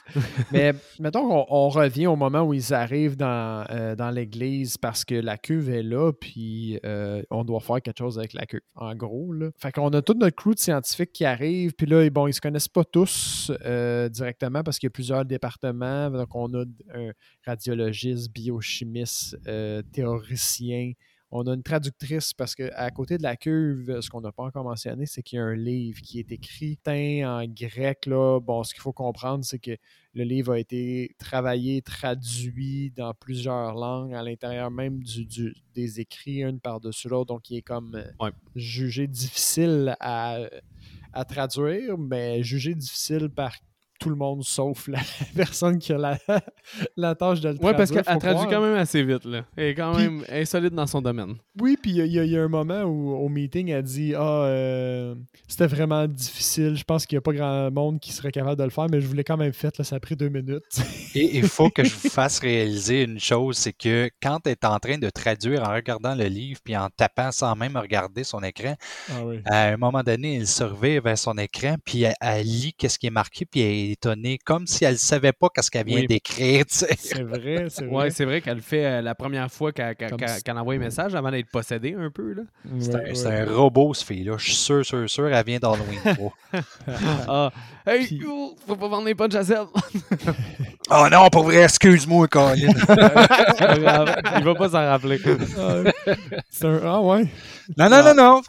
Mais 0.52 0.74
mettons 1.00 1.28
qu'on 1.28 1.46
on 1.50 1.70
revient 1.70 2.08
au 2.08 2.16
moment 2.16 2.44
où 2.44 2.54
ils 2.54 2.74
arrivent 2.74 3.18
dans, 3.18 3.66
euh, 3.70 3.96
dans 3.96 4.10
l'église 4.10 4.78
parce 4.78 5.04
que 5.04 5.16
la 5.16 5.38
cuve 5.38 5.70
est 5.70 5.84
là, 5.84 6.12
puis 6.14 6.80
euh, 6.86 7.22
on 7.30 7.44
doit 7.44 7.60
faire 7.60 7.82
quelque 7.82 7.98
chose 7.98 8.18
avec 8.18 8.34
la 8.34 8.46
cuve. 8.46 8.62
En 8.76 8.96
gros, 8.96 9.34
là. 9.34 9.52
Fait 9.58 9.72
qu'on 9.72 9.90
a 9.90 10.02
tout 10.02 10.14
notre 10.14 10.36
crew 10.36 10.54
de 10.54 10.60
scientifiques 10.60 11.12
qui 11.12 11.26
arrivent, 11.26 11.74
puis 11.74 11.88
là, 11.88 12.10
bon, 12.10 12.28
ils 12.28 12.34
se 12.34 12.42
connaissent 12.42 12.70
pas 12.70 12.86
tous 12.86 13.52
euh, 13.66 14.08
directement 14.08 14.64
parce 14.64 14.80
qu'il 14.80 14.88
y 14.88 14.92
a 14.92 14.92
plusieurs 14.92 15.26
départements. 15.26 16.10
Donc, 16.10 16.34
on 16.34 16.54
a 16.54 16.64
un 16.94 17.12
radiologiste, 17.46 18.32
biochimiste, 18.34 19.38
euh, 19.48 19.82
théoricien. 19.92 20.94
On 21.32 21.46
a 21.46 21.54
une 21.54 21.62
traductrice 21.62 22.34
parce 22.34 22.56
qu'à 22.56 22.90
côté 22.90 23.19
de 23.19 23.23
la 23.23 23.36
cuve, 23.36 24.02
ce 24.02 24.10
qu'on 24.10 24.21
n'a 24.21 24.32
pas 24.32 24.44
encore 24.44 24.63
mentionné, 24.63 25.06
c'est 25.06 25.21
qu'il 25.21 25.38
y 25.38 25.40
a 25.40 25.46
un 25.46 25.56
livre 25.56 26.02
qui 26.02 26.19
est 26.19 26.32
écrit 26.32 26.80
en 26.88 27.46
grec. 27.46 28.08
Là. 28.08 28.40
Bon, 28.40 28.63
ce 28.63 28.73
qu'il 28.73 28.82
faut 28.82 28.94
comprendre, 28.94 29.46
c'est 29.46 29.60
que 29.60 29.77
le 30.15 30.23
livre 30.23 30.54
a 30.54 30.60
été 30.60 31.15
travaillé, 31.19 31.84
traduit 31.84 32.92
dans 32.96 33.13
plusieurs 33.13 33.75
langues 33.75 34.15
à 34.15 34.23
l'intérieur 34.23 34.71
même 34.71 35.04
du, 35.04 35.25
du- 35.25 35.54
des 35.75 36.00
écrits, 36.00 36.42
une 36.44 36.60
par-dessus 36.60 37.10
l'autre. 37.10 37.27
Donc, 37.27 37.50
il 37.52 37.58
est 37.58 37.62
comme 37.62 37.94
euh, 37.94 38.06
Ouais. 38.19 38.32
jugé 38.56 39.06
difficile 39.06 39.96
à, 40.00 40.40
à 41.13 41.25
traduire, 41.25 41.96
mais 42.00 42.42
jugé 42.42 42.73
difficile 42.73 43.30
par 43.30 43.56
tout 44.00 44.10
le 44.10 44.15
monde 44.15 44.43
sauf 44.43 44.87
la 44.87 45.00
personne 45.35 45.77
qui 45.79 45.93
a 45.93 45.97
la, 45.97 46.17
la 46.97 47.15
tâche 47.15 47.41
de 47.41 47.50
le 47.50 47.56
Ouais, 47.56 47.73
parce 47.75 47.91
traduire, 47.91 48.04
qu'elle 48.06 48.17
traduit 48.19 48.50
quand 48.50 48.62
même 48.62 48.75
assez 48.75 49.04
vite. 49.04 49.25
Là. 49.25 49.43
Elle 49.58 49.65
est 49.67 49.75
quand 49.75 49.93
Puis- 49.93 50.04
même 50.04 50.23
insolite 50.31 50.73
dans 50.73 50.87
son 50.87 51.02
domaine. 51.02 51.35
Oui, 51.60 51.77
puis 51.81 51.91
il 51.91 51.97
y, 52.08 52.19
a- 52.19 52.23
y 52.25 52.29
y 52.29 52.37
un 52.37 52.47
moment 52.47 52.83
où 52.83 53.12
au 53.15 53.27
meeting, 53.29 53.69
elle 53.69 53.83
dit 53.83 54.13
Ah, 54.15 54.43
euh, 54.45 55.15
c'était 55.47 55.67
vraiment 55.67 56.08
difficile. 56.08 56.75
Je 56.77 56.83
pense 56.83 57.06
qu'il 57.06 57.15
n'y 57.17 57.19
a 57.19 57.21
pas 57.21 57.33
grand 57.33 57.71
monde 57.71 58.00
qui 58.00 58.12
serait 58.13 58.31
capable 58.31 58.58
de 58.58 58.63
le 58.63 58.69
faire, 58.69 58.87
mais 58.89 59.02
je 59.02 59.08
voulais 59.08 59.23
quand 59.23 59.37
même 59.37 59.54
faire. 59.54 59.71
Là, 59.77 59.83
ça 59.83 59.97
a 59.97 60.00
pris 60.00 60.15
deux 60.15 60.29
minutes. 60.29 60.63
Et 61.15 61.37
il 61.37 61.47
faut 61.47 61.69
que 61.69 61.83
je 61.83 61.93
vous 61.93 62.10
fasse 62.10 62.39
réaliser 62.39 63.04
une 63.04 63.19
chose, 63.19 63.58
c'est 63.58 63.73
que 63.73 64.10
quand 64.21 64.39
elle 64.45 64.54
est 64.54 64.65
en 64.65 64.79
train 64.79 64.97
de 64.97 65.10
traduire 65.10 65.63
en 65.67 65.73
regardant 65.73 66.15
le 66.15 66.25
livre 66.25 66.60
puis 66.63 66.77
en 66.77 66.87
tapant 66.95 67.31
sans 67.31 67.56
même 67.56 67.75
regarder 67.75 68.23
son 68.23 68.41
écran, 68.43 68.75
ah 69.12 69.25
oui. 69.25 69.39
à 69.45 69.69
un 69.69 69.77
moment 69.77 70.04
donné, 70.04 70.37
elle 70.37 70.47
se 70.47 70.63
réveille 70.63 71.00
vers 71.00 71.17
son 71.17 71.37
écran 71.37 71.75
puis 71.83 72.04
elle, 72.04 72.13
elle 72.21 72.45
lit 72.45 72.73
qu'est-ce 72.77 72.97
qui 73.00 73.08
est 73.08 73.12
marqué 73.12 73.45
puis 73.45 73.62
elle 73.62 73.88
est 73.90 73.94
étonnée, 73.94 74.37
comme 74.44 74.67
si 74.67 74.85
elle 74.85 74.94
ne 74.94 74.98
savait 74.98 75.31
pas 75.33 75.48
qu'est-ce 75.54 75.69
qu'elle 75.71 75.85
vient 75.85 76.02
Oui. 76.02 76.08
d'écrire. 76.08 76.65
tu 76.65 76.75
sais. 76.77 76.96
C'est 76.98 77.23
vrai, 77.23 77.65
c'est 77.69 77.85
vrai. 77.85 77.96
Ouais, 77.96 78.10
c'est 78.12 78.25
vrai 78.25 78.42
qu'elle 78.42 78.56
le 78.58 78.62
fait 78.62 78.85
euh, 78.85 79.02
la 79.02 79.15
première 79.15 79.52
fois 79.52 79.71
qu'elle 79.71 79.96
qu'elle- 79.96 80.10
Comme 80.10 80.19
qu'elle- 80.19 80.29
si- 80.29 80.44
qu'elle 80.44 80.58
envoie 80.58 80.75
un 80.75 80.79
message 80.79 81.15
avant 81.15 81.31
d'être 81.31 81.50
possédée 81.52 81.96
un 81.98 82.10
peu. 82.10 82.33
Là. 82.33 82.44
C'est 82.79 82.94
Ouais, 82.96 83.10
un, 83.12 83.15
c'est 83.15 83.27
ouais. 83.27 83.40
un 83.42 83.54
robot, 83.54 83.94
ce 83.94 84.06
fille-là. 84.06 84.35
Je 84.37 84.44
suis 84.46 84.54
sûr, 84.54 84.85
sûr, 84.85 85.10
sûr, 85.10 85.27
elle 85.27 85.46
vient 85.46 85.60
d'Halloween 85.60 86.00
3. 86.15 86.33
Ah, 87.27 87.52
hey, 87.85 88.06
Puis- 88.08 88.21
faut 88.67 88.75
pas 88.75 88.87
vendre 88.87 89.06
les 89.06 89.15
punch 89.15 89.35
à 89.35 89.44
Seb. 89.44 89.65
oh 90.92 91.06
non, 91.12 91.29
pour 91.29 91.44
vrai, 91.44 91.63
excuse-moi, 91.63 92.27
Colin. 92.27 92.56
Il 94.37 94.44
va 94.44 94.56
pas 94.56 94.69
s'en 94.69 94.85
rappeler. 94.85 95.19
Ah, 95.58 95.83
c'est 96.50 96.65
un... 96.65 96.79
ah 96.83 97.02
ouais. 97.02 97.25
Non, 97.78 97.90
non, 97.90 98.04
non, 98.04 98.13
non. 98.15 98.42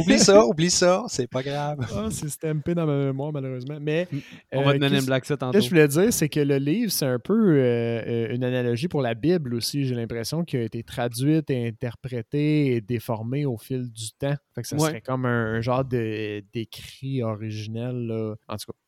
Oublie 0.00 0.18
ça, 0.18 0.44
oublie 0.46 0.70
ça. 0.70 1.04
C'est 1.08 1.26
pas 1.26 1.42
grave. 1.42 1.78
Ah, 1.94 2.08
c'est 2.10 2.28
stampé 2.28 2.74
dans 2.74 2.86
ma 2.86 2.96
mémoire, 3.06 3.32
malheureusement. 3.32 3.78
Mais 3.80 4.06
On 4.52 4.62
va 4.62 4.70
euh, 4.70 4.72
te 4.74 4.78
donner 4.78 4.98
une 4.98 5.04
blague 5.06 5.24
ça 5.24 5.34
Ce 5.34 5.38
tantôt. 5.38 5.58
que 5.58 5.64
je 5.64 5.68
voulais 5.68 5.88
dire, 5.88 6.12
c'est 6.12 6.28
que 6.28 6.40
le 6.40 6.56
livre, 6.58 6.90
c'est 6.92 7.06
un 7.06 7.18
peu 7.18 7.32
euh, 7.34 8.02
euh, 8.06 8.34
une 8.34 8.44
analogie 8.44 8.88
pour 8.88 9.02
la 9.02 9.14
Bible 9.14 9.54
aussi. 9.54 9.84
J'ai 9.86 9.94
l'impression 9.94 10.44
qu'il 10.44 10.60
a 10.60 10.62
été 10.64 10.82
traduite 10.82 11.48
et 11.50 11.66
interprétée 11.68 12.74
et 12.76 12.80
déformée 12.80 13.46
au 13.46 13.56
fil 13.56 13.90
du 13.90 14.10
temps. 14.18 14.34
Fait 14.54 14.62
que 14.62 14.68
ça 14.68 14.76
Ouais. 14.76 14.88
serait 14.88 15.00
comme 15.00 15.24
un, 15.26 15.54
un 15.54 15.60
genre 15.60 15.84
de- 15.84 16.42
d'écrit 16.52 17.22
originel. 17.22 18.06
là. 18.06 18.34
En 18.48 18.56
tout 18.56 18.66
cas, 18.72 18.78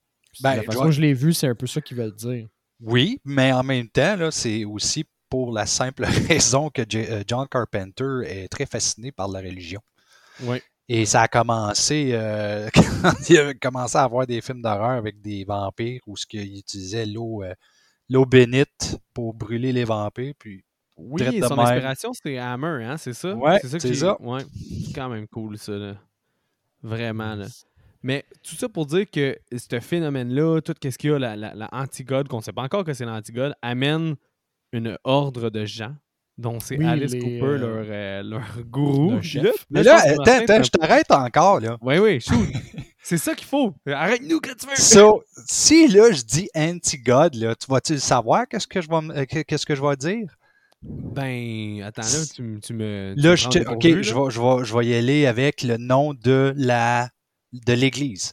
Ben, 0.43 0.55
la 0.57 0.61
je 0.61 0.67
façon 0.67 0.79
vois- 0.79 0.87
que 0.89 0.93
je 0.93 1.01
l'ai 1.01 1.15
vu, 1.15 1.33
c'est 1.33 1.49
un 1.49 1.55
peu 1.55 1.67
ça 1.67 1.81
qu'ils 1.81 1.97
veulent 1.97 2.15
dire. 2.15 2.47
Oui, 2.81 3.19
mais 3.25 3.53
en 3.53 3.63
même 3.65 3.89
temps, 3.89 4.15
là, 4.17 4.31
c'est 4.31 4.65
aussi 4.65 5.05
pour 5.29 5.53
la 5.53 5.67
simple 5.67 6.05
raison 6.29 6.71
que 6.71 6.83
J- 6.89 7.07
euh, 7.09 7.23
John 7.27 7.47
Carpenter 7.49 8.21
est 8.25 8.49
très 8.49 8.67
fasciné 8.67 9.13
par 9.13 9.29
la 9.29 9.41
religion. 9.41 9.81
Ouais. 10.43 10.63
Et 10.89 11.05
ça 11.05 11.23
a 11.23 11.29
commencé 11.29 12.11
euh, 12.13 12.69
quand 12.75 12.83
il 13.29 13.39
a 13.39 13.55
commencé 13.55 13.99
à 13.99 14.05
avoir 14.05 14.27
des 14.27 14.41
films 14.41 14.63
d'horreur 14.63 14.93
avec 14.99 15.21
des 15.21 15.45
vampires 15.45 16.01
où 16.07 16.17
ce 16.17 16.27
qu'il 16.27 16.57
utilisait 16.59 17.05
l'eau 17.07 17.43
euh, 17.43 17.53
l'eau 18.09 18.25
bénite 18.25 18.99
pour 19.13 19.35
brûler 19.35 19.73
les 19.73 19.85
vampires. 19.85 20.33
Puis 20.39 20.65
Oui, 20.97 21.23
de 21.41 21.47
son 21.47 21.57
même. 21.57 21.67
inspiration, 21.67 22.13
c'est 22.15 22.39
Hammer, 22.39 22.85
hein, 22.85 22.97
c'est 22.97 23.13
ça? 23.13 23.35
Ouais, 23.35 23.59
c'est 23.61 23.69
c'est 23.69 23.89
que 23.91 23.95
ça. 23.95 24.17
Ouais, 24.23 24.41
c'est 24.87 24.95
quand 24.95 25.11
même 25.11 25.29
cool, 25.29 25.59
ça, 25.59 25.73
là. 25.73 25.95
Vraiment, 26.83 27.35
là. 27.35 27.47
Mais 28.03 28.25
tout 28.43 28.55
ça 28.55 28.69
pour 28.69 28.87
dire 28.87 29.11
que 29.11 29.37
ce 29.55 29.81
phénomène-là, 29.81 30.61
tout 30.63 30.75
ce 30.83 30.97
qu'il 30.97 31.11
y 31.11 31.13
a, 31.13 31.19
la, 31.19 31.37
la, 31.37 31.53
la 31.55 31.69
antigode, 31.73 32.29
qu'on 32.29 32.41
sait 32.41 32.53
pas 32.53 32.63
encore 32.63 32.85
que 32.85 32.95
c'est 32.95 33.05
l'antigode, 33.05 33.55
amène 33.61 34.15
une 34.73 34.99
ordre 35.05 35.51
de 35.51 35.65
gens, 35.65 35.95
dont 36.37 36.61
c'est 36.61 36.77
Oui, 36.79 36.87
Alice 36.87 37.13
les, 37.13 37.19
Cooper, 37.19 37.43
euh, 37.43 37.59
leur, 37.59 37.87
euh, 37.89 38.23
leur 38.23 38.63
gourou. 38.67 39.11
leur 39.13 39.23
chef. 39.23 39.43
là- 39.45 39.53
Mais 39.71 39.83
là, 39.83 39.97
attends, 40.05 40.23
attends, 40.23 40.63
je 40.63 40.71
t'arrête 40.71 41.11
encore, 41.11 41.61
là. 41.61 41.77
Ouais, 41.81 41.99
oui, 41.99 42.21
shoot. 42.21 42.35
c'est 43.03 43.19
ça 43.19 43.35
qu'il 43.35 43.47
faut. 43.47 43.75
Arrête-nous 43.87 44.41
quand 44.41 44.55
tu 44.59 44.67
veux. 44.67 44.77
So, 44.77 45.25
si 45.47 45.89
là, 45.89 46.13
je 46.13 46.23
dis 46.23 46.49
anti-God, 46.55 47.35
là, 47.35 47.55
tu 47.57 47.67
vas-tu 47.69 47.95
le 47.95 47.99
savoir 47.99 48.47
qu'est-ce 48.47 48.67
que 48.67 48.81
je 48.81 48.89
vais, 48.89 49.21
euh, 49.21 49.43
qu'est-ce 49.45 49.67
que 49.67 49.75
je 49.75 49.83
vais 49.83 49.97
dire? 49.97 50.37
Ben, 50.83 51.83
attends, 51.83 52.03
là, 52.03 52.25
tu, 52.33 52.61
tu 52.63 52.73
me. 52.73 53.15
tu 53.17 53.21
Là, 53.23 53.31
me 53.33 53.37
je, 53.37 53.49
te- 53.49 53.69
ok, 53.69 53.83
je 53.83 54.15
vais, 54.15 54.31
je, 54.31 54.41
vais, 54.41 54.65
je 54.65 54.77
vais 54.77 54.87
y 54.87 54.95
aller 54.95 55.27
avec 55.27 55.63
le 55.63 55.77
nom 55.77 56.15
de 56.15 56.53
la 56.57 57.09
de 57.53 57.73
l'Église, 57.73 58.33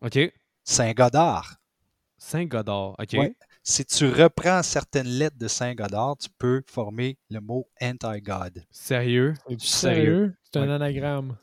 OK. 0.00 0.18
Saint-Godard. 0.64 1.56
Saint-Godard. 2.16 2.94
OK. 2.98 3.12
Ouais. 3.14 3.34
Si 3.64 3.84
tu 3.84 4.06
reprends 4.10 4.62
certaines 4.62 5.06
lettres 5.06 5.36
de 5.38 5.46
Saint-Godard, 5.46 6.16
tu 6.18 6.28
peux 6.36 6.62
former 6.66 7.16
le 7.30 7.40
mot 7.40 7.68
anti-God. 7.80 8.64
Sérieux? 8.72 9.34
C'est 9.48 9.60
Sérieux. 9.60 10.04
sérieux? 10.04 10.34
C'est 10.52 10.58
un 10.58 10.62
Ouais. 10.68 10.72
anagramme. 10.74 11.36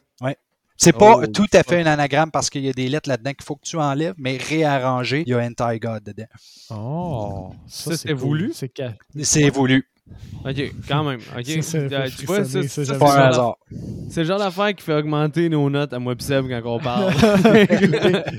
C'est 0.81 0.93
pas 0.93 1.17
Oh, 1.17 1.27
tout 1.27 1.45
à 1.51 1.61
fait 1.63 1.81
un 1.81 1.85
anagramme 1.87 2.31
parce 2.31 2.49
qu'il 2.49 2.63
y 2.63 2.69
a 2.69 2.71
des 2.71 2.87
lettres 2.87 3.09
là-dedans 3.09 3.31
qu'il 3.33 3.43
faut 3.43 3.57
que 3.57 3.65
tu 3.65 3.75
enlèves, 3.75 4.13
mais 4.17 4.37
réarrangé, 4.37 5.23
il 5.25 5.29
y 5.29 5.33
a 5.33 5.39
anti-God 5.39 6.03
dedans. 6.03 6.23
Oh, 6.69 7.51
Ça, 7.67 7.97
c'est 7.97 8.13
voulu? 8.13 8.51
C'est 8.53 8.71
ca- 8.73 8.93
C'est 9.21 9.49
voulu. 9.49 9.85
OK, 10.45 10.73
quand 10.87 11.03
même. 11.03 11.19
Ça, 11.61 11.77
Euh, 11.77 12.07
tu 12.17 12.25
vois, 12.25 12.43
ça, 12.45 12.63
ça, 12.63 12.85
c'est 12.85 12.93
le 12.93 12.99
Pas 12.99 13.05
un 13.13 13.17
genre 13.17 13.27
hasard. 13.27 13.57
C'est 14.09 14.21
le 14.21 14.25
genre 14.27 14.39
d'affaire 14.39 14.73
qui 14.73 14.83
fait 14.83 14.93
augmenter 14.93 15.49
nos 15.49 15.69
notes 15.69 15.91
à 15.93 15.99
moi 15.99 16.15
Seb 16.17 16.47
quand 16.47 16.61
on 16.65 16.79
parle. 16.83 17.11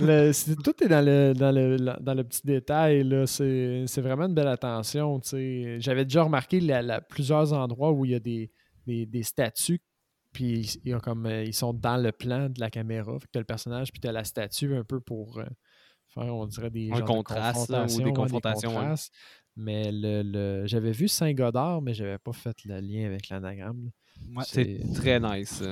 Le- 0.00 0.62
tout 0.62 0.84
est 0.84 0.88
dans 0.88 1.04
le, 1.04 1.32
dans 1.34 1.52
le, 1.52 1.76
dans 2.00 2.14
le 2.14 2.24
petit 2.24 2.42
détail. 2.44 3.04
là. 3.04 3.26
C'est 3.26 3.84
c'est 3.86 4.00
vraiment 4.00 4.26
une 4.26 4.34
belle 4.34 4.48
attention. 4.48 5.18
tu 5.20 5.28
sais. 5.30 5.76
J'avais 5.80 6.04
déjà 6.04 6.22
remarqué 6.22 6.60
la- 6.60 6.82
la- 6.82 7.00
plusieurs 7.00 7.52
endroits 7.52 7.92
où 7.92 8.04
il 8.04 8.12
y 8.12 8.14
a 8.14 8.20
des, 8.20 8.50
des, 8.86 9.06
des 9.06 9.22
statues. 9.22 9.80
Puis 10.32 10.78
il 10.84 10.90
y 10.90 10.94
a 10.94 11.00
comme, 11.00 11.26
euh, 11.26 11.44
ils 11.44 11.54
sont 11.54 11.72
dans 11.72 11.96
le 11.96 12.12
plan 12.12 12.48
de 12.48 12.60
la 12.60 12.70
caméra. 12.70 13.12
Fait 13.18 13.26
que 13.26 13.30
t'as 13.32 13.40
le 13.40 13.44
personnage, 13.46 13.90
puis 13.90 14.00
tu 14.00 14.06
as 14.08 14.12
la 14.12 14.22
statue 14.24 14.76
un 14.76 14.84
peu 14.84 15.00
pour 15.00 15.38
euh, 15.38 15.44
faire, 16.14 16.32
on 16.34 16.46
dirait, 16.46 16.70
des 16.70 16.88
Un 16.92 17.00
de 17.00 17.04
contraste, 17.04 17.68
là, 17.68 17.84
ou 17.84 18.02
des 18.02 18.12
confrontations, 18.12 18.70
ouais. 18.70 18.76
contrastes. 18.76 19.12
Mais 19.56 19.90
le, 19.92 20.22
le- 20.22 20.66
j'avais 20.66 20.92
vu 20.92 21.08
Saint-Godard, 21.08 21.82
mais 21.82 21.92
j'avais 21.94 22.18
pas 22.18 22.32
fait 22.32 22.56
le 22.64 22.80
lien 22.80 23.06
avec 23.06 23.28
l'anagramme. 23.28 23.90
Ouais. 24.34 24.44
C'est 24.46 24.80
très 24.94 25.18
nice, 25.20 25.62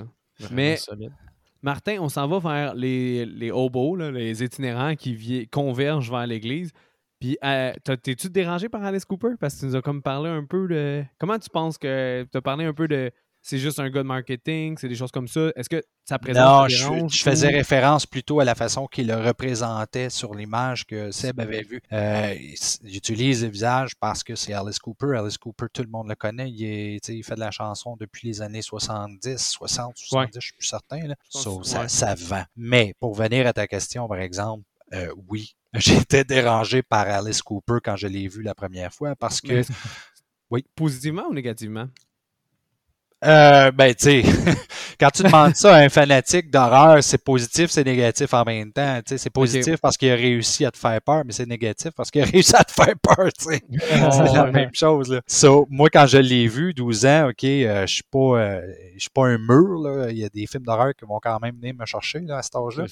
Mais- 0.50 0.76
solide. 0.76 1.12
Martin, 1.60 1.96
on 2.00 2.08
s'en 2.08 2.28
va 2.28 2.38
vers 2.38 2.74
les, 2.74 3.26
les 3.26 3.50
hobos, 3.50 3.96
là, 3.96 4.12
les 4.12 4.44
itinérants 4.44 4.94
qui 4.94 5.14
vi- 5.14 5.48
convergent 5.48 6.08
vers 6.10 6.24
l'église. 6.26 6.70
Puis, 7.18 7.36
euh, 7.44 7.72
t'es-tu 7.82 8.30
dérangé 8.30 8.68
par 8.68 8.84
Alice 8.84 9.04
Cooper? 9.04 9.30
Parce 9.40 9.56
que 9.56 9.60
tu 9.60 9.66
nous 9.66 9.74
as 9.76 9.82
comme 9.82 10.00
parlé 10.02 10.30
un 10.30 10.44
peu 10.44 10.68
de. 10.68 11.02
Comment 11.18 11.36
tu 11.36 11.50
penses 11.50 11.76
que. 11.76 12.24
Tu 12.30 12.38
as 12.38 12.40
parlé 12.42 12.64
un 12.64 12.72
peu 12.72 12.86
de. 12.86 13.10
C'est 13.40 13.58
juste 13.58 13.78
un 13.78 13.88
gars 13.88 14.02
de 14.02 14.06
marketing, 14.08 14.76
c'est 14.78 14.88
des 14.88 14.94
choses 14.94 15.10
comme 15.12 15.28
ça. 15.28 15.50
Est-ce 15.56 15.68
que 15.70 15.82
sa 16.04 16.18
présence 16.18 16.44
Non, 16.44 16.68
je, 16.68 17.08
je 17.16 17.22
faisais 17.22 17.48
référence 17.48 18.04
plutôt 18.04 18.40
à 18.40 18.44
la 18.44 18.54
façon 18.54 18.86
qu'il 18.86 19.06
le 19.06 19.14
représentait 19.14 20.10
sur 20.10 20.34
l'image 20.34 20.84
que 20.86 21.10
Seb 21.12 21.40
avait 21.40 21.62
vue. 21.62 21.80
Euh, 21.92 22.34
J'utilise 22.84 23.44
le 23.44 23.48
visage 23.50 23.92
parce 23.98 24.22
que 24.22 24.34
c'est 24.34 24.52
Alice 24.52 24.78
Cooper. 24.78 25.16
Alice 25.16 25.38
Cooper, 25.38 25.66
tout 25.72 25.82
le 25.82 25.88
monde 25.88 26.08
le 26.08 26.14
connaît. 26.14 26.50
Il, 26.50 26.62
est, 26.64 27.22
fait 27.22 27.34
de 27.36 27.40
la 27.40 27.50
chanson 27.50 27.96
depuis 27.98 28.28
les 28.28 28.42
années 28.42 28.60
70, 28.62 29.38
60, 29.38 29.96
70, 29.96 30.30
je 30.34 30.40
suis 30.40 30.52
plus 30.56 30.66
certain. 30.66 31.06
Là. 31.06 31.14
pense- 31.32 31.42
So, 31.42 31.62
ça, 31.62 31.82
ouais. 31.82 31.88
ça 31.88 32.14
vend. 32.16 32.44
Mais 32.56 32.94
pour 33.00 33.14
venir 33.14 33.46
à 33.46 33.52
ta 33.54 33.66
question, 33.66 34.06
par 34.08 34.18
exemple, 34.18 34.64
euh, 34.92 35.12
oui, 35.28 35.54
j'étais 35.74 36.24
dérangé 36.24 36.82
par 36.82 37.06
Alice 37.08 37.40
Cooper 37.42 37.78
quand 37.82 37.96
je 37.96 38.08
l'ai 38.08 38.28
vu 38.28 38.42
la 38.42 38.54
première 38.54 38.92
fois 38.92 39.14
parce 39.16 39.40
que 39.40 39.52
Mais- 39.52 39.64
Oui. 40.50 40.64
Positivement 40.74 41.24
ou 41.28 41.34
négativement? 41.34 41.88
Euh, 43.24 43.72
ben, 43.72 43.92
tu 43.94 44.04
sais, 44.04 44.22
quand 45.00 45.10
tu 45.10 45.24
demandes 45.24 45.56
ça 45.56 45.74
à 45.74 45.78
un 45.80 45.88
fanatique 45.88 46.50
d'horreur, 46.52 47.02
c'est 47.02 47.18
positif, 47.22 47.68
c'est 47.68 47.82
négatif 47.84 48.32
en 48.32 48.44
même 48.44 48.70
temps. 48.72 48.98
Tu 48.98 49.10
sais, 49.10 49.18
c'est 49.18 49.30
positif 49.30 49.76
parce 49.80 49.96
qu'il 49.96 50.10
a 50.10 50.14
réussi 50.14 50.64
à 50.64 50.70
te 50.70 50.78
faire 50.78 51.00
peur, 51.02 51.22
mais 51.26 51.32
c'est 51.32 51.46
négatif 51.46 51.90
parce 51.96 52.12
qu'il 52.12 52.22
a 52.22 52.24
réussi 52.32 52.54
à 52.54 52.62
te 52.62 52.70
faire 52.72 52.94
peur, 53.02 53.28
tu 53.36 53.46
sais. 53.46 53.60
c'est 53.70 54.32
la 54.32 54.44
ouais. 54.44 54.52
même 54.52 54.70
chose, 54.72 55.10
là. 55.10 55.20
So, 55.26 55.66
moi, 55.68 55.88
quand 55.90 56.06
je 56.06 56.18
l'ai 56.18 56.46
vu, 56.46 56.72
12 56.74 57.06
ans, 57.06 57.28
OK, 57.30 57.42
euh, 57.42 57.86
je 57.88 57.92
suis 57.94 58.04
pas, 58.08 58.18
euh, 58.18 58.60
suis 58.98 59.10
pas 59.10 59.26
un 59.26 59.38
mur, 59.38 59.80
là. 59.82 60.10
Il 60.10 60.18
y 60.18 60.24
a 60.24 60.28
des 60.28 60.46
films 60.46 60.62
d'horreur 60.62 60.94
qui 60.94 61.04
vont 61.04 61.18
quand 61.20 61.40
même 61.40 61.56
venir 61.56 61.74
me 61.74 61.86
chercher, 61.86 62.20
là, 62.20 62.38
à 62.38 62.42
cet 62.42 62.54
âge-là. 62.54 62.84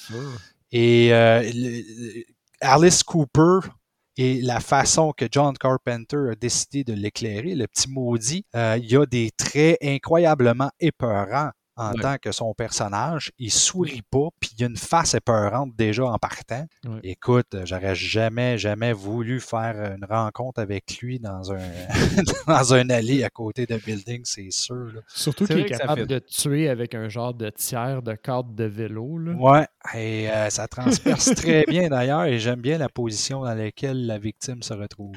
Et 0.73 1.13
euh, 1.13 1.43
le- 1.55 2.25
Alice 2.61 3.05
Cooper 3.05 3.69
et 4.17 4.41
la 4.41 4.61
façon 4.61 5.13
que 5.13 5.27
John 5.31 5.57
Carpenter 5.57 6.31
a 6.33 6.35
décidé 6.35 6.85
de 6.85 6.95
l'éclairer, 6.95 7.55
le 7.55 7.67
petit 7.67 7.91
maudit, 7.91 8.45
euh, 8.55 8.79
il 8.81 8.91
y 8.91 8.97
a 8.97 9.07
des 9.07 9.31
traits 9.37 9.79
incroyablement 9.83 10.71
épeurants 10.81 11.51
en 11.77 11.93
Ouais. 11.93 12.01
tant 12.03 12.17
que 12.19 12.33
son 12.33 12.55
personnage. 12.55 13.33
Il 13.39 13.51
sourit 13.53 14.03
pas, 14.03 14.29
puis 14.41 14.51
il 14.55 14.61
y 14.61 14.65
a 14.65 14.67
une 14.69 14.77
face 14.77 15.15
épeurante 15.15 15.75
déjà 15.77 16.05
en 16.07 16.19
partant. 16.19 16.67
Ouais. 16.87 17.01
Écoute, 17.03 17.55
j'aurais 17.65 17.95
jamais, 17.95 18.59
jamais 18.59 18.93
voulu 18.93 19.41
faire 19.41 19.95
une 19.97 20.05
rencontre 20.05 20.61
avec 20.61 20.99
lui 21.01 21.19
dans 21.21 21.53
un 21.53 21.59
dans 22.47 22.75
un 22.75 22.89
allée 22.91 23.25
à 23.25 23.31
côté 23.31 23.67
d'un 23.67 23.79
building, 23.79 24.23
c'est 24.25 24.51
sûr. 24.51 24.75
là. 24.95 25.01
Surtout 25.09 25.47
qu'il 25.47 25.59
est 25.61 25.65
capable 25.67 26.07
de 26.07 26.19
tuer 26.19 26.69
avec 26.69 26.95
un 26.95 27.09
genre 27.09 27.35
de 27.35 27.51
tiers 27.51 28.03
de 28.03 28.15
cadre 28.15 28.53
de 28.53 28.65
vélo. 28.65 29.19
Là. 29.19 29.33
Ouais, 29.35 29.67
et 29.95 30.31
euh, 30.31 30.49
ça 30.51 30.67
transperce 30.69 31.35
très 31.35 31.65
bien 31.69 31.89
d'ailleurs, 31.89 32.25
et 32.25 32.39
j'aime 32.39 32.61
bien 32.61 32.79
la 32.79 32.89
position 32.89 33.43
dans 33.45 33.55
laquelle 33.55 34.07
la 34.07 34.19
victime 34.19 34.63
se 34.63 34.73
retrouve. 34.75 35.17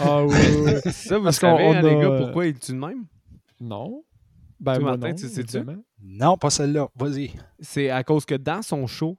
Ah 0.00 0.24
oui, 0.24 0.34
oui. 0.64 0.92
Ça, 0.92 1.18
vous 1.18 1.24
Parce 1.24 1.38
qu'on- 1.38 1.56
savez, 1.56 1.64
on 1.68 1.72
hein, 1.74 1.82
les 1.82 1.88
a- 1.90 2.00
gars, 2.00 2.16
pourquoi 2.24 2.46
il 2.46 2.58
tue 2.58 2.72
de 2.72 2.76
même? 2.78 3.04
Non. 3.60 4.02
Ben, 4.58 4.78
Martin, 4.78 5.08
non, 5.08 5.14
tu 5.14 5.28
sais-tu? 5.28 5.58
Non, 6.02 6.36
pas 6.36 6.50
celle-là. 6.50 6.88
Vas-y. 6.94 7.32
C'est 7.60 7.90
à 7.90 8.04
cause 8.04 8.24
que 8.24 8.34
dans 8.34 8.62
son 8.62 8.86
show, 8.86 9.18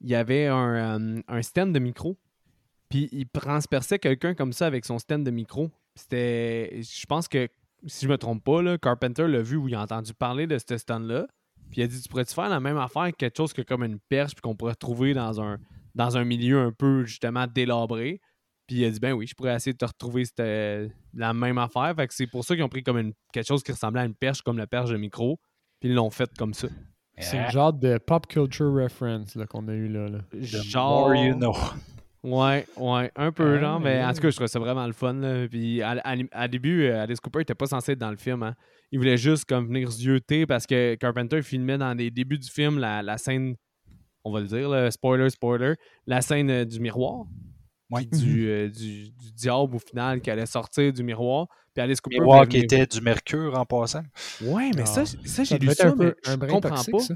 il 0.00 0.10
y 0.10 0.14
avait 0.14 0.46
un, 0.46 1.00
euh, 1.00 1.22
un 1.26 1.42
stand 1.42 1.72
de 1.72 1.78
micro. 1.78 2.16
Puis 2.88 3.08
il 3.12 3.26
transperçait 3.28 3.98
quelqu'un 3.98 4.34
comme 4.34 4.52
ça 4.52 4.66
avec 4.66 4.84
son 4.84 4.98
stand 4.98 5.24
de 5.24 5.30
micro. 5.30 5.70
C'était. 5.94 6.80
Je 6.82 7.06
pense 7.06 7.28
que, 7.28 7.48
si 7.86 8.04
je 8.04 8.10
me 8.10 8.18
trompe 8.18 8.44
pas, 8.44 8.78
Carpenter 8.78 9.26
l'a 9.26 9.42
vu 9.42 9.56
ou 9.56 9.68
il 9.68 9.74
a 9.74 9.82
entendu 9.82 10.12
parler 10.14 10.46
de 10.46 10.58
ce 10.58 10.76
stand-là. 10.76 11.26
Puis 11.70 11.80
il 11.80 11.84
a 11.84 11.86
dit 11.86 12.00
Tu 12.00 12.08
pourrais-tu 12.08 12.34
faire 12.34 12.48
la 12.48 12.60
même 12.60 12.76
affaire, 12.76 13.10
quelque 13.16 13.36
chose 13.36 13.52
que 13.52 13.62
comme 13.62 13.82
une 13.82 13.98
perche, 13.98 14.34
puis 14.34 14.42
qu'on 14.42 14.54
pourrait 14.54 14.74
trouver 14.74 15.14
dans 15.14 15.40
un, 15.40 15.58
dans 15.94 16.16
un 16.16 16.24
milieu 16.24 16.60
un 16.60 16.72
peu 16.72 17.04
justement 17.04 17.46
délabré. 17.46 18.20
Puis 18.66 18.76
il 18.76 18.84
a 18.84 18.90
dit 18.90 19.00
ben 19.00 19.12
oui, 19.12 19.26
je 19.26 19.34
pourrais 19.34 19.54
essayer 19.54 19.72
de 19.72 19.78
te 19.78 19.84
retrouver 19.84 20.24
la 21.14 21.34
même 21.34 21.58
affaire. 21.58 21.94
Fait 21.96 22.06
que 22.06 22.14
c'est 22.14 22.26
pour 22.26 22.44
ça 22.44 22.54
qu'ils 22.54 22.64
ont 22.64 22.68
pris 22.68 22.82
comme 22.82 23.12
quelque 23.32 23.46
chose 23.46 23.62
qui 23.62 23.72
ressemblait 23.72 24.02
à 24.02 24.04
une 24.04 24.14
perche, 24.14 24.42
comme 24.42 24.58
la 24.58 24.66
perche 24.66 24.90
de 24.90 24.96
micro. 24.96 25.40
Puis 25.82 25.88
ils 25.90 25.94
l'ont 25.96 26.10
fait 26.10 26.30
comme 26.38 26.54
ça. 26.54 26.68
C'est 27.18 27.42
le 27.44 27.50
genre 27.50 27.72
de 27.72 27.98
pop 27.98 28.28
culture 28.28 28.72
reference 28.72 29.34
là, 29.34 29.46
qu'on 29.46 29.66
a 29.66 29.72
eu 29.74 29.88
là. 29.88 30.06
Genre. 30.40 31.08
more 31.08 31.14
you 31.16 31.34
know. 31.34 31.52
Ouais, 32.22 32.64
ouais, 32.76 33.10
un 33.16 33.32
peu 33.32 33.56
Ah, 33.56 33.60
genre, 33.60 33.80
mais 33.80 34.00
en 34.04 34.12
tout 34.12 34.20
cas, 34.20 34.30
je 34.30 34.36
trouvais 34.36 34.46
ça 34.46 34.60
vraiment 34.60 34.86
le 34.86 34.92
fun. 34.92 35.14
Là. 35.14 35.48
Puis 35.48 35.82
à, 35.82 35.96
à- 36.04 36.14
à 36.30 36.46
début, 36.46 36.84
euh, 36.84 37.02
Alice 37.02 37.18
Cooper 37.18 37.40
était 37.40 37.56
pas 37.56 37.66
censé 37.66 37.92
être 37.92 37.98
dans 37.98 38.12
le 38.12 38.16
film. 38.16 38.44
Hein. 38.44 38.54
Il 38.92 39.00
voulait 39.00 39.16
juste 39.16 39.44
comme 39.46 39.66
venir 39.66 39.90
zioter 39.90 40.46
parce 40.46 40.64
que 40.64 40.94
Carpenter 40.94 41.42
filmait 41.42 41.78
dans 41.78 41.92
les 41.94 42.12
débuts 42.12 42.38
du 42.38 42.48
film 42.48 42.78
la, 42.78 43.02
la 43.02 43.18
scène, 43.18 43.56
on 44.24 44.30
va 44.32 44.38
le 44.38 44.46
dire, 44.46 44.68
là, 44.68 44.88
spoiler, 44.92 45.30
spoiler, 45.30 45.74
la 46.06 46.22
scène 46.22 46.48
euh, 46.48 46.64
du 46.64 46.78
miroir. 46.78 47.24
Ouais. 47.92 48.04
Du, 48.06 48.48
euh, 48.48 48.68
du, 48.68 49.10
du 49.10 49.32
diable 49.36 49.76
au 49.76 49.78
final 49.78 50.20
qui 50.20 50.30
allait 50.30 50.46
sortir 50.46 50.92
du 50.92 51.02
miroir. 51.02 51.46
Puis 51.74 51.82
Alice 51.82 52.00
Cooper. 52.00 52.18
Miroir 52.20 52.48
qui 52.48 52.58
venir- 52.60 52.64
était 52.64 52.86
du 52.86 53.00
mercure 53.02 53.58
en 53.58 53.64
passant. 53.64 54.02
Ouais, 54.42 54.70
mais 54.76 54.84
ça, 54.86 55.02
Ah. 55.06 55.18
ça, 55.24 55.44
j'ai 55.44 55.58
lu 55.58 55.68
ça, 55.74 55.88
un 55.88 55.92
peu 55.96 56.14
mais 56.26 56.30
un 56.30 56.32
je 56.32 56.36
comprends 56.46 56.60
toxique, 56.70 56.92
pas. 56.92 56.98
ça. 57.00 57.14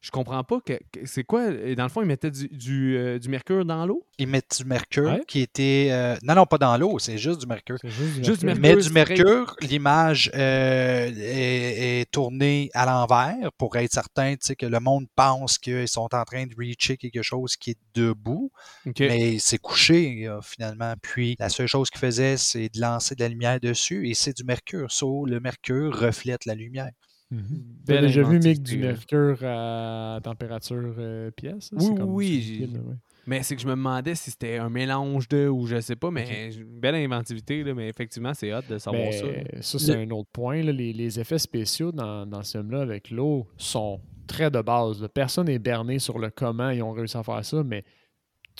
Je 0.00 0.12
comprends 0.12 0.44
pas 0.44 0.60
que, 0.60 0.74
que- 0.92 1.04
c'est 1.06 1.24
quoi. 1.24 1.40
euh, 1.40 1.74
Dans 1.74 1.82
le 1.82 1.88
fond, 1.88 2.02
ils 2.02 2.06
mettaient 2.06 2.30
du, 2.30 2.46
du, 2.48 2.96
euh, 2.96 3.18
du 3.18 3.28
mercure 3.28 3.64
dans 3.64 3.84
l'eau? 3.84 4.06
Ils 4.18 4.28
mettent 4.28 4.58
du 4.60 4.64
mercure 4.64 5.10
Ouais. 5.10 5.22
qui 5.26 5.40
était. 5.40 5.88
euh, 5.90 6.16
Non, 6.22 6.36
non, 6.36 6.46
pas 6.46 6.56
dans 6.58 6.76
l'eau, 6.76 7.00
c'est 7.00 7.18
juste 7.18 7.40
du 7.40 7.46
mercure. 7.48 7.78
Juste 7.82 8.14
du 8.18 8.24
Juste 8.24 8.40
du 8.40 8.46
mercure. 8.46 8.62
Mais 8.62 8.76
du 8.76 8.90
mercure, 8.90 9.56
l'image 9.60 10.30
euh, 10.36 11.10
est, 11.16 12.00
est 12.02 12.10
tournée 12.12 12.70
à 12.74 12.86
l'envers 12.86 13.50
pour 13.58 13.74
être 13.76 13.92
certain 13.92 14.36
que 14.36 14.66
le 14.66 14.78
monde 14.78 15.06
pense 15.16 15.58
qu'ils 15.58 15.88
sont 15.88 16.08
en 16.14 16.24
train 16.24 16.46
de 16.46 16.54
reacher 16.56 16.96
quelque 16.96 17.22
chose 17.22 17.56
qui 17.56 17.70
est 17.72 17.78
debout, 17.94 18.52
Ok. 18.86 19.00
mais 19.00 19.38
c'est 19.40 19.58
couché 19.58 20.28
finalement. 20.42 20.94
Puis 21.02 21.34
la 21.40 21.48
seule 21.48 21.66
chose 21.66 21.90
qu'il 21.90 21.98
faisait, 22.00 22.36
c'est 22.36 22.68
de 22.72 22.80
lancer 22.80 23.16
de 23.16 23.20
la 23.22 23.28
lumière 23.28 23.58
dessus 23.58 24.08
et 24.08 24.14
c'est 24.14 24.36
du 24.36 24.44
mercure. 24.44 24.92
So, 24.92 25.26
le 25.26 25.40
mercure 25.40 25.98
reflète 25.98 26.44
la 26.46 26.54
lumière. 26.54 26.90
Belle 27.30 27.44
T'as 27.86 28.00
déjà 28.00 28.22
vu, 28.22 28.38
Mick, 28.38 28.62
du 28.62 28.78
mercure 28.78 29.38
à 29.42 30.18
température 30.22 30.94
euh, 30.98 31.30
pièce? 31.30 31.70
Oui, 31.72 31.94
comme 31.94 32.10
oui, 32.14 32.68
ouais. 32.72 32.94
Mais 33.26 33.42
c'est 33.42 33.54
que 33.56 33.60
je 33.60 33.66
me 33.66 33.72
demandais 33.72 34.14
si 34.14 34.30
c'était 34.30 34.56
un 34.56 34.70
mélange 34.70 35.28
de 35.28 35.46
ou 35.48 35.66
je 35.66 35.78
sais 35.80 35.96
pas, 35.96 36.10
mais 36.10 36.48
belle 36.66 36.94
inventivité, 36.94 37.62
là, 37.62 37.74
mais 37.74 37.88
effectivement, 37.88 38.32
c'est 38.32 38.54
hot 38.54 38.62
de 38.70 38.78
savoir 38.78 39.12
ça. 39.12 39.26
Mais 39.26 39.60
ça, 39.60 39.78
c'est 39.78 39.96
un 39.96 40.10
autre 40.10 40.30
point. 40.32 40.62
là. 40.62 40.72
Les, 40.72 40.94
les 40.94 41.20
effets 41.20 41.38
spéciaux 41.38 41.92
dans, 41.92 42.24
dans 42.24 42.42
ce 42.42 42.56
film-là 42.58 42.80
avec 42.80 43.10
l'eau 43.10 43.46
sont 43.58 44.00
très 44.26 44.50
de 44.50 44.62
base. 44.62 45.02
là. 45.02 45.08
Personne 45.10 45.46
n'est 45.48 45.58
berné 45.58 45.98
sur 45.98 46.18
le 46.18 46.30
comment 46.30 46.70
ils 46.70 46.82
ont 46.82 46.92
réussi 46.92 47.18
à 47.18 47.22
faire 47.22 47.44
ça, 47.44 47.62
mais 47.62 47.84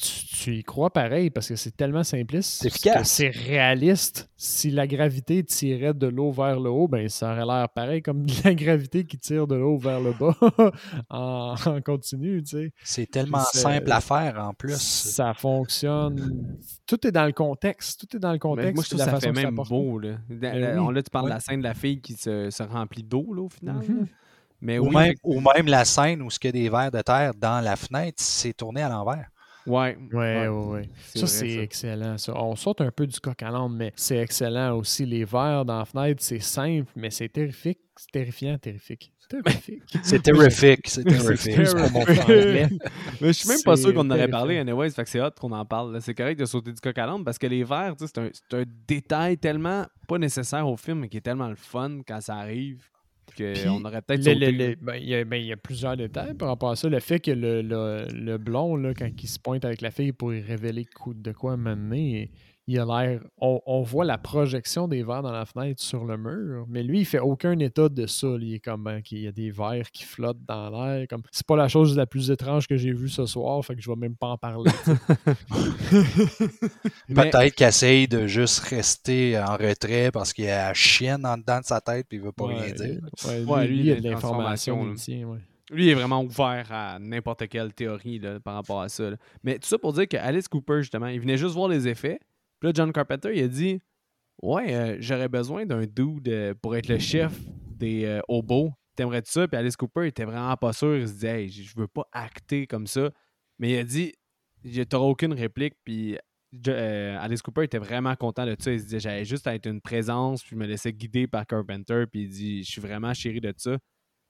tu, 0.00 0.26
tu 0.26 0.56
y 0.56 0.62
crois 0.62 0.90
pareil 0.90 1.30
parce 1.30 1.48
que 1.48 1.56
c'est 1.56 1.76
tellement 1.76 2.04
simpliste. 2.04 2.62
C'est 2.62 3.04
C'est 3.04 3.28
réaliste. 3.30 4.30
Si 4.36 4.70
la 4.70 4.86
gravité 4.86 5.42
tirait 5.44 5.94
de 5.94 6.06
l'eau 6.06 6.30
vers 6.30 6.60
le 6.60 6.70
haut, 6.70 6.86
ben 6.88 7.08
ça 7.08 7.32
aurait 7.32 7.44
l'air 7.44 7.68
pareil 7.68 8.02
comme 8.02 8.24
la 8.44 8.54
gravité 8.54 9.04
qui 9.04 9.18
tire 9.18 9.46
de 9.46 9.56
l'eau 9.56 9.76
vers 9.78 10.00
le 10.00 10.12
bas 10.12 10.34
en, 11.10 11.54
en 11.66 11.80
continu, 11.80 12.42
tu 12.42 12.50
sais. 12.56 12.72
C'est 12.84 13.10
tellement 13.10 13.40
simple 13.44 13.90
à 13.90 14.00
faire 14.00 14.38
en 14.38 14.54
plus. 14.54 14.76
Ça 14.80 15.34
fonctionne. 15.34 16.56
Tout 16.86 17.06
est 17.06 17.12
dans 17.12 17.26
le 17.26 17.32
contexte. 17.32 18.00
Tout 18.00 18.16
est 18.16 18.20
dans 18.20 18.28
le 18.28 18.34
Mais 18.34 18.38
contexte. 18.38 18.74
moi, 18.74 18.84
je 18.84 18.88
trouve 18.90 18.98
que 19.00 19.04
ça 19.04 19.10
façon 19.12 19.34
fait 19.34 19.42
même 19.44 19.54
beau. 19.54 19.98
Là, 19.98 20.16
Ben 20.28 20.74
oui. 20.74 20.78
on, 20.78 20.90
là, 20.90 21.02
tu 21.02 21.10
parles 21.10 21.26
de 21.26 21.30
la 21.30 21.40
scène 21.40 21.58
de 21.58 21.64
la 21.64 21.74
fille 21.74 22.00
qui 22.00 22.14
se, 22.14 22.50
se 22.50 22.62
remplit 22.62 23.02
d'eau, 23.02 23.34
là, 23.34 23.42
au 23.42 23.48
final. 23.48 23.76
Mhm. 23.88 24.06
Mais 24.60 24.78
Ou, 24.78 24.86
oui, 24.88 24.94
même, 24.94 25.06
fait- 25.12 25.18
ou 25.22 25.40
même 25.40 25.66
la 25.68 25.84
scène 25.84 26.20
où 26.22 26.28
il 26.30 26.44
y 26.46 26.48
a 26.48 26.52
des 26.52 26.68
verres 26.68 26.90
de 26.90 27.00
terre 27.00 27.32
dans 27.36 27.60
la 27.62 27.76
fenêtre, 27.76 28.16
c'est 28.18 28.52
tourné 28.52 28.82
à 28.82 28.88
l'envers. 28.88 29.28
Ouais, 29.68 29.96
Ouais, 30.12 30.48
ouais, 30.48 30.48
ouais. 30.48 30.88
c'est 31.00 31.18
Ça, 31.20 31.26
c'est 31.26 31.56
excellent. 31.56 32.18
Ça. 32.18 32.32
On 32.36 32.56
saute 32.56 32.80
un 32.80 32.90
peu 32.90 33.06
du 33.06 33.18
coq 33.20 33.42
à 33.42 33.50
l'âne, 33.50 33.74
mais 33.76 33.92
c'est 33.96 34.18
excellent 34.18 34.76
aussi. 34.76 35.06
Les 35.06 35.24
verres 35.24 35.64
dans 35.64 35.78
la 35.78 35.84
fenêtre, 35.84 36.22
c'est 36.22 36.40
simple, 36.40 36.90
mais 36.96 37.10
c'est 37.10 37.28
terrifique. 37.28 37.78
C'est 37.96 38.10
terrifiant, 38.12 38.56
terrifique. 38.58 39.12
Terrifique. 39.28 39.82
C'est 40.04 40.22
terrifique. 40.22 40.88
C'est 40.88 41.04
terrifique. 41.04 41.58
Mais 43.20 43.26
je 43.28 43.32
suis 43.32 43.48
même 43.48 43.62
pas 43.62 43.76
sûr 43.76 43.92
qu'on 43.92 44.00
en 44.00 44.10
aurait 44.10 44.28
parlé, 44.28 44.56
anyways, 44.58 44.88
fait 44.90 45.04
que 45.04 45.10
c'est 45.10 45.20
hot 45.20 45.32
qu'on 45.38 45.52
en 45.52 45.66
parle. 45.66 46.00
C'est 46.00 46.14
correct 46.14 46.38
de 46.40 46.46
sauter 46.46 46.72
du 46.72 46.80
coq 46.80 46.96
à 46.96 47.04
l'âne 47.04 47.24
parce 47.24 47.36
que 47.38 47.46
les 47.46 47.62
verres, 47.62 47.94
tu 47.94 48.06
sais, 48.06 48.12
c'est 48.14 48.20
un, 48.22 48.30
c'est 48.32 48.56
un 48.60 48.64
détail 48.86 49.36
tellement 49.36 49.84
pas 50.06 50.16
nécessaire 50.16 50.66
au 50.66 50.78
film, 50.78 51.00
mais 51.00 51.08
qui 51.10 51.18
est 51.18 51.20
tellement 51.20 51.48
le 51.48 51.56
fun 51.56 51.98
quand 52.06 52.20
ça 52.22 52.36
arrive 52.36 52.82
Puis, 53.34 53.44
aurait 53.84 54.02
peut-être 54.02 54.24
Le- 54.24 54.32
sauté. 54.34 54.52
le- 54.52 54.66
le- 54.70 54.76
ben, 54.80 54.94
Il 54.96 55.08
y, 55.08 55.14
a- 55.14 55.24
ben, 55.24 55.36
y 55.36 55.52
a 55.52 55.56
plusieurs 55.56 55.96
détails 55.96 56.34
par 56.34 56.48
rapport 56.48 56.70
à 56.70 56.76
ça. 56.76 56.88
Le 56.88 57.00
fait 57.00 57.20
que 57.20 57.30
le, 57.30 57.62
le, 57.62 58.06
le 58.12 58.38
blond, 58.38 58.76
là, 58.76 58.94
quand 58.94 59.08
il 59.22 59.28
se 59.28 59.38
pointe 59.38 59.64
avec 59.64 59.80
la 59.80 59.90
fille 59.90 60.12
pour 60.12 60.32
y 60.34 60.40
révéler 60.40 60.86
de 61.14 61.32
quoi 61.32 61.56
mener, 61.56 62.30
il 62.68 62.78
a 62.78 62.84
l'air. 62.84 63.20
On, 63.40 63.60
on 63.66 63.82
voit 63.82 64.04
la 64.04 64.18
projection 64.18 64.86
des 64.88 65.02
verres 65.02 65.22
dans 65.22 65.32
la 65.32 65.44
fenêtre 65.46 65.82
sur 65.82 66.04
le 66.04 66.16
mur, 66.16 66.64
mais 66.68 66.82
lui, 66.82 67.00
il 67.00 67.04
fait 67.04 67.18
aucun 67.18 67.58
état 67.58 67.88
de 67.88 68.06
ça. 68.06 68.28
Il 68.40 68.54
est 68.54 68.60
comme 68.60 68.84
ben, 68.84 69.02
qu'il 69.02 69.18
y 69.20 69.26
a 69.26 69.32
des 69.32 69.50
verres 69.50 69.90
qui 69.90 70.04
flottent 70.04 70.44
dans 70.46 70.70
l'air. 70.70 71.06
Comme 71.08 71.22
c'est 71.32 71.46
pas 71.46 71.56
la 71.56 71.68
chose 71.68 71.96
la 71.96 72.06
plus 72.06 72.30
étrange 72.30 72.68
que 72.68 72.76
j'ai 72.76 72.92
vue 72.92 73.08
ce 73.08 73.26
soir, 73.26 73.64
fait 73.64 73.74
que 73.74 73.82
je 73.82 73.90
vais 73.90 73.96
même 73.96 74.16
pas 74.16 74.28
en 74.28 74.38
parler. 74.38 74.70
Mais- 77.08 77.30
Peut-être 77.30 77.54
qu'il 77.54 77.66
essaye 77.66 78.08
de 78.08 78.26
juste 78.26 78.60
rester 78.60 79.38
en 79.38 79.56
retrait 79.56 80.10
parce 80.12 80.32
qu'il 80.32 80.44
y 80.44 80.48
a 80.50 80.68
la 80.68 80.74
chienne 80.74 81.24
en 81.26 81.36
dedans 81.38 81.60
de 81.60 81.64
sa 81.64 81.80
tête 81.80 82.06
et 82.12 82.16
il 82.16 82.22
veut 82.22 82.32
pas 82.32 82.44
Ouais, 82.44 82.54
rien 82.62 82.74
dire. 82.74 83.00
ouais, 83.26 83.44
Ouais, 83.44 83.66
lui, 83.66 83.74
lui, 83.76 83.80
il 83.80 83.86
y 83.86 83.92
a 83.92 84.00
de 84.00 84.08
l'information. 84.10 84.94
Lui 85.70 85.84
il 85.84 85.88
est 85.90 85.94
vraiment 85.94 86.22
ouvert 86.22 86.66
à 86.70 86.98
n'importe 86.98 87.46
quelle 87.48 87.74
théorie 87.74 88.18
là, 88.18 88.40
par 88.40 88.54
rapport 88.54 88.80
à 88.80 88.88
ça. 88.88 89.10
là. 89.10 89.16
Mais 89.44 89.58
tout 89.58 89.68
ça 89.68 89.76
pour 89.78 89.92
dire 89.92 90.08
que 90.08 90.16
Alice 90.16 90.48
Cooper, 90.48 90.78
justement, 90.80 91.08
il 91.08 91.20
venait 91.20 91.36
juste 91.36 91.54
voir 91.54 91.68
les 91.68 91.86
effets. 91.88 92.18
Puis 92.60 92.68
là, 92.68 92.72
John 92.74 92.92
Carpenter, 92.92 93.30
il 93.34 93.42
a 93.42 93.48
dit 93.48 93.80
Ouais, 94.42 94.74
euh, 94.74 94.96
j'aurais 95.00 95.28
besoin 95.28 95.66
d'un 95.66 95.84
dude 95.84 96.28
euh, 96.28 96.54
pour 96.54 96.76
être 96.76 96.88
le 96.88 96.98
chef 96.98 97.32
des 97.76 98.04
euh, 98.04 98.20
hobos. 98.28 98.72
T'aimerais-tu 98.94 99.30
ça? 99.30 99.48
Puis 99.48 99.56
Alice 99.56 99.76
Cooper 99.76 100.06
était 100.06 100.24
vraiment 100.24 100.56
pas 100.56 100.72
sûr. 100.72 100.96
Il 100.96 101.08
se 101.08 101.12
disait 101.14 101.42
Hey, 101.42 101.48
je 101.48 101.76
veux 101.76 101.88
pas 101.88 102.06
acter 102.12 102.66
comme 102.66 102.86
ça. 102.86 103.10
Mais 103.58 103.72
il 103.72 103.78
a 103.78 103.84
dit 103.84 104.14
T'auras 104.88 105.06
aucune 105.06 105.32
réplique. 105.32 105.74
Puis 105.84 106.16
euh, 106.68 107.16
Alice 107.20 107.42
Cooper 107.42 107.64
était 107.64 107.78
vraiment 107.78 108.14
content 108.16 108.46
de 108.46 108.56
ça. 108.58 108.72
Il 108.72 108.80
se 108.80 108.84
disait 108.84 109.00
J'avais 109.00 109.24
juste 109.24 109.46
être 109.46 109.66
une 109.66 109.80
présence. 109.80 110.42
Puis 110.42 110.50
je 110.52 110.56
me 110.56 110.66
laissais 110.66 110.92
guider 110.92 111.26
par 111.26 111.46
Carpenter. 111.46 112.04
Puis 112.10 112.22
il 112.22 112.28
dit 112.28 112.64
Je 112.64 112.70
suis 112.70 112.80
vraiment 112.80 113.12
chéri 113.14 113.40
de 113.40 113.52
ça. 113.56 113.76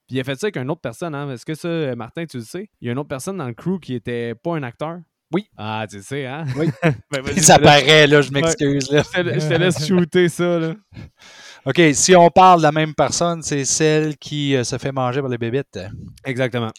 Puis 0.07 0.17
il 0.17 0.19
a 0.19 0.23
fait 0.23 0.35
ça 0.35 0.47
avec 0.47 0.57
une 0.57 0.71
autre 0.71 0.81
personne. 0.81 1.13
Hein? 1.13 1.31
Est-ce 1.31 1.45
que 1.45 1.53
ça, 1.53 1.95
Martin, 1.95 2.25
tu 2.25 2.37
le 2.37 2.43
sais? 2.43 2.67
Il 2.81 2.87
y 2.87 2.89
a 2.89 2.93
une 2.93 2.99
autre 2.99 3.09
personne 3.09 3.37
dans 3.37 3.47
le 3.47 3.53
crew 3.53 3.79
qui 3.79 3.93
était 3.93 4.33
pas 4.33 4.55
un 4.55 4.63
acteur. 4.63 4.99
Oui. 5.31 5.47
Ah, 5.57 5.85
tu 5.89 6.01
sais, 6.01 6.25
hein? 6.25 6.45
Oui. 6.57 6.69
Ben, 7.11 7.21
laisse- 7.23 7.49
apparaît, 7.49 8.07
là, 8.07 8.21
je 8.21 8.31
m'excuse. 8.31 8.89
là. 8.91 9.03
je 9.03 9.09
te 9.11 9.19
laisse- 9.21 9.43
je 9.43 9.49
te 9.49 9.53
laisse 9.53 9.85
shooter 9.87 10.29
ça, 10.29 10.59
là. 10.59 10.73
OK, 11.65 11.81
si 11.93 12.15
on 12.15 12.29
parle 12.29 12.59
de 12.59 12.63
la 12.63 12.71
même 12.71 12.95
personne, 12.95 13.43
c'est 13.43 13.65
celle 13.65 14.17
qui 14.17 14.55
euh, 14.55 14.63
se 14.63 14.77
fait 14.77 14.91
manger 14.91 15.19
par 15.21 15.29
les 15.29 15.37
bébites. 15.37 15.77
Exactement. 16.25 16.71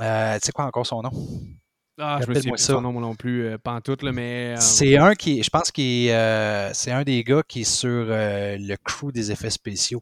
Euh, 0.00 0.34
tu 0.34 0.46
sais 0.46 0.52
quoi 0.52 0.64
encore 0.66 0.86
son 0.86 1.02
nom? 1.02 1.10
Ah, 2.00 2.20
je 2.22 2.28
me 2.28 2.34
souviens 2.34 2.56
ça. 2.56 2.74
son 2.74 2.80
nom 2.80 2.92
non 3.00 3.16
plus, 3.16 3.46
euh, 3.46 3.58
pas 3.58 3.72
en 3.72 3.80
tout, 3.80 3.96
là, 4.02 4.12
mais... 4.12 4.54
euh, 4.54 4.60
C'est 4.60 4.96
un 4.96 5.16
qui, 5.16 5.42
je 5.42 5.50
pense 5.50 5.72
qu'il 5.72 6.10
euh, 6.10 6.70
c'est 6.72 6.92
un 6.92 7.02
des 7.02 7.24
gars 7.24 7.42
qui 7.46 7.62
est 7.62 7.64
sur 7.64 7.88
euh, 8.08 8.56
le 8.60 8.76
crew 8.76 9.10
des 9.12 9.32
effets 9.32 9.50
spéciaux. 9.50 10.00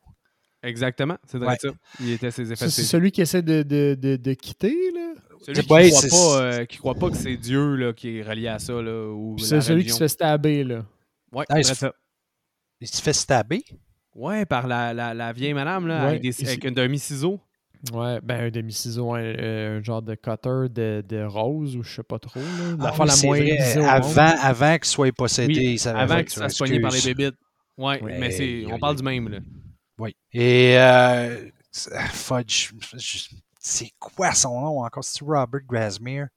Exactement, 0.63 1.17
c'est 1.27 1.39
vrai 1.39 1.49
Ouais. 1.49 1.57
ça. 1.63 1.69
Il 2.01 2.11
était 2.11 2.31
ses 2.31 2.43
effets 2.53 2.57
Ça, 2.57 2.67
c'est 2.67 2.83
spéciaux. 2.83 2.99
celui 2.99 3.11
qui 3.13 3.23
essaie 3.23 3.41
de, 3.41 3.63
de, 3.63 3.97
de, 3.99 4.17
de 4.17 4.33
quitter, 4.35 4.77
là? 4.95 4.96
Celui 5.45 5.63
qui, 5.63 5.73
Ouais, 5.73 5.91
croit 5.91 6.41
euh, 6.41 6.65
qui 6.65 6.79
croit 6.79 6.95
pas 6.95 7.11
que 7.11 7.17
c'est 7.17 7.37
Dieu 7.37 7.75
là, 7.77 7.93
qui 7.93 8.19
est 8.19 8.23
relié 8.23 8.49
à 8.49 8.59
ça, 8.59 8.73
là, 8.81 9.09
ou 9.11 9.35
Puis 9.37 9.45
la 9.45 9.49
C'est 9.49 9.61
celui 9.61 9.85
qui 9.85 9.91
se 9.91 9.99
fait 9.99 10.09
stabber, 10.09 10.65
là. 10.65 10.85
Ouais, 11.33 11.45
Ah, 11.49 11.59
il 11.59 11.65
c'est 11.65 11.75
se- 11.75 11.81
ça. 11.81 11.93
Il 12.81 12.89
se 12.89 13.01
fait 13.03 13.13
stabber? 13.13 13.65
Ouais, 14.15 14.47
par 14.47 14.67
la, 14.67 14.95
la, 14.95 15.13
la 15.15 15.33
vieille 15.33 15.55
madame, 15.55 15.87
là, 15.87 16.03
Ouais, 16.03 16.09
avec, 16.11 16.23
des, 16.23 16.29
ici. 16.29 16.47
avec 16.47 16.65
un 16.65 16.73
demi-ciseau. 16.73 17.41
Ouais, 17.93 18.19
ben 18.23 18.45
un 18.47 18.51
demi-ciseau, 18.51 19.13
un, 19.15 19.21
euh, 19.21 19.79
un 19.79 19.83
genre 19.83 20.03
de 20.03 20.15
cutter 20.15 20.69
de, 20.71 21.05
de 21.07 21.23
rose 21.25 21.77
ou 21.77 21.83
je 21.83 21.95
sais 21.97 22.03
pas 22.03 22.19
trop. 22.19 22.41
Là. 22.41 22.77
Ah 22.81 22.85
L'affaire 22.85 23.05
oui, 23.05 23.09
la 23.09 23.27
moins 23.27 23.39
vrai, 23.85 23.87
avant, 23.87 24.35
avant 24.43 24.75
qu'il 24.77 24.85
soit 24.87 25.13
possédé. 25.13 25.55
Oui, 25.55 25.65
il 25.75 25.79
savait 25.79 25.99
Avant 26.01 26.19
qu'il 26.23 26.31
fasse 26.31 26.57
poigner 26.57 26.81
par 26.81 26.91
les 26.91 27.03
bébites. 27.03 27.37
Ouais, 27.77 28.03
Ouais, 28.03 28.19
mais 28.19 28.31
c'est, 28.31 28.65
on 28.73 28.79
parle 28.79 28.97
du 28.97 29.03
même, 29.03 29.29
là. 29.29 29.39
Oui. 29.99 30.17
Et 30.33 30.79
euh, 30.79 31.49
Fudge, 31.73 32.73
je- 32.99 33.29
c'est 33.67 33.91
quoi 33.99 34.33
son 34.33 34.61
nom 34.61 34.85
encore? 34.85 35.03
C'est 35.05 35.25
Robert 35.25 35.61
Grasmere? 35.67 36.29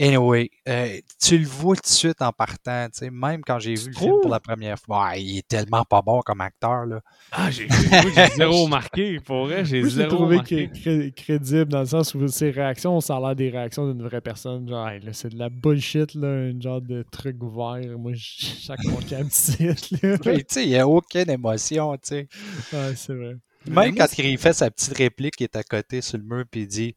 Anyway, 0.00 0.50
euh, 0.68 1.00
tu 1.22 1.38
le 1.38 1.46
vois 1.46 1.76
tout 1.76 1.82
de 1.82 1.86
suite 1.86 2.20
en 2.20 2.32
partant, 2.32 2.86
tu 2.92 2.98
sais, 2.98 3.10
même 3.10 3.42
quand 3.44 3.60
j'ai 3.60 3.74
vu 3.76 3.90
le 3.90 3.96
film 3.96 4.12
pour 4.20 4.30
la 4.30 4.40
première 4.40 4.76
fois. 4.76 5.10
Ouais, 5.10 5.22
il 5.22 5.38
est 5.38 5.46
tellement 5.46 5.84
pas 5.84 6.02
bon 6.02 6.20
comme 6.22 6.40
acteur, 6.40 6.84
là. 6.84 7.00
Ah, 7.30 7.48
j'ai 7.48 7.68
zéro 8.36 8.66
marqué. 8.66 9.20
Pour 9.20 9.46
vrai, 9.46 9.64
j'ai 9.64 9.84
zéro 9.84 10.16
trouvé 10.16 10.36
marqué. 10.36 10.68
cré- 10.68 10.80
cré- 10.82 11.12
crédible 11.12 11.66
dans 11.66 11.80
le 11.80 11.86
sens 11.86 12.12
où 12.14 12.26
ses 12.26 12.50
réactions, 12.50 13.00
ça 13.00 13.16
a 13.16 13.20
l'air 13.20 13.36
des 13.36 13.50
réactions 13.50 13.86
d'une 13.92 14.02
vraie 14.02 14.20
personne. 14.20 14.68
Genre, 14.68 14.88
Hey, 14.88 15.00
c'est 15.12 15.28
de 15.28 15.38
la 15.38 15.48
bullshit, 15.48 16.14
là, 16.14 16.26
un 16.28 16.60
genre 16.60 16.80
de 16.80 17.04
truc 17.12 17.36
vert. 17.40 17.96
Moi, 17.98 18.12
je- 18.14 18.46
chaque 18.66 18.80
petit 18.80 19.66
là. 20.02 20.18
Tu 20.24 20.44
sais, 20.48 20.64
il 20.64 20.70
n'y 20.70 20.78
a 20.78 20.88
aucune 20.88 21.30
émotion, 21.30 21.92
tu 21.98 22.00
sais. 22.08 22.28
Ouais, 22.72 22.94
c'est 22.96 23.14
vrai. 23.14 23.36
Même 23.66 23.74
moi, 23.74 24.06
quand 24.06 24.18
il 24.18 24.38
fait 24.38 24.52
sa 24.52 24.70
petite 24.70 24.96
réplique 24.96 25.36
qui 25.36 25.44
est 25.44 25.56
à 25.56 25.62
côté 25.62 26.00
sur 26.00 26.18
le 26.18 26.24
mur, 26.24 26.44
puis 26.50 26.62
il 26.62 26.66
dit 26.68 26.94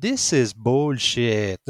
This 0.00 0.32
is 0.32 0.52
bullshit. 0.56 1.58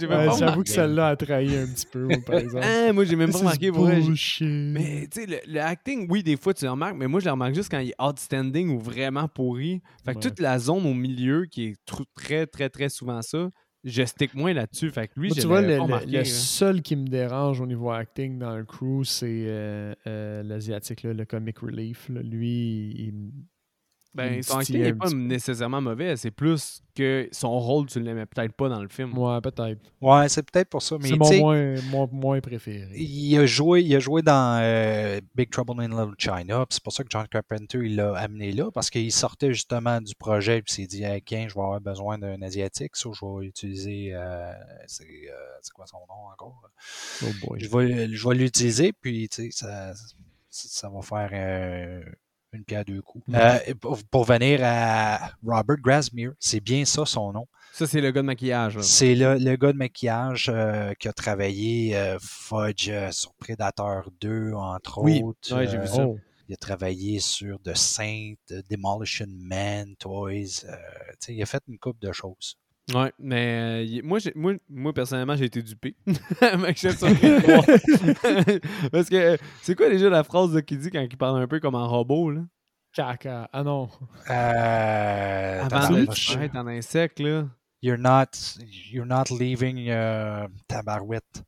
Ouais, 0.00 0.28
J'avoue 0.38 0.62
que 0.62 0.68
celle-là 0.68 1.08
a 1.08 1.16
trahi 1.16 1.56
un 1.56 1.66
petit 1.66 1.86
peu, 1.86 2.04
moi, 2.04 2.16
par 2.24 2.36
exemple. 2.36 2.64
Ah, 2.68 2.92
moi, 2.92 3.04
j'ai 3.04 3.16
même 3.16 3.28
pas 3.30 3.32
This 3.32 3.40
remarqué. 3.40 3.70
Bullshit. 3.70 4.46
Mais 4.46 5.08
tu 5.10 5.20
sais, 5.22 5.26
le, 5.26 5.38
le 5.46 5.60
acting, 5.60 6.06
oui, 6.08 6.22
des 6.22 6.36
fois 6.36 6.54
tu 6.54 6.64
le 6.64 6.70
remarques, 6.70 6.94
mais 6.96 7.08
moi 7.08 7.18
je 7.20 7.24
le 7.26 7.32
remarque 7.32 7.54
juste 7.54 7.68
quand 7.70 7.80
il 7.80 7.90
est 7.90 8.00
outstanding 8.02 8.68
ou 8.70 8.78
vraiment 8.78 9.26
pourri. 9.28 9.82
Fait 10.04 10.12
que 10.12 10.18
Ouais. 10.18 10.22
toute 10.22 10.38
la 10.40 10.58
zone 10.58 10.86
au 10.86 10.94
milieu, 10.94 11.46
qui 11.50 11.64
est 11.68 11.76
tr- 11.88 12.04
très, 12.14 12.46
très, 12.46 12.68
très 12.70 12.88
souvent 12.88 13.22
ça, 13.22 13.48
je 13.84 14.04
stick 14.04 14.34
moins 14.34 14.52
là-dessus. 14.52 14.90
Fait 14.90 15.08
que 15.08 15.18
lui, 15.18 15.28
Moi, 15.28 15.36
tu 15.40 15.46
vois, 15.46 15.60
le, 15.60 15.68
le- 16.06 16.12
là. 16.12 16.24
seul 16.24 16.82
qui 16.82 16.96
me 16.96 17.06
dérange 17.06 17.60
au 17.60 17.66
niveau 17.66 17.90
acting 17.90 18.38
dans 18.38 18.56
le 18.56 18.64
crew, 18.64 19.02
c'est 19.04 19.44
euh, 19.46 19.94
euh, 20.06 20.42
l'Asiatique, 20.42 21.02
le 21.02 21.24
comic 21.24 21.58
relief. 21.58 22.08
là. 22.08 22.22
Lui, 22.22 22.94
il, 22.96 23.32
Ben, 24.14 24.34
il 24.34 24.44
son 24.44 24.58
acting 24.58 24.78
n'est 24.82 24.90
un 24.90 24.96
pas 24.96 25.08
nécessairement 25.10 25.80
mauvais, 25.80 26.16
c'est 26.18 26.30
plus 26.30 26.82
que 26.94 27.28
son 27.32 27.58
rôle, 27.58 27.86
tu 27.86 27.98
l'aimais 27.98 28.26
peut-être 28.26 28.52
pas 28.52 28.68
dans 28.68 28.82
le 28.82 28.88
film. 28.88 29.16
Ouais, 29.16 29.40
peut-être. 29.40 29.80
Ouais, 30.02 30.28
c'est 30.28 30.42
peut-être 30.50 30.68
pour 30.68 30.82
ça. 30.82 30.98
Mais 31.00 31.08
C'est 31.08 31.16
mon 31.16 31.38
moins, 31.38 31.74
mon 31.90 32.08
moins 32.12 32.40
préféré. 32.40 32.88
il 32.94 33.38
a 33.38 33.46
joué, 33.46 33.80
il 33.80 33.94
a 33.96 34.00
joué 34.00 34.20
dans 34.20 34.60
euh, 34.62 35.18
Big 35.34 35.50
Trouble 35.50 35.80
in 35.80 35.88
Little 35.88 36.14
China. 36.18 36.66
puis 36.66 36.74
C'est 36.74 36.82
pour 36.82 36.92
ça 36.92 37.02
que 37.02 37.08
John 37.10 37.26
Carpenter 37.26 37.78
il 37.82 37.96
l'a 37.96 38.14
amené 38.16 38.52
là, 38.52 38.70
parce 38.70 38.90
qu'il 38.90 39.10
sortait 39.12 39.54
justement 39.54 40.00
du 40.02 40.14
projet 40.14 40.58
et 40.58 40.62
il 40.66 40.72
s'est 40.72 40.86
dit 40.86 41.04
hey, 41.04 41.22
Tiens, 41.22 41.46
je 41.48 41.54
vais 41.54 41.60
avoir 41.60 41.80
besoin 41.80 42.18
d'un 42.18 42.42
asiatique, 42.42 42.94
ça 42.96 43.08
je 43.18 43.24
vais 43.24 43.46
utiliser 43.46 44.10
euh, 44.12 44.52
c'est 44.86 45.04
euh, 45.04 45.34
c'est 45.62 45.72
quoi 45.72 45.86
son 45.86 45.98
nom 46.08 46.26
encore? 46.30 46.60
Oh 47.22 47.26
boy. 47.46 47.60
Je 47.60 47.68
vais, 47.70 48.08
je 48.14 48.28
vais 48.28 48.34
l'utiliser, 48.34 48.92
puis 48.92 49.28
tu 49.30 49.50
sais, 49.50 49.50
ça, 49.52 49.94
ça 50.50 50.90
va 50.90 51.00
faire 51.00 51.30
euh, 51.32 52.02
une 52.52 52.64
pierre 52.64 52.84
deux 52.84 53.00
coups. 53.02 53.26
Mhm. 53.28 53.34
Euh, 53.36 53.58
pour, 53.80 53.98
pour 54.10 54.24
venir 54.24 54.60
à 54.62 55.32
Robert 55.44 55.78
Grasmere, 55.78 56.32
c'est 56.38 56.60
bien 56.60 56.84
ça 56.84 57.04
son 57.06 57.32
nom. 57.32 57.46
Ça, 57.72 57.86
c'est 57.86 58.00
le 58.02 58.10
gars 58.10 58.20
de 58.20 58.26
maquillage. 58.26 58.78
C'est 58.80 59.14
le, 59.14 59.36
le 59.38 59.56
gars 59.56 59.72
de 59.72 59.78
maquillage 59.78 60.50
euh, 60.52 60.92
qui 60.98 61.08
a 61.08 61.12
travaillé 61.12 61.96
euh, 61.96 62.18
Fudge 62.20 62.90
sur 63.10 63.32
Predator 63.34 64.10
2, 64.20 64.52
entre 64.52 64.98
Oui, 65.02 65.22
autres. 65.24 65.56
ouais, 65.56 65.66
j'ai 65.66 65.78
vu 65.78 65.86
ça. 65.86 66.06
Oh. 66.06 66.18
Il 66.48 66.54
a 66.54 66.56
travaillé 66.58 67.18
sur 67.20 67.58
The 67.62 67.74
Saint, 67.74 68.34
Demolition 68.68 69.26
Man, 69.28 69.94
Toys. 69.98 70.66
il 71.28 71.42
a 71.42 71.46
fait 71.46 71.62
une 71.68 71.78
coupe 71.78 72.00
de 72.00 72.12
choses. 72.12 72.58
Ouais, 72.94 73.12
mais 73.18 73.86
euh, 73.86 74.00
moi, 74.04 74.18
j'ai- 74.18 74.32
moi, 74.34 74.52
moi, 74.68 74.92
personnellement, 74.92 75.36
j'ai 75.36 75.46
été 75.46 75.62
dupé. 75.62 75.94
Parce 78.92 79.08
que 79.08 79.14
euh, 79.16 79.36
c'est 79.62 79.74
quoi 79.74 79.88
déjà 79.88 80.10
la 80.10 80.24
phrase 80.24 80.60
qu'il 80.62 80.78
dit 80.78 80.90
quand 80.90 81.00
il 81.00 81.16
parle 81.16 81.40
un 81.42 81.46
peu 81.46 81.60
comme 81.60 81.74
un 81.74 81.86
robot, 81.86 82.30
là? 82.30 82.40
Caca. 82.92 83.48
Ah 83.52 83.62
non. 83.62 83.88
Euh, 84.28 85.60
Avant 85.62 85.88
de 85.90 86.00
tabarouche. 86.04 86.36
être 86.36 86.56
en 86.56 86.66
insecte, 86.66 87.20
là. 87.20 87.46
You're 87.80 87.98
not, 87.98 88.26
you're 88.92 89.06
not 89.06 89.24
leaving 89.38 89.88
euh, 89.88 90.46
Tabarouette. 90.68 91.42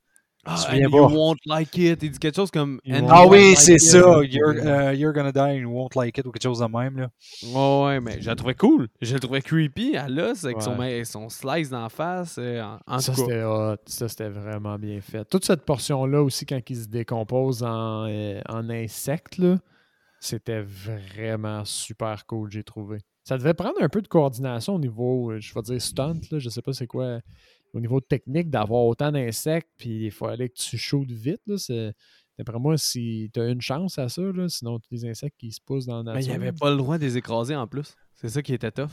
Ah, 0.46 0.66
and 0.70 0.76
you 0.76 0.90
pas? 0.90 1.08
won't 1.08 1.36
like 1.46 1.76
it. 1.78 2.02
Il 2.02 2.10
dit 2.10 2.18
quelque 2.18 2.36
chose 2.36 2.50
comme. 2.50 2.80
Ah 3.08 3.26
oui, 3.26 3.50
like 3.50 3.58
c'est 3.58 3.74
it. 3.74 3.80
ça. 3.80 3.98
You're, 4.24 4.54
uh, 4.56 4.94
you're 4.94 5.12
gonna 5.12 5.32
die 5.32 5.38
and 5.58 5.62
you 5.62 5.70
won't 5.70 5.94
like 5.96 6.18
it 6.18 6.26
ou 6.26 6.30
quelque 6.32 6.42
chose 6.42 6.58
de 6.60 6.66
même. 6.66 6.98
Là. 6.98 7.10
Ouais, 7.52 7.84
ouais, 7.86 8.00
mais 8.00 8.20
je 8.20 8.26
la 8.28 8.36
trouvais 8.36 8.54
cool. 8.54 8.88
Je 9.00 9.14
la 9.14 9.20
trouvais 9.20 9.40
creepy 9.42 9.96
à 9.96 10.08
l'os 10.08 10.44
avec 10.44 10.60
son, 10.62 10.76
Ouais. 10.78 11.04
son 11.04 11.28
slice 11.28 11.70
d'en 11.70 11.88
face. 11.88 12.36
euh, 12.38 12.62
en, 12.62 12.78
en 12.86 12.98
Ça, 12.98 13.12
tout 13.12 13.20
cas. 13.22 13.26
c'était 13.26 13.42
hot. 13.44 13.76
Ça, 13.86 14.08
c'était 14.08 14.28
vraiment 14.28 14.78
bien 14.78 15.00
fait. 15.00 15.24
Toute 15.24 15.44
cette 15.44 15.64
portion-là 15.64 16.22
aussi, 16.22 16.44
quand 16.46 16.60
il 16.68 16.76
se 16.76 16.88
décompose 16.88 17.62
en, 17.62 18.06
euh, 18.08 18.40
en 18.48 18.68
insectes, 18.70 19.40
c'était 20.20 20.62
vraiment 20.62 21.64
super 21.64 22.24
cool, 22.26 22.50
j'ai 22.50 22.62
trouvé. 22.64 22.98
Ça 23.24 23.38
devait 23.38 23.54
prendre 23.54 23.76
un 23.82 23.88
peu 23.88 24.02
de 24.02 24.08
coordination 24.08 24.74
au 24.74 24.78
niveau, 24.78 25.30
euh, 25.32 25.40
je 25.40 25.54
vais 25.54 25.62
dire 25.62 25.80
stunt, 25.80 26.20
là, 26.30 26.38
je 26.38 26.48
sais 26.50 26.60
pas 26.62 26.72
c'est 26.74 26.86
quoi, 26.86 27.20
au 27.74 27.80
niveau 27.80 28.00
technique, 28.00 28.48
d'avoir 28.50 28.84
autant 28.84 29.10
d'insectes, 29.12 29.68
puis 29.76 30.06
il 30.06 30.10
fallait 30.12 30.48
que 30.48 30.54
tu 30.54 30.78
shootes 30.78 31.10
vite. 31.10 31.40
Là, 31.46 31.58
c'est- 31.58 31.92
D'après 32.38 32.58
moi, 32.58 32.76
si 32.76 33.30
tu 33.32 33.40
as 33.40 33.46
une 33.48 33.60
chance 33.60 33.96
à 33.98 34.08
ça, 34.08 34.22
là, 34.22 34.48
sinon 34.48 34.78
tous 34.80 34.88
les 34.90 35.04
insectes 35.04 35.36
qui 35.38 35.52
se 35.52 35.60
poussent 35.64 35.86
dans 35.86 36.02
la 36.02 36.14
Mais 36.14 36.24
il 36.24 36.28
nature. 36.28 36.42
avait 36.42 36.52
pas 36.52 36.70
le 36.70 36.76
droit 36.76 36.98
de 36.98 37.04
les 37.04 37.16
écraser 37.16 37.54
en 37.54 37.66
plus. 37.68 37.94
C'est 38.14 38.28
ça 38.28 38.42
qui 38.42 38.54
était 38.54 38.72
tough. 38.72 38.90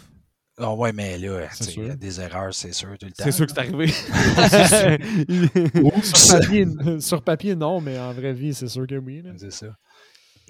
Ah 0.59 0.75
ouais, 0.75 0.93
mais 0.93 1.17
là, 1.17 1.17
il 1.17 1.23
y 1.23 1.27
a 1.27 1.49
sûr. 1.51 1.95
des 1.97 2.21
erreurs, 2.21 2.53
c'est 2.53 2.73
sûr, 2.73 2.95
tout 2.99 3.07
le 3.07 3.11
temps. 3.13 3.23
C'est 3.23 3.31
sûr 3.31 3.47
que 3.47 3.51
c'est 3.53 3.59
arrivé. 3.59 3.87
sur, 6.03 6.39
papier, 6.39 6.65
sur 6.99 7.21
papier, 7.23 7.55
non, 7.55 7.81
mais 7.81 7.97
en 7.97 8.13
vraie 8.13 8.33
vie, 8.33 8.53
c'est 8.53 8.67
sûr 8.67 8.85
que 8.85 8.95
oui. 8.95 9.23
là. 9.23 9.31
C'est 9.37 9.51
ça. 9.51 9.75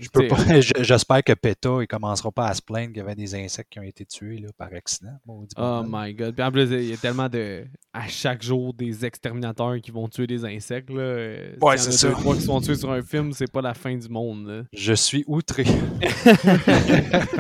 Je 0.02 0.10
peux 0.10 0.28
pas, 0.28 0.38
j'espère 0.82 1.24
que 1.24 1.34
PETA, 1.34 1.78
il 1.82 1.88
commencera 1.88 2.32
pas 2.32 2.48
à 2.48 2.54
se 2.54 2.62
plaindre 2.62 2.88
qu'il 2.88 2.98
y 2.98 3.02
avait 3.02 3.16
des 3.16 3.36
insectes 3.36 3.70
qui 3.72 3.80
ont 3.80 3.84
été 3.84 4.06
tués 4.06 4.40
là, 4.40 4.50
par 4.58 4.70
accident. 4.74 5.12
Oh 5.28 5.84
my 5.88 6.14
god. 6.14 6.36
Puis 6.36 6.44
en 6.44 6.52
plus, 6.52 6.70
il 6.72 6.90
y 6.90 6.94
a 6.94 6.98
tellement 6.98 7.30
de. 7.30 7.66
À 7.94 8.08
chaque 8.08 8.42
jour, 8.42 8.74
des 8.74 9.06
exterminateurs 9.06 9.76
qui 9.82 9.92
vont 9.92 10.08
tuer 10.08 10.26
des 10.26 10.46
insectes. 10.46 10.90
Là. 10.90 11.36
Ouais, 11.62 11.78
c'est 11.78 11.92
ça. 11.92 12.10
trois 12.12 12.36
qui 12.36 12.42
se 12.42 12.46
font 12.48 12.62
tuer 12.62 12.76
sur 12.76 12.90
un 12.92 13.02
film, 13.02 13.34
c'est 13.34 13.52
pas 13.52 13.62
la 13.62 13.74
fin 13.74 13.96
du 13.96 14.08
monde. 14.10 14.48
là. 14.48 14.64
Je 14.74 14.94
suis 14.94 15.24
outré. 15.28 15.66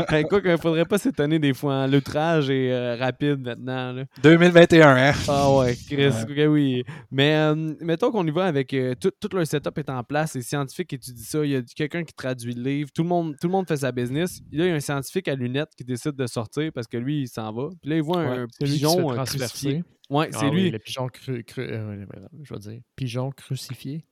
Hey, 0.09 0.23
quoi 0.25 0.41
qu'il 0.41 0.57
faudrait 0.57 0.85
pas 0.85 0.97
s'étonner 0.97 1.39
des 1.39 1.53
fois. 1.53 1.75
hein. 1.75 1.87
L'outrage 1.87 2.49
est 2.49 2.71
euh, 2.71 2.95
rapide 2.97 3.39
maintenant. 3.41 3.93
là. 3.93 4.03
2021, 4.21 4.95
hein? 4.97 5.13
Ah 5.27 5.55
ouais, 5.55 5.75
Chris, 5.89 6.11
oui. 6.47 6.83
Mais 7.11 7.33
euh, 7.35 7.73
mettons 7.79 8.11
qu'on 8.11 8.25
y 8.27 8.31
va 8.31 8.45
avec 8.45 8.73
euh, 8.73 8.93
tout, 8.99 9.11
tout 9.19 9.29
leur 9.35 9.47
setup 9.47 9.77
est 9.77 9.89
en 9.89 10.03
place, 10.03 10.35
les 10.35 10.41
scientifiques 10.41 10.93
étudient 10.93 11.23
ça, 11.23 11.45
il 11.45 11.51
y 11.51 11.55
a 11.55 11.61
quelqu'un 11.61 12.03
qui 12.03 12.13
traduit 12.13 12.50
tout 12.53 13.03
le 13.03 13.07
monde, 13.09 13.35
tout 13.39 13.47
le 13.47 13.51
monde 13.51 13.67
fait 13.67 13.77
sa 13.77 13.91
business. 13.91 14.39
Là, 14.51 14.65
il 14.65 14.69
y 14.69 14.71
a 14.71 14.75
un 14.75 14.79
scientifique 14.79 15.27
à 15.27 15.35
lunettes 15.35 15.71
qui 15.77 15.83
décide 15.83 16.13
de 16.15 16.27
sortir 16.27 16.71
parce 16.73 16.87
que 16.87 16.97
lui, 16.97 17.21
il 17.21 17.27
s'en 17.27 17.51
va. 17.53 17.69
Puis 17.81 17.89
là, 17.89 17.95
il 17.97 18.01
voit 18.03 18.21
un 18.21 18.41
Ouais, 18.43 18.47
pigeon 18.59 19.11
euh, 19.11 19.23
crucifié. 19.25 19.83
Ouais, 20.09 20.27
c'est 20.31 20.37
Ah 20.45 20.49
oui, 20.49 20.63
lui. 20.63 20.71
le 20.71 20.79
pigeon 20.79 21.07
cru, 21.07 21.43
cru- 21.43 21.61
euh, 21.71 22.05
je 22.43 22.53
vais 22.53 22.59
dire. 22.59 22.81
Pigeon 22.95 23.31
crucifié. 23.31 24.05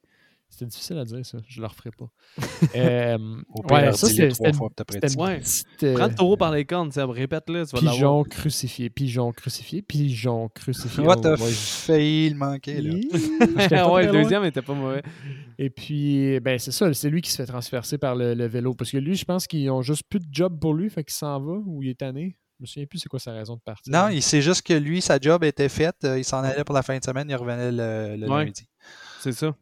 C'était 0.50 0.66
difficile 0.66 0.98
à 0.98 1.06
dire, 1.06 1.24
ça. 1.26 1.38
Je 1.48 1.62
le 1.62 1.68
referai 1.68 1.92
pas. 1.92 2.10
Euh, 2.76 3.18
ouais, 3.72 3.94
ça, 3.94 4.08
c'était 4.08 4.30
Ouais. 5.18 5.40
euh, 5.84 5.96
Prends 5.96 6.08
le 6.08 6.16
taureau 6.16 6.38
par 6.38 6.52
les 6.52 6.66
cornes, 6.66 6.92
répète-le, 6.96 7.64
pigeon 7.66 8.24
crucifié, 8.24 8.90
pigeon 8.90 9.32
crucifié, 9.32 9.82
pigeon 9.82 10.50
crucifié. 10.50 11.04
What 11.04 11.18
Oh, 11.18 11.22
the 11.36 11.40
ouais, 11.40 11.52
failli 11.52 12.30
le 12.30 12.36
manquer, 12.36 12.82
là. 12.82 12.94
Ouais, 13.90 14.06
le 14.06 14.12
deuxième 14.12 14.44
était 14.44 14.62
pas 14.62 14.74
mauvais. 14.74 15.02
Et 15.58 15.70
puis, 15.70 16.40
ben 16.42 16.58
c'est 16.60 16.72
ça, 16.72 16.94
c'est 16.94 17.10
lui 17.10 17.22
qui 17.22 17.32
se 17.32 17.38
fait 17.38 17.46
transpercer 17.46 17.98
par 17.98 18.16
le, 18.16 18.34
le 18.34 18.46
vélo. 18.48 18.74
Parce 18.74 18.92
que 18.92 18.98
lui, 18.98 19.16
je 19.16 19.26
pense 19.26 19.48
qu'ils 19.48 19.70
ont 19.72 19.82
juste 19.82 20.04
plus 20.10 20.20
de 20.20 20.28
job 20.32 20.60
pour 20.60 20.74
lui, 20.74 20.90
fait 20.90 21.04
qu'il 21.04 21.14
s'en 21.14 21.40
va 21.42 21.54
ou 21.66 21.82
il 21.84 21.90
est 21.90 22.00
tanné. 22.00 22.38
Je 22.60 22.64
me 22.64 22.68
souviens 22.68 22.86
plus 22.86 23.00
c'est 23.00 23.10
quoi 23.10 23.20
sa 23.20 23.32
raison 23.34 23.56
de 23.56 23.62
partir. 23.62 23.92
Non, 23.94 24.10
il 24.10 24.22
sait 24.22 24.42
juste 24.42 24.62
que 24.64 24.74
lui, 24.74 25.02
sa 25.02 25.18
job 25.20 25.44
était 25.46 25.70
faite. 25.70 25.96
euh, 26.04 26.18
Il 26.20 26.26
s'en 26.26 26.40
allait 26.44 26.64
pour 26.66 26.76
la 26.76 26.82
fin 26.84 26.98
de 26.98 27.04
semaine, 27.04 27.28
il 27.30 27.36
revenait 27.36 27.72
le, 27.72 28.18
le 28.18 28.30
Ouais. 28.30 28.46
lundi. 28.46 28.68
C'est 29.22 29.32
ça. 29.32 29.56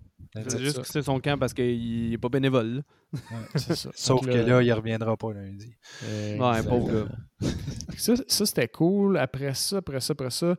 C'est 0.48 0.60
juste 0.60 0.76
ça. 0.78 0.82
que 0.82 0.88
c'est 0.88 1.02
son 1.02 1.20
camp 1.20 1.38
parce 1.40 1.54
qu'il 1.54 2.14
est 2.14 2.18
pas 2.18 2.30
bénévole. 2.30 2.84
là. 3.12 3.22
C'est 3.56 3.76
ça. 3.76 3.90
Sauf 3.96 4.26
que 4.26 4.32
là, 4.32 4.62
il 4.62 4.72
reviendra 4.74 5.16
pas 5.18 5.34
lundi. 5.34 5.74
euh, 6.04 6.38
Ouais, 6.38 6.64
pauvre 6.64 6.92
gars. 7.06 7.08
Ça, 7.98 8.14
ça 8.28 8.46
c'était 8.46 8.68
cool. 8.68 9.18
Après 9.18 9.54
ça, 9.56 9.78
après 9.78 10.00
ça, 10.02 10.12
après 10.12 10.30
ça, 10.30 10.56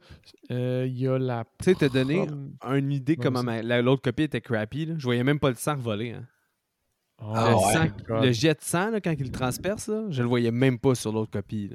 euh, 0.50 0.86
il 0.88 0.98
y 0.98 1.06
a 1.06 1.18
la. 1.18 1.44
Tu 1.62 1.66
sais, 1.66 1.74
t'as 1.76 1.88
donné 1.88 2.26
une 2.74 2.90
idée 2.92 3.12
Ouais, 3.12 3.18
comment 3.22 3.42
ma- 3.44 3.62
l'autre 3.80 4.02
copie 4.02 4.24
était 4.24 4.40
crappy. 4.40 4.86
Là. 4.86 4.94
Je 4.98 5.04
voyais 5.04 5.22
même 5.22 5.38
pas 5.38 5.50
le 5.50 5.54
sang 5.54 5.76
voler. 5.76 6.12
Hein. 6.12 6.26
Oh 7.20 7.32
Ah 7.34 7.50
le, 7.50 7.54
ouais. 7.56 7.72
sang- 7.72 7.82
my 7.84 7.90
God. 8.06 8.24
le 8.24 8.32
jet 8.32 8.54
de 8.54 8.62
sang, 8.62 8.90
là, 8.90 9.00
quand 9.00 9.12
il 9.12 9.24
le 9.24 9.30
transperce, 9.30 9.88
là, 9.88 10.06
je 10.08 10.22
le 10.22 10.28
voyais 10.28 10.50
même 10.50 10.78
pas 10.80 10.94
sur 10.96 11.12
l'autre 11.12 11.30
copie. 11.30 11.70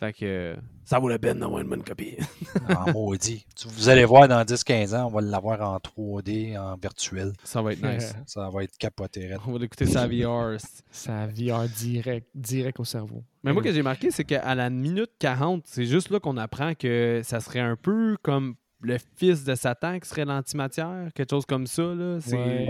Là. 0.00 0.06
Fait 0.08 0.12
que 0.12 0.56
ça 0.84 0.98
vaut 0.98 1.08
la 1.08 1.18
peine 1.18 1.38
d'avoir 1.40 1.60
une 1.60 1.68
bonne 1.68 1.82
copie. 1.84 2.16
En 2.68 2.90
maudit. 2.92 3.44
Tu- 3.54 3.68
Vous 3.68 3.88
allez 3.88 4.04
voir 4.04 4.26
dans 4.28 4.42
10-15 4.42 4.96
ans, 4.96 5.06
on 5.06 5.10
va 5.10 5.20
l'avoir 5.20 5.60
en 5.60 5.76
3D, 5.78 6.58
en 6.58 6.76
virtuel. 6.76 7.32
ça 7.44 7.62
va 7.62 7.72
être 7.72 7.82
nice. 7.82 8.14
Ça 8.26 8.48
va 8.50 8.64
être 8.64 8.76
capoté. 8.78 9.30
On 9.46 9.52
va 9.52 9.58
l'écouter 9.58 9.86
sa 9.86 10.06
VR. 10.06 10.56
Ça 10.90 11.26
VR 11.26 11.68
direct, 11.68 12.26
direct 12.34 12.80
au 12.80 12.84
cerveau. 12.84 13.22
Mais 13.44 13.52
moi, 13.52 13.62
ce 13.62 13.68
que 13.68 13.74
j'ai 13.74 13.82
marqué, 13.82 14.10
c'est 14.10 14.24
qu'à 14.24 14.54
la 14.54 14.70
minute 14.70 15.10
40, 15.18 15.62
c'est 15.66 15.86
juste 15.86 16.10
là 16.10 16.18
qu'on 16.20 16.36
apprend 16.36 16.74
que 16.74 17.20
ça 17.24 17.40
serait 17.40 17.60
un 17.60 17.76
peu 17.76 18.16
comme 18.22 18.54
le 18.82 18.96
fils 19.16 19.44
de 19.44 19.54
Satan 19.54 19.98
qui 20.00 20.08
serait 20.08 20.24
l'antimatière, 20.24 21.08
quelque 21.14 21.28
chose 21.30 21.44
comme 21.44 21.66
ça. 21.66 21.82
là. 21.82 22.18
C'est 22.20 22.36
Ouais. 22.36 22.66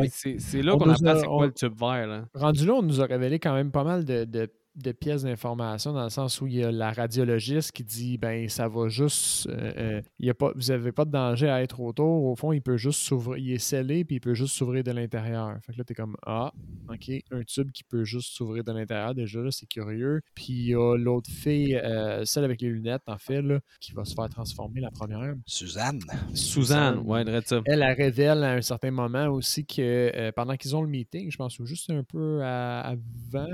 là 0.63 0.75
On 0.75 0.79
qu'on 0.79 0.91
apprend 0.91 1.07
a- 1.07 1.17
c'est 1.21 1.27
quoi 1.27 1.37
on- 1.37 1.43
le 1.43 1.53
tube 1.53 1.75
vert. 1.79 2.07
Là. 2.09 2.25
Rendu 2.35 2.67
là, 2.67 2.73
on 2.75 2.83
nous 2.83 3.01
a 3.01 3.07
révélé 3.07 3.39
quand 3.39 3.55
même 3.55 3.71
pas 3.71 3.85
mal 3.85 4.05
de, 4.05 4.25
de 4.25 4.51
de 4.77 4.93
pièces 4.93 5.25
d'information 5.25 5.93
dans 5.93 6.05
le 6.05 6.11
sens 6.11 6.41
où 6.41 6.47
il 6.47 6.55
y 6.55 6.65
a 6.65 6.71
la 6.71 6.93
radiologiste 6.93 7.73
qui 7.73 7.85
dit 7.85 8.19
ben 8.19 8.49
ça 8.49 8.69
va 8.69 8.89
juste 8.89 9.49
euh, 9.49 9.73
euh, 9.77 10.03
il 10.19 10.27
y 10.27 10.31
a 10.31 10.35
pas 10.35 10.53
vous 10.55 10.69
n'avez 10.69 10.93
pas 10.93 11.05
de 11.05 11.11
danger 11.11 11.49
à 11.49 11.63
être 11.63 11.81
autour. 11.81 12.25
Au 12.25 12.37
fond 12.37 12.53
il 12.53 12.63
peut 12.63 12.77
juste 12.77 13.01
s'ouvrir 13.01 13.39
il 13.39 13.53
est 13.53 13.59
scellé 13.59 14.05
puis 14.05 14.17
il 14.17 14.21
peut 14.21 14.35
juste 14.35 14.55
s'ouvrir 14.55 14.85
de 14.85 14.93
l'intérieur. 14.93 15.59
Fait 15.65 15.73
que 15.73 15.79
là 15.79 15.85
t'es 15.85 15.95
comme 15.95 16.17
ah 16.25 16.53
ok 16.89 17.11
un 17.31 17.43
tube 17.43 17.71
qui 17.73 17.85
peut 17.85 18.05
juste 18.05 18.33
s'ouvrir 18.33 18.65
de 18.65 18.73
l'intérieur 18.73 19.15
déjà 19.15 19.41
là 19.41 19.51
c'est 19.51 19.67
curieux 19.67 20.23
puis 20.35 20.47
il 20.51 20.67
y 20.69 20.75
a 20.75 20.97
l'autre 20.97 21.31
fille 21.31 21.77
euh, 21.77 22.25
celle 22.25 22.45
avec 22.45 22.61
les 22.61 22.69
lunettes 22.69 23.03
en 23.09 23.19
fait 23.19 23.43
là 23.43 23.61
qui 23.81 23.93
va 23.93 24.05
se 24.05 24.15
faire 24.15 24.29
transformer 24.29 24.81
la 24.81 24.91
première. 24.91 25.35
Suzanne. 25.47 26.01
Suzanne, 26.35 26.99
ouais, 27.05 27.25
dirait 27.25 27.43
ça. 27.45 27.61
elle, 27.67 27.83
elle 27.83 27.97
révèle 27.97 28.45
à 28.45 28.53
un 28.53 28.63
certain 28.63 28.91
moment 28.91 29.27
aussi 29.29 29.65
que 29.67 29.81
euh, 30.15 30.33
pendant 30.33 30.57
qu'ils 30.57 30.77
ont 30.77 30.83
le 30.83 30.89
meeting, 30.89 31.31
je 31.31 31.37
pense 31.37 31.59
ou 31.59 31.67
juste 31.67 31.91
un 31.91 32.03
peu 32.05 32.43
à- 32.43 32.81
avant, 32.81 33.49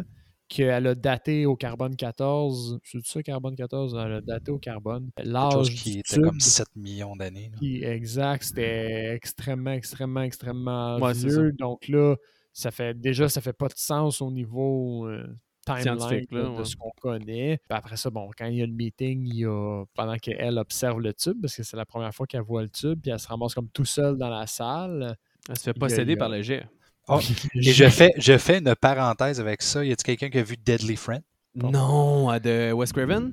qu'elle 0.49 0.87
a 0.87 0.95
daté 0.95 1.47
au 1.47 1.57
carbone 1.57 1.97
14. 1.97 2.79
C'est 2.85 3.05
ça, 3.05 3.23
carbone 3.23 3.55
14? 3.57 3.97
Elle 4.05 4.13
a 4.13 4.21
daté 4.21 4.51
au 4.53 4.59
carbone. 4.59 5.11
L'âge 5.23 5.53
chose 5.53 5.71
du 5.71 5.75
qui 5.77 5.99
était 5.99 6.15
tube, 6.15 6.25
comme 6.25 6.41
7 6.41 6.67
millions 6.77 7.17
d'années. 7.17 7.51
qui- 7.59 7.83
exact, 7.83 8.45
c'était 8.45 9.15
extrêmement, 9.15 9.73
extrêmement, 9.73 10.23
extrêmement 10.23 10.99
Ouais, 10.99 11.13
vieux. 11.15 11.53
Donc 11.53 11.89
là, 11.89 12.17
ça 12.53 12.71
fait 12.71 12.95
déjà, 12.99 13.29
ça 13.29 13.41
fait 13.41 13.53
pas 13.53 13.69
de 13.69 13.75
sens 13.77 14.21
au 14.23 14.31
niveau 14.31 15.07
euh, 15.09 15.27
timeline 15.67 16.27
là, 16.31 16.43
de 16.43 16.49
ouais. 16.59 16.65
ce 16.65 16.77
qu'on 16.77 16.93
connaît. 17.01 17.59
Puis 17.69 17.77
après 17.77 17.97
ça, 17.97 18.09
bon, 18.11 18.31
quand 18.39 18.47
il 18.47 18.57
y 18.59 18.63
a 18.63 18.67
le 18.67 18.73
meeting, 18.73 19.27
il 19.27 19.39
y 19.41 19.45
a 19.47 19.85
pendant 19.95 20.17
qu'elle 20.17 20.57
observe 20.59 21.01
le 21.01 21.13
tube, 21.13 21.41
parce 21.43 21.57
que 21.57 21.65
c'est 21.65 21.77
la 21.77 21.85
première 21.85 22.15
fois 22.15 22.27
qu'elle 22.27 22.43
voit 22.43 22.63
le 22.63 22.69
tube, 22.71 23.01
puis 23.03 23.11
elle 23.11 23.19
se 23.19 23.27
ramasse 23.27 23.53
comme 23.55 23.69
tout 23.71 23.85
seule 23.85 24.17
dans 24.17 24.31
la 24.31 24.47
salle. 24.47 25.17
Elle 25.49 25.57
se 25.59 25.65
fait 25.65 25.75
posséder 25.75 26.13
a- 26.15 26.17
par 26.17 26.29
le 26.29 26.41
jet. 26.43 26.67
Oh, 27.09 27.21
Et 27.55 27.73
je 27.73 27.89
fais, 27.89 28.11
je 28.19 28.37
fais 28.37 28.59
une 28.59 28.75
parenthèse 28.75 29.41
avec 29.41 29.63
ça. 29.63 29.85
Y 29.85 29.93
a-t-il 29.93 30.05
quelqu'un 30.17 30.29
qui 30.31 30.39
a 30.39 30.43
vu 30.43 30.57
Deadly 30.57 30.97
Friend? 30.97 31.23
Bon. 31.55 31.71
Non, 31.71 32.29
à 32.29 32.41
de 32.41 32.73
Wes 32.73 32.93
Craven? 32.93 33.33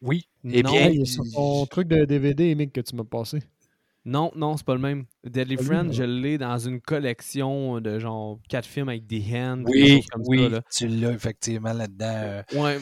Oui. 0.00 0.26
Eh 0.44 0.62
Non. 0.62 0.70
bien, 0.72 0.88
il 0.90 1.00
y 1.00 1.02
a 1.36 1.66
truc 1.66 1.88
de 1.88 2.04
DVD, 2.04 2.54
Mick, 2.54 2.72
que 2.72 2.80
tu 2.80 2.94
m'as 2.96 3.04
passé. 3.04 3.40
Non, 4.04 4.32
non, 4.34 4.56
c'est 4.56 4.66
pas 4.66 4.74
le 4.74 4.80
même. 4.80 5.04
Deadly 5.24 5.56
lui, 5.56 5.64
Friend, 5.64 5.92
je 5.92 6.02
l'ai 6.02 6.36
dans 6.38 6.58
une 6.58 6.80
collection 6.80 7.80
de 7.80 7.98
genre 8.00 8.40
quatre 8.48 8.66
films 8.66 8.88
avec 8.88 9.06
des 9.06 9.22
hands. 9.32 9.62
oui, 9.66 10.02
comme 10.10 10.22
oui, 10.26 10.42
ça, 10.44 10.48
là. 10.48 10.62
tu 10.74 10.88
l'as 10.88 11.12
effectivement 11.12 11.72
là-dedans. 11.72 12.06
euh. 12.08 12.42
Ouais, 12.54 12.78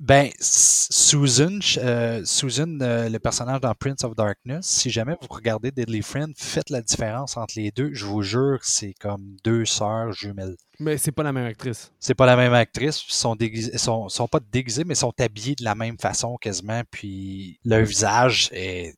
Ben, 0.00 0.30
Susan, 0.40 1.58
euh, 1.76 2.24
Susan 2.24 2.78
euh, 2.80 3.10
le 3.10 3.18
personnage 3.18 3.60
dans 3.60 3.74
Prince 3.74 4.02
of 4.02 4.16
Darkness, 4.16 4.64
si 4.64 4.88
jamais 4.88 5.14
vous 5.20 5.28
regardez 5.28 5.70
Deadly 5.70 6.00
Friend, 6.00 6.32
faites 6.38 6.70
la 6.70 6.80
différence 6.80 7.36
entre 7.36 7.52
les 7.56 7.70
deux. 7.70 7.90
Je 7.92 8.06
vous 8.06 8.22
jure, 8.22 8.60
c'est 8.62 8.94
comme 8.94 9.36
deux 9.44 9.66
sœurs 9.66 10.12
jumelles. 10.12 10.56
mais 10.78 10.96
c'est 10.96 11.12
pas 11.12 11.22
la 11.22 11.34
même 11.34 11.44
actrice. 11.44 11.92
C'est 12.00 12.14
pas 12.14 12.24
la 12.24 12.36
même 12.36 12.54
actrice, 12.54 13.04
ils 13.06 13.12
sont, 13.12 13.36
déguisés, 13.36 13.76
sont, 13.76 14.08
sont 14.08 14.26
pas 14.26 14.40
déguisés, 14.40 14.84
mais 14.84 14.94
sont 14.94 15.12
habillés 15.20 15.54
de 15.54 15.64
la 15.64 15.74
même 15.74 15.98
façon 15.98 16.38
quasiment, 16.38 16.80
puis 16.90 17.60
leur 17.66 17.84
visage 17.84 18.48
est, 18.52 18.94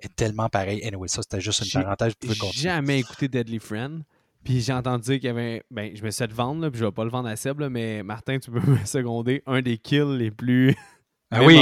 est 0.00 0.16
tellement 0.16 0.48
pareil. 0.48 0.84
Anyway, 0.84 1.06
ça 1.06 1.22
c'était 1.22 1.40
juste 1.40 1.64
une 1.72 1.80
parenthèse, 1.80 2.14
J'ai 2.52 2.62
jamais 2.62 2.98
écouté 2.98 3.28
Deadly 3.28 3.60
Friend. 3.60 4.02
Puis 4.44 4.60
j'ai 4.60 4.72
entendu 4.72 5.02
dire 5.04 5.14
qu'il 5.20 5.26
y 5.26 5.30
avait. 5.30 5.62
Ben, 5.70 5.90
je 5.96 6.02
me 6.04 6.10
suis 6.10 6.18
fait 6.24 6.32
vendre, 6.32 6.62
là, 6.62 6.70
puis 6.70 6.78
je 6.80 6.84
vais 6.84 6.92
pas 6.92 7.04
le 7.04 7.10
vendre 7.10 7.28
à 7.28 7.36
Seb, 7.36 7.60
là, 7.60 7.70
mais 7.70 8.02
Martin, 8.02 8.38
tu 8.38 8.50
peux 8.50 8.60
me 8.70 8.84
seconder. 8.84 9.42
Un 9.46 9.62
des 9.62 9.78
kills 9.78 10.16
les 10.18 10.30
plus 10.30 10.74
Ah 11.36 11.42
oui, 11.42 11.58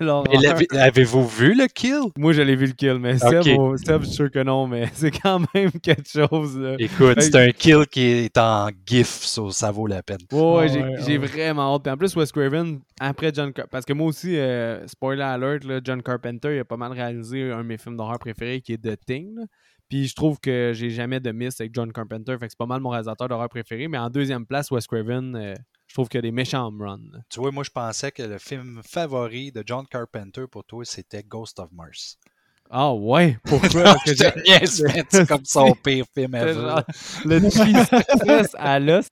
l'avez- 0.00 0.66
avez-vous 0.76 1.26
vu 1.26 1.54
le 1.54 1.68
kill? 1.68 2.00
Moi, 2.18 2.34
je 2.34 2.42
l'ai 2.42 2.54
vu 2.54 2.66
le 2.66 2.72
kill, 2.72 2.98
mais 2.98 3.16
Seb, 3.16 3.40
Ok. 3.40 3.48
oh, 3.56 3.76
Seb, 3.78 4.02
je 4.02 4.06
suis 4.06 4.14
sûr 4.16 4.30
que 4.30 4.42
non, 4.42 4.66
mais 4.66 4.88
c'est 4.92 5.10
quand 5.10 5.40
même 5.54 5.70
quelque 5.82 6.06
chose. 6.06 6.58
Là. 6.58 6.74
Écoute, 6.78 7.22
c'est 7.22 7.34
un 7.36 7.50
kill 7.50 7.86
qui 7.90 8.02
est 8.02 8.36
en 8.36 8.68
GIF, 8.84 9.06
ça, 9.06 9.42
ça 9.52 9.70
vaut 9.70 9.86
la 9.86 10.02
peine. 10.02 10.18
Ouais, 10.32 10.40
ouais, 10.40 10.68
j'ai 10.68 10.82
ouais, 10.82 10.94
j'ai 11.06 11.18
ouais. 11.18 11.26
vraiment 11.26 11.74
hâte. 11.74 11.84
Puis 11.84 11.92
en 11.92 11.96
plus, 11.96 12.14
Wes 12.14 12.30
Craven, 12.30 12.80
après 13.00 13.32
John 13.32 13.52
Carpenter, 13.54 13.68
parce 13.70 13.86
que 13.86 13.94
moi 13.94 14.08
aussi, 14.08 14.36
euh, 14.36 14.86
spoiler 14.86 15.22
alert, 15.22 15.64
là, 15.64 15.80
John 15.82 16.02
Carpenter, 16.02 16.54
il 16.56 16.58
a 16.58 16.64
pas 16.66 16.76
mal 16.76 16.92
réalisé 16.92 17.50
un 17.52 17.58
de 17.58 17.68
mes 17.68 17.78
films 17.78 17.96
d'horreur 17.96 18.18
préférés 18.18 18.60
qui 18.60 18.74
est 18.74 18.78
The 18.82 18.98
Thing. 19.06 19.34
là. 19.36 19.42
Puis 19.90 20.06
je 20.08 20.14
trouve 20.14 20.38
que 20.40 20.72
j'ai 20.74 20.88
jamais 20.88 21.20
de 21.20 21.32
miss 21.32 21.60
avec 21.60 21.74
John 21.74 21.92
Carpenter, 21.92 22.32
fait 22.38 22.46
que 22.46 22.52
c'est 22.52 22.58
pas 22.58 22.64
mal 22.64 22.80
mon 22.80 22.88
réalisateur 22.90 23.28
d'horreur 23.28 23.48
préféré. 23.50 23.88
Mais 23.88 23.98
en 23.98 24.08
deuxième 24.08 24.46
place, 24.46 24.70
Wes 24.70 24.86
Craven, 24.86 25.34
euh, 25.36 25.54
je 25.88 25.94
trouve 25.94 26.08
qu'il 26.08 26.18
y 26.18 26.20
a 26.20 26.22
des 26.22 26.30
méchants 26.30 26.68
home 26.68 26.80
runs. 26.80 27.20
Tu 27.28 27.40
vois, 27.40 27.50
moi, 27.50 27.64
je 27.64 27.70
pensais 27.70 28.12
que 28.12 28.22
le 28.22 28.38
film 28.38 28.80
favori 28.88 29.50
de 29.52 29.62
John 29.66 29.84
Carpenter 29.86 30.44
pour 30.50 30.64
toi, 30.64 30.84
c'était 30.84 31.24
Ghost 31.24 31.58
of 31.58 31.70
Mars. 31.72 32.16
Ah 32.70 32.94
ouais, 32.94 33.36
pourquoi? 33.42 33.82
Parce 33.82 34.04
que 34.04 34.14
j'ai- 34.64 34.66
c'est 35.08 35.26
comme 35.26 35.44
son 35.44 35.74
pire 35.84 36.04
film 36.14 36.36
ever. 36.36 36.54
genre 36.54 36.82
le 37.24 37.40
cheese 37.50 38.54
à 38.56 38.78
l'os. 38.78 39.08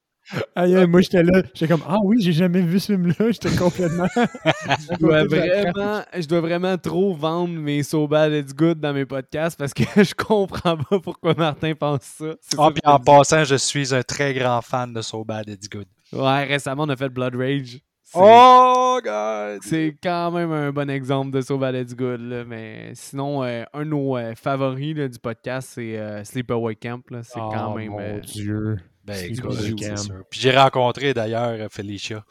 Aïe, 0.55 0.77
aïe, 0.77 0.87
moi, 0.87 1.01
j'étais 1.01 1.23
là. 1.23 1.43
J'étais 1.55 1.69
comme, 1.69 1.83
ah 1.89 1.99
oui, 2.03 2.21
j'ai 2.21 2.33
jamais 2.33 2.61
vu 2.61 2.79
ce 2.79 2.93
film-là. 2.93 3.15
J'étais 3.31 3.55
complètement. 3.57 4.07
Je 4.15 4.99
dois, 4.99 5.25
vraiment, 5.25 6.03
je 6.15 6.27
dois 6.27 6.41
vraiment 6.41 6.77
trop 6.77 7.15
vendre 7.15 7.55
mes 7.55 7.83
So 7.83 8.07
Bad 8.07 8.33
It's 8.33 8.55
Good 8.55 8.81
dans 8.81 8.93
mes 8.93 9.07
podcasts 9.07 9.59
parce 9.59 9.73
que 9.73 9.83
je 9.97 10.15
comprends 10.15 10.77
pas 10.77 11.01
pourquoi 11.01 11.35
Martin 11.35 11.75
pense 11.75 12.03
ça. 12.03 12.27
Ah, 12.59 12.67
ça 12.67 12.71
puis 12.71 12.83
en 12.85 12.99
passant, 12.99 13.45
je 13.45 13.55
suis 13.55 13.95
un 13.95 14.03
très 14.03 14.35
grand 14.35 14.61
fan 14.61 14.93
de 14.93 15.01
So 15.01 15.25
Bad 15.25 15.49
It's 15.49 15.69
Good. 15.69 15.87
Ouais, 16.13 16.45
récemment, 16.45 16.85
on 16.85 16.89
a 16.89 16.97
fait 16.97 17.09
Blood 17.09 17.35
Rage. 17.35 17.81
Oh, 18.15 18.99
God! 19.05 19.61
C'est 19.63 19.95
quand 20.03 20.31
même 20.31 20.51
un 20.51 20.73
bon 20.73 20.89
exemple 20.89 21.31
de 21.31 21.43
So 21.43 21.59
Bad 21.59 21.75
It's 21.75 21.95
Good. 21.95 22.21
là, 22.21 22.45
mais 22.45 22.93
sinon, 22.95 23.45
euh, 23.45 23.65
un 23.75 23.81
de 23.81 23.91
nos 23.91 24.17
euh, 24.17 24.35
favoris 24.35 24.97
là, 24.97 25.09
du 25.09 25.19
podcast, 25.19 25.73
c'est 25.75 25.99
euh, 25.99 26.25
Sleepaway 26.25 26.75
Camp. 26.77 27.03
là. 27.11 27.23
C'est 27.23 27.39
quand 27.39 27.75
même. 27.75 27.93
Oh, 27.93 27.97
Mon 27.97 28.01
euh, 28.01 28.21
Dieu. 28.21 28.79
Ben. 29.09 30.25
Puis 30.31 30.41
j'ai 30.41 30.57
rencontré 30.57 31.15
d'ailleurs 31.15 31.49
euh, 31.49 31.69
Felicia. 31.71 32.25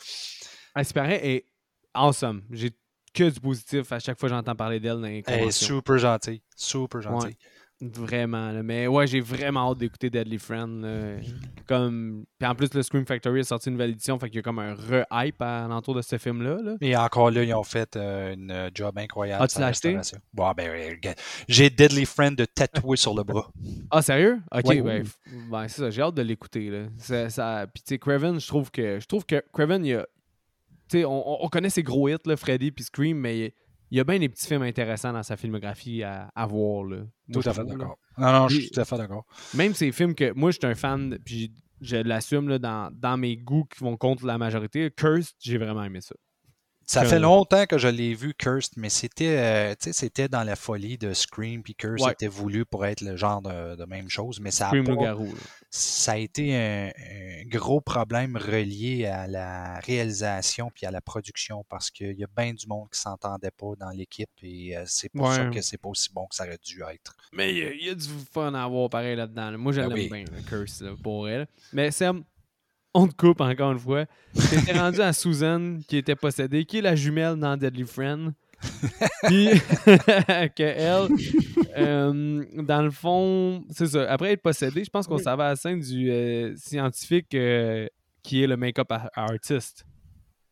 Ah, 0.76 0.84
c'est 0.84 0.94
pareil, 0.94 1.20
et 1.24 1.46
awesome. 1.94 2.44
J'ai 2.52 2.72
que 3.14 3.30
du 3.30 3.40
positif 3.40 3.92
à 3.92 4.00
chaque 4.00 4.20
fois 4.20 4.30
que 4.30 4.36
j'entends 4.36 4.56
parler 4.56 4.80
d'elle 4.80 5.04
Elle 5.26 5.48
est 5.48 5.52
super 5.52 5.98
gentille. 5.98 6.42
Super 6.56 7.02
gentille. 7.02 7.38
Vraiment, 7.80 8.52
là. 8.52 8.64
mais 8.64 8.88
ouais, 8.88 9.06
j'ai 9.06 9.20
vraiment 9.20 9.70
hâte 9.72 9.78
d'écouter 9.78 10.10
Deadly 10.10 10.40
Friend. 10.40 10.82
là. 10.82 11.18
Comme... 11.68 12.26
Puis 12.40 12.48
en 12.50 12.56
plus, 12.56 12.74
le 12.74 12.82
Scream 12.82 13.06
Factory 13.06 13.42
a 13.42 13.44
sorti 13.44 13.70
une 13.70 13.74
nouvelle 13.76 13.92
édition, 13.92 14.18
fait 14.18 14.30
qu'il 14.30 14.38
y 14.38 14.40
a 14.40 14.42
comme 14.42 14.58
un 14.58 14.74
re-hype 14.74 15.40
à 15.42 15.68
l'entour 15.68 15.94
de 15.94 16.02
ce 16.02 16.18
film-là. 16.18 16.58
là. 16.64 16.76
Et 16.82 16.96
encore 16.98 17.30
là, 17.30 17.44
ils 17.44 17.54
ont 17.54 17.64
fait 17.64 17.96
euh, 17.96 18.34
une 18.34 18.72
job 18.74 18.98
incroyable. 18.98 19.44
Ah, 19.44 19.48
tu 19.48 19.52
sur 19.54 19.60
la 19.62 19.68
l'as 19.68 19.70
acheté? 19.70 19.98
Bon, 20.34 20.52
ben, 20.58 20.70
euh, 20.70 21.14
j'ai 21.48 21.70
Deadly 21.70 22.06
Friend 22.06 22.36
de 22.36 22.46
tatoué 22.46 22.98
sur 22.98 23.14
le 23.14 23.24
bras. 23.24 23.52
Ah, 23.92 24.02
sérieux? 24.02 24.40
Ok, 24.52 24.66
Ouais. 24.66 24.82
ben, 24.82 25.04
ben, 25.52 25.68
c'est 25.68 25.82
ça, 25.82 25.90
j'ai 25.92 26.02
hâte 26.02 26.16
de 26.16 26.22
l'écouter. 26.24 26.72
Ça. 26.98 27.68
Puis 27.74 27.84
tu 27.84 27.90
sais, 27.90 28.00
Craven, 28.00 28.40
je 28.40 28.48
trouve 28.48 28.70
que 28.72 29.00
je 29.00 29.06
trouve 29.06 29.26
que 29.26 29.42
Craven, 29.54 29.86
il 29.86 29.90
y 29.90 29.94
a. 29.94 30.06
Tu 30.90 31.00
sais, 31.00 31.06
on, 31.06 31.12
on- 31.42 31.46
on 31.46 31.48
connaît 31.50 31.70
ses 31.70 31.84
gros 31.84 32.10
hits, 32.10 32.16
là, 32.26 32.36
Freddy 32.38 32.72
puis 32.72 32.84
Scream, 32.86 33.18
mais 33.18 33.54
il- 33.92 33.98
y 33.98 34.00
a 34.00 34.04
bien 34.04 34.20
des 34.20 34.30
petits 34.30 34.48
films 34.48 34.64
intéressants 34.64 35.14
dans 35.14 35.24
sa 35.24 35.38
filmographie 35.38 36.04
à, 36.04 36.30
à 36.36 36.46
voir. 36.46 36.84
Là, 36.86 36.98
Tout 37.32 37.40
Moi, 37.44 37.48
à 37.48 37.54
fait 37.54 37.66
d'accord. 37.66 37.98
Non, 38.18 38.32
non, 38.32 38.48
je 38.48 38.60
suis 38.60 38.70
tout 38.72 38.80
à 38.80 38.86
fait 38.86 38.98
d'accord. 38.98 39.26
Même 39.56 39.74
ces 39.74 39.92
films 39.92 40.16
que 40.16 40.32
moi, 40.34 40.52
je 40.52 40.58
suis 40.58 40.68
un 40.68 40.76
fan, 40.76 41.18
puis 41.24 41.52
je 41.82 41.98
l'assume 41.98 42.58
dans, 42.58 42.90
dans 42.92 43.18
mes 43.18 43.38
goûts 43.38 43.66
qui 43.66 43.84
vont 43.84 43.98
contre 43.98 44.26
la 44.26 44.38
majorité. 44.38 44.90
Cursed, 44.92 45.36
j'ai 45.40 45.58
vraiment 45.58 45.84
aimé 45.84 46.02
ça. 46.02 46.16
Ça 46.90 47.02
Que- 47.02 47.10
fait 47.10 47.20
longtemps 47.20 47.66
que 47.66 47.78
je 47.78 47.90
l'ai 47.90 48.14
vu, 48.14 48.34
Cursed, 48.34 48.72
mais 48.78 48.88
c'était 48.88 49.38
euh, 49.38 49.76
c'était 49.92 50.30
dans 50.30 50.44
la 50.46 50.56
folie 50.56 50.98
de 50.98 51.14
Scream, 51.14 51.62
puis 51.62 51.76
Cursed 51.76 52.06
Ouais. 52.06 52.14
était 52.14 52.28
voulu 52.30 52.64
pour 52.66 52.86
être 52.86 53.02
le 53.02 53.18
genre 53.18 53.42
de, 53.42 53.76
de 53.76 53.84
même 53.84 54.10
chose, 54.10 54.40
mais 54.40 54.52
ça 54.52 54.70
a, 54.70 54.72
pas- 54.72 55.16
ça 55.70 56.14
a 56.14 56.18
été 56.18 56.56
un, 56.56 56.88
un 56.88 57.44
gros 57.46 57.82
problème 57.82 58.38
relié 58.38 59.06
à 59.06 59.28
la 59.28 59.80
réalisation 59.82 60.72
puis 60.74 60.86
à 60.86 60.92
la 60.92 61.02
production 61.02 61.66
parce 61.68 61.92
qu'il 61.92 62.18
y 62.18 62.24
a 62.24 62.28
bien 62.38 62.54
du 62.54 62.66
monde 62.68 62.88
qui 62.90 63.02
s'entendait 63.02 63.52
pas 63.52 63.74
dans 63.78 63.90
l'équipe 63.90 64.30
et 64.42 64.78
euh, 64.78 64.84
c'est 64.86 65.10
pour 65.10 65.34
ça 65.34 65.46
que 65.48 65.62
c'est 65.62 65.78
pas 65.78 65.90
aussi 65.90 66.10
bon 66.14 66.26
que 66.28 66.36
ça 66.36 66.46
aurait 66.46 66.58
dû 66.64 66.82
être. 66.90 67.18
Mais 67.34 67.52
il 67.52 67.58
y 67.58 67.64
a- 67.64 67.74
il 67.74 67.86
y, 67.86 67.90
a 67.90 67.96
du 67.96 68.08
fun 68.32 68.54
à 68.54 68.64
avoir 68.64 68.90
pareil 68.90 69.18
là-dedans. 69.18 69.52
là. 69.52 69.58
Moi, 69.58 69.74
je 69.74 69.82
Ben 69.82 69.92
oui. 69.92 70.08
bien, 70.10 70.24
le 70.34 70.42
Curse, 70.42 70.80
là, 70.82 70.92
pour 71.04 71.28
elle. 71.28 71.48
Mais 71.74 71.92
Sam, 71.92 72.24
on 72.94 73.08
te 73.08 73.16
coupe 73.16 73.42
encore 73.42 73.72
une 73.74 73.80
fois. 73.80 74.06
T'étais 74.50 74.78
rendu 74.78 75.02
à 75.02 75.14
Susan, 75.14 75.78
qui 75.88 75.98
était 75.98 76.16
possédée, 76.16 76.66
qui 76.66 76.80
est 76.80 76.82
la 76.82 76.96
jumelle 76.96 77.36
dans 77.36 77.56
Deadly 77.58 77.84
Friend. 77.84 78.34
Puis 79.28 79.50
que 79.86 80.64
elle, 80.64 81.08
euh, 81.78 82.44
dans 82.64 82.82
le 82.82 82.90
fond, 82.90 83.64
c'est 83.70 83.86
ça. 83.88 84.10
Après 84.12 84.32
être 84.34 84.42
possédée, 84.42 84.84
je 84.84 84.90
pense 84.90 85.06
qu'on 85.06 85.18
Oui. 85.18 85.24
savait 85.24 85.44
à 85.44 85.50
la 85.50 85.56
scène 85.56 85.80
du 85.80 86.10
euh, 86.10 86.56
scientifique 86.56 87.36
euh, 87.36 87.88
qui 88.24 88.42
est 88.44 88.48
le 88.48 88.58
make-up 88.58 88.92
ar- 88.92 89.12
artist. 89.16 89.86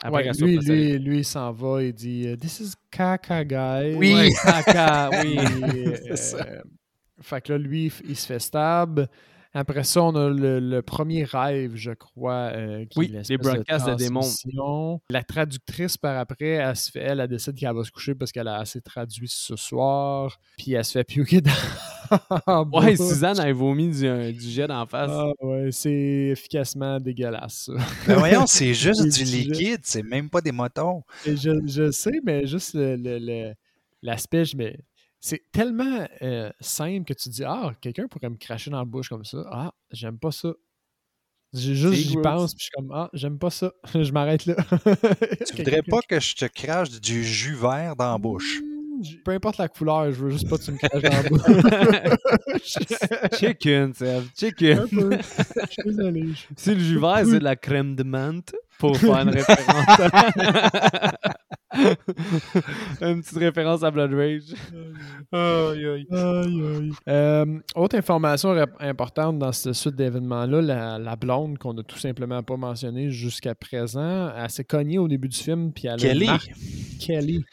Après 0.03 0.17
Ouais, 0.17 0.23
qu'elle 0.23 0.35
soit 0.35 0.47
lui, 0.47 0.55
possédée. 0.57 0.97
lui, 0.99 1.05
lui, 1.09 1.17
il 1.19 1.25
s'en 1.25 1.51
va 1.51 1.81
et 1.81 1.93
dit 1.93 2.27
This 2.39 2.59
is 2.59 2.73
caca, 2.91 3.43
guy. 3.43 3.95
Oui. 3.95 4.13
Ouais, 4.13 4.31
caca, 4.43 5.09
oui. 5.23 5.37
Ça. 6.15 6.45
fait 7.21 7.41
que 7.41 7.53
là, 7.53 7.57
lui, 7.57 7.85
il 8.03 8.09
il 8.11 8.15
se 8.15 8.27
fait 8.27 8.39
stab. 8.39 9.07
Après 9.57 9.85
ça, 9.85 10.03
on 10.03 10.13
a 10.15 10.29
le, 10.29 10.59
le 10.59 10.81
premier 10.81 11.23
rêve, 11.23 11.71
je 11.75 11.91
crois. 11.91 12.51
euh, 12.53 12.85
qui 12.85 12.99
Oui, 12.99 13.15
les 13.29 13.37
broadcasts 13.37 13.87
de 13.87 13.95
démons. 13.95 14.19
transmission. 14.19 15.01
La 15.09 15.23
traductrice, 15.23 15.95
par 15.95 16.17
après, 16.19 16.45
elle, 16.49 16.75
se 16.75 16.91
fait, 16.91 16.99
elle, 16.99 17.21
elle 17.21 17.27
décide 17.29 17.55
qu'elle 17.55 17.73
va 17.73 17.83
se 17.85 17.89
coucher 17.91 18.15
parce 18.15 18.33
qu'elle 18.33 18.49
a 18.49 18.57
assez 18.57 18.81
traduit 18.81 19.29
ce 19.29 19.55
soir. 19.55 20.37
Puis 20.57 20.73
elle 20.73 20.83
se 20.83 20.91
fait 20.91 21.03
piouquer 21.05 21.39
dans. 21.41 21.51
Ouais. 22.71 22.95
Suzanne 22.95 23.39
a 23.39 23.51
vomi 23.51 23.89
du, 23.89 24.05
euh, 24.05 24.31
du 24.31 24.47
jet 24.47 24.67
d'en 24.67 24.85
face. 24.85 25.09
Ah 25.11 25.31
ouais, 25.41 25.69
c'est 25.71 26.29
efficacement 26.33 26.99
dégueulasse. 26.99 27.65
ça. 27.65 27.73
Ben 28.07 28.15
voyons, 28.17 28.45
c'est 28.45 28.73
juste 28.75 29.07
du 29.17 29.23
liquide, 29.23 29.79
c'est 29.83 30.03
même 30.03 30.29
pas 30.29 30.41
des 30.41 30.51
motons. 30.51 31.01
Je, 31.25 31.65
je 31.65 31.89
sais, 31.89 32.19
mais 32.23 32.45
juste 32.45 32.75
le- 32.75 32.95
le- 32.95 33.17
le- 33.19 33.53
l'aspect, 34.03 34.45
je 34.45 34.55
me- 34.55 34.73
c'est 35.25 35.41
tellement 35.51 36.07
euh, 36.21 36.51
simple 36.59 37.03
que 37.03 37.13
tu 37.13 37.29
dis 37.29 37.43
Ah, 37.43 37.73
quelqu'un 37.81 38.07
pourrait 38.07 38.29
me 38.29 38.37
cracher 38.37 38.69
dans 38.69 38.77
la 38.77 38.85
bouche 38.85 39.09
comme 39.09 39.25
ça. 39.25 39.43
Ah, 39.49 39.73
j'aime 39.89 40.19
pas 40.19 40.31
ça. 40.31 40.53
J'ai 41.51 41.73
juste, 41.73 41.95
j'y 41.95 42.17
pense, 42.17 42.53
puis 42.53 42.59
je 42.59 42.63
suis 42.65 42.71
comme 42.75 42.91
Ah, 42.93 43.09
j'aime 43.11 43.39
pas 43.39 43.49
ça. 43.49 43.73
je 43.95 44.11
m'arrête 44.11 44.45
là. 44.45 44.55
Tu 45.47 45.55
voudrais 45.57 45.81
pas 45.81 46.01
que 46.07 46.19
je 46.19 46.35
te 46.35 46.45
crache 46.45 46.91
du 47.01 47.23
jus 47.23 47.55
vert 47.55 47.95
dans 47.95 48.11
la 48.11 48.19
bouche. 48.19 48.61
Peu 49.23 49.31
importe 49.31 49.57
la 49.57 49.67
couleur, 49.67 50.11
je 50.11 50.23
veux 50.23 50.31
juste 50.31 50.49
pas 50.49 50.57
que 50.57 50.63
tu 50.63 50.71
me 50.71 50.77
dans 50.77 51.09
la 51.09 52.09
bouche. 52.49 53.39
Chicken, 53.39 53.93
Seb. 53.93 54.23
Chicken. 54.37 54.87
Je 54.91 55.69
suis 55.69 55.83
désolé. 55.85 56.25
Si 56.55 56.73
le 56.73 56.79
jus 56.79 56.99
vert, 56.99 57.21
c'est 57.25 57.39
de 57.39 57.43
la 57.43 57.55
crème 57.55 57.95
de 57.95 58.03
menthe, 58.03 58.53
pour 58.77 58.97
faire 58.97 59.19
une 59.19 59.29
référence. 59.29 59.99
une 63.01 63.21
petite 63.21 63.37
référence 63.37 63.83
à 63.83 63.91
Blood 63.91 64.13
Rage. 64.13 64.53
Aïe, 65.31 65.85
aïe. 65.85 66.07
Aïe, 66.11 66.63
aïe. 66.63 66.91
Euh, 67.07 67.59
autre 67.75 67.97
information 67.97 68.55
importante 68.79 69.39
dans 69.39 69.51
cette 69.51 69.73
suite 69.73 69.95
d'événements-là, 69.95 70.61
la, 70.61 70.99
la 70.99 71.15
blonde 71.15 71.57
qu'on 71.57 71.77
a 71.77 71.83
tout 71.83 71.97
simplement 71.97 72.41
pas 72.43 72.57
mentionnée 72.57 73.09
jusqu'à 73.09 73.55
présent, 73.55 74.31
elle 74.35 74.49
s'est 74.49 74.63
cognée 74.63 74.97
au 74.97 75.07
début 75.07 75.27
du 75.29 75.37
film, 75.37 75.71
puis 75.71 75.87
elle 75.87 75.99
Kelly. 75.99 76.29
Kelly 76.99 77.43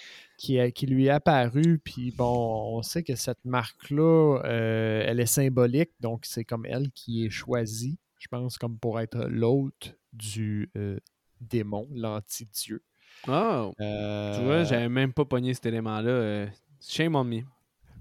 qui, 0.43 0.87
lui 0.87 1.07
est 1.07 1.11
apparue, 1.11 1.79
puis 1.79 2.11
bon, 2.11 2.77
on 2.77 2.83
sait 2.83 3.05
que 3.05 3.15
cette 3.15 3.45
marque-là, 3.45 4.41
euh, 4.45 5.05
elle 5.07 5.21
est 5.21 5.27
symbolique, 5.27 5.91
donc 6.01 6.25
c'est 6.25 6.45
comme 6.45 6.67
elle 6.67 6.91
qui 6.91 7.25
est 7.25 7.31
choisie, 7.31 7.99
je 8.19 8.27
pense, 8.27 8.59
comme 8.59 8.77
pour 8.77 8.99
être 8.99 9.27
l'hôte 9.29 9.97
du 10.13 10.69
euh, 10.77 10.99
démon, 11.41 11.87
l'anti-dieu. 11.95 12.83
Oh, 13.29 13.73
Euh, 13.81 14.37
tu 14.37 14.45
vois, 14.45 14.65
j'avais 14.65 14.89
même 14.89 15.13
pas 15.13 15.25
pogné 15.25 15.55
cet 15.55 15.67
élément-là. 15.67 16.49
shame 16.81 17.15
on 17.15 17.25
me. 17.25 17.43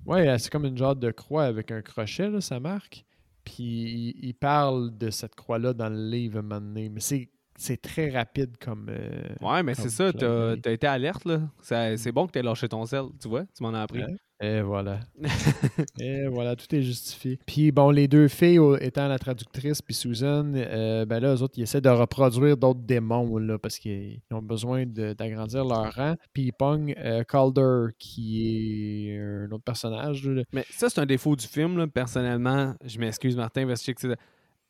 Ouais, 0.08 0.40
c'est 0.40 0.52
comme 0.52 0.66
une 0.66 0.78
genre 0.78 0.96
de 0.96 1.12
croix 1.12 1.44
avec 1.44 1.70
un 1.70 1.84
crochet, 1.84 2.28
là, 2.28 2.42
sa 2.42 2.60
marque. 2.60 3.06
Puis 3.44 4.16
il, 4.20 4.34
parle 4.34 4.98
de 4.98 5.12
cette 5.12 5.36
croix-là 5.36 5.74
dans 5.74 5.90
le 5.90 6.10
livre 6.10 6.40
un 6.40 6.42
moment 6.42 6.62
donné. 6.62 6.90
Mais 6.90 7.02
c'est, 7.02 7.30
c'est 7.56 7.82
très 7.82 8.10
rapide 8.10 8.58
comme. 8.60 8.88
euh, 8.90 9.24
Ouais, 9.42 9.62
mais 9.64 9.74
c'est 9.76 9.90
ça, 9.90 10.12
t'as 10.14 10.56
t'as 10.58 10.72
été 10.72 10.88
alerte, 10.88 11.26
là. 11.26 11.42
Ça- 11.62 11.96
C'est 11.98 12.12
bon 12.12 12.28
que 12.28 12.32
t'aies 12.32 12.42
lâché 12.44 12.68
ton 12.70 12.86
sel, 12.86 13.04
tu 13.22 13.28
vois, 13.28 13.44
tu 13.56 13.62
m'en 13.64 13.74
as 13.74 13.82
appris. 13.82 14.04
Ouais. 14.04 14.16
Et 14.44 14.62
voilà. 14.62 15.00
Et 16.00 16.26
voilà, 16.28 16.56
tout 16.56 16.74
est 16.76 16.82
justifié. 16.82 17.38
Puis 17.46 17.72
bon, 17.72 17.92
les 17.92 18.08
deux 18.08 18.28
filles, 18.28 18.60
étant 18.80 19.08
la 19.08 19.20
traductrice 19.20 19.84
puis 19.84 19.94
Susan, 19.94 20.52
euh, 20.56 21.06
ben 21.06 21.20
là, 21.20 21.36
eux 21.36 21.42
autres, 21.44 21.54
ils 21.58 21.62
essaient 21.64 21.82
de 21.82 21.90
reproduire 21.90 22.58
d'autres 22.58 22.80
démons, 22.82 23.38
là, 23.38 23.60
parce 23.60 23.78
qu'ils 23.78 24.20
ont 24.32 24.42
besoin 24.42 24.86
d'agrandir 24.88 25.64
leur 25.64 25.94
rang. 25.94 26.16
Puis 26.34 26.44
ils 26.46 26.54
pognent 26.54 26.96
euh, 26.98 27.24
Calder, 27.24 27.94
qui 28.00 29.10
est 29.12 29.20
un 29.20 29.52
autre 29.52 29.64
personnage. 29.64 30.28
là. 30.28 30.42
Mais 30.54 30.66
ça, 30.72 30.90
c'est 30.90 31.00
un 31.02 31.06
défaut 31.06 31.36
du 31.36 31.46
film, 31.46 31.78
là. 31.78 31.86
personnellement. 31.86 32.74
Je 32.84 32.98
m'excuse, 32.98 33.36
Martin, 33.38 33.68
parce 33.68 33.82
que 33.82 33.84
je 33.84 33.86
sais 33.86 33.94
que 33.94 34.02
c'est- 34.02 34.18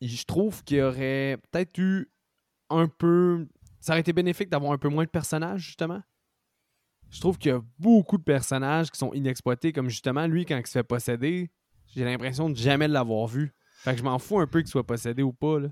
Je 0.07 0.25
trouve 0.25 0.63
qu'il 0.65 0.77
y 0.77 0.82
aurait 0.82 1.38
peut-être 1.51 1.77
eu 1.77 2.09
un 2.72 2.88
peu. 2.88 3.47
Ça 3.80 3.93
aurait 3.93 4.01
été 4.01 4.13
bénéfique 4.13 4.49
d'avoir 4.49 4.72
un 4.74 4.78
peu 4.78 4.89
moins 4.89 5.05
de 5.05 5.09
personnages, 5.09 5.61
justement? 5.61 6.01
Je 7.09 7.19
trouve 7.19 7.38
qu'il 7.38 7.51
y 7.51 7.53
a 7.53 7.61
beaucoup 7.78 8.17
de 8.17 8.24
personnages 8.24 8.89
qui 8.89 8.97
sont 8.97 9.13
inexploités, 9.13 9.74
comme 9.74 9.89
justement 9.89 10.28
lui, 10.28 10.45
quand 10.45 10.57
il 10.57 10.65
se 10.65 10.72
fait 10.72 10.84
posséder, 10.84 11.51
j'ai 11.93 12.05
l'impression 12.05 12.49
de 12.49 12.55
jamais 12.55 12.88
l'avoir 12.88 13.28
vu. 13.28 13.53
Fait 13.84 13.91
que 13.91 13.97
je 13.97 14.03
m'en 14.03 14.17
fous 14.19 14.39
un 14.39 14.47
peu 14.47 14.59
qu'il 14.61 14.69
soit 14.69 14.86
possédé 14.86 15.24
ou 15.24 15.34
pas. 15.34 15.59
Là. 15.59 15.69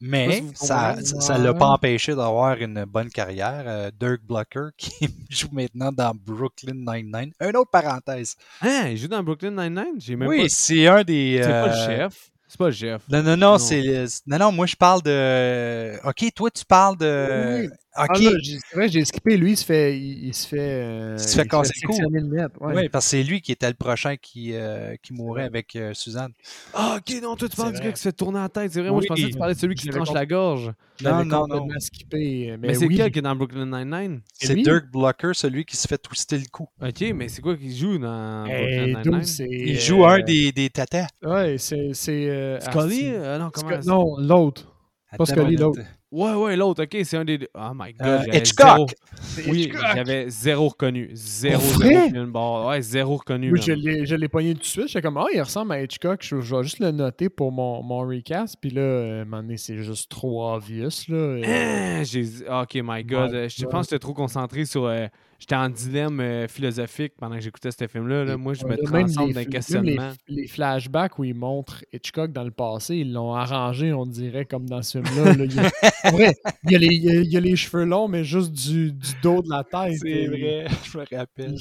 Mais 0.00 0.44
ça 0.54 0.96
ça 1.02 1.38
l'a 1.38 1.54
pas 1.54 1.68
empêché 1.70 2.14
d'avoir 2.14 2.56
une 2.58 2.84
bonne 2.84 3.08
carrière. 3.08 3.64
Euh, 3.66 3.90
Dirk 3.98 4.22
Blocker, 4.22 4.68
qui 4.76 5.08
joue 5.28 5.48
maintenant 5.52 5.90
dans 5.90 6.14
Brooklyn 6.14 6.74
Nine-Nine. 6.74 7.32
Une 7.40 7.56
autre 7.56 7.70
parenthèse. 7.70 8.36
Hein, 8.60 8.88
il 8.90 8.96
joue 8.96 9.08
dans 9.08 9.22
Brooklyn 9.22 9.50
Nine-Nine? 9.50 9.96
J'ai 9.98 10.16
même 10.16 10.28
oui, 10.28 10.42
pas. 10.42 10.48
c'est 10.50 10.86
un 10.86 11.02
des. 11.02 11.40
C'est 11.42 11.48
pas 11.48 11.66
le 11.66 11.72
euh, 11.72 11.86
chef. 11.86 12.30
C'est 12.48 12.56
pas 12.58 12.72
chef. 12.72 13.02
Non, 13.10 13.22
non, 13.22 13.36
non, 13.36 13.52
Non. 13.52 13.58
c'est. 13.58 14.06
Non, 14.26 14.38
non, 14.38 14.52
moi 14.52 14.66
je 14.66 14.74
parle 14.74 15.02
de. 15.02 15.98
Ok, 16.04 16.24
toi 16.34 16.50
tu 16.50 16.64
parles 16.64 16.96
de. 16.96 17.60
Oui, 17.62 17.68
Ok. 18.04 18.10
Ah 18.10 18.30
là, 18.30 18.30
j'ai- 18.42 18.58
c'est 18.68 18.76
vrai, 18.76 18.88
j'ai 18.88 19.04
skippé. 19.04 19.36
Lui, 19.36 19.52
il 19.52 19.56
se 19.56 19.64
fait. 19.64 19.98
Il, 19.98 20.26
il 20.28 20.34
se 20.34 20.46
fait. 20.46 20.58
euh, 20.60 21.16
Il 21.18 21.22
se 21.28 21.36
fait 21.36 21.48
casser 21.48 21.72
le 21.82 21.86
cou. 21.88 22.10
net. 22.34 22.52
ouais. 22.60 22.74
Oui, 22.76 22.88
parce 22.88 23.04
que 23.06 23.10
c'est 23.10 23.22
lui 23.22 23.40
qui 23.40 23.52
était 23.52 23.68
le 23.68 23.74
prochain 23.74 24.16
qui, 24.16 24.50
euh, 24.54 24.94
qui 25.02 25.12
mourrait 25.12 25.44
avec 25.44 25.74
euh, 25.76 25.92
Suzanne. 25.94 26.32
Ah, 26.74 26.98
ok, 26.98 27.22
non, 27.22 27.34
toi, 27.36 27.48
tu 27.48 27.56
parles 27.56 27.72
C'est 27.74 27.80
du 27.80 27.86
gars 27.86 27.92
qui 27.92 27.98
se 27.98 28.08
fait 28.08 28.12
tourner 28.12 28.38
la 28.38 28.48
tête. 28.48 28.72
C'est 28.72 28.80
vrai, 28.80 28.90
moi, 28.90 29.00
je 29.00 29.04
Oui. 29.04 29.08
pensais 29.08 29.22
que 29.24 29.28
tu 29.32 29.38
parlais 29.38 29.54
de 29.54 29.58
celui 29.58 29.74
qui 29.74 29.88
tranche 29.88 30.12
la 30.12 30.26
gorge. 30.26 30.72
Non, 31.02 31.24
non, 31.24 31.46
non. 31.46 31.68
skippé. 31.78 32.56
Mais, 32.58 32.68
Mais 32.68 32.74
c'est 32.74 32.86
oui. 32.86 32.94
lequel 32.96 33.12
qui 33.12 33.18
est 33.20 33.22
dans 33.22 33.36
Brooklyn 33.36 33.66
Nine-Nine? 33.66 34.20
C'est? 34.34 34.54
Dirk 34.56 34.90
Blocker, 34.90 35.30
celui 35.32 35.64
qui 35.64 35.76
se 35.76 35.86
fait 35.86 35.98
twister 35.98 36.38
le 36.38 36.44
cou. 36.50 36.68
Ok, 36.82 37.04
mais 37.14 37.28
c'est 37.28 37.40
quoi 37.40 37.56
qui 37.56 37.76
joue 37.76 37.98
dans 37.98 38.44
Hey, 38.46 38.92
Brooklyn 38.94 39.12
Nine-Nine? 39.12 39.46
Il 39.50 39.76
euh, 39.76 39.80
joue 39.80 40.04
un 40.04 40.20
des, 40.20 40.50
des 40.52 40.70
tatas. 40.70 41.06
Ouais, 41.22 41.56
c'est. 41.58 41.90
c'est 41.92 42.28
euh, 42.28 42.58
Scully? 42.60 42.80
Asti. 42.80 43.04
Euh, 43.14 43.38
non, 43.38 43.50
comment 43.52 43.70
Sc- 43.70 43.86
Non, 43.86 44.16
l'autre. 44.18 44.74
Pas 45.16 45.24
Scully, 45.24 45.56
l'autre. 45.56 45.80
Ouais, 46.10 46.34
ouais, 46.34 46.56
l'autre, 46.56 46.84
ok, 46.84 46.96
c'est 47.04 47.16
un 47.16 47.24
des 47.24 47.38
deux. 47.38 47.48
Oh 47.54 47.70
my 47.74 47.92
god, 47.94 48.06
Euh, 48.06 48.18
j'avais 48.26 48.38
Hitchcock! 48.38 48.90
zéro- 49.22 49.50
Oui, 49.50 49.72
j'avais 49.94 50.28
zéro 50.28 50.68
reconnu. 50.68 51.10
Zéro, 51.14 51.62
zéro. 51.62 52.68
Ouais, 52.68 52.82
zéro 52.82 53.16
reconnu. 53.16 53.46
Oui, 53.52 53.58
man. 53.58 53.62
je 53.66 53.72
l'ai, 53.72 54.06
je 54.06 54.14
l'ai 54.16 54.28
pogné 54.28 54.54
tout 54.54 54.60
de 54.60 54.64
suite. 54.66 54.88
J'étais 54.88 55.00
comme, 55.02 55.16
ah, 55.16 55.26
il 55.34 55.40
ressemble 55.40 55.72
à 55.72 55.82
Hitchcock. 55.82 56.20
Je, 56.22 56.40
je 56.40 56.56
vais 56.56 56.62
juste 56.62 56.78
le 56.80 56.90
noter 56.90 57.28
pour 57.30 57.52
mon, 57.52 57.82
mon 57.82 58.00
recast. 58.00 58.56
Puis 58.60 58.70
là, 58.70 58.80
euh, 58.82 59.18
à 59.18 59.22
un 59.22 59.24
moment 59.24 59.42
donné, 59.42 59.56
c'est 59.56 59.78
juste 59.78 60.10
trop 60.10 60.52
obvious. 60.54 60.88
Là. 61.08 61.16
Euh, 61.16 61.42
Hein, 61.46 62.02
j'ai 62.04 62.24
Ok, 62.50 62.74
my 62.82 63.02
god. 63.04 63.32
Euh, 63.32 63.48
Je 63.48 63.64
pense 63.64 63.86
que 63.86 63.90
j'étais 63.94 63.98
trop 64.00 64.14
concentré 64.14 64.64
sur. 64.66 64.84
euh, 64.84 65.06
J'étais 65.38 65.54
en 65.54 65.70
dilemme 65.70 66.18
euh, 66.18 66.48
philosophique 66.48 67.12
pendant 67.16 67.36
que 67.36 67.40
j'écoutais 67.42 67.70
ce 67.70 67.86
film-là. 67.86 68.24
là. 68.24 68.36
Moi, 68.36 68.54
je 68.54 68.64
me 68.64 68.74
les- 68.74 69.32
d'un 69.32 69.44
questionnement. 69.44 70.12
Les, 70.26 70.42
les 70.42 70.48
flashbacks 70.48 71.16
où 71.18 71.24
ils 71.24 71.34
montrent 71.34 71.84
Hitchcock 71.92 72.32
dans 72.32 72.42
le 72.42 72.50
passé, 72.50 72.96
ils 72.96 73.12
l'ont 73.12 73.34
arrangé, 73.34 73.92
on 73.92 74.04
dirait, 74.04 74.46
comme 74.46 74.68
dans 74.68 74.82
ce 74.82 75.00
film-là. 75.00 75.34
là. 75.34 75.44
Il 75.44 75.60
a- 75.60 76.10
vrai, 76.10 76.34
il 76.64 76.72
y, 76.72 76.74
a 76.74 76.78
les, 76.78 76.86
il 76.88 77.30
y 77.32 77.36
a- 77.36 77.40
les 77.40 77.54
cheveux 77.54 77.84
longs, 77.84 78.08
mais 78.08 78.24
juste 78.24 78.50
du, 78.50 78.90
du 78.90 79.08
dos 79.22 79.40
de 79.42 79.48
la 79.48 79.62
tête. 79.62 79.98
C'est 80.00 80.08
Et- 80.10 80.26
vrai, 80.26 80.66
je 80.92 80.98
me 80.98 81.04
rappelle. 81.16 81.54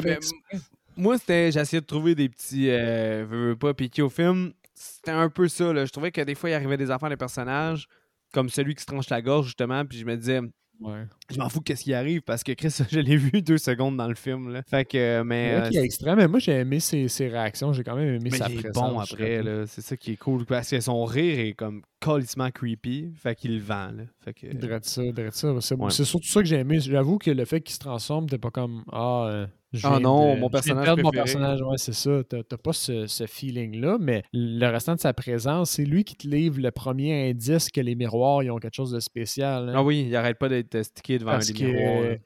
ben, 0.00 0.18
moi, 0.96 1.16
c'était. 1.18 1.52
J'essayais 1.52 1.80
de 1.82 1.86
trouver 1.86 2.16
des 2.16 2.28
petits. 2.28 2.68
Euh, 2.68 3.24
veux, 3.28 3.48
veux 3.50 3.56
pas 3.56 3.74
piquer 3.74 4.02
au 4.02 4.08
film. 4.10 4.52
C'était 4.74 5.12
un 5.12 5.28
peu 5.30 5.46
ça. 5.46 5.72
Là. 5.72 5.84
Je 5.84 5.90
trouvais 5.92 6.10
que 6.10 6.20
des 6.20 6.34
fois, 6.34 6.50
il 6.50 6.54
arrivait 6.54 6.76
des 6.76 6.90
affaires 6.90 7.10
des 7.10 7.16
personnages, 7.16 7.86
comme 8.32 8.48
celui 8.48 8.74
qui 8.74 8.80
se 8.82 8.86
tranche 8.86 9.08
la 9.08 9.22
gorge, 9.22 9.46
justement. 9.46 9.84
Puis 9.84 9.98
je 9.98 10.04
me 10.04 10.16
disais, 10.16 10.40
Ouais. 10.84 11.04
je 11.32 11.38
m'en 11.38 11.48
fous 11.48 11.60
qu'est-ce 11.60 11.82
qui 11.84 11.94
arrive 11.94 12.22
parce 12.22 12.42
que 12.44 12.52
Chris, 12.52 12.74
je 12.90 12.98
l'ai 13.00 13.16
vu 13.16 13.42
deux 13.42 13.58
secondes 13.58 13.96
dans 13.96 14.08
le 14.08 14.14
film. 14.14 14.52
Là. 14.52 14.62
Fait 14.62 14.84
que. 14.84 14.98
euh, 14.98 15.24
Mais. 15.24 15.48
C'est 15.48 15.56
vrai 15.58 15.66
euh, 15.66 15.68
qu'il 15.70 15.78
est 15.78 15.84
extrême, 15.84 16.16
mais 16.18 16.28
moi 16.28 16.38
j'ai 16.38 16.52
aimé 16.52 16.80
ses, 16.80 17.08
ses 17.08 17.28
réactions, 17.28 17.72
j'ai 17.72 17.82
quand 17.84 17.96
même 17.96 18.16
aimé 18.16 18.28
mais 18.30 18.36
sa 18.38 18.48
il 18.48 18.58
est 18.58 18.62
présence. 18.62 18.92
bon 18.92 18.98
après, 19.00 19.42
là. 19.42 19.66
C'est 19.66 19.80
ça 19.80 19.96
qui 19.96 20.12
est 20.12 20.16
cool. 20.16 20.44
Parce 20.46 20.70
que 20.70 20.80
son 20.80 21.04
rire 21.04 21.38
est 21.40 21.52
comme 21.54 21.82
colissement 22.00 22.50
creepy. 22.50 23.12
Fait 23.16 23.34
qu'il 23.34 23.54
le 23.56 23.62
vend, 23.62 23.86
là. 23.96 24.02
Fait 24.20 24.34
que. 24.34 24.54
Drette 24.54 24.84
ça, 24.84 25.02
drette 25.12 25.34
ça. 25.34 25.52
C'est 25.60 25.74
Ouais. 25.76 25.90
surtout 25.90 26.26
ça 26.28 26.40
que 26.42 26.46
j'ai 26.48 26.58
aimé. 26.58 26.78
J'avoue 26.80 27.18
que 27.18 27.30
le 27.30 27.44
fait 27.44 27.60
qu'il 27.60 27.74
se 27.74 27.80
transforme, 27.80 28.28
t'es 28.28 28.38
pas 28.38 28.50
comme 28.50 28.84
Ah, 28.92 29.26
euh, 29.28 29.46
Ah 29.82 29.98
non, 30.00 30.34
de- 30.34 30.40
mon 30.40 30.50
personnage 30.50 30.84
perdre 30.84 31.02
mon 31.02 31.10
préféré. 31.10 31.32
personnage, 31.40 31.62
ouais, 31.62 31.78
c'est 31.78 31.92
ça. 31.94 32.22
T'as 32.28 32.56
pas 32.56 32.72
ce, 32.72 33.06
ce 33.06 33.26
feeling-là, 33.26 33.98
mais 34.00 34.22
le 34.32 34.66
restant 34.68 34.94
de 34.94 35.00
sa 35.00 35.12
présence, 35.12 35.70
c'est 35.72 35.84
lui 35.84 36.04
qui 36.04 36.14
te 36.16 36.28
livre 36.28 36.60
le 36.60 36.70
premier 36.70 37.30
indice 37.30 37.70
que 37.70 37.80
les 37.80 37.94
miroirs, 37.94 38.42
ils 38.42 38.50
ont 38.50 38.58
quelque 38.58 38.74
chose 38.76 38.92
de 38.92 39.00
spécial. 39.00 39.68
hein. 39.68 39.72
Ah 39.76 39.82
oui, 39.82 40.04
il 40.06 40.14
arrête 40.16 40.38
pas 40.38 40.48
d'être 40.48 40.82
stické 40.82 41.18
devant 41.18 41.32
Parce 41.32 41.48
les 41.48 41.54
que 41.54 42.18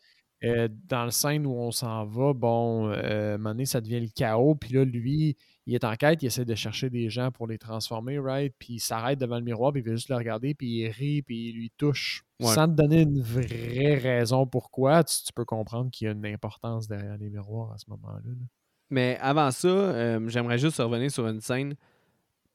euh, 0.44 0.68
dans 0.88 1.04
le 1.04 1.10
scène 1.10 1.46
où 1.46 1.52
on 1.52 1.70
s'en 1.72 2.04
va, 2.04 2.32
bon, 2.32 2.88
euh, 2.90 3.32
à 3.32 3.34
un 3.34 3.38
moment 3.38 3.50
donné, 3.50 3.66
ça 3.66 3.80
devient 3.80 3.98
le 4.00 4.08
chaos. 4.14 4.54
Puis 4.54 4.72
là, 4.72 4.84
lui, 4.84 5.36
il 5.68 5.74
est 5.74 5.84
en 5.84 5.94
quête, 5.96 6.22
il 6.22 6.26
essaie 6.26 6.46
de 6.46 6.54
chercher 6.54 6.88
des 6.88 7.10
gens 7.10 7.30
pour 7.30 7.46
les 7.46 7.58
transformer, 7.58 8.18
right? 8.18 8.54
Puis 8.58 8.74
il 8.74 8.80
s'arrête 8.80 9.18
devant 9.18 9.36
le 9.36 9.44
miroir, 9.44 9.70
puis 9.70 9.82
il 9.82 9.84
veut 9.84 9.96
juste 9.96 10.08
le 10.08 10.16
regarder, 10.16 10.54
puis 10.54 10.80
il 10.80 10.88
rit, 10.88 11.20
puis 11.20 11.50
il 11.50 11.56
lui 11.56 11.70
touche. 11.76 12.24
Ouais. 12.40 12.54
Sans 12.54 12.66
te 12.66 12.72
donner 12.72 13.02
une 13.02 13.20
vraie 13.20 13.96
raison 13.96 14.46
pourquoi, 14.46 15.04
tu, 15.04 15.14
tu 15.26 15.32
peux 15.34 15.44
comprendre 15.44 15.90
qu'il 15.90 16.06
y 16.06 16.08
a 16.08 16.12
une 16.12 16.24
importance 16.24 16.88
derrière 16.88 17.18
les 17.18 17.28
miroirs 17.28 17.72
à 17.72 17.78
ce 17.78 17.84
moment-là. 17.90 18.20
là. 18.24 18.46
Mais 18.90 19.18
avant 19.20 19.50
ça, 19.50 19.68
euh, 19.68 20.28
j'aimerais 20.28 20.56
juste 20.56 20.78
revenir 20.78 21.10
sur 21.10 21.26
une 21.28 21.42
scène. 21.42 21.74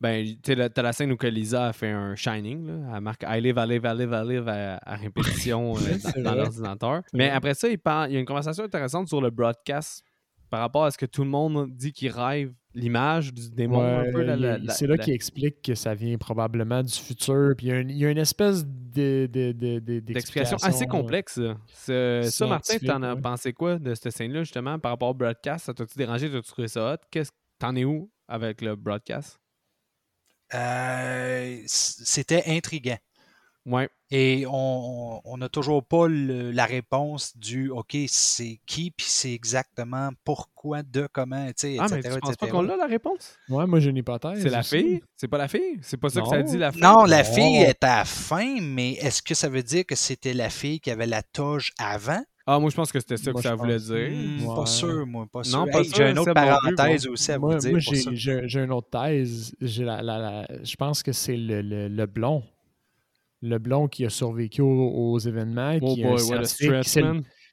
Ben, 0.02 0.26
tu 0.44 0.56
t'as 0.56 0.82
la 0.82 0.92
scène 0.92 1.12
où 1.12 1.18
Lisa 1.22 1.68
a 1.68 1.74
fait 1.74 1.92
un 1.92 2.16
Shining, 2.16 2.66
là. 2.66 2.96
Elle 2.96 3.02
marque 3.02 3.24
I 3.28 3.40
live, 3.40 3.58
I 3.58 3.68
live, 3.68 3.84
I 3.86 3.96
live, 3.96 4.12
I 4.12 4.28
live 4.28 4.48
à, 4.48 4.80
à 4.84 4.96
répétition 4.96 5.76
euh, 5.78 5.80
dans, 6.16 6.24
dans 6.24 6.36
l'ordinateur. 6.36 7.04
Mais 7.14 7.30
après 7.30 7.54
ça, 7.54 7.70
il, 7.70 7.78
parle, 7.78 8.10
il 8.10 8.16
y 8.16 8.18
a 8.18 8.20
une 8.20 8.26
conversation 8.26 8.64
intéressante 8.64 9.08
sur 9.08 9.22
le 9.22 9.30
broadcast 9.30 10.04
par 10.50 10.60
rapport 10.62 10.86
à 10.86 10.92
ce 10.92 10.98
que 10.98 11.06
tout 11.06 11.24
le 11.24 11.30
monde 11.30 11.70
dit 11.72 11.94
qu'il 11.94 12.12
rêve. 12.12 12.54
L'image 12.74 13.34
du 13.34 13.50
démon. 13.52 13.82
un 13.82 14.04
Ouais, 14.04 14.12
peu, 14.12 14.22
la- 14.24 14.36
il- 14.36 14.42
la- 14.42 14.58
il- 14.58 14.66
la- 14.66 14.74
c'est 14.74 14.88
là 14.88 14.96
la- 14.96 15.04
qu'il 15.04 15.14
explique 15.14 15.62
que 15.62 15.76
ça 15.76 15.94
vient 15.94 16.18
probablement 16.18 16.82
du 16.84 16.94
futur. 16.94 17.54
Puis 17.58 17.68
il 17.68 17.70
y 17.70 17.72
a 17.74 17.80
une, 17.80 17.90
il 17.90 17.98
y 17.98 18.06
a 18.06 18.10
une 18.10 18.18
espèce 18.18 18.66
de, 18.66 19.28
de, 19.32 19.52
de, 19.52 19.80
de- 19.80 20.00
d'explication 20.00 20.56
assez 20.58 20.66
d'explication, 20.68 20.88
complexe. 20.88 21.34
ça. 21.36 21.58
Ce- 21.74 22.30
Ça, 22.32 22.48
Martin, 22.48 22.78
t'en 22.80 23.04
as 23.04 23.16
ouais. 23.16 23.22
pensé 23.22 23.54
quoi 23.54 23.78
de 23.80 23.94
cette 23.96 24.12
scène-là, 24.12 24.44
justement, 24.44 24.80
par 24.80 24.92
rapport 24.92 25.10
au 25.10 25.14
broadcast? 25.14 25.66
Ça 25.66 25.74
t'a-tu 25.74 25.98
dérangé? 25.98 26.32
T'as-tu 26.32 26.48
trouvé 26.48 26.68
ça 26.68 26.94
hot? 26.94 26.98
Qu'est-ce... 27.12 27.32
T'en 27.60 27.76
es 27.76 27.86
où 27.86 28.10
avec 28.28 28.62
le 28.62 28.76
broadcast? 28.76 29.40
Euh, 30.54 31.58
C'était 31.66 32.44
intriguant. 32.48 32.98
Ouais. 33.66 33.90
Et 34.12 34.46
on 34.50 35.22
on 35.26 35.38
n'a 35.38 35.48
toujours 35.50 35.84
pas 35.84 36.08
le- 36.08 36.52
la 36.52 36.66
réponse 36.66 37.36
du 37.38 37.70
OK, 37.70 37.96
c'est 38.08 38.60
qui, 38.66 38.92
puis 38.92 39.06
c'est 39.10 39.32
exactement 39.34 40.10
pourquoi, 40.26 40.84
de 40.84 41.08
comment, 41.12 41.48
tu 41.48 41.54
sais, 41.58 41.78
Ah, 41.80 41.86
etc. 41.86 41.96
mais 41.96 42.02
tu 42.04 42.10
penses 42.20 42.22
pas 42.36 42.46
etc. 42.46 42.52
qu'on 42.52 42.62
l'a, 42.62 42.76
la 42.76 42.86
réponse? 42.88 43.38
Ouais, 43.50 43.66
moi 43.66 43.80
j'ai 43.80 43.90
une 43.90 43.98
hypothèse. 43.98 44.42
C'est 44.42 44.50
la 44.50 44.64
fille? 44.64 45.02
C'est 45.16 45.28
pas 45.30 45.38
la 45.38 45.48
fille? 45.48 45.80
C'est 45.82 45.98
pas 45.98 46.10
ça 46.10 46.22
que 46.22 46.28
ça 46.28 46.42
dit, 46.44 46.58
la 46.58 46.72
fille? 46.72 46.82
Non, 46.82 47.06
la 47.06 47.24
fille 47.24 47.58
est 47.58 47.84
à 47.84 48.00
la 48.00 48.06
fin, 48.06 48.60
mais 48.62 48.92
est-ce 48.94 49.22
que 49.24 49.34
ça 49.34 49.48
veut 49.50 49.64
dire 49.64 49.86
que 49.86 49.96
c'était 49.96 50.34
la 50.34 50.50
fille 50.50 50.80
qui 50.80 50.92
avait 50.92 51.08
la 51.08 51.24
toge 51.24 51.72
avant? 51.80 52.22
Ah, 52.46 52.60
moi, 52.60 52.70
je 52.70 52.76
pense 52.76 52.92
que 52.92 53.00
c'était 53.00 53.16
ça 53.16 53.32
Moi, 53.32 53.42
que 53.42 53.48
ça 53.48 53.56
voulait 53.56 53.80
dire. 53.80 54.10
Hmm, 54.12 54.46
Ouais. 54.46 54.56
Pas 54.56 54.66
sûr, 54.66 55.06
moi, 55.08 55.26
pas 55.32 55.44
sûr. 55.46 55.58
Non, 55.60 55.72
pas 55.72 55.80
Hey, 55.80 55.86
sûr, 55.86 55.96
J'ai 55.96 56.12
une 56.12 56.20
autre 56.20 56.34
parenthèse 56.34 57.08
aussi 57.08 57.32
à 57.32 57.40
Moi, 57.40 57.54
vous 57.54 57.60
dire. 57.60 57.72
moi, 57.72 57.80
j'ai, 57.80 58.60
une 58.60 58.72
autre 58.74 58.90
thèse. 58.90 59.56
J'ai 59.62 59.86
la, 59.86 60.02
la- 60.02 60.20
la- 60.20 60.48
je 60.62 60.76
pense 60.76 61.02
que 61.02 61.14
c'est 61.14 61.38
le, 61.38 61.62
le, 61.62 61.88
le 61.88 62.06
blond. 62.06 62.44
Le 63.46 63.58
blond 63.60 63.88
qui 63.90 64.06
a 64.06 64.10
survécu 64.10 64.62
aux, 64.62 64.68
aux 65.12 65.20
événements. 65.20 65.78
Oh 65.82 65.94
qui 65.96 66.02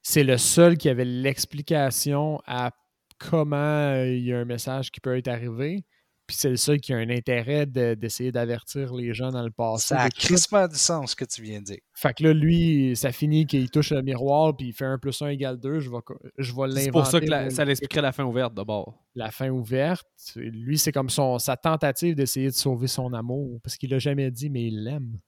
c'est, 0.02 0.22
le, 0.24 0.36
seul 0.38 0.78
qui 0.78 0.88
avait 0.88 1.04
l'explication 1.04 2.40
à 2.46 2.70
comment 3.18 3.56
euh, 3.56 4.06
il 4.06 4.24
y 4.24 4.32
a 4.32 4.38
un 4.38 4.44
message 4.44 4.90
qui 4.90 5.00
peut 5.00 5.16
être 5.16 5.28
arrivé. 5.28 5.84
Puis 6.26 6.36
c'est 6.38 6.48
le 6.48 6.56
seul 6.56 6.78
qui 6.80 6.92
a 6.92 6.96
un 6.96 7.10
intérêt 7.10 7.66
de- 7.66 7.94
d'essayer 7.94 8.30
d'avertir 8.30 8.94
les 8.94 9.12
gens 9.12 9.30
dans 9.32 9.42
le 9.42 9.50
passé. 9.50 9.88
Ça 9.96 10.02
a 10.02 10.08
crissement 10.10 10.68
du 10.68 10.76
sens 10.76 11.10
ce 11.10 11.16
que 11.16 11.24
tu 11.24 11.42
viens 11.42 11.58
de 11.58 11.64
dire. 11.64 11.80
Fait 11.92 12.14
que 12.14 12.22
là, 12.22 12.32
lui, 12.32 12.94
ça 12.94 13.10
finit 13.10 13.46
qu'il 13.46 13.68
touche 13.68 13.90
le 13.90 14.00
miroir 14.02 14.56
puis 14.56 14.68
il 14.68 14.72
fait 14.72 14.84
1 14.84 14.98
plus 14.98 15.20
1 15.20 15.26
égale 15.30 15.58
2. 15.58 15.80
Je 15.80 15.90
vais, 15.90 15.96
je 16.38 16.52
vais 16.54 16.60
l'inventer. 16.68 16.80
C'est 16.82 16.90
pour 16.92 17.06
ça 17.06 17.20
que 17.20 17.26
la- 17.26 17.50
ça 17.50 17.64
l'expliquerait 17.64 18.02
la 18.02 18.12
fin 18.12 18.24
ouverte, 18.24 18.54
d'abord. 18.54 18.94
la 19.16 19.32
fin 19.32 19.48
ouverte. 19.50 20.06
Lui, 20.36 20.78
c'est 20.78 20.92
comme 20.92 21.10
son, 21.10 21.40
sa 21.40 21.56
tentative 21.56 22.14
d'essayer 22.14 22.46
de 22.46 22.54
sauver 22.54 22.86
son 22.86 23.12
amour. 23.12 23.58
Parce 23.64 23.76
qu'il 23.76 23.90
l'a 23.90 23.98
jamais 23.98 24.30
dit, 24.30 24.50
mais 24.50 24.66
il 24.68 24.84
l'aime. 24.84 25.18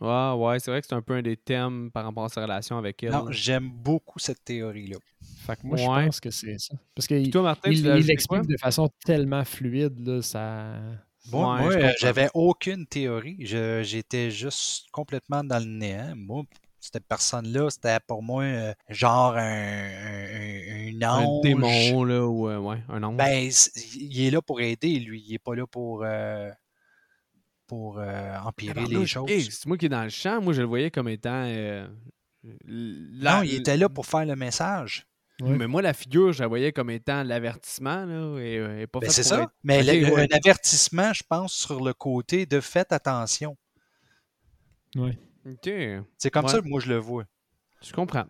Ouais, 0.00 0.32
ouais, 0.36 0.60
c'est 0.60 0.70
vrai 0.70 0.80
que 0.80 0.86
c'est 0.86 0.94
un 0.94 1.02
peu 1.02 1.14
un 1.14 1.22
des 1.22 1.36
thèmes 1.36 1.90
par 1.92 2.04
rapport 2.04 2.24
à 2.24 2.28
sa 2.28 2.42
relation 2.42 2.78
avec 2.78 3.02
elle. 3.02 3.10
Non, 3.10 3.26
j'aime 3.30 3.68
beaucoup 3.68 4.18
cette 4.20 4.44
théorie-là. 4.44 4.96
Fait 5.46 5.56
que 5.56 5.66
moi, 5.66 5.76
Ouais. 5.76 5.82
je 6.02 6.06
pense 6.06 6.20
que 6.20 6.30
c'est 6.30 6.58
ça. 6.58 6.74
Parce 6.94 7.08
qu'il 7.08 7.30
toi, 7.30 7.42
Martin, 7.42 7.70
il, 7.70 7.82
l'explique 7.84 8.46
de 8.46 8.56
façon 8.56 8.88
tellement 9.04 9.44
fluide. 9.44 9.98
Là, 10.06 10.22
ça... 10.22 10.74
Moi, 11.32 11.54
Ouais, 11.56 11.62
moi, 11.62 11.72
je 11.72 11.78
euh, 11.78 11.92
j'avais 12.00 12.28
aucune 12.32 12.86
théorie. 12.86 13.36
Je- 13.40 13.82
J'étais 13.82 14.30
juste 14.30 14.86
complètement 14.92 15.42
dans 15.42 15.58
le 15.58 15.68
néant. 15.68 16.14
Moi, 16.16 16.44
cette 16.80 17.04
personne-là, 17.06 17.68
c'était 17.68 17.98
pour 18.06 18.22
moi 18.22 18.44
euh, 18.44 18.72
genre 18.88 19.34
un, 19.36 19.40
un, 19.40 20.94
un 20.94 21.02
Un 21.02 21.08
ange. 21.26 21.42
démon, 21.42 22.04
là, 22.04 22.24
ou 22.24 22.48
euh, 22.48 22.58
ouais, 22.58 22.78
un 22.88 23.02
ange. 23.02 23.16
Ben, 23.16 23.50
il 23.96 24.26
est 24.26 24.30
là 24.30 24.40
pour 24.40 24.60
aider, 24.60 25.00
lui. 25.00 25.22
Il 25.26 25.34
est 25.34 25.38
pas 25.38 25.54
là 25.56 25.66
pour, 25.66 26.02
euh, 26.04 26.50
pour 27.68 27.98
euh, 28.00 28.36
empirer 28.44 28.84
les 28.86 29.06
choses. 29.06 29.30
hey, 29.30 29.42
c'est 29.42 29.66
moi 29.66 29.76
qui 29.78 29.86
est 29.86 29.90
dans 29.90 30.02
le 30.02 30.08
champ, 30.08 30.40
moi 30.40 30.52
je 30.52 30.62
le 30.62 30.66
voyais 30.66 30.90
comme 30.90 31.08
étant. 31.08 31.44
euh, 31.44 31.86
la- 32.64 33.36
non, 33.36 33.42
il 33.42 33.54
était 33.54 33.76
là 33.76 33.88
pour 33.88 34.06
faire 34.06 34.24
le 34.26 34.34
message. 34.34 35.04
Mais 35.40 35.68
moi, 35.68 35.82
la 35.82 35.92
figure, 35.92 36.32
je 36.32 36.40
la 36.42 36.48
voyais 36.48 36.72
comme 36.72 36.90
étant 36.90 37.22
l'avertissement, 37.22 38.04
là, 38.04 38.40
et, 38.40 38.58
euh, 38.58 38.80
et 38.80 38.86
pas 38.88 38.98
Ben, 38.98 39.08
c'est 39.08 39.22
ça. 39.22 39.42
être- 39.42 39.52
Mais 39.62 39.84
le- 39.84 40.12
ouais. 40.12 40.22
un 40.32 40.36
avertissement, 40.36 41.12
je 41.12 41.22
pense, 41.28 41.52
sur 41.52 41.80
le 41.84 41.94
côté 41.94 42.44
de 42.44 42.58
faites 42.58 42.90
attention. 42.92 43.56
Ok, 44.96 45.70
C'est 46.16 46.30
comme 46.30 46.44
Ouais. 46.46 46.50
ça 46.50 46.60
que 46.60 46.66
moi 46.68 46.80
je 46.80 46.88
le 46.88 46.98
vois. 46.98 47.24
je 47.82 47.92
comprends. 47.92 48.26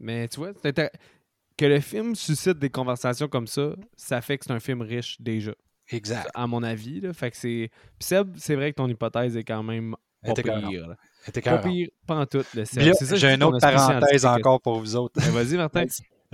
Mais 0.00 0.26
tu 0.28 0.40
vois, 0.40 0.52
que 0.52 1.64
le 1.64 1.80
film 1.80 2.14
suscite 2.16 2.58
des 2.58 2.70
conversations 2.70 3.28
comme 3.28 3.46
ça, 3.46 3.74
ça 3.96 4.20
fait 4.20 4.38
que 4.38 4.44
c'est 4.44 4.52
un 4.52 4.60
film 4.60 4.82
riche 4.82 5.20
déjà, 5.20 5.52
Exact. 5.90 6.30
à 6.34 6.46
mon 6.46 6.62
avis. 6.62 7.00
Là. 7.00 7.12
Fait 7.12 7.30
que 7.30 7.36
c'est. 7.36 7.70
Puis 7.98 8.08
Seb, 8.08 8.34
c'est 8.36 8.54
vrai 8.54 8.72
que 8.72 8.76
ton 8.76 8.88
hypothèse 8.88 9.36
est 9.36 9.44
quand 9.44 9.62
même 9.62 9.96
pas 10.22 10.34
pire. 10.34 10.96
Pas 11.44 11.58
pire, 11.58 11.88
pas 12.06 12.16
en 12.16 12.26
tout, 12.26 12.44
le 12.54 12.64
Seb. 12.64 12.94
J'ai 13.14 13.34
une 13.34 13.42
autre 13.42 13.60
parenthèse 13.60 14.26
encore 14.26 14.60
pour 14.60 14.80
vous 14.80 14.96
autres. 14.96 15.20
Ben, 15.20 15.30
Vas-y, 15.30 15.56
Martin. 15.56 15.84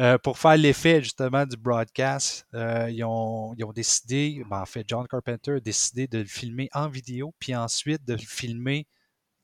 Euh, 0.01 0.19
pour 0.19 0.39
faire 0.39 0.57
l'effet 0.57 1.03
justement 1.03 1.47
du 1.47 1.57
broadcast, 1.57 2.49
euh, 2.53 2.91
ils, 2.91 3.05
ont, 3.05 3.55
ils 3.57 3.65
ont 3.65 3.73
décidé, 3.73 4.43
ben, 4.51 4.63
en 4.63 4.67
fait, 4.67 4.85
John 4.89 5.07
Carpenter 5.07 5.53
a 5.53 5.61
décidé 5.61 6.09
de 6.09 6.19
le 6.19 6.25
filmer 6.25 6.69
en 6.75 6.89
vidéo, 6.89 7.33
puis 7.39 7.55
ensuite 7.55 8.05
de 8.05 8.15
le 8.15 8.19
filmer 8.19 8.89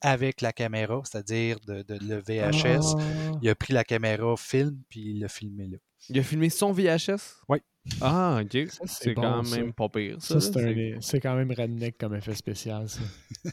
avec 0.00 0.40
la 0.40 0.52
caméra, 0.52 1.00
c'est-à-dire 1.04 1.60
de, 1.68 1.82
de 1.82 1.98
le 2.04 2.16
VHS. 2.16 2.96
Ah. 2.98 3.38
Il 3.42 3.48
a 3.48 3.54
pris 3.54 3.72
la 3.72 3.84
caméra 3.84 4.36
film, 4.36 4.82
puis 4.88 5.10
il 5.10 5.20
l'a 5.20 5.28
filmé 5.28 5.68
là. 5.68 5.78
Il 6.08 6.18
a 6.18 6.22
filmé 6.22 6.48
son 6.48 6.72
VHS? 6.72 7.42
Oui. 7.48 7.58
Ah, 8.00 8.40
ok. 8.42 8.66
C'est 8.84 9.14
bon, 9.14 9.22
quand 9.22 9.44
ça. 9.44 9.56
même 9.56 9.72
pas 9.72 9.88
pire. 9.88 10.16
Ça, 10.20 10.38
c'est, 10.40 11.20
quand 11.20 11.34
même 11.34 11.50
redneck 11.50 11.96
comme 11.98 12.14
effet 12.14 12.34
spécial, 12.34 12.88
ça. 12.88 13.00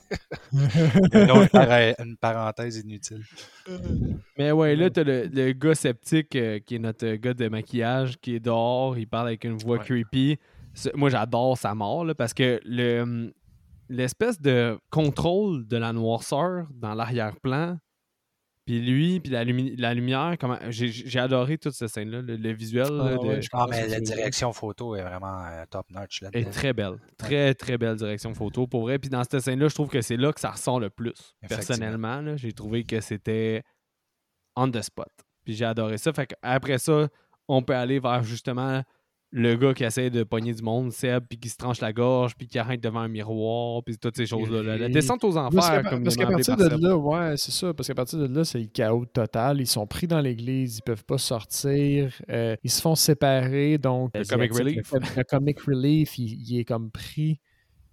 Une, 0.53 1.32
autre 1.32 1.49
para- 1.49 1.93
une 2.03 2.17
parenthèse 2.17 2.78
inutile. 2.78 3.23
Mais 4.38 4.51
ouais, 4.51 4.75
là, 4.75 4.89
t'as 4.89 5.03
le, 5.03 5.28
le 5.28 5.53
gars 5.53 5.75
sceptique 5.75 6.36
euh, 6.36 6.59
qui 6.59 6.75
est 6.75 6.80
notre 6.80 7.15
gars 7.15 7.34
de 7.34 7.47
maquillage 7.47 8.17
qui 8.19 8.36
est 8.36 8.39
dehors, 8.39 8.97
il 8.97 9.07
parle 9.07 9.28
avec 9.28 9.43
une 9.43 9.57
voix 9.57 9.78
Ouais. 9.78 9.84
creepy. 9.86 10.38
Moi, 10.93 11.09
j'adore 11.09 11.57
sa 11.57 11.73
mort 11.73 12.05
là, 12.05 12.13
parce 12.13 12.34
que 12.34 12.59
le 12.65 13.01
hum, 13.01 13.32
l'espèce 13.89 14.39
de 14.41 14.78
contrôle 14.89 15.65
de 15.67 15.78
la 15.78 15.93
noirceur 15.93 16.67
dans 16.73 16.93
l'arrière-plan, 16.93 17.78
puis 18.68 18.80
lui, 18.82 19.20
puis 19.20 19.32
la, 19.32 19.43
lumi- 19.43 19.76
la 19.78 19.93
lumière, 19.95 20.36
comment 20.39 20.59
j'ai 20.70 21.20
adoré 21.20 21.57
toute 21.57 21.74
cette 21.74 21.88
scène-là, 21.89 22.22
le, 22.22 22.36
le 22.36 22.51
visuel 22.53 22.89
là, 22.91 23.13
Ah 23.13 23.18
de- 23.18 23.39
Ah, 23.53 23.65
mais 23.70 23.88
la 23.88 23.99
direction 23.99 24.53
photo 24.53 24.95
est 24.95 25.01
vraiment 25.01 25.43
euh, 25.45 25.63
top-notch 25.70 26.22
est 26.22 26.26
là-dedans. 26.26 26.51
très 26.51 26.74
belle. 26.74 26.97
Très, 27.18 27.53
très 27.55 27.78
belle 27.80 27.95
direction 27.95 28.34
photo, 28.36 28.68
pour 28.68 28.82
vrai. 28.84 28.99
Puis 28.99 29.09
dans 29.09 29.24
cette 29.24 29.39
scène-là, 29.39 29.70
je 29.70 29.74
trouve 29.74 29.89
que 29.89 30.01
c'est 30.01 30.18
là 30.18 30.32
que 30.34 30.39
ça 30.39 30.51
ressort 30.51 30.80
le 30.80 30.89
plus. 30.91 31.34
Personnellement, 31.47 32.22
là, 32.22 32.36
j'ai 32.36 32.51
trouvé 32.51 32.84
que 32.84 32.99
c'était 33.01 33.63
on 34.55 34.70
the 34.70 34.82
spot. 34.82 35.07
Puis 35.45 35.55
j'ai 35.55 35.65
adoré 35.65 35.97
ça. 35.97 36.11
Fait 36.13 36.36
après 36.41 36.78
ça, 36.78 37.07
on 37.47 37.61
peut 37.63 37.76
aller 37.76 37.99
vers 37.99 38.22
justement 38.24 38.84
le 39.32 39.55
gars 39.55 39.73
qui 39.73 39.84
essaie 39.84 40.09
de 40.09 40.23
pogner 40.23 40.53
du 40.53 40.63
monde, 40.63 40.91
Seb, 40.91 41.25
puis 41.28 41.38
qui 41.38 41.49
se 41.49 41.57
tranche 41.57 41.82
la 41.82 41.91
gorge, 41.91 42.36
puis 42.36 42.47
qui 42.47 42.57
arrête 42.59 42.82
devant 42.82 43.01
un 43.01 43.07
miroir, 43.07 43.84
puis 43.84 43.97
toutes 43.97 44.15
ces 44.15 44.25
choses-là. 44.25 44.63
là. 44.63 44.78
La 44.78 44.89
descente 44.89 45.23
aux 45.23 45.34
Parce 45.34 45.55
enfers, 45.55 45.84
qu'à 45.84 45.89
comme 45.89 46.03
parce 46.03 46.15
qu'à 46.15 46.28
partir 46.28 46.55
par 46.57 46.69
de 46.69 46.84
là, 46.88 46.95
ouais, 46.97 47.38
c'est 47.38 47.51
ça. 47.51 47.73
Parce 47.73 47.88
qu'à 47.88 47.95
partir 47.95 48.19
de 48.19 48.34
là, 48.34 48.43
c'est 48.45 48.59
le 48.59 48.67
chaos 48.67 49.05
total. 49.05 49.59
Ils 49.59 49.67
sont 49.67 49.86
pris 49.86 50.07
dans 50.07 50.21
l'église, 50.21 50.78
ils 50.78 50.82
peuvent 50.82 51.05
pas 51.05 51.17
sortir, 51.17 52.13
euh, 52.30 52.55
ils 52.63 52.71
se 52.71 52.82
font 52.82 52.95
séparer. 52.95 53.78
Donc, 53.78 54.11
Le 54.15 54.23
comic 54.23 54.53
relief. 54.53 54.91
Le, 54.93 54.99
le 55.17 55.23
comic 55.23 55.59
relief, 55.59 56.17
il, 56.17 56.49
il 56.49 56.59
est 56.59 56.65
comme 56.65 56.89
pris 56.89 57.39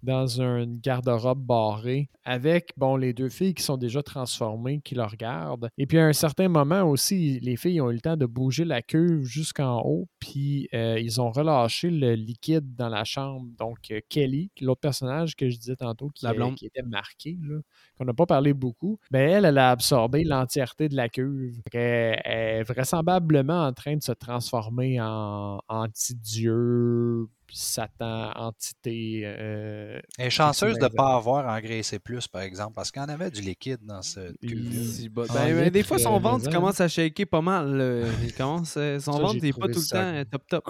dans 0.05 0.39
une 0.39 0.79
garde-robe 0.79 1.43
barrée 1.43 2.09
avec, 2.23 2.71
bon, 2.77 2.95
les 2.95 3.13
deux 3.13 3.29
filles 3.29 3.53
qui 3.53 3.63
sont 3.63 3.77
déjà 3.77 4.01
transformées, 4.01 4.81
qui 4.83 4.95
le 4.95 5.03
regardent. 5.03 5.69
Et 5.77 5.85
puis, 5.85 5.99
à 5.99 6.05
un 6.05 6.13
certain 6.13 6.47
moment 6.47 6.83
aussi, 6.83 7.39
les 7.41 7.55
filles 7.55 7.81
ont 7.81 7.91
eu 7.91 7.95
le 7.95 8.01
temps 8.01 8.17
de 8.17 8.25
bouger 8.25 8.65
la 8.65 8.81
cuve 8.81 9.23
jusqu'en 9.23 9.81
haut, 9.81 10.07
puis 10.19 10.67
euh, 10.73 10.99
ils 10.99 11.21
ont 11.21 11.31
relâché 11.31 11.89
le 11.91 12.13
liquide 12.13 12.75
dans 12.75 12.89
la 12.89 13.03
chambre. 13.03 13.47
Donc, 13.59 13.77
euh, 13.91 13.99
Kelly, 14.09 14.49
l'autre 14.61 14.81
personnage 14.81 15.35
que 15.35 15.49
je 15.49 15.57
disais 15.57 15.75
tantôt, 15.75 16.09
qui, 16.09 16.25
La 16.25 16.33
blonde. 16.33 16.55
qui 16.55 16.65
était 16.65 16.81
marqué, 16.81 17.37
là, 17.43 17.59
qu'on 17.97 18.05
n'a 18.05 18.13
pas 18.13 18.25
parlé 18.25 18.53
beaucoup, 18.53 18.99
ben 19.11 19.29
elle, 19.29 19.45
elle 19.45 19.57
a 19.57 19.69
absorbé 19.71 20.23
l'entièreté 20.23 20.89
de 20.89 20.95
la 20.95 21.09
cuve. 21.09 21.61
Qu'elle 21.71 22.21
est 22.25 22.63
vraisemblablement 22.63 23.65
en 23.65 23.73
train 23.73 23.95
de 23.95 24.03
se 24.03 24.11
transformer 24.11 24.99
en 24.99 25.59
anti-dieu, 25.67 27.27
Satan, 27.53 28.31
entité. 28.35 29.21
euh, 29.25 29.99
Elle 30.17 30.27
est 30.27 30.29
chanceuse 30.29 30.77
de 30.77 30.83
ne 30.83 30.89
pas 30.89 31.15
avoir 31.15 31.45
engraissé 31.47 31.99
plus, 31.99 32.27
par 32.27 32.41
exemple, 32.41 32.73
parce 32.75 32.91
en 33.03 33.09
avait 33.09 33.31
du 33.31 33.41
liquide 33.41 33.79
dans 33.83 34.01
ce. 34.01 34.19
En 34.19 35.33
Ben, 35.33 35.55
ben, 35.55 35.69
des 35.69 35.83
fois, 35.83 35.97
son 35.99 36.15
euh, 36.15 36.19
ventre 36.19 36.49
commence 36.49 36.81
à 36.81 36.87
shaker 36.87 37.25
pas 37.27 37.41
mal. 37.41 38.05
Il 38.23 38.33
commence, 38.33 38.75
euh, 38.77 38.99
son 38.99 39.13
Ça, 39.13 39.19
ventre 39.19 39.41
n'est 39.41 39.53
pas 39.53 39.67
tout 39.67 39.79
le 39.79 40.23
temps 40.23 40.29
top 40.31 40.47
top. 40.47 40.63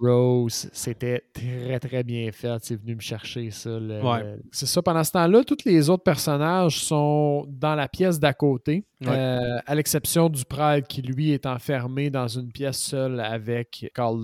Gross. 0.00 0.68
C'était 0.72 1.22
très, 1.32 1.78
très 1.80 2.02
bien 2.02 2.30
fait. 2.32 2.56
C'est 2.62 2.76
venu 2.80 2.96
me 2.96 3.00
chercher 3.00 3.50
ça. 3.50 3.70
le- 3.78 4.02
Ouais. 4.02 4.22
le- 4.22 4.42
C'est 4.52 4.66
ça. 4.66 4.82
Pendant 4.82 5.04
ce 5.04 5.12
temps-là, 5.12 5.44
tous 5.44 5.58
les 5.64 5.88
autres 5.90 6.02
personnages 6.04 6.80
sont 6.84 7.46
dans 7.48 7.74
la 7.74 7.88
pièce 7.88 8.18
d'à 8.18 8.32
côté, 8.32 8.84
Ouais. 9.00 9.08
euh, 9.10 9.58
à 9.66 9.74
l'exception 9.74 10.28
du 10.28 10.44
prêtre 10.44 10.88
qui, 10.88 11.02
lui, 11.02 11.32
est 11.32 11.46
enfermé 11.46 12.10
dans 12.10 12.28
une 12.28 12.50
pièce 12.50 12.78
seule 12.78 13.20
avec 13.20 13.90
Carl 13.94 14.20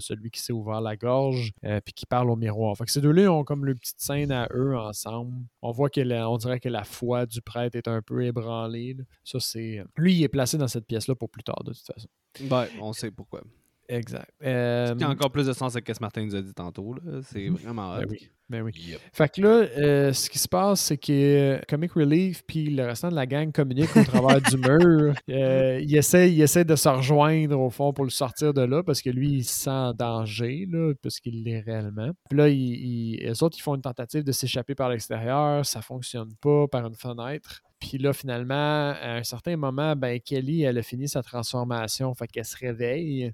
celui 0.00 0.30
qui 0.30 0.40
s'est 0.40 0.52
ouvert 0.52 0.80
la 0.80 0.96
gorge, 0.96 1.31
euh, 1.64 1.80
puis 1.84 1.92
qui 1.94 2.06
parle 2.06 2.30
au 2.30 2.36
miroir. 2.36 2.76
Fait 2.76 2.84
que 2.84 2.90
ces 2.90 3.00
deux-là 3.00 3.32
ont 3.32 3.44
comme 3.44 3.64
leur 3.64 3.76
petite 3.76 4.00
scène 4.00 4.32
à 4.32 4.48
eux 4.54 4.76
ensemble. 4.76 5.34
On 5.62 5.70
voit 5.72 5.90
que 5.90 6.00
la- 6.00 6.28
on 6.30 6.36
dirait 6.36 6.60
que 6.60 6.68
la 6.68 6.84
foi 6.84 7.26
du 7.26 7.40
prêtre 7.42 7.76
est 7.76 7.88
un 7.88 8.02
peu 8.02 8.24
ébranlée. 8.24 8.94
là. 8.94 9.04
Ça, 9.24 9.40
c'est. 9.40 9.84
Lui, 9.96 10.14
il 10.14 10.22
est 10.24 10.28
placé 10.28 10.58
dans 10.58 10.68
cette 10.68 10.86
pièce-là 10.86 11.14
pour 11.14 11.30
plus 11.30 11.42
tard, 11.42 11.62
de 11.64 11.72
toute 11.72 11.86
façon. 11.86 12.08
Ben, 12.42 12.66
on 12.80 12.92
sait 12.92 13.10
pourquoi. 13.10 13.42
Exact. 13.88 14.30
Ce 14.40 14.46
Euh, 14.46 14.94
qui 14.94 15.04
a 15.04 15.10
encore 15.10 15.30
plus 15.30 15.46
de 15.46 15.52
sens 15.52 15.74
avec 15.74 15.86
ce 15.88 15.92
que 15.92 15.98
Martin 16.00 16.24
nous 16.24 16.34
a 16.36 16.40
dit 16.40 16.54
tantôt. 16.54 16.94
C'est 17.24 17.48
vraiment 17.48 17.96
ben 17.98 18.06
oui, 18.08 18.30
ben 18.52 18.62
oui. 18.62 18.72
Yep. 18.76 19.00
Fait 19.12 19.28
que 19.28 19.40
là, 19.40 19.48
euh, 19.48 20.12
ce 20.12 20.30
qui 20.30 20.38
se 20.38 20.46
passe, 20.46 20.80
c'est 20.82 20.96
que 20.98 21.10
euh, 21.12 21.58
Comic 21.68 21.92
Relief 21.92 22.42
puis 22.46 22.66
le 22.66 22.84
restant 22.84 23.08
de 23.08 23.14
la 23.16 23.26
gang 23.26 23.50
communiquent 23.50 23.96
au 23.96 24.04
travers 24.04 24.40
du 24.40 24.56
mur. 24.68 25.14
Euh, 25.30 25.80
il, 25.82 25.96
essaie, 25.96 26.30
il 26.32 26.40
essaie 26.40 26.64
de 26.64 26.76
se 26.76 26.88
rejoindre 26.88 27.58
au 27.58 27.70
fond 27.70 27.92
pour 27.92 28.04
le 28.04 28.10
sortir 28.10 28.54
de 28.54 28.62
là 28.62 28.82
parce 28.82 29.02
que 29.02 29.10
lui, 29.10 29.30
il 29.38 29.44
se 29.44 29.62
sent 29.64 29.70
en 29.70 29.92
danger, 29.94 30.66
là, 30.70 30.92
parce 31.02 31.18
qu'il 31.18 31.42
l'est 31.42 31.60
réellement. 31.60 32.10
Puis 32.28 32.38
là, 32.38 32.48
ils- 32.48 33.26
eux 33.26 33.42
autres, 33.42 33.56
ils 33.58 33.62
font 33.62 33.74
une 33.74 33.82
tentative 33.82 34.22
de 34.22 34.32
s'échapper 34.32 34.74
par 34.74 34.88
l'extérieur. 34.90 35.66
Ça 35.66 35.82
fonctionne 35.82 36.34
pas 36.40 36.68
par 36.68 36.86
une 36.86 36.94
fenêtre. 36.94 37.60
Puis 37.80 37.98
là, 37.98 38.12
finalement, 38.12 38.90
à 39.00 39.16
un 39.16 39.24
certain 39.24 39.56
moment, 39.56 39.96
ben, 39.96 40.20
Kelly, 40.20 40.62
elle 40.62 40.78
a 40.78 40.82
fini 40.82 41.08
sa 41.08 41.20
transformation. 41.22 42.14
Fait 42.14 42.28
qu'elle 42.28 42.44
se 42.44 42.56
réveille. 42.56 43.32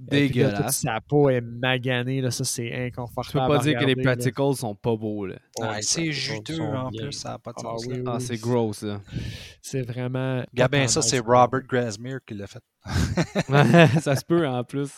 Euh, 0.00 0.06
puis 0.08 0.28
là, 0.28 0.48
toute 0.48 0.56
Dégueulasse. 0.56 0.80
sa 0.80 1.00
peau 1.00 1.28
est 1.28 1.40
maganée. 1.40 2.20
Là, 2.20 2.30
ça, 2.30 2.44
c'est 2.44 2.86
inconfortable. 2.86 3.26
Tu 3.26 3.32
peux 3.48 3.56
pas 3.58 3.62
dire 3.62 3.78
que 3.78 3.84
les 3.84 3.94
là. 3.94 4.02
practicals 4.02 4.54
sont 4.56 4.74
pas 4.74 4.96
beaux. 4.96 5.26
Là. 5.26 5.36
Ah, 5.60 5.72
Ouais, 5.72 5.82
c'est 5.82 6.10
juteux 6.12 6.60
en 6.62 6.88
bien. 6.88 7.02
plus, 7.04 7.12
ça 7.12 7.30
n'a 7.30 7.38
pas 7.38 7.50
de 7.52 7.56
Ah 7.58 7.62
sens. 7.62 7.86
oui, 7.86 7.92
là. 7.94 7.98
oui. 7.98 8.04
Ah, 8.06 8.20
c'est 8.20 8.40
gross. 8.40 8.82
Là. 8.84 9.00
C'est 9.60 9.82
vraiment. 9.82 10.42
Gabin, 10.54 10.86
ça, 10.88 11.02
c'est. 11.02 11.18
Robert 11.18 11.62
Grasmere 11.68 12.18
qui 12.26 12.34
l'a 12.34 12.46
fait. 12.46 12.62
ça 14.00 14.16
se 14.16 14.24
peut 14.28 14.46
en 14.48 14.64
plus. 14.64 14.90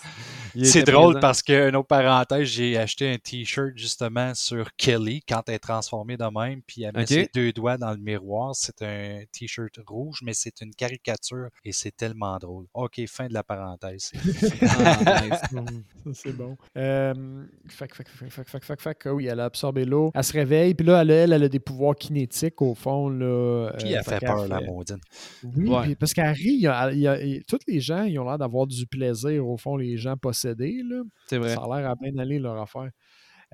C'est 0.63 0.85
drôle 0.85 1.13
présent. 1.15 1.21
parce 1.21 1.43
que, 1.43 1.69
une 1.69 1.77
autre 1.77 1.89
parenthèse, 1.89 2.47
j'ai 2.49 2.77
acheté 2.77 3.11
un 3.13 3.17
t-shirt 3.19 3.73
justement 3.77 4.35
sur 4.35 4.75
Kelly 4.77 5.23
quand 5.27 5.43
elle 5.49 5.55
est 5.55 5.59
transformée 5.59 6.17
de 6.17 6.25
même, 6.25 6.61
puis 6.67 6.83
elle 6.83 6.93
met 6.95 7.03
Ok. 7.03 7.09
ses 7.09 7.31
deux 7.35 7.53
doigts 7.53 7.77
dans 7.79 7.91
le 7.93 7.97
miroir. 7.99 8.55
C'est 8.55 8.83
un 8.83 9.23
t-shirt 9.33 9.75
rouge, 9.87 10.19
mais 10.23 10.33
c'est 10.35 10.61
une 10.61 10.75
caricature 10.75 11.49
et 11.65 11.73
c'est 11.73 11.97
tellement 11.97 12.37
drôle. 12.39 12.67
Ok, 12.75 13.01
fin 13.09 13.27
de 13.29 13.35
la 13.35 13.43
parenthèse. 13.43 14.11
Ah, 14.75 15.41
c'est 16.13 16.37
bon. 16.37 16.57
Euh, 16.77 17.45
fac, 17.69 17.95
fac, 17.95 18.09
fac, 18.09 18.31
fac, 18.31 18.49
fac, 18.49 18.65
fac, 18.65 18.81
fac. 18.81 18.99
Ah 19.07 19.15
Oui, 19.15 19.27
elle 19.27 19.41
a 19.41 19.45
absorbé 19.47 19.85
l'eau. 19.85 20.11
Elle 20.15 20.25
se 20.25 20.33
réveille, 20.33 20.75
puis 20.75 20.87
là, 20.87 21.03
elle, 21.03 21.11
elle, 21.11 21.33
elle 21.33 21.43
a 21.45 21.49
des 21.49 21.59
pouvoirs 21.59 21.95
kinétiques 21.97 22.61
au 22.63 22.75
fond. 22.75 23.09
Là, 23.09 23.73
Puis 23.79 23.95
Euh, 23.95 23.99
elle 23.99 24.05
fait 24.05 24.21
peur, 24.25 24.47
la 24.49 24.59
fait- 24.59 24.67
maudine. 24.67 24.99
Oui, 25.45 25.69
Ouais. 25.69 25.83
puis 25.83 25.95
parce 25.97 26.13
qu'elle 26.13 26.31
rit. 26.33 26.43
il 26.55 26.61
y 26.63 26.67
a- 26.67 26.93
il 26.93 26.99
y 27.01 27.09
a- 27.09 27.23
il- 27.23 27.43
tous 27.45 27.59
les 27.67 27.81
gens, 27.81 28.03
ils 28.05 28.19
ont 28.19 28.25
l'air 28.25 28.39
d'avoir 28.39 28.67
du 28.67 28.87
plaisir, 28.87 29.47
au 29.47 29.57
fond, 29.57 29.77
les 29.77 29.97
gens 29.97 30.17
Là. 30.49 31.03
C'est 31.29 31.39
vrai. 31.39 31.55
Ça 31.55 31.63
a 31.63 31.81
l'air 31.81 31.91
à 31.91 31.95
bien 31.95 32.17
aller 32.19 32.39
leur 32.39 32.61
affaire. 32.61 32.91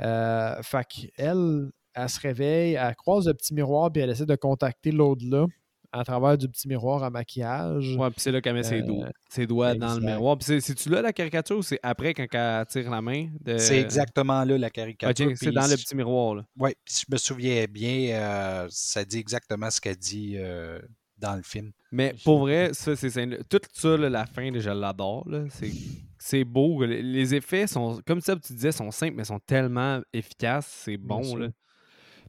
Euh, 0.00 0.62
fait 0.62 0.86
qu'elle, 0.86 1.70
elle 1.94 2.08
se 2.08 2.20
réveille, 2.20 2.74
elle 2.74 2.94
croise 2.96 3.26
le 3.26 3.34
petit 3.34 3.54
miroir, 3.54 3.90
puis 3.92 4.02
elle 4.02 4.10
essaie 4.10 4.26
de 4.26 4.36
contacter 4.36 4.92
l'au-delà 4.92 5.46
à 5.90 6.04
travers 6.04 6.36
du 6.36 6.46
petit 6.48 6.68
miroir 6.68 7.02
à 7.02 7.08
maquillage. 7.10 7.96
Ouais, 7.96 8.10
puis 8.10 8.20
c'est 8.20 8.30
là 8.30 8.40
qu'elle 8.42 8.54
met 8.54 8.62
ses, 8.62 8.80
Euh, 8.80 8.82
doigts, 8.82 9.08
ses 9.30 9.46
doigts 9.46 9.74
dans 9.74 9.94
le 9.94 10.00
miroir. 10.06 10.36
Puis 10.36 10.44
c'est- 10.44 10.60
c'est-tu 10.60 10.90
là 10.90 11.00
la 11.00 11.12
caricature 11.14 11.56
ou 11.58 11.62
c'est 11.62 11.80
après 11.82 12.12
quand 12.12 12.26
elle 12.30 12.66
tire 12.66 12.90
la 12.90 13.00
main? 13.00 13.28
de- 13.40 13.56
C'est 13.56 13.80
exactement 13.80 14.44
là 14.44 14.58
la 14.58 14.70
caricature. 14.70 15.26
Ok, 15.28 15.32
c'est 15.36 15.50
dans 15.50 15.62
le 15.66 15.76
petit 15.76 15.96
miroir. 15.96 16.44
Puis 16.62 16.74
si 16.84 17.04
je 17.08 17.12
me 17.12 17.16
souviens 17.18 17.64
bien, 17.70 18.10
euh, 18.20 18.66
ça 18.70 19.04
dit 19.04 19.18
exactement 19.18 19.70
ce 19.70 19.80
qu'elle 19.80 19.96
dit 19.96 20.34
euh, 20.36 20.78
dans 21.16 21.34
le 21.36 21.42
film. 21.42 21.72
Mais 21.90 22.14
pour 22.22 22.40
vrai, 22.40 22.70
ça, 22.74 22.94
c'est 22.94 23.10
tout 23.48 23.60
ça, 23.72 23.96
là, 23.96 24.10
la 24.10 24.26
fin, 24.26 24.50
là, 24.50 24.58
je 24.60 24.70
l'adore. 24.70 25.26
C'est, 25.50 25.72
c'est 26.18 26.44
beau. 26.44 26.84
Les, 26.84 27.34
effets 27.34 27.66
sont, 27.66 28.00
comme 28.06 28.20
ça, 28.20 28.36
tu 28.36 28.52
disais, 28.52 28.72
sont 28.72 28.90
simples, 28.90 29.14
mais 29.16 29.24
sont 29.24 29.40
tellement 29.40 30.00
efficaces. 30.12 30.66
C'est 30.66 30.96
bon. 30.96 31.36
Là. 31.36 31.48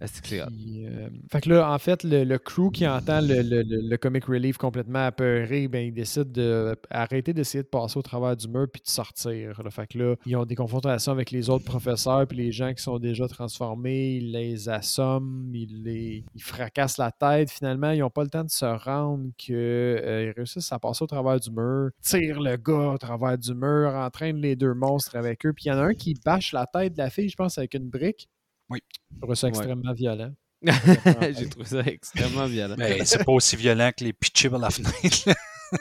Est-ce 0.01 0.21
que 0.21 0.27
c'est? 0.29 0.45
Puis, 0.47 0.85
euh, 0.85 1.09
fait 1.31 1.41
que 1.41 1.49
là, 1.49 1.71
en 1.73 1.77
fait, 1.77 2.03
le, 2.03 2.23
le 2.23 2.37
crew 2.37 2.71
qui 2.71 2.87
entend 2.87 3.19
le, 3.21 3.41
le- 3.41 3.63
le- 3.63 3.97
comic 3.97 4.25
relief 4.25 4.57
complètement 4.57 5.05
apeuré, 5.05 5.67
ben, 5.67 5.85
il 5.87 5.93
décide 5.93 6.31
d'arrêter 6.31 7.33
d'essayer 7.33 7.63
de 7.63 7.67
passer 7.67 7.97
au 7.99 8.01
travers 8.01 8.35
du 8.37 8.47
mur 8.47 8.65
puis 8.71 8.81
de 8.81 8.89
sortir. 8.89 9.61
là. 9.61 9.69
Fait 9.69 9.87
que 9.87 9.97
là, 9.97 10.15
ils 10.25 10.35
ont 10.37 10.45
des 10.45 10.55
confrontations 10.55 11.11
avec 11.11 11.31
les 11.31 11.49
autres 11.49 11.65
professeurs 11.65 12.25
puis 12.27 12.37
les 12.37 12.51
gens 12.51 12.73
qui 12.73 12.81
sont 12.81 12.97
déjà 12.99 13.27
transformés, 13.27 14.15
ils 14.17 14.31
les 14.31 14.69
assomment, 14.69 15.53
ils, 15.53 15.83
les, 15.83 16.23
ils 16.33 16.41
fracassent 16.43 16.97
la 16.97 17.11
tête. 17.11 17.49
Finalement, 17.51 17.91
ils 17.91 17.99
n'ont 17.99 18.09
pas 18.09 18.23
le 18.23 18.29
temps 18.29 18.43
de 18.45 18.49
se 18.49 18.65
rendre 18.65 19.31
qu'ils 19.37 20.33
réussissent 20.35 20.71
à 20.71 20.79
passer 20.79 21.03
au 21.03 21.07
travers 21.07 21.39
du 21.39 21.51
mur, 21.51 21.89
tirent 22.01 22.39
le 22.39 22.55
gars 22.55 22.91
au 22.93 22.97
travers 22.97 23.37
du 23.37 23.53
mur, 23.53 23.91
entraînent 23.95 24.37
les 24.41 24.55
deux 24.55 24.73
monstres 24.73 25.15
avec 25.17 25.45
eux. 25.45 25.53
Puis 25.53 25.65
il 25.65 25.69
y 25.69 25.71
en 25.71 25.77
a 25.77 25.83
un 25.87 25.93
qui 25.93 26.15
bâche 26.25 26.53
la 26.53 26.65
tête 26.65 26.93
de 26.93 26.99
la 26.99 27.09
fille, 27.09 27.29
je 27.29 27.35
pense, 27.35 27.57
avec 27.57 27.73
une 27.73 27.89
brique. 27.89 28.29
Oui. 28.69 28.79
Je 29.15 29.19
trouve 29.21 29.35
ça 29.35 29.47
Ouais. 29.47 29.51
extrêmement 29.53 29.93
violent. 29.93 30.31
J'ai 30.63 31.49
trouvé 31.49 31.65
ça 31.65 31.79
extrêmement 31.81 32.45
violent. 32.45 32.75
Mais 32.77 33.05
c'est 33.05 33.23
pas 33.23 33.31
aussi 33.31 33.55
violent 33.55 33.91
que 33.97 34.03
les 34.03 34.13
pitchés 34.13 34.49
par 34.49 34.59
la 34.59 34.69
fenêtre. 34.69 35.29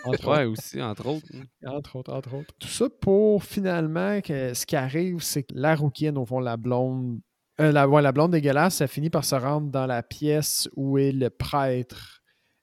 Entre, 0.05 0.28
Ouais, 0.28 0.45
aussi, 0.45 0.80
entre 0.82 1.07
autres. 1.07 1.26
autres, 1.34 1.66
entre 1.66 1.97
autres, 1.97 2.12
entre 2.12 2.34
autres. 2.34 2.55
Tout 2.61 2.68
ça 2.68 2.86
pour 3.01 3.43
finalement 3.43 4.20
que 4.20 4.53
ce 4.55 4.66
qui 4.66 4.76
arrive, 4.76 5.20
c'est 5.22 5.45
que 5.45 5.55
la 5.55 5.74
rouquine, 5.74 6.18
au 6.18 6.26
fond, 6.26 6.41
la 6.41 6.57
blonde, 6.59 7.18
euh, 7.61 7.72
la, 7.72 7.89
ouais, 7.89 8.03
la 8.03 8.12
blonde 8.12 8.32
dégueulasse, 8.32 8.76
ça 8.76 8.86
finit 8.86 9.09
par 9.11 9.24
se 9.24 9.34
rendre 9.34 9.70
dans 9.70 9.86
la 9.86 10.03
pièce 10.03 10.68
où 10.76 10.99
est 10.99 11.12
le 11.12 11.30
prêtre. 11.30 12.20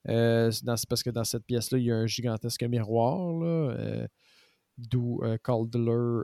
Euh, 0.08 0.52
dans- 0.64 0.76
parce 0.88 1.02
que 1.02 1.10
dans 1.10 1.24
cette 1.24 1.46
pièce-là, 1.46 1.80
il 1.80 1.86
y 1.86 1.92
a 1.92 1.96
un 1.96 2.06
gigantesque 2.06 2.62
miroir. 2.64 3.18
Là, 3.40 3.48
euh, 3.74 4.08
D'où 4.78 5.22
euh, 5.24 5.38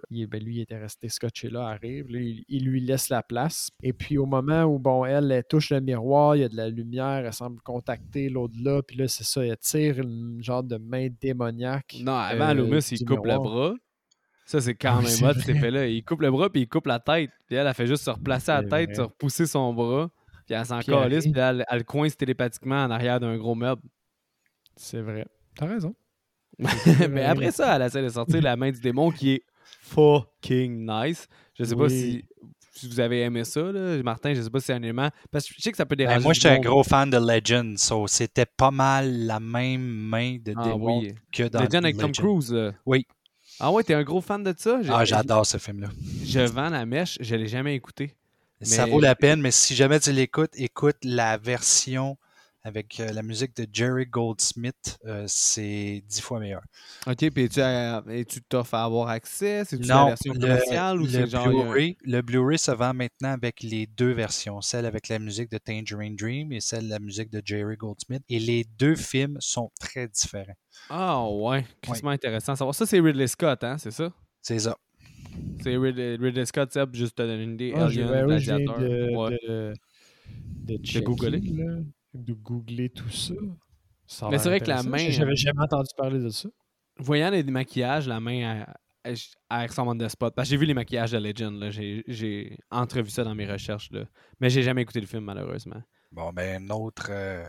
il, 0.10 0.28
ben, 0.28 0.44
lui, 0.44 0.58
il 0.58 0.62
était 0.62 0.78
resté 0.78 1.08
scotché 1.08 1.50
là, 1.50 1.68
arrive. 1.68 2.10
Là, 2.10 2.20
il, 2.20 2.44
il 2.50 2.66
lui 2.66 2.82
laisse 2.82 3.08
la 3.08 3.24
place. 3.24 3.70
Et 3.82 3.94
puis 3.94 4.18
au 4.18 4.26
moment 4.26 4.64
où 4.64 4.78
bon, 4.78 5.06
elle, 5.06 5.32
elle 5.32 5.44
touche 5.46 5.70
le 5.70 5.80
miroir, 5.80 6.36
il 6.36 6.42
y 6.42 6.44
a 6.44 6.50
de 6.50 6.58
la 6.58 6.70
lumière, 6.70 7.26
elle 7.26 7.34
semble 7.34 7.62
contacter 7.62 8.28
l'au-delà. 8.28 8.82
Puis 8.84 8.98
là, 8.98 9.08
c'est 9.08 9.24
ça, 9.24 9.46
elle 9.46 9.58
tire 9.58 10.00
une 10.00 10.44
genre 10.44 10.64
de 10.64 10.76
main 10.76 11.08
démoniaque. 11.22 11.98
Non, 12.02 12.14
avant, 12.14 12.50
euh, 12.50 12.54
Loomis, 12.56 12.86
il 12.92 13.06
coupe 13.06 13.26
miroir. 13.26 13.38
le 13.38 13.44
bras. 13.44 13.74
Ça, 14.46 14.60
c'est 14.60 14.76
quand 14.76 15.00
Oui, 15.00 15.06
même 15.06 15.30
hot, 15.30 15.40
cet 15.40 15.48
effet-là. 15.48 15.88
Il 15.88 16.04
coupe 16.04 16.22
le 16.22 16.30
bras, 16.30 16.50
puis 16.50 16.64
il 16.64 16.68
coupe 16.68 16.88
la 16.88 17.00
tête. 17.00 17.32
Puis 17.48 17.56
elle, 17.56 17.68
elle 17.68 17.74
fait 17.74 17.88
juste 17.88 18.04
se 18.04 18.10
replacer 18.10 18.52
la 18.52 18.64
tête, 18.64 18.90
vrai. 18.90 18.96
se 18.96 19.02
repousser 19.02 19.46
son 19.46 19.74
bras. 19.74 20.12
Puis 20.46 20.56
elle 20.56 20.66
s'en 20.66 20.80
elle 20.80 21.20
puis 21.20 21.34
elle, 21.36 21.64
elle 21.70 21.86
coince 21.86 22.18
télépathiquement 22.18 22.84
en 22.84 22.92
arrière 22.92 23.22
d'un 23.22 23.38
gros 23.38 23.56
meuble. 23.56 23.82
C'est 24.76 25.00
vrai. 25.00 25.26
T'as 25.56 25.68
raison. 25.68 25.96
Mais 27.10 27.24
après 27.24 27.52
ça, 27.52 27.76
elle 27.76 27.82
essaie 27.84 28.04
de 28.04 28.10
sortir 28.10 28.42
la 28.42 28.56
main 28.56 28.72
du 28.72 28.80
démon 28.80 29.12
qui 29.12 29.32
est 29.34 29.44
fucking 29.82 30.86
nice. 30.90 31.28
Je 31.58 31.64
sais 31.64 31.76
pas 31.76 31.90
si, 31.90 32.24
si 32.72 32.88
vous 32.88 33.00
avez 33.00 33.22
aimé 33.22 33.44
ça, 33.44 33.62
là. 33.72 34.02
Martin. 34.04 34.34
Je 34.34 34.42
sais 34.42 34.50
pas 34.50 34.60
si 34.60 34.68
c'est 34.68 34.74
un 34.74 34.82
élément. 34.84 35.10
Parce 35.32 35.48
que 35.48 35.54
je 35.58 35.62
sais 35.62 35.72
que 35.72 35.78
ça 35.78 35.86
peut 35.86 35.96
Ben, 35.96 36.08
déranger. 36.08 36.24
moi, 36.24 36.34
du 36.34 36.40
j'étais 36.40 36.56
un 36.56 36.60
gros 36.60 36.84
fan 36.84 37.10
de 37.10 37.18
Legend, 37.18 37.78
so 37.78 38.08
c'était 38.08 38.46
pas 38.46 38.72
mal 38.72 39.26
la 39.26 39.40
même 39.40 39.82
main 39.82 40.38
de 40.44 40.54
Ah 40.56 40.64
démon 40.64 41.00
oui. 41.00 41.14
que 41.32 41.44
dans 41.44 41.62
Legend 41.62 41.84
avec 41.86 41.98
Tom. 41.98 42.12
Cruise. 42.12 42.52
là. 42.54 42.72
Oui. 42.86 43.06
Ah 43.60 43.72
ouais, 43.72 43.84
t'es 43.84 43.94
un 43.94 44.04
gros 44.04 44.22
fan 44.22 44.44
de 44.44 44.54
ça? 44.58 44.80
Ah, 44.90 45.06
j'adore 45.06 45.46
ce 45.46 45.58
film-là. 45.58 45.90
Je 46.26 46.40
vends 46.40 46.70
la 46.70 46.86
mèche, 46.86 47.18
je 47.22 47.36
l'ai 47.36 47.48
jamais 47.48 47.76
écouté. 47.76 48.16
Ça 48.62 48.86
Mais- 48.86 48.92
vaut 48.92 49.00
la 49.00 49.16
peine, 49.16 49.42
mais 49.42 49.52
si 49.52 49.76
jamais 49.76 50.00
tu 50.00 50.12
l'écoutes, 50.12 50.52
écoute 50.56 50.98
la 51.04 51.38
version 51.38 52.18
avec 52.64 53.00
euh, 53.00 53.12
la 53.12 53.24
musique 53.24 53.56
de 53.56 53.66
Jerry 53.72 54.06
Goldsmith. 54.06 54.98
euh, 55.06 55.24
c'est 55.28 56.04
dix 56.08 56.22
fois 56.22 56.40
meilleur. 56.40 56.62
Ok, 57.08 57.30
puis 57.32 57.50
tu 57.50 57.60
es-tu 57.60 58.42
t'offres 58.44 58.76
à 58.76 58.84
avoir 58.84 59.10
accès? 59.10 59.64
C'est-tu 59.66 59.84
la 59.88 59.96
Non, 59.96 60.06
version 60.08 60.34
le, 60.34 60.40
commerciale 60.40 61.00
ou 61.02 61.06
le 61.06 61.10
c'est 61.10 61.34
a 61.36 61.42
un- 61.42 61.48
Blu-ray, 61.50 61.98
le 62.04 62.22
Blu-ray 62.22 62.60
se 62.60 62.72
vend 62.72 62.94
maintenant 62.94 63.32
avec 63.32 63.62
les 63.64 63.88
deux 63.88 64.12
versions, 64.12 64.62
celle 64.62 64.86
avec 64.86 65.08
la 65.10 65.18
musique 65.20 65.50
de 65.52 65.58
Tangerine 65.58 66.16
Dream 66.16 66.52
et 66.52 66.62
celle 66.62 66.86
de 66.86 66.90
la 66.90 67.00
musique 67.00 67.32
de 67.32 67.42
Jerry 67.44 67.78
Goldsmith. 67.78 68.22
Et 68.30 68.40
les 68.40 68.64
deux 68.78 68.96
films 68.96 69.38
sont 69.40 69.72
très 69.80 70.08
différents. 70.08 70.54
Ah 70.90 71.28
ouais, 71.30 71.66
quasiment 71.82 72.12
intéressant. 72.12 72.56
Ça, 72.72 72.86
c'est 72.86 73.00
Ridley 73.00 73.28
Scott, 73.28 73.64
hein, 73.64 73.78
c'est 73.78 73.92
ça? 73.92 74.12
C'est 74.42 74.60
ça. 74.60 74.78
C'est 75.64 75.78
Ridley, 75.78 76.16
Ridley 76.16 76.46
Scott, 76.46 76.72
Seb, 76.74 76.94
juste 76.96 77.16
te 77.16 77.22
donner 77.24 77.44
une 77.44 77.54
idée. 77.54 77.74
Ah, 77.76 77.86
Alien, 77.86 78.26
Gladiator. 78.26 78.80
de, 78.80 79.16
Ouais. 79.16 79.40
de, 79.48 80.78
de, 80.78 81.00
googler. 81.02 81.42
De 82.14 82.34
googler 82.34 82.90
tout 82.90 83.10
ça. 83.10 83.34
Ça 84.08 84.28
a 84.28 84.30
Mais 84.30 84.38
c'est 84.38 84.50
vrai 84.50 84.60
que 84.60 84.68
la 84.68 84.84
main- 84.84 85.10
J'avais 85.10 85.36
jamais 85.36 85.62
entendu 85.62 85.90
parler 85.98 86.20
de 86.20 86.30
ça. 86.30 86.50
Voyant 87.00 87.30
les 87.30 87.44
maquillages, 87.44 88.08
la 88.08 88.20
main, 88.20 88.66
elle, 89.04 89.16
elle, 89.50 89.68
ressemble 89.68 90.04
à 90.04 90.08
The 90.08 90.12
Spot. 90.12 90.34
Parce 90.36 90.48
que 90.48 90.52
j'ai 90.52 90.58
vu 90.58 90.66
les 90.66 90.74
maquillages 90.74 91.12
de 91.12 91.18
Legend, 91.18 91.58
là. 91.60 91.70
J'ai, 91.72 92.58
entrevu 92.70 93.10
ça 93.10 93.24
dans 93.24 93.34
mes 93.34 93.50
recherches, 93.50 93.90
là. 93.92 94.04
Mais 94.40 94.50
j'ai 94.50 94.62
jamais 94.64 94.82
écouté 94.82 95.00
le 95.00 95.08
film, 95.08 95.24
malheureusement. 95.24 95.82
Bon, 96.12 96.32
ben, 96.34 96.62
une 96.62 96.72
autre, 96.74 97.08
euh, 97.10 97.48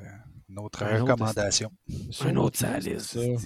une 0.48 0.60
autre 0.60 0.84
Un 0.84 0.94
autre, 0.94 1.02
recommandation. 1.12 1.70
Sur 2.10 2.26
Un 2.28 2.36
autre 2.36 2.64
liste, 2.78 3.16
ouais. 3.16 3.36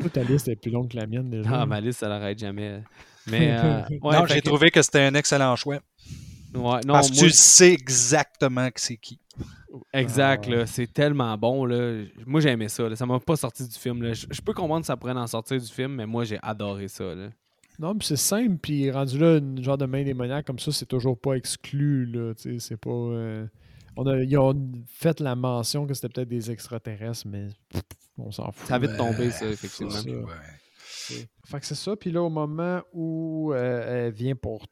Toi, 0.00 0.10
ta 0.12 0.22
liste 0.22 0.48
est 0.48 0.56
plus 0.56 0.70
longue 0.70 0.90
que 0.90 0.96
la 0.96 1.06
mienne 1.06 1.30
déjà. 1.30 1.62
ah, 1.62 1.66
ma 1.66 1.80
liste, 1.80 2.00
ça 2.00 2.08
l'arrête 2.08 2.38
jamais. 2.38 2.82
Mais, 3.26 3.52
euh, 3.52 3.80
ouais, 4.02 4.18
non, 4.18 4.26
j'ai 4.26 4.40
que- 4.40 4.46
trouvé 4.46 4.70
que 4.70 4.82
c'était 4.82 5.00
un 5.00 5.14
excellent 5.14 5.56
choix. 5.56 5.80
Ouais, 6.54 6.80
non, 6.86 6.94
parce 6.94 7.10
que 7.10 7.14
moi, 7.16 7.24
tu 7.24 7.30
sais 7.30 7.72
exactement 7.72 8.70
que 8.70 8.80
c'est 8.80 8.96
qui. 8.96 9.18
Exact, 9.92 10.44
Ah. 10.48 10.50
là, 10.56 10.66
c'est 10.66 10.86
tellement 10.92 11.36
bon. 11.38 11.64
Là. 11.64 12.04
Moi, 12.26 12.40
j'ai 12.40 12.50
aimé 12.50 12.68
ça. 12.68 12.88
Là. 12.88 12.96
Ça 12.96 13.06
m'a 13.06 13.18
pas 13.20 13.36
sorti 13.36 13.66
du 13.66 13.74
film. 13.78 14.02
là. 14.02 14.12
Je, 14.12 14.26
je 14.30 14.40
peux 14.42 14.52
comprendre 14.52 14.80
que 14.82 14.86
ça 14.86 14.96
pourrait 14.96 15.12
en 15.12 15.26
sortir 15.26 15.58
du 15.58 15.66
film, 15.66 15.94
mais 15.94 16.06
moi, 16.06 16.24
j'ai 16.24 16.38
adoré 16.42 16.88
ça. 16.88 17.14
Là. 17.14 17.28
Non, 17.78 17.96
puis 17.96 18.06
c'est 18.06 18.16
simple, 18.16 18.58
puis 18.60 18.90
rendu 18.90 19.18
là, 19.18 19.38
une 19.38 19.62
genre 19.62 19.78
de 19.78 19.86
main 19.86 20.04
démoniaque 20.04 20.46
comme 20.46 20.58
ça, 20.58 20.70
c'est 20.72 20.84
toujours 20.86 21.18
pas 21.18 21.34
exclu, 21.34 22.04
là, 22.04 22.34
tu 22.34 22.52
sais, 22.52 22.58
c'est 22.68 22.76
pas... 22.76 22.90
euh, 22.90 23.46
on 23.96 24.06
a, 24.06 24.18
ils 24.22 24.36
ont 24.36 24.54
fait 24.86 25.20
la 25.20 25.34
mention 25.34 25.86
que 25.86 25.94
c'était 25.94 26.10
peut-être 26.10 26.28
des 26.28 26.50
extraterrestres, 26.50 27.26
mais 27.26 27.48
on 28.18 28.30
s'en 28.30 28.52
fout. 28.52 28.68
Ça 28.68 28.74
a 28.74 28.78
vite 28.78 28.96
tombé, 28.98 29.30
ça, 29.30 29.38
c'est 29.40 29.52
effectivement. 29.52 29.90
ça, 29.90 30.08
ouais. 30.10 31.26
Fait 31.46 31.60
que 31.60 31.66
c'est 31.66 31.74
ça. 31.74 31.96
Puis 31.96 32.10
là, 32.12 32.22
au 32.22 32.28
moment 32.30 32.82
où 32.92 33.52
euh, 33.54 34.06
elle 34.06 34.12
vient 34.12 34.36
pour 34.36 34.66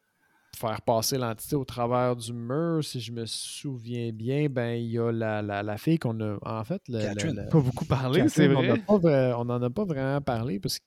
faire 0.55 0.81
passer 0.81 1.17
l'entité 1.17 1.55
au 1.55 1.65
travers 1.65 2.15
du 2.15 2.33
mur, 2.33 2.83
si 2.83 2.99
je 2.99 3.11
me 3.11 3.25
souviens 3.25 4.11
bien, 4.11 4.47
ben 4.49 4.73
il 4.73 4.91
y 4.91 4.99
a 4.99 5.11
la, 5.11 5.41
la, 5.41 5.63
la 5.63 5.77
fille 5.77 5.97
qu'on 5.99 6.19
a. 6.21 6.37
En 6.41 6.63
fait, 6.63 6.81
le- 6.87 7.01
Catherine. 7.01 7.35
le- 7.43 7.49
Pas 7.49 7.59
beaucoup 7.61 7.85
parlé, 7.85 8.27
c'est 8.29 8.47
on 8.47 8.61
vrai. 8.61 8.67
n'en 9.45 9.61
a 9.61 9.69
pas 9.69 9.85
vraiment 9.85 10.21
parlé 10.21 10.59
parce 10.59 10.79
que. 10.79 10.83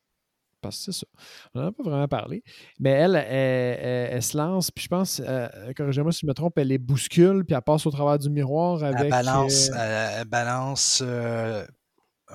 Parce 0.60 0.78
que 0.86 0.92
c'est 0.92 1.00
ça. 1.00 1.06
On 1.54 1.60
n'en 1.60 1.66
a 1.66 1.72
pas 1.72 1.82
vraiment 1.82 2.08
parlé. 2.08 2.42
Mais 2.80 2.90
elle, 2.90 3.16
elle, 3.16 3.26
elle- 3.28 4.08
elle 4.14 4.22
se 4.22 4.34
lance, 4.36 4.70
puis 4.70 4.84
je 4.84 4.88
pense, 4.88 5.20
euh, 5.22 5.46
corrigez-moi 5.76 6.10
si 6.10 6.20
je 6.22 6.26
me 6.26 6.32
trompe, 6.32 6.56
elle 6.56 6.68
les 6.68 6.78
bouscule, 6.78 7.44
puis 7.44 7.54
elle 7.54 7.60
passe 7.60 7.84
au 7.86 7.90
travers 7.90 8.18
du 8.18 8.30
miroir 8.30 8.82
avec. 8.82 9.02
Elle 9.04 9.10
balance, 9.10 9.70
euh, 9.70 9.74
elle, 9.76 10.20
elle 10.20 10.24
balance 10.28 11.02
euh, 11.04 11.66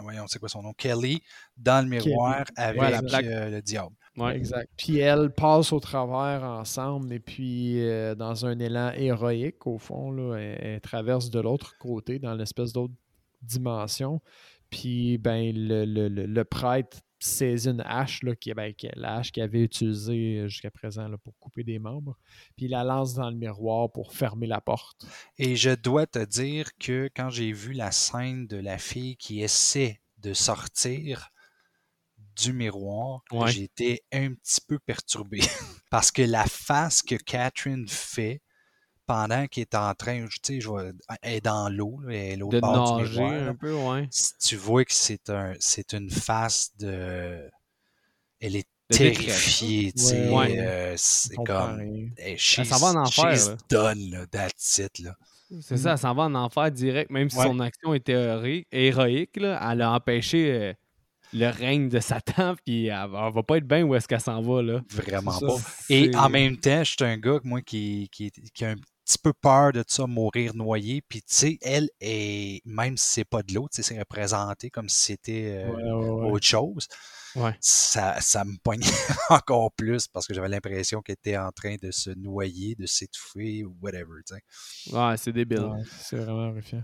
voyons, 0.02 0.26
c'est 0.28 0.38
quoi 0.38 0.48
son 0.48 0.62
nom? 0.62 0.74
Kelly, 0.74 1.24
dans 1.58 1.84
le 1.84 1.90
miroir 1.90 2.44
avec 2.56 2.80
Ouais, 2.80 2.92
la 2.92 3.02
plaque. 3.02 3.26
euh, 3.26 3.50
le 3.50 3.62
diable. 3.64 3.96
Ouais. 4.20 4.36
Exact. 4.36 4.70
Puis 4.78 4.98
elle 5.00 5.32
passe 5.34 5.72
au 5.74 5.80
travers 5.80 6.44
ensemble 6.44 7.14
et 7.14 7.20
puis 7.20 7.82
euh, 7.82 8.16
dans 8.16 8.46
un 8.46 8.58
élan 8.60 8.92
héroïque, 8.96 9.66
au 9.68 9.78
fond, 9.78 10.12
là, 10.12 10.36
elle, 10.38 10.58
elle 10.62 10.82
traverse 10.82 11.30
de 11.30 11.40
l'autre 11.40 11.78
côté, 11.78 12.20
dans 12.20 12.34
l'espèce 12.34 12.74
d'autre 12.74 12.94
dimension. 13.42 14.22
Puis 14.70 15.18
ben, 15.18 15.52
le, 15.56 15.86
le- 15.86 16.08
le- 16.10 16.26
le 16.26 16.44
prêtre 16.44 16.98
saisit 17.22 17.70
une 17.70 17.82
hache, 17.82 18.24
là, 18.24 18.34
qui, 18.36 18.54
ben, 18.54 18.74
la 18.96 19.18
hache 19.18 19.32
qu'il 19.32 19.44
avait 19.44 19.62
utilisée 19.62 20.48
jusqu'à 20.48 20.72
présent 20.72 21.08
là, 21.08 21.18
pour 21.18 21.38
couper 21.40 21.64
des 21.64 21.80
membres. 21.80 22.18
Puis 22.56 22.66
il 22.66 22.72
la 22.72 22.84
lance 22.84 23.14
dans 23.16 23.30
le 23.30 23.36
miroir 23.36 23.92
pour 23.92 24.14
fermer 24.14 24.48
la 24.48 24.62
porte. 24.62 25.06
Et 25.38 25.56
je 25.56 25.72
dois 25.72 26.06
te 26.06 26.24
dire 26.24 26.70
que 26.78 27.10
quand 27.16 27.30
j'ai 27.30 27.52
vu 27.52 27.74
la 27.74 27.92
scène 27.92 28.48
de 28.48 28.58
la 28.58 28.78
fille 28.78 29.18
qui 29.18 29.42
essaie 29.42 30.00
de 30.20 30.34
sortir 30.34 31.30
du 32.42 32.54
miroir, 32.54 33.22
Ouais. 33.32 33.52
j'étais 33.52 34.02
un 34.12 34.34
petit 34.34 34.62
peu 34.68 34.80
perturbé. 34.80 35.40
Parce 35.90 36.12
que 36.12 36.22
la 36.22 36.46
face 36.46 37.02
que 37.02 37.16
Catherine 37.16 37.88
fait 37.88 38.42
pendant 39.06 39.48
qu'elle 39.48 39.64
est 39.64 39.76
en 39.76 39.94
train, 39.96 40.26
tu 40.28 40.38
sais, 40.44 40.62
je 40.62 40.68
vois, 40.68 40.84
elle 41.24 41.34
est 41.34 41.42
dans 41.42 41.68
l'eau, 41.70 42.00
elle 42.08 42.14
est 42.16 42.36
l'autre 42.36 42.54
De 42.56 42.60
bord 42.60 42.98
du 42.98 43.04
nager 43.04 43.20
miroir, 43.22 43.34
là. 43.34 43.48
un 43.48 43.56
peu, 43.56 43.74
ouais. 43.74 44.08
Si 44.12 44.34
tu 44.38 44.56
vois 44.56 44.86
que 44.86 44.94
c'est 44.94 45.30
un, 45.32 45.54
c'est 45.60 45.94
une 45.94 46.12
face 46.12 46.72
de, 46.78 47.50
elle 48.40 48.56
est 48.56 48.68
terrifiée, 48.90 49.92
tu 49.94 50.04
sais, 50.04 50.30
Ouais. 50.30 50.60
euh, 50.60 50.94
c'est 50.98 51.36
comme, 51.38 51.80
hey, 52.18 52.38
Elle 52.58 52.66
s'en 52.66 52.78
va 52.78 53.00
en 53.02 53.06
she's- 53.06 53.20
enfer, 53.20 53.36
she's 53.36 53.48
là. 53.50 53.58
done, 53.70 54.10
là, 54.12 54.26
that's 54.28 54.78
it, 54.78 55.00
là. 55.00 55.16
C'est 55.62 55.78
ça, 55.78 55.94
elle 55.94 55.98
s'en 55.98 56.14
va 56.14 56.24
en 56.24 56.36
enfer 56.36 56.72
direct, 56.72 57.10
même 57.10 57.30
si 57.32 57.38
Ouais. 57.38 57.46
son 57.46 57.60
action 57.60 57.94
était 57.96 58.12
héroïque, 58.14 58.68
héroïque, 58.72 59.38
là, 59.38 59.60
elle 59.72 59.82
a 59.82 59.92
empêché 59.94 60.52
euh, 60.52 60.74
le 61.34 61.48
règne 61.50 61.90
de 61.90 62.00
Satan, 62.00 62.56
puis 62.66 62.88
elle, 62.88 63.10
va- 63.10 63.26
elle 63.28 63.34
va 63.34 63.44
pas 63.44 63.58
être 63.58 63.68
bien 63.68 63.84
où 63.84 63.96
est-ce 63.96 64.08
qu'elle 64.08 64.22
s'en 64.22 64.42
va, 64.42 64.62
là. 64.62 64.82
Vraiment 64.92 65.38
pas. 65.40 65.56
Et 65.90 66.16
en 66.16 66.30
même 66.30 66.58
temps, 66.58 66.84
je 66.84 66.92
suis 66.92 67.04
un 67.04 67.18
gars, 67.18 67.40
moi, 67.44 67.62
qui, 67.62 68.10
qui, 68.12 68.32
qui 68.32 68.66
a 68.66 68.70
un 68.72 68.76
petit 68.76 69.18
peu 69.24 69.34
peur 69.34 69.72
de 69.74 69.84
ça, 69.88 70.06
mourir 70.06 70.56
noyé. 70.56 71.02
Puis, 71.08 71.22
tu 71.22 71.28
sais, 71.30 71.58
elle 71.62 71.90
est, 72.00 72.62
même 72.66 72.96
si 72.98 73.08
c'est 73.08 73.26
pas 73.26 73.42
de 73.44 73.54
l'eau, 73.54 73.68
tu 73.74 73.82
sais, 73.82 73.94
c'est 73.94 74.00
représenté 74.00 74.70
comme 74.70 74.88
si 74.90 75.04
c'était 75.04 75.64
euh, 75.66 75.72
Ouais, 75.72 75.84
ouais, 75.84 76.10
ouais. 76.26 76.32
autre 76.32 76.46
chose. 76.46 76.88
Ouais. 77.36 77.56
Ça, 77.60 78.20
ça 78.22 78.44
me 78.44 78.56
poignait 78.64 78.86
encore 79.30 79.72
plus 79.72 80.08
parce 80.08 80.26
que 80.28 80.34
j'avais 80.34 80.50
l'impression 80.50 81.02
qu'elle 81.02 81.14
était 81.14 81.38
en 81.38 81.52
train 81.52 81.76
de 81.82 81.92
se 81.92 82.10
noyer, 82.12 82.74
de 82.76 82.86
s'étouffer 82.88 83.64
ou 83.64 83.76
whatever, 83.82 84.22
tu 84.28 84.36
sais. 84.36 84.96
Ouais, 84.96 85.16
c'est 85.18 85.32
débile. 85.32 85.60
Ouais, 85.60 85.84
c'est 86.02 86.18
vraiment 86.18 86.50
horrifiant. 86.50 86.84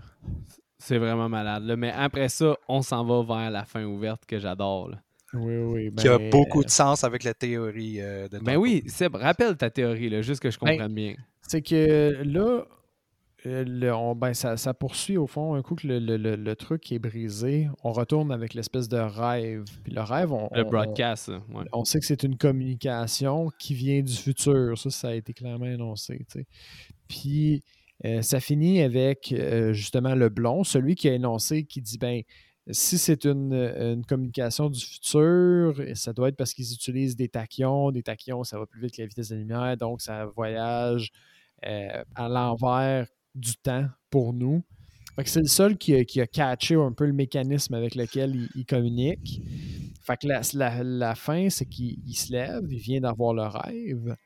C'est 0.78 0.98
vraiment 0.98 1.28
malade. 1.28 1.64
Là. 1.64 1.76
Mais 1.76 1.90
après 1.92 2.28
ça, 2.28 2.56
on 2.68 2.82
s'en 2.82 3.04
va 3.04 3.22
vers 3.22 3.50
la 3.50 3.64
fin 3.64 3.84
ouverte 3.84 4.26
que 4.26 4.38
j'adore. 4.38 4.90
là. 4.90 4.98
Oui, 5.34 5.56
oui. 5.56 5.94
Qui 5.96 6.08
a 6.08 6.18
ben, 6.18 6.30
beaucoup 6.30 6.62
de 6.64 6.70
sens 6.70 7.02
avec 7.04 7.24
la 7.24 7.34
théorie 7.34 8.00
euh, 8.00 8.28
de 8.28 8.38
Ben 8.38 8.56
oui, 8.56 8.82
Seb, 8.86 9.16
rappelle 9.16 9.56
ta 9.56 9.70
théorie, 9.70 10.08
là, 10.08 10.22
juste 10.22 10.40
que 10.40 10.50
je 10.50 10.58
Ben, 10.60 10.70
comprenne 10.72 10.94
bien. 10.94 11.14
C'est 11.42 11.62
que 11.62 12.22
là, 12.24 12.64
euh, 13.44 13.64
le- 13.66 13.94
on- 13.94 14.14
ben, 14.14 14.34
ça, 14.34 14.56
ça 14.56 14.72
poursuit 14.72 15.16
au 15.16 15.26
fond. 15.26 15.54
Un 15.54 15.62
coup 15.62 15.74
que 15.74 15.86
le, 15.86 15.98
le- 15.98 16.16
le- 16.16 16.36
le 16.36 16.56
truc 16.56 16.90
est 16.92 16.98
brisé, 16.98 17.68
on 17.82 17.92
retourne 17.92 18.30
avec 18.32 18.54
l'espèce 18.54 18.88
de 18.88 18.96
rêve. 18.98 19.64
Puis 19.84 19.92
le 19.92 20.00
rêve, 20.00 20.32
on, 20.32 20.48
Le 20.52 20.64
on- 20.64 20.70
broadcast, 20.70 21.28
ouais. 21.28 21.64
on 21.72 21.84
sait 21.84 21.98
que 22.00 22.06
c'est 22.06 22.22
une 22.22 22.36
communication 22.38 23.50
qui 23.58 23.74
vient 23.74 24.02
du 24.02 24.14
futur. 24.14 24.78
Ça, 24.78 24.90
ça 24.90 25.08
a 25.08 25.14
été 25.14 25.32
clairement 25.32 25.66
énoncé. 25.66 26.24
Puis 27.08 27.62
euh, 28.04 28.22
ça 28.22 28.40
finit 28.40 28.82
avec 28.82 29.32
euh, 29.32 29.72
justement 29.72 30.14
le 30.14 30.28
blond, 30.28 30.64
celui 30.64 30.94
qui 30.94 31.08
a 31.08 31.14
énoncé, 31.14 31.64
qui 31.64 31.80
dit 31.80 31.98
ben 31.98 32.22
si 32.70 32.98
c'est 32.98 33.24
une, 33.26 34.04
communication 34.08 34.68
du 34.68 34.80
futur, 34.80 35.80
ça 35.94 36.12
doit 36.12 36.28
être 36.28 36.36
parce 36.36 36.52
qu'ils 36.52 36.72
utilisent 36.72 37.16
des 37.16 37.28
tachyons. 37.28 37.92
Des 37.92 38.02
tachyons, 38.02 38.42
ça 38.42 38.58
va 38.58 38.66
plus 38.66 38.80
vite 38.80 38.96
que 38.96 39.02
la 39.02 39.06
vitesse 39.06 39.28
de 39.28 39.34
la 39.34 39.40
lumière, 39.40 39.76
donc 39.76 40.00
ça 40.00 40.26
voyage 40.26 41.12
euh, 41.64 42.02
à 42.14 42.28
l'envers 42.28 43.06
du 43.34 43.56
temps 43.56 43.86
pour 44.10 44.32
nous. 44.32 44.64
C'est 45.24 45.40
le 45.40 45.46
seul 45.46 45.78
qui 45.78 45.94
a, 45.94 46.04
qui 46.04 46.20
a 46.20 46.26
catché 46.26 46.74
un 46.74 46.92
peu 46.92 47.06
le 47.06 47.12
mécanisme 47.12 47.72
avec 47.74 47.94
lequel 47.94 48.48
il, 48.54 48.66
communique. 48.66 49.40
Fait 50.02 50.18
que 50.18 50.26
la, 50.26 50.42
la- 50.52 50.82
la 50.82 51.14
fin, 51.14 51.48
c'est 51.48 51.64
qu'il 51.64 51.98
il 52.06 52.14
se 52.14 52.32
lève, 52.32 52.64
il 52.68 52.78
vient 52.78 53.00
d'avoir 53.00 53.32
le 53.32 53.44
rêve, 53.44 54.16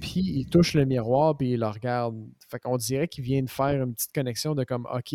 puis 0.00 0.20
il 0.20 0.46
touche 0.46 0.74
le 0.74 0.84
miroir, 0.86 1.36
puis 1.36 1.52
il 1.52 1.60
le 1.60 1.66
regarde. 1.68 2.16
Fait 2.48 2.58
qu'on 2.58 2.76
dirait 2.76 3.08
qu'il 3.08 3.24
vient 3.24 3.42
de 3.42 3.50
faire 3.50 3.82
une 3.82 3.94
petite 3.94 4.12
connexion 4.12 4.54
de 4.54 4.64
comme, 4.64 4.86
OK, 4.92 5.14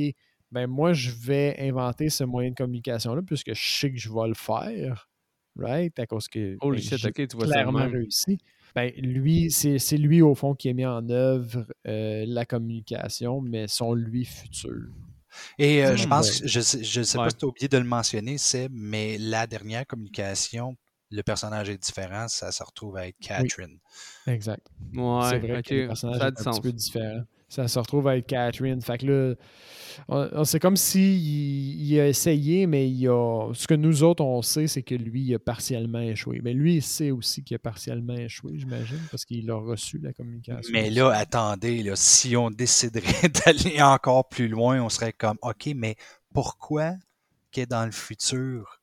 ben 0.51 0.67
moi, 0.67 0.93
je 0.93 1.11
vais 1.11 1.55
inventer 1.59 2.09
ce 2.09 2.23
moyen 2.23 2.51
de 2.51 2.55
communication-là, 2.55 3.21
puisque 3.23 3.53
je 3.53 3.79
sais 3.79 3.91
que 3.91 3.97
je 3.97 4.09
vais 4.13 4.27
le 4.27 4.35
faire, 4.35 5.09
right? 5.57 5.97
À 5.99 6.05
cause 6.05 6.27
que 6.27 6.57
Holy 6.61 6.77
ben, 6.77 6.81
shit, 6.83 6.97
j'ai 6.97 7.09
ok, 7.09 7.27
tu 7.27 7.35
vois 7.35 7.45
clairement 7.45 7.87
réussi. 7.87 8.37
Ben, 8.75 8.91
lui, 8.97 9.49
c'est 9.51 9.79
c'est 9.79 9.97
lui, 9.97 10.21
au 10.21 10.35
fond, 10.35 10.53
qui 10.53 10.69
a 10.69 10.73
mis 10.73 10.85
en 10.85 11.09
œuvre 11.09 11.65
euh, 11.87 12.25
la 12.27 12.45
communication, 12.45 13.41
mais 13.41 13.67
son 13.67 13.93
lui 13.93 14.25
futur. 14.25 14.91
Et 15.57 15.83
euh, 15.83 15.95
je 15.97 16.05
Hmm. 16.05 16.09
pense, 16.09 16.39
que- 16.39 16.47
je 16.47 16.59
sais, 16.61 16.83
je 16.83 17.01
sais 17.01 17.17
Ouais. 17.17 17.23
pas 17.25 17.29
si 17.31 17.37
tu 17.37 17.45
as 17.45 17.47
oublié 17.49 17.67
de 17.67 17.77
le 17.77 17.83
mentionner, 17.83 18.37
c'est, 18.37 18.69
mais 18.71 19.17
la 19.17 19.47
dernière 19.47 19.85
communication, 19.87 20.75
le 21.11 21.22
personnage 21.23 21.69
est 21.69 21.77
différent, 21.77 22.27
ça 22.27 22.52
se 22.52 22.64
retrouve 22.64 22.98
à 22.98 23.07
être 23.07 23.18
Catherine. 23.19 23.80
Exact. 24.27 24.65
Ouais, 24.94 25.30
c'est 25.30 25.40
vrai 25.40 25.64
que 25.64 25.73
le 25.73 25.88
personnage 25.88 26.19
ça 26.19 26.26
a 26.26 26.30
est 26.30 26.40
un 26.40 26.44
sens. 26.44 26.60
petit 26.60 26.69
peu 26.69 26.73
différent. 26.73 27.22
Ça 27.48 27.68
se 27.68 27.77
retrouve 27.77 28.07
avec 28.07 28.26
Catherine. 28.26 28.82
Fait 28.82 28.98
que 28.98 29.36
là, 30.10 30.44
c'est 30.44 30.60
comme 30.60 30.76
s'il 30.76 31.80
il 31.80 31.99
a 31.99 32.07
essayé, 32.07 32.65
mais 32.65 32.90
il 32.90 33.07
a. 33.07 33.53
Ce 33.53 33.68
que 33.68 33.76
nous 33.76 34.02
autres, 34.02 34.23
on 34.23 34.41
sait, 34.41 34.68
c'est 34.68 34.82
que 34.82 34.95
lui, 34.95 35.22
il 35.22 35.36
a 35.36 35.40
partiellement 35.40 36.02
échoué. 36.02 36.41
Mais 36.44 36.53
lui, 36.53 36.77
il 36.77 36.82
sait 36.82 37.11
aussi 37.11 37.44
qu'il 37.44 37.56
a 37.56 37.60
partiellement 37.60 38.15
échoué, 38.15 38.53
j'imagine, 38.57 38.99
parce 39.11 39.26
qu'il 39.26 39.49
a 39.52 39.56
reçu 39.56 39.99
la 39.99 40.11
communication. 40.11 40.73
Mais 40.73 40.90
là, 40.90 41.11
attendez, 41.11 41.84
là, 41.84 41.95
si 41.95 42.36
on 42.36 42.49
déciderait 42.49 43.30
d'aller 43.45 43.80
encore 43.82 44.27
plus 44.27 44.48
loin, 44.48 44.82
on 44.82 44.90
serait 44.90 45.14
comme, 45.14 45.38
OK, 45.44 45.69
mais 45.76 45.95
pourquoi 46.34 46.95
est 47.61 47.65
dans 47.65 47.86
le 47.86 47.91
futur? 47.91 48.82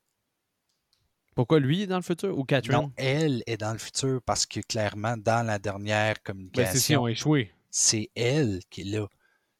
Pourquoi 1.34 1.60
lui 1.60 1.82
est 1.82 1.86
dans 1.86 1.96
le 1.96 2.02
futur 2.02 2.36
ou 2.38 2.44
Catherine? 2.44 2.76
Non, 2.76 2.92
elle 2.96 3.42
est 3.46 3.56
dans 3.56 3.72
le 3.72 3.78
futur 3.78 4.20
parce 4.24 4.44
que 4.46 4.60
clairement, 4.60 5.16
dans 5.16 5.46
la 5.46 5.58
dernière 5.58 6.16
Ben, 6.16 6.22
communication, 6.24 7.08
échoué. 7.08 7.50
c'est 7.70 8.10
elle 8.14 8.60
qui 8.70 8.82
est 8.82 8.84
là. 8.84 9.06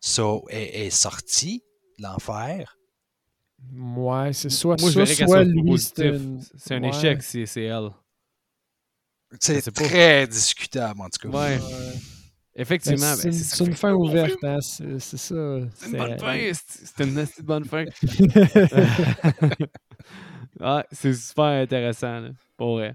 So, 0.01 0.44
elle 0.51 0.69
elle 0.74 0.82
est 0.86 0.90
sortie 0.90 1.62
de 1.99 2.03
l'enfer. 2.05 2.78
Ouais, 3.74 4.32
c'est 4.32 4.51
soit 4.51 4.81
Moi, 4.81 4.90
soit 4.90 5.07
soit 5.07 5.44
lui, 5.44 5.62
positif. 5.62 6.15
c'est 6.57 6.74
un 6.74 6.82
ouais. 6.82 6.89
échec 6.89 7.23
si 7.23 7.47
c'est 7.47 7.62
elle. 7.65 7.90
C'est 9.40 9.70
pas. 9.70 9.85
très 9.85 10.27
discutable, 10.27 11.01
en 11.01 11.09
tout 11.09 11.31
cas. 11.31 11.39
Ouais. 11.39 11.59
Effectivement, 12.55 13.15
Ben, 13.16 13.16
ben, 13.16 13.16
c'est 13.16 13.28
une, 13.28 13.32
c'est 13.35 13.44
ça 13.44 13.57
c'est 13.57 13.65
qui 13.65 13.70
une 13.70 13.77
fait 13.77 13.81
fin 13.81 13.93
ouverte, 13.94 14.44
hein, 14.44 14.59
c'est 14.61 14.99
ça. 15.01 15.61
C'est 15.74 15.86
une 15.86 15.97
bonne 15.97 16.19
fin. 16.19 16.53
C'est 16.53 17.05
une 17.05 17.19
assez 17.19 17.43
bonne 17.43 17.65
fin. 17.65 17.85
Ouais, 20.63 20.85
c'est 20.93 21.15
super 21.15 21.45
intéressant, 21.45 22.21
là, 22.21 22.29
pour 22.57 22.75
vrai. 22.77 22.95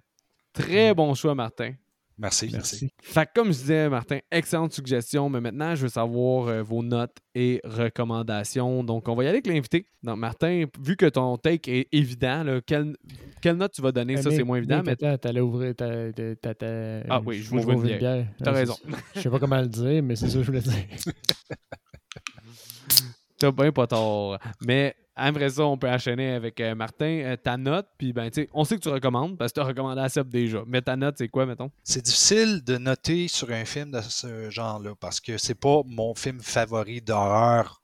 Très 0.53 0.93
bon 0.93 1.13
choix, 1.13 1.35
Martin. 1.35 1.73
Merci, 2.19 2.49
merci. 2.51 2.89
Fait 2.99 3.27
que 3.27 3.31
comme 3.35 3.49
je 3.53 3.59
disais, 3.59 3.89
Martin, 3.89 4.17
excellente 4.31 4.73
suggestion, 4.73 5.29
mais 5.29 5.39
maintenant, 5.39 5.75
je 5.75 5.83
veux 5.83 5.89
savoir 5.89 6.47
euh, 6.47 6.63
vos 6.63 6.81
notes 6.81 7.15
et 7.35 7.61
recommandations. 7.63 8.83
Donc, 8.83 9.07
on 9.07 9.13
va 9.13 9.23
y 9.23 9.27
aller 9.27 9.35
avec 9.35 9.45
l'invité. 9.45 9.85
Donc, 10.01 10.17
Martin, 10.17 10.65
vu 10.81 10.95
que 10.95 11.05
ton 11.05 11.37
take 11.37 11.71
est 11.81 11.87
évident, 11.91 12.43
là, 12.43 12.59
quelle, 12.65 12.97
quelle 13.39 13.57
note 13.57 13.73
tu 13.73 13.83
vas 13.83 13.91
donner? 13.91 14.17
Ça, 14.17 14.31
Mais- 14.31 14.35
c'est 14.37 14.43
moins 14.43 14.57
évident, 14.57 14.81
mais 14.83 14.95
t'allais 14.95 15.41
ouvrir 15.41 15.75
ta. 15.75 16.11
ta- 16.11 16.35
ta- 16.37 16.55
ta- 16.55 17.01
Ah 17.07 17.21
oui, 17.23 17.43
je 17.43 17.51
vais 17.55 17.61
une 17.61 17.71
ouvrir 17.75 17.99
bière. 17.99 18.25
T'as 18.43 18.51
Ouais, 18.51 18.57
raison. 18.61 18.73
ça. 18.73 18.97
Je 19.13 19.21
sais 19.21 19.29
pas 19.29 19.37
comment 19.39 19.61
le 19.61 19.67
dire, 19.67 20.01
mais 20.01 20.15
c'est 20.15 20.27
ça 20.27 20.37
que 20.39 20.41
je 20.41 20.47
voulais 20.47 20.61
dire. 20.61 20.73
T'as 23.37 23.51
bien 23.51 23.71
pas 23.71 23.87
tort. 23.87 24.37
Mais 24.61 24.95
après 25.15 25.49
ça, 25.49 25.65
on 25.65 25.77
peut 25.77 25.89
enchaîner 25.89 26.33
avec 26.33 26.59
euh, 26.61 26.75
Martin. 26.75 27.05
euh, 27.05 27.35
ta 27.35 27.57
note, 27.57 27.87
puis 27.97 28.13
ben, 28.13 28.29
tu 28.29 28.47
on 28.53 28.63
sait 28.63 28.75
que 28.75 28.81
tu 28.81 28.89
recommandes 28.89 29.37
parce 29.37 29.51
que 29.51 29.59
tu 29.59 29.65
as 29.65 29.67
recommandé 29.67 30.01
à 30.01 30.09
Seb 30.09 30.29
déjà. 30.29 30.63
Mais 30.67 30.81
ta 30.81 30.95
note, 30.95 31.15
c'est 31.17 31.27
quoi, 31.27 31.45
mettons? 31.45 31.71
C'est 31.83 32.03
difficile 32.03 32.63
de 32.63 32.77
noter 32.77 33.27
sur 33.27 33.51
un 33.51 33.65
film 33.65 33.91
de 33.91 34.01
ce 34.01 34.49
genre-là 34.49 34.93
parce 34.99 35.19
que 35.19 35.37
c'est 35.37 35.55
pas 35.59 35.81
mon 35.85 36.13
film 36.15 36.39
favori 36.41 37.01
d'horreur 37.01 37.81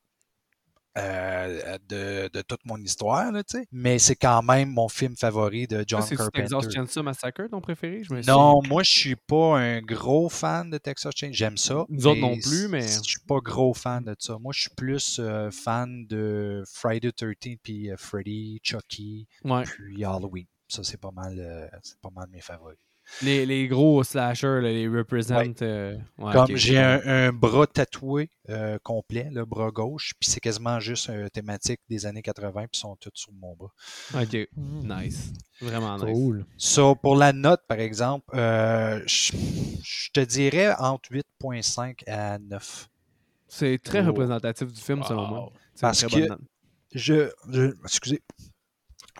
euh, 0.97 1.77
de, 1.89 2.29
de 2.31 2.41
toute 2.41 2.65
mon 2.65 2.77
histoire, 2.77 3.31
là, 3.31 3.43
tu 3.43 3.57
sais. 3.57 3.65
mais 3.71 3.97
c'est 3.99 4.15
quand 4.15 4.41
même 4.43 4.69
mon 4.69 4.87
film 4.89 5.15
favori 5.15 5.65
de 5.67 5.83
John 5.87 5.99
Toi, 6.01 6.07
c'est 6.07 6.15
Carpenter. 6.15 6.41
Texas 6.47 6.73
Chainsaw 6.73 7.03
Massacre 7.03 7.47
ton 7.49 7.61
préféré? 7.61 8.03
Je 8.03 8.13
me 8.13 8.21
Non, 8.27 8.61
moi, 8.63 8.83
je 8.83 8.91
suis 8.91 9.15
pas 9.15 9.57
un 9.59 9.81
gros 9.81 10.29
fan 10.29 10.69
de 10.69 10.77
Texas 10.77 11.13
Chainsaw. 11.15 11.33
J'aime 11.35 11.57
ça. 11.57 11.85
Nous 11.89 12.05
autres 12.07 12.19
non 12.21 12.37
plus, 12.39 12.67
mais- 12.67 12.81
Je 12.87 13.01
suis 13.01 13.19
pas 13.27 13.39
gros 13.39 13.73
fan 13.73 14.03
de 14.03 14.15
ça. 14.19 14.37
Moi, 14.39 14.53
je 14.55 14.61
suis 14.61 14.69
plus 14.75 15.17
euh, 15.19 15.49
fan 15.51 16.05
de 16.07 16.63
Friday 16.71 17.11
the 17.11 17.15
13 17.39 17.55
puis 17.63 17.89
euh, 17.91 17.95
Freddy, 17.97 18.59
Chucky, 18.63 19.27
Ouais. 19.43 19.63
puis 19.63 20.03
Halloween. 20.05 20.45
Ça, 20.67 20.83
c'est 20.83 20.99
pas 20.99 21.11
mal, 21.11 21.69
c'est 21.83 21.99
pas 22.01 22.09
mal 22.09 22.27
mes 22.31 22.41
favoris. 22.41 22.77
Les, 23.21 23.45
les 23.45 23.67
gros 23.67 24.03
slashers, 24.03 24.59
là, 24.61 24.69
les 24.71 24.87
represent. 24.87 25.31
Ouais. 25.31 25.53
euh, 25.61 25.95
ouais, 26.17 26.33
Comme 26.33 26.55
j'ai 26.57 26.79
un, 26.79 26.99
un 27.05 27.31
bras 27.31 27.67
tatoué 27.67 28.29
euh, 28.49 28.77
complet, 28.83 29.29
le 29.31 29.45
bras 29.45 29.71
gauche, 29.71 30.13
puis 30.19 30.29
c'est 30.29 30.39
quasiment 30.39 30.79
juste 30.79 31.07
une 31.09 31.29
thématique 31.29 31.79
des 31.89 32.05
années 32.05 32.21
80, 32.23 32.51
puis 32.63 32.69
ils 32.73 32.77
sont 32.79 32.95
tous 32.95 33.11
sur 33.13 33.31
mon 33.33 33.55
bras. 33.55 33.71
Ok, 34.15 34.47
nice. 34.57 35.31
Vraiment 35.61 35.95
nice. 35.97 36.05
Cool. 36.13 36.45
Ça, 36.57 36.93
pour 37.01 37.15
la 37.15 37.31
note, 37.33 37.61
par 37.67 37.79
exemple, 37.79 38.25
euh, 38.35 38.99
je 39.05 39.31
je 39.83 40.09
te 40.11 40.19
dirais 40.21 40.73
entre 40.79 41.11
8.5 41.11 42.03
à 42.07 42.39
9. 42.39 42.89
C'est 43.47 43.77
très 43.83 44.01
Oh. 44.03 44.07
représentatif 44.07 44.71
du 44.73 44.81
film, 44.81 45.03
selon 45.03 45.27
moi. 45.27 45.51
Parce 45.79 46.01
une 46.01 46.09
très 46.09 46.19
bonne 46.19 46.27
que- 46.27 46.33
note. 46.33 46.41
Je, 46.95 47.29
je- 47.51 47.73
excusez, 47.83 48.21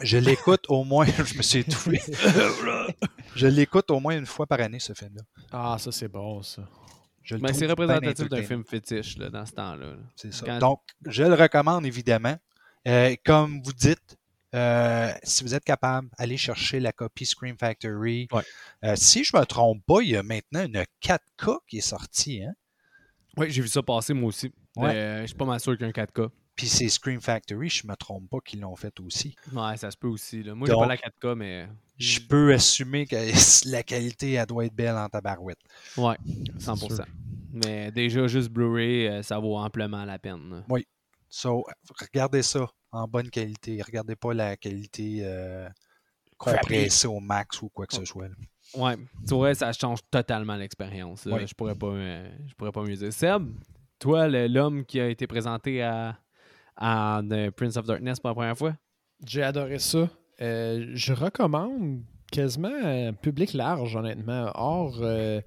je 0.01 0.17
l'écoute 0.17 0.65
au 0.69 0.83
moins, 0.83 1.05
je 1.25 1.37
me 1.37 1.41
suis 1.43 1.59
étouffé. 1.59 2.01
je 3.35 3.47
l'écoute 3.47 3.89
au 3.91 3.99
moins 3.99 4.18
une 4.18 4.26
fois 4.26 4.45
par 4.47 4.60
année, 4.61 4.80
ce 4.80 4.93
film-là. 4.93 5.23
Ah, 5.51 5.77
ça, 5.80 5.91
c'est 5.91 6.07
bon, 6.07 6.41
ça. 6.41 6.68
Je 7.23 7.35
Mais 7.38 7.53
c'est 7.53 7.68
représentatif 7.68 8.27
d'un 8.30 8.43
film 8.43 8.64
fétiche 8.65 9.18
là, 9.18 9.30
dans 9.30 9.45
ce 9.45 9.53
temps-là. 9.53 9.85
là. 9.91 9.95
C'est 10.15 10.34
ça. 10.34 10.45
Quand- 10.45 10.60
Donc, 10.60 10.81
je 11.05 11.23
le 11.23 11.34
recommande 11.35 11.85
évidemment. 11.85 12.35
Euh, 12.85 13.15
comme 13.26 13.61
vous 13.64 13.72
dites, 13.72 14.18
euh, 14.53 15.10
si 15.23 15.43
vous 15.45 15.55
êtes 15.55 15.64
capable, 15.64 16.10
allez 16.18 16.35
chercher 16.35 16.81
la 16.81 16.91
copie 16.91 17.26
Scream 17.26 17.57
Factory. 17.57 18.27
Ouais. 18.31 18.43
Euh, 18.84 18.95
si 18.97 19.23
je 19.23 19.35
me 19.38 19.43
trompe 19.45 19.85
pas, 19.85 20.01
il 20.01 20.10
y 20.10 20.18
a 20.18 20.23
maintenant 20.23 20.65
une 20.65 20.84
4K 21.01 21.60
qui 21.65 21.77
est 21.77 21.81
sortie. 21.81 22.43
Hein? 22.43 22.53
Oui, 23.38 23.49
j'ai 23.49 23.61
vu 23.61 23.68
ça 23.69 23.81
passer 23.81 24.14
moi 24.14 24.27
aussi. 24.27 24.51
Ouais. 24.76 24.93
Euh, 24.93 25.22
je 25.22 25.27
suis 25.27 25.35
pas 25.38 25.45
mal 25.45 25.60
sûr 25.61 25.72
qu'il 25.77 25.81
y 25.81 25.85
a 25.85 25.88
un 25.88 25.91
4K. 25.91 26.30
Puis 26.55 26.67
c'est 26.67 26.88
Scream 26.88 27.19
Factory, 27.19 27.69
je 27.69 27.88
me 27.88 27.95
trompe 27.95 28.30
pas, 28.30 28.39
qu'ils 28.45 28.59
l'ont 28.61 28.75
fait 28.75 28.99
aussi. 28.99 29.35
Ouais, 29.51 29.75
ça 29.77 29.89
se 29.89 29.97
peut 29.97 30.07
aussi. 30.07 30.43
Là. 30.43 30.53
Moi, 30.53 30.67
j'ai 30.67 30.75
pas 30.75 30.85
la 30.85 30.97
4K, 30.97 31.35
mais. 31.35 31.67
Je 31.97 32.19
peux 32.19 32.53
assumer 32.53 33.05
que 33.05 33.15
la 33.71 33.84
qualité, 33.84 34.34
elle 34.34 34.45
doit 34.45 34.65
être 34.65 34.75
belle 34.75 34.95
en 34.95 35.09
tabarouette. 35.09 35.59
Ouais, 35.97 36.15
100%. 36.59 36.95
sûr. 36.95 37.05
Mais 37.53 37.91
déjà, 37.91 38.27
juste 38.27 38.49
Blu-ray, 38.49 39.07
euh, 39.07 39.23
ça 39.23 39.39
vaut 39.39 39.57
amplement 39.57 40.05
la 40.05 40.19
peine. 40.19 40.63
là. 40.69 40.77
So, 41.30 41.65
regardez 41.99 42.43
ça 42.43 42.67
en 42.91 43.07
bonne 43.07 43.30
qualité. 43.31 43.81
Regardez 43.81 44.15
pas 44.15 44.34
la 44.35 44.55
qualité 44.55 45.21
euh, 45.23 45.67
compressée 46.38 47.07
au 47.07 47.19
max 47.19 47.61
ou 47.63 47.69
quoi 47.69 47.88
que 47.88 47.95
ce 47.95 48.05
soit. 48.05 48.27
là. 48.27 48.35
Ouais, 48.75 48.95
tu 49.27 49.35
vois, 49.35 49.53
ça 49.53 49.71
change 49.73 49.99
totalement 50.09 50.55
l'expérience. 50.55 51.23
Je 51.25 51.53
pourrais 51.53 51.75
pas, 51.75 51.88
euh, 51.88 52.30
je 52.47 52.53
pourrais 52.53 52.71
pas 52.71 52.84
mieux 52.84 52.95
dire. 52.95 53.13
Seb, 53.13 53.49
toi, 53.99 54.27
l'homme 54.27 54.85
qui 54.85 54.99
a 54.99 55.09
été 55.09 55.27
présenté 55.27 55.81
à, 55.81 56.17
à 56.75 57.21
The 57.29 57.49
Prince 57.51 57.77
of 57.77 57.85
Darkness 57.85 58.19
pour 58.19 58.29
la 58.29 58.35
première 58.35 58.57
fois, 58.57 58.75
J'ai 59.25 59.43
adoré 59.43 59.79
ça. 59.79 60.09
Euh, 60.41 60.91
je 60.93 61.13
recommande 61.13 62.01
quasiment 62.31 62.71
un 62.83 63.13
public 63.13 63.53
large, 63.53 63.95
honnêtement. 63.95 64.51
Or, 64.55 64.97
euh, 65.01 65.39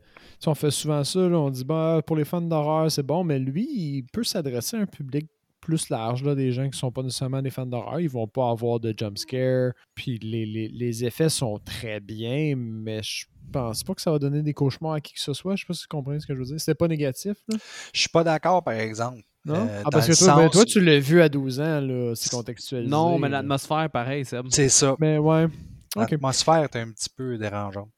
on 0.46 0.54
fait 0.54 0.70
souvent 0.70 1.02
ça, 1.04 1.18
là, 1.28 1.38
on 1.38 1.50
dit 1.50 1.64
bah, 1.64 2.00
pour 2.06 2.16
les 2.16 2.24
fans 2.24 2.40
d'horreur, 2.40 2.90
c'est 2.90 3.02
bon, 3.02 3.24
mais 3.24 3.38
lui, 3.40 3.66
il 3.68 4.04
peut 4.12 4.22
s'adresser 4.24 4.76
à 4.76 4.80
un 4.80 4.86
public 4.86 5.26
plus 5.60 5.88
large, 5.90 6.22
là, 6.22 6.36
des 6.36 6.52
gens 6.52 6.70
qui 6.70 6.78
sont 6.78 6.92
pas 6.92 7.02
nécessairement 7.02 7.42
des 7.42 7.50
fans 7.50 7.66
d'horreur. 7.66 7.98
Ils 7.98 8.08
vont 8.08 8.28
pas 8.28 8.50
avoir 8.50 8.78
de 8.78 8.94
jumpscare. 8.96 9.72
Puis 9.96 10.16
les, 10.22 10.46
les- 10.46 10.68
les 10.68 11.04
effets 11.04 11.28
sont 11.28 11.58
très 11.58 11.98
bien, 11.98 12.54
mais 12.56 13.02
je 13.02 13.26
pense 13.52 13.82
pas 13.82 13.94
que 13.94 14.00
ça 14.00 14.12
va 14.12 14.20
donner 14.20 14.42
des 14.42 14.54
cauchemars 14.54 14.92
à 14.92 15.00
qui 15.00 15.14
que 15.14 15.20
ce 15.20 15.32
soit. 15.32 15.56
Je 15.56 15.62
sais 15.62 15.66
pas 15.66 15.74
si 15.74 15.82
vous 15.90 15.96
comprenez 15.96 16.20
ce 16.20 16.26
que 16.26 16.34
je 16.34 16.38
veux 16.38 16.44
dire. 16.44 16.60
C'était 16.60 16.76
pas 16.76 16.86
négatif, 16.86 17.34
là. 17.48 17.56
Je 17.92 17.98
suis 17.98 18.08
pas 18.10 18.22
d'accord, 18.22 18.62
par 18.62 18.74
exemple. 18.74 19.22
Non? 19.46 19.68
Euh, 19.68 19.82
ah, 19.84 19.88
parce 19.92 20.08
que 20.08 20.18
toi, 20.18 20.34
ben, 20.34 20.50
toi, 20.50 20.64
tu 20.64 20.80
l'as 20.80 20.98
vu 20.98 21.22
à 21.22 21.28
12 21.28 21.60
ans, 21.60 21.80
là. 21.80 22.12
C'est 22.16 22.30
contextualisé. 22.30 22.90
non, 22.90 23.16
mais 23.16 23.28
l'atmosphère, 23.28 23.88
pareil, 23.90 24.24
Seb. 24.24 24.46
C'est 24.50 24.68
ça. 24.68 24.96
Mais 24.98 25.18
ouais. 25.18 25.46
Ok. 25.94 26.10
L'atmosphère 26.10 26.64
est 26.64 26.76
un 26.76 26.90
petit 26.90 27.08
peu 27.08 27.38
dérangeante. 27.38 27.88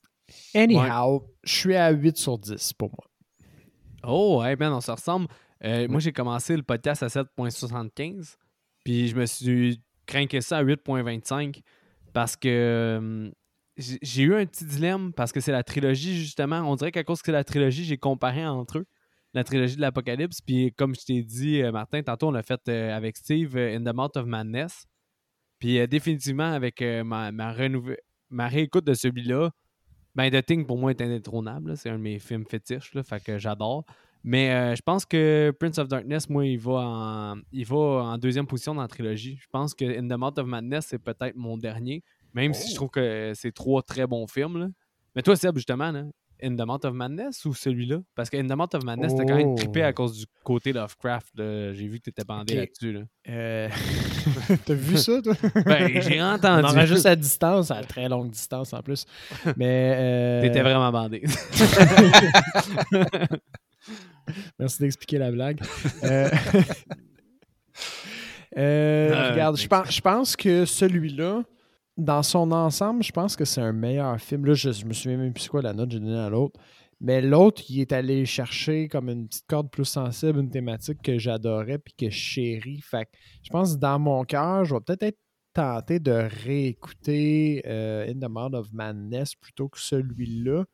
Anyhow, 0.55 1.25
je 1.43 1.55
suis 1.55 1.75
à 1.75 1.91
8 1.91 2.19
sur 2.19 2.39
10 2.39 2.75
pour 2.75 2.91
moi. 2.91 3.07
Oh, 4.07 4.43
hey 4.45 4.57
man, 4.57 4.75
on 4.75 4.81
se 4.83 4.91
ressemble. 4.91 5.27
Euh, 5.65 5.89
Moi, 5.89 6.01
j'ai 6.01 6.13
commencé 6.13 6.55
le 6.55 6.63
podcast 6.63 7.03
à 7.03 7.07
7.75, 7.07 8.37
puis 8.85 9.09
je 9.09 9.17
me 9.17 9.25
suis 9.25 9.83
craqué 10.07 10.41
ça 10.43 10.59
à 10.59 10.65
8.25 10.65 11.63
parce 12.13 12.37
que 12.37 12.49
euh, 12.49 13.31
j'ai 13.77 13.99
j'ai 14.03 14.23
eu 14.23 14.35
un 14.35 14.45
petit 14.47 14.65
dilemme 14.65 15.13
parce 15.15 15.33
que 15.33 15.41
c'est 15.41 15.53
la 15.53 15.63
trilogie, 15.63 16.17
justement. 16.19 16.61
On 16.61 16.77
dirait 16.77 16.93
qu'à 16.93 17.05
cause 17.05 17.21
que 17.21 17.27
c'est 17.27 17.33
la 17.33 17.45
trilogie, 17.45 17.85
j'ai 17.85 17.97
comparé 17.97 18.47
entre 18.47 18.79
eux 18.79 18.87
la 19.35 19.45
trilogie 19.45 19.77
de 19.77 19.81
l'Apocalypse. 19.81 20.41
Puis 20.41 20.73
comme 20.77 20.95
je 20.95 21.05
t'ai 21.05 21.23
dit, 21.23 21.63
euh, 21.63 21.73
Martin, 21.73 22.03
tantôt, 22.03 22.29
on 22.29 22.31
l'a 22.33 22.43
fait 22.43 22.61
euh, 22.69 22.97
avec 22.97 23.17
Steve 23.17 23.57
euh, 23.57 23.77
In 23.77 23.83
the 23.85 23.95
Mouth 23.95 24.17
of 24.17 24.27
Madness. 24.27 24.87
Puis 25.59 25.79
euh, 25.79 25.87
définitivement, 25.87 26.53
avec 26.53 26.81
euh, 26.83 27.05
ma, 27.05 27.33
ma, 27.33 27.55
ma 28.31 28.49
réécoute 28.49 28.85
de 28.85 28.95
celui-là, 28.95 29.51
ben 30.15 30.31
The 30.31 30.45
Thing 30.45 30.67
pour 30.67 30.79
moi 30.79 30.91
est 30.91 31.01
indétrônable. 31.01 31.77
C'est 31.77 31.91
un 31.91 31.99
de 31.99 32.03
mes 32.03 32.19
films 32.19 32.45
fétiches, 32.45 32.95
là, 32.95 33.03
fait 33.03 33.23
que 33.23 33.39
j'adore. 33.39 33.85
Mais 34.25 34.75
je 34.75 34.83
pense 34.83 35.07
que 35.07 35.55
Prince 35.61 35.79
of 35.79 35.87
Darkness, 35.87 36.29
moi, 36.29 36.45
il 36.45 36.59
va 36.59 36.73
en, 36.73 37.37
il 37.53 37.65
va 37.65 37.77
en 37.77 38.19
deuxième 38.19 38.49
position 38.49 38.75
dans 38.75 38.83
la 38.83 38.89
trilogie. 38.89 39.39
Je 39.41 39.47
pense 39.53 39.75
que 39.75 39.85
In 39.85 40.09
the 40.09 40.19
Mouth 40.19 40.37
of 40.39 40.47
Madness, 40.47 40.87
c'est 40.87 40.99
peut-être 40.99 41.37
mon 41.37 41.57
dernier, 41.57 42.03
même 42.35 42.53
si 42.53 42.71
je 42.71 42.75
trouve 42.75 42.91
que 42.91 43.33
c'est 43.37 43.53
trois 43.53 43.81
très 43.81 44.09
bons 44.09 44.27
films. 44.27 44.59
là. 44.59 44.69
Mais 45.15 45.23
toi, 45.23 45.37
Seb, 45.37 45.55
justement, 45.55 45.93
là, 45.93 46.03
In 46.43 46.55
the 46.57 46.61
Mouth 46.67 46.85
of 46.85 46.95
Madness 46.95 47.45
ou 47.45 47.55
celui-là? 47.55 47.99
Parce 48.15 48.31
que 48.31 48.37
In 48.37 48.47
the 48.47 48.57
Mouth 48.57 48.75
of 48.75 48.85
Madness, 48.85 49.15
t'as 49.17 49.25
quand 49.25 49.35
même 49.37 49.49
Oh. 49.49 49.55
trippé 49.57 49.83
à 49.83 49.93
cause 49.93 50.19
du 50.19 50.25
côté 50.45 50.73
Lovecraft. 50.73 51.33
J'ai 51.37 51.89
vu 51.89 51.99
que 51.99 52.05
t'étais 52.05 52.25
bandé 52.25 52.55
là-dessus. 52.57 52.93
Là. 52.93 53.01
Euh, 53.29 53.69
T'as 54.67 54.75
vu 54.75 54.97
ça, 54.99 55.21
toi? 55.23 55.35
Ben, 55.67 56.01
j'ai 56.01 56.21
On 56.23 56.27
entendu. 56.35 56.65
enregistre 56.67 57.09
à 57.09 57.17
distance, 57.17 57.71
à 57.71 57.83
très 57.83 58.09
longue 58.09 58.31
distance 58.31 58.73
en 58.73 58.83
plus. 58.83 59.05
Mais. 59.57 59.95
euh, 59.99 60.43
T'étais 60.43 60.63
vraiment 60.63 60.91
bandé. 60.93 61.23
Merci 64.59 64.81
d'expliquer 64.83 65.19
la 65.19 65.31
blague. 65.31 65.61
Euh, 66.05 66.29
Ah, 69.15 69.31
regarde, 69.33 69.57
je 69.59 69.67
pense, 69.69 69.95
je 69.95 70.01
pense 70.01 70.37
que 70.37 70.65
celui-là, 70.65 71.43
dans 71.99 72.23
son 72.23 72.53
ensemble, 72.53 73.03
je 73.03 73.13
pense 73.13 73.37
que 73.37 73.45
c'est 73.45 73.61
un 73.61 73.73
meilleur 73.73 74.19
film. 74.21 74.47
Là, 74.47 74.55
je, 74.55 74.69
me 74.87 74.93
souviens 74.93 75.19
même 75.19 75.33
plus 75.33 75.49
quoi 75.49 75.61
la 75.61 75.73
note 75.73 75.89
que 75.89 75.95
j'ai 75.95 76.01
donnée 76.01 76.19
à 76.19 76.31
l'autre. 76.31 76.59
Mais 77.01 77.21
l'autre, 77.21 77.63
il 77.69 77.81
est 77.81 77.93
allé 77.93 78.25
chercher 78.25 78.89
comme 78.89 79.09
une 79.09 79.29
petite 79.29 79.47
corde 79.47 79.71
plus 79.71 79.85
sensible, 79.85 80.41
une 80.41 80.51
thématique 80.51 81.03
que 81.03 81.19
j'adorais 81.19 81.79
puis 81.79 81.95
que 81.95 82.11
je 82.11 82.17
chéris. 82.17 82.81
Fait 82.81 83.05
que 83.05 83.11
je 83.43 83.51
pense 83.51 83.75
que 83.75 83.81
dans 83.81 83.99
mon 83.99 84.25
cœur, 84.25 84.65
je 84.65 84.75
vais 84.75 84.81
peut-être 84.81 85.03
être 85.03 85.19
tenté 85.53 85.99
de 85.99 86.29
réécouter 86.45 87.63
euh, 87.67 88.09
In 88.09 88.19
the 88.19 88.31
Mouth 88.31 88.55
of 88.55 88.73
Madness 88.73 89.35
plutôt 89.35 89.69
que 89.69 89.81
celui-là. 89.81 90.65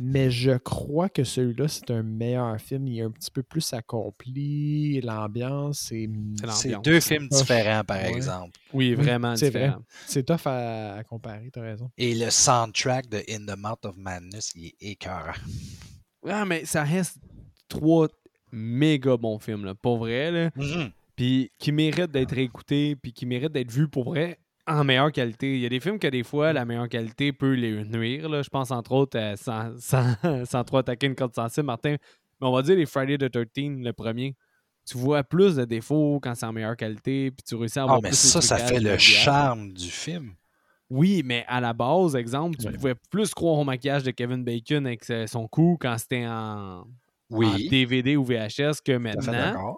Mais 0.00 0.30
je 0.30 0.52
crois 0.58 1.08
que 1.08 1.24
celui-là, 1.24 1.68
c'est 1.68 1.90
un 1.90 2.02
meilleur 2.02 2.60
film. 2.60 2.86
Il 2.86 2.98
est 2.98 3.02
un 3.02 3.10
petit 3.10 3.30
peu 3.30 3.42
plus 3.42 3.72
accompli. 3.72 5.00
L'ambiance, 5.00 5.86
c'est. 5.88 6.08
Deux 6.84 7.00
films 7.00 7.28
différents, 7.28 7.82
par 7.84 7.98
Ouais. 7.98 8.12
exemple. 8.12 8.58
Oui, 8.72 8.94
vraiment 8.94 9.34
c'est 9.36 9.50
vrai. 9.50 9.64
différent. 9.66 9.82
C'est 10.06 10.22
tough 10.24 10.46
à, 10.46 10.94
à 10.96 11.04
comparer, 11.04 11.50
t'as 11.52 11.62
raison. 11.62 11.90
Et 11.98 12.14
le 12.14 12.30
soundtrack 12.30 13.08
de 13.08 13.18
In 13.30 13.44
the 13.46 13.58
Mouth 13.58 13.84
of 13.84 13.96
Madness, 13.96 14.52
il 14.54 14.66
est 14.66 14.74
écœurant. 14.92 15.32
Ah, 16.26 16.44
mais 16.44 16.64
ça 16.64 16.82
reste 16.84 17.18
trois 17.68 18.08
méga 18.52 19.16
bons 19.16 19.38
films, 19.38 19.64
là, 19.64 19.74
pour 19.74 19.98
vrai. 19.98 20.30
Là. 20.30 20.50
Mhm. 20.56 20.90
Puis 21.16 21.50
qui 21.58 21.72
méritent 21.72 22.12
d'être 22.12 22.32
réécoutés, 22.34 22.94
puis 22.96 23.12
qui 23.12 23.26
méritent 23.26 23.52
d'être 23.52 23.70
vus 23.72 23.88
pour 23.88 24.04
vrai 24.04 24.38
en 24.68 24.84
meilleure 24.84 25.12
qualité. 25.12 25.54
Il 25.54 25.60
y 25.60 25.66
a 25.66 25.68
des 25.68 25.80
films 25.80 25.98
que 25.98 26.06
des 26.06 26.22
fois, 26.22 26.52
la 26.52 26.64
meilleure 26.64 26.88
qualité 26.88 27.32
peut 27.32 27.54
les 27.54 27.84
nuire. 27.84 28.28
là. 28.28 28.42
Je 28.42 28.48
pense 28.48 28.70
entre 28.70 28.92
autres, 28.92 29.18
euh, 29.18 29.36
sans, 29.36 29.72
sans, 29.78 30.14
sans 30.44 30.64
trop 30.64 30.78
attaquer 30.78 31.06
une 31.06 31.14
corde 31.14 31.34
sensible, 31.34 31.66
Martin, 31.66 31.96
mais 32.40 32.46
on 32.46 32.52
va 32.52 32.62
dire 32.62 32.76
les 32.76 32.86
Friday 32.86 33.18
the 33.18 33.30
13, 33.30 33.48
le 33.80 33.92
premier. 33.92 34.36
Tu 34.86 34.96
vois 34.96 35.22
plus 35.22 35.56
de 35.56 35.64
défauts 35.64 36.18
quand 36.22 36.34
c'est 36.34 36.46
en 36.46 36.52
meilleure 36.52 36.76
qualité, 36.76 37.30
puis 37.30 37.42
tu 37.46 37.54
réussis 37.56 37.78
à 37.78 37.82
Ah, 37.82 37.84
avoir 37.84 38.02
mais 38.02 38.08
plus 38.08 38.16
ça, 38.16 38.40
ça 38.40 38.56
fait 38.56 38.80
le 38.80 38.96
charme 38.96 39.72
du 39.72 39.88
film. 39.90 40.34
Oui, 40.90 41.22
mais 41.24 41.44
à 41.48 41.60
la 41.60 41.74
base, 41.74 42.16
exemple, 42.16 42.56
tu 42.56 42.72
pouvais 42.72 42.94
plus 43.10 43.34
croire 43.34 43.58
au 43.58 43.64
maquillage 43.64 44.02
de 44.02 44.10
Kevin 44.10 44.42
Bacon 44.42 44.86
avec 44.86 45.04
son 45.26 45.46
cou 45.46 45.76
quand 45.78 45.98
c'était 45.98 46.26
en, 46.26 46.86
DVD 47.30 48.16
ou 48.16 48.24
VHS 48.24 48.80
que 48.82 48.92
à 48.92 48.98
maintenant. 48.98 49.76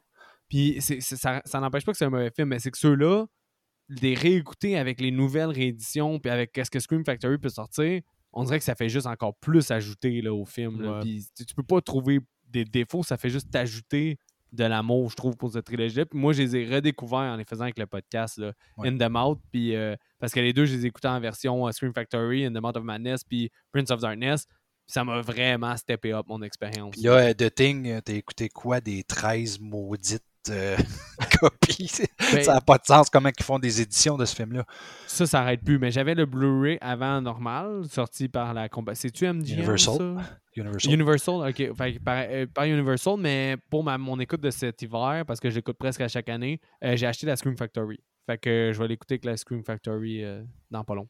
Puis 0.48 0.80
ça 0.80 1.60
n'empêche 1.60 1.84
pas 1.84 1.92
que 1.92 1.98
c'est 1.98 2.04
un 2.04 2.10
mauvais 2.10 2.30
film, 2.30 2.48
mais 2.48 2.60
c'est 2.60 2.70
que 2.70 2.78
ceux-là, 2.78 3.26
les 4.00 4.14
réécouter 4.14 4.76
avec 4.78 5.00
les 5.00 5.10
nouvelles 5.10 5.50
rééditions, 5.50 6.18
puis 6.18 6.30
avec 6.30 6.52
qu'est-ce 6.52 6.70
que 6.70 6.78
Scream 6.80 7.04
Factory 7.04 7.38
peut 7.38 7.48
sortir, 7.48 8.00
on 8.32 8.44
dirait 8.44 8.58
que 8.58 8.64
ça 8.64 8.74
fait 8.76 8.88
juste 8.88 9.06
encore 9.06 9.34
plus 9.36 9.70
ajouter 9.70 10.22
là, 10.22 10.32
au 10.32 10.44
film. 10.44 10.80
là. 10.82 10.92
Ouais. 10.92 11.00
Puis 11.00 11.26
tu, 11.36 11.44
tu 11.44 11.54
peux 11.54 11.64
pas 11.64 11.80
trouver 11.80 12.20
des 12.48 12.64
défauts, 12.64 13.02
ça 13.02 13.16
fait 13.16 13.30
juste 13.30 13.50
t'ajouter 13.50 14.16
de 14.52 14.64
l'amour, 14.64 15.10
je 15.10 15.16
trouve, 15.16 15.36
pour 15.36 15.52
cette 15.52 15.64
trilogie-là. 15.64 16.06
Puis 16.06 16.18
moi, 16.18 16.32
je 16.32 16.42
les 16.42 16.56
ai 16.56 16.66
redécouverts 16.74 17.18
en 17.18 17.36
les 17.36 17.44
faisant 17.44 17.62
avec 17.64 17.78
le 17.78 17.86
podcast, 17.86 18.38
là, 18.38 18.52
Ouais. 18.78 18.88
In 18.88 18.96
the 18.98 19.08
Mouth. 19.10 19.38
Puis, 19.52 19.76
euh, 19.76 19.94
parce 20.18 20.32
que 20.32 20.40
les 20.40 20.52
deux, 20.52 20.64
je 20.64 20.74
les 20.74 20.86
écoutais 20.86 21.06
en 21.08 21.20
version 21.20 21.66
euh, 21.68 21.72
Scream 21.72 21.92
Factory, 21.94 22.44
In 22.44 22.52
the 22.52 22.60
Mouth 22.60 22.76
of 22.76 22.82
Madness, 22.82 23.22
puis 23.22 23.50
Prince 23.72 23.90
of 23.92 24.00
Darkness. 24.00 24.46
Puis 24.46 24.94
ça 24.94 25.04
m'a 25.04 25.20
vraiment 25.20 25.76
steppé 25.76 26.12
up 26.12 26.26
mon 26.28 26.42
expérience. 26.42 26.90
Puis 26.92 27.02
là, 27.02 27.28
euh, 27.28 27.32
The 27.34 27.54
Thing, 27.54 27.86
euh, 27.88 28.00
t'as 28.04 28.14
écouté 28.14 28.48
quoi 28.48 28.80
des 28.80 29.04
13 29.04 29.60
maudites 29.60 30.24
euh, 30.48 30.76
copies? 31.40 31.90
Ben, 32.32 32.42
ça 32.42 32.54
n'a 32.54 32.60
pas 32.60 32.78
de 32.78 32.84
sens 32.86 33.10
comment 33.10 33.30
ils 33.36 33.44
font 33.44 33.58
des 33.58 33.80
éditions 33.80 34.16
de 34.16 34.24
ce 34.24 34.34
film-là. 34.34 34.64
Ça, 35.06 35.26
ça 35.26 35.40
arrête 35.40 35.62
plus. 35.62 35.78
Mais 35.78 35.90
j'avais 35.90 36.14
le 36.14 36.26
Blu-ray 36.26 36.78
avant 36.80 37.20
normal, 37.20 37.84
sorti 37.90 38.28
par 38.28 38.54
la 38.54 38.68
compagnie. 38.68 38.96
C'est-tu 38.96 39.26
MGM? 39.26 39.58
Universal. 39.58 39.96
ça? 39.96 40.40
Universal. 40.56 40.92
Universal, 40.92 41.34
ok. 41.48 41.76
Par, 42.04 42.16
euh, 42.28 42.46
par 42.46 42.64
Universal, 42.64 43.14
mais 43.18 43.56
pour 43.70 43.84
ma, 43.84 43.98
mon 43.98 44.18
écoute 44.18 44.40
de 44.40 44.50
cet 44.50 44.82
hiver, 44.82 45.24
parce 45.26 45.40
que 45.40 45.50
j'écoute 45.50 45.76
presque 45.78 46.00
à 46.00 46.08
chaque 46.08 46.28
année, 46.28 46.60
euh, 46.84 46.96
j'ai 46.96 47.06
acheté 47.06 47.26
la 47.26 47.36
Scream 47.36 47.56
Factory. 47.56 48.00
Fait 48.26 48.38
que 48.38 48.70
je 48.72 48.78
vais 48.80 48.88
l'écouter 48.88 49.14
avec 49.14 49.24
la 49.24 49.36
Scream 49.36 49.64
Factory 49.64 50.24
euh, 50.24 50.42
dans 50.70 50.84
pas 50.84 50.94
long. 50.94 51.08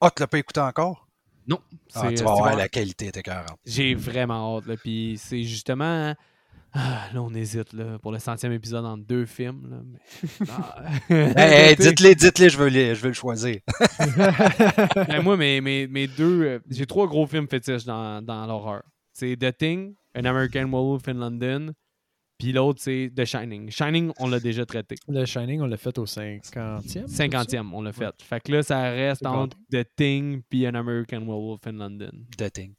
Ah, 0.00 0.10
tu 0.14 0.22
l'as 0.22 0.26
pas 0.26 0.38
écouté 0.38 0.60
encore? 0.60 1.08
Non. 1.46 1.60
Ah, 1.94 2.08
tu 2.08 2.22
vas 2.24 2.34
voir, 2.34 2.56
la 2.56 2.68
qualité 2.68 3.08
était 3.08 3.20
écœurante. 3.20 3.58
J'ai 3.64 3.94
vraiment 3.94 4.56
hâte. 4.58 4.66
Là. 4.66 4.76
Puis 4.76 5.16
c'est 5.18 5.42
justement. 5.42 6.14
Ah, 6.76 7.06
là, 7.14 7.22
on 7.22 7.32
hésite 7.34 7.72
là, 7.72 7.98
pour 8.00 8.10
le 8.10 8.18
centième 8.18 8.52
épisode 8.52 8.84
entre 8.84 9.04
deux 9.04 9.26
films. 9.26 9.68
Là, 9.70 9.76
mais... 9.86 10.46
Ah. 10.50 10.84
Hey, 11.08 11.70
hey, 11.70 11.76
dites-les, 11.76 12.16
dites-les, 12.16 12.48
je 12.48 12.58
veux, 12.58 12.66
les- 12.68 12.94
je 12.96 13.00
veux 13.02 13.08
le 13.08 13.14
choisir. 13.14 13.60
Ben, 15.08 15.22
moi, 15.22 15.36
mes, 15.36 15.60
mes, 15.60 15.86
mes 15.86 16.06
deux. 16.08 16.42
euh, 16.42 16.58
j'ai 16.68 16.86
trois 16.86 17.06
gros 17.06 17.26
films 17.26 17.46
fétiches 17.48 17.84
dans, 17.84 18.20
dans 18.22 18.46
l'horreur. 18.46 18.82
C'est 19.12 19.36
The 19.36 19.56
Thing, 19.56 19.94
An 20.16 20.24
American 20.24 20.64
Werewolf 20.68 21.06
in 21.08 21.14
London, 21.14 21.72
puis 22.38 22.52
l'autre, 22.52 22.80
c'est 22.82 23.12
The 23.14 23.24
Shining. 23.24 23.70
Shining, 23.70 24.10
on 24.18 24.28
l'a 24.28 24.40
déjà 24.40 24.66
traité. 24.66 24.96
Le 25.06 25.24
Shining, 25.24 25.60
on 25.60 25.66
l'a 25.66 25.76
fait 25.76 25.96
au 25.98 26.04
50e. 26.06 26.40
50e, 27.06 27.70
on 27.72 27.82
l'a 27.82 27.92
fait. 27.92 28.10
Fait 28.22 28.40
que 28.40 28.50
là, 28.50 28.62
ça 28.64 28.82
reste 28.90 29.24
entre 29.24 29.56
The 29.70 29.86
Thing 29.96 30.42
puis 30.48 30.66
An 30.66 30.74
American 30.74 31.20
Werewolf 31.20 31.66
in 31.68 31.72
London. 31.74 32.10
The 32.36 32.50
Thing. 32.52 32.74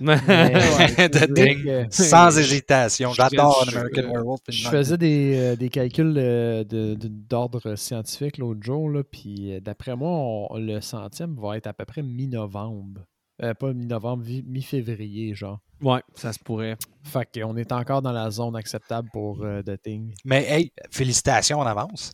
Ouais, 0.00 1.86
Sans 1.90 2.38
hésitation. 2.38 3.12
J'adore 3.12 3.64
American 3.68 4.02
je- 4.02 4.06
Werewolf. 4.06 4.40
Je 4.48 4.68
faisais 4.68 4.96
des, 4.98 5.36
euh, 5.36 5.56
des 5.56 5.68
calculs 5.68 6.14
euh, 6.16 6.64
de- 6.64 6.94
de- 6.94 7.08
d'ordre 7.08 7.74
scientifique 7.76 8.38
l'autre 8.38 8.60
jour, 8.62 8.88
là, 8.90 9.02
puis 9.02 9.52
euh, 9.54 9.60
d'après 9.60 9.96
moi, 9.96 10.10
on- 10.10 10.58
le 10.58 10.80
centième 10.80 11.34
va 11.36 11.56
être 11.56 11.66
à 11.66 11.72
peu 11.72 11.84
près 11.84 12.02
mi-novembre. 12.02 13.00
Euh, 13.42 13.54
pas 13.54 13.72
mi-novembre, 13.72 14.24
mi-février, 14.46 15.34
genre. 15.34 15.60
Ouais, 15.80 16.00
ça 16.16 16.32
se 16.32 16.38
pourrait. 16.40 16.76
Fait 17.04 17.28
qu'on 17.40 17.56
est 17.56 17.70
encore 17.70 18.02
dans 18.02 18.10
la 18.12 18.30
zone 18.30 18.56
acceptable 18.56 19.08
pour 19.12 19.44
euh, 19.44 19.62
The 19.62 19.80
Thing. 19.80 20.12
Mais 20.24 20.44
hey, 20.48 20.72
félicitations 20.90 21.60
en 21.60 21.66
avance. 21.66 22.10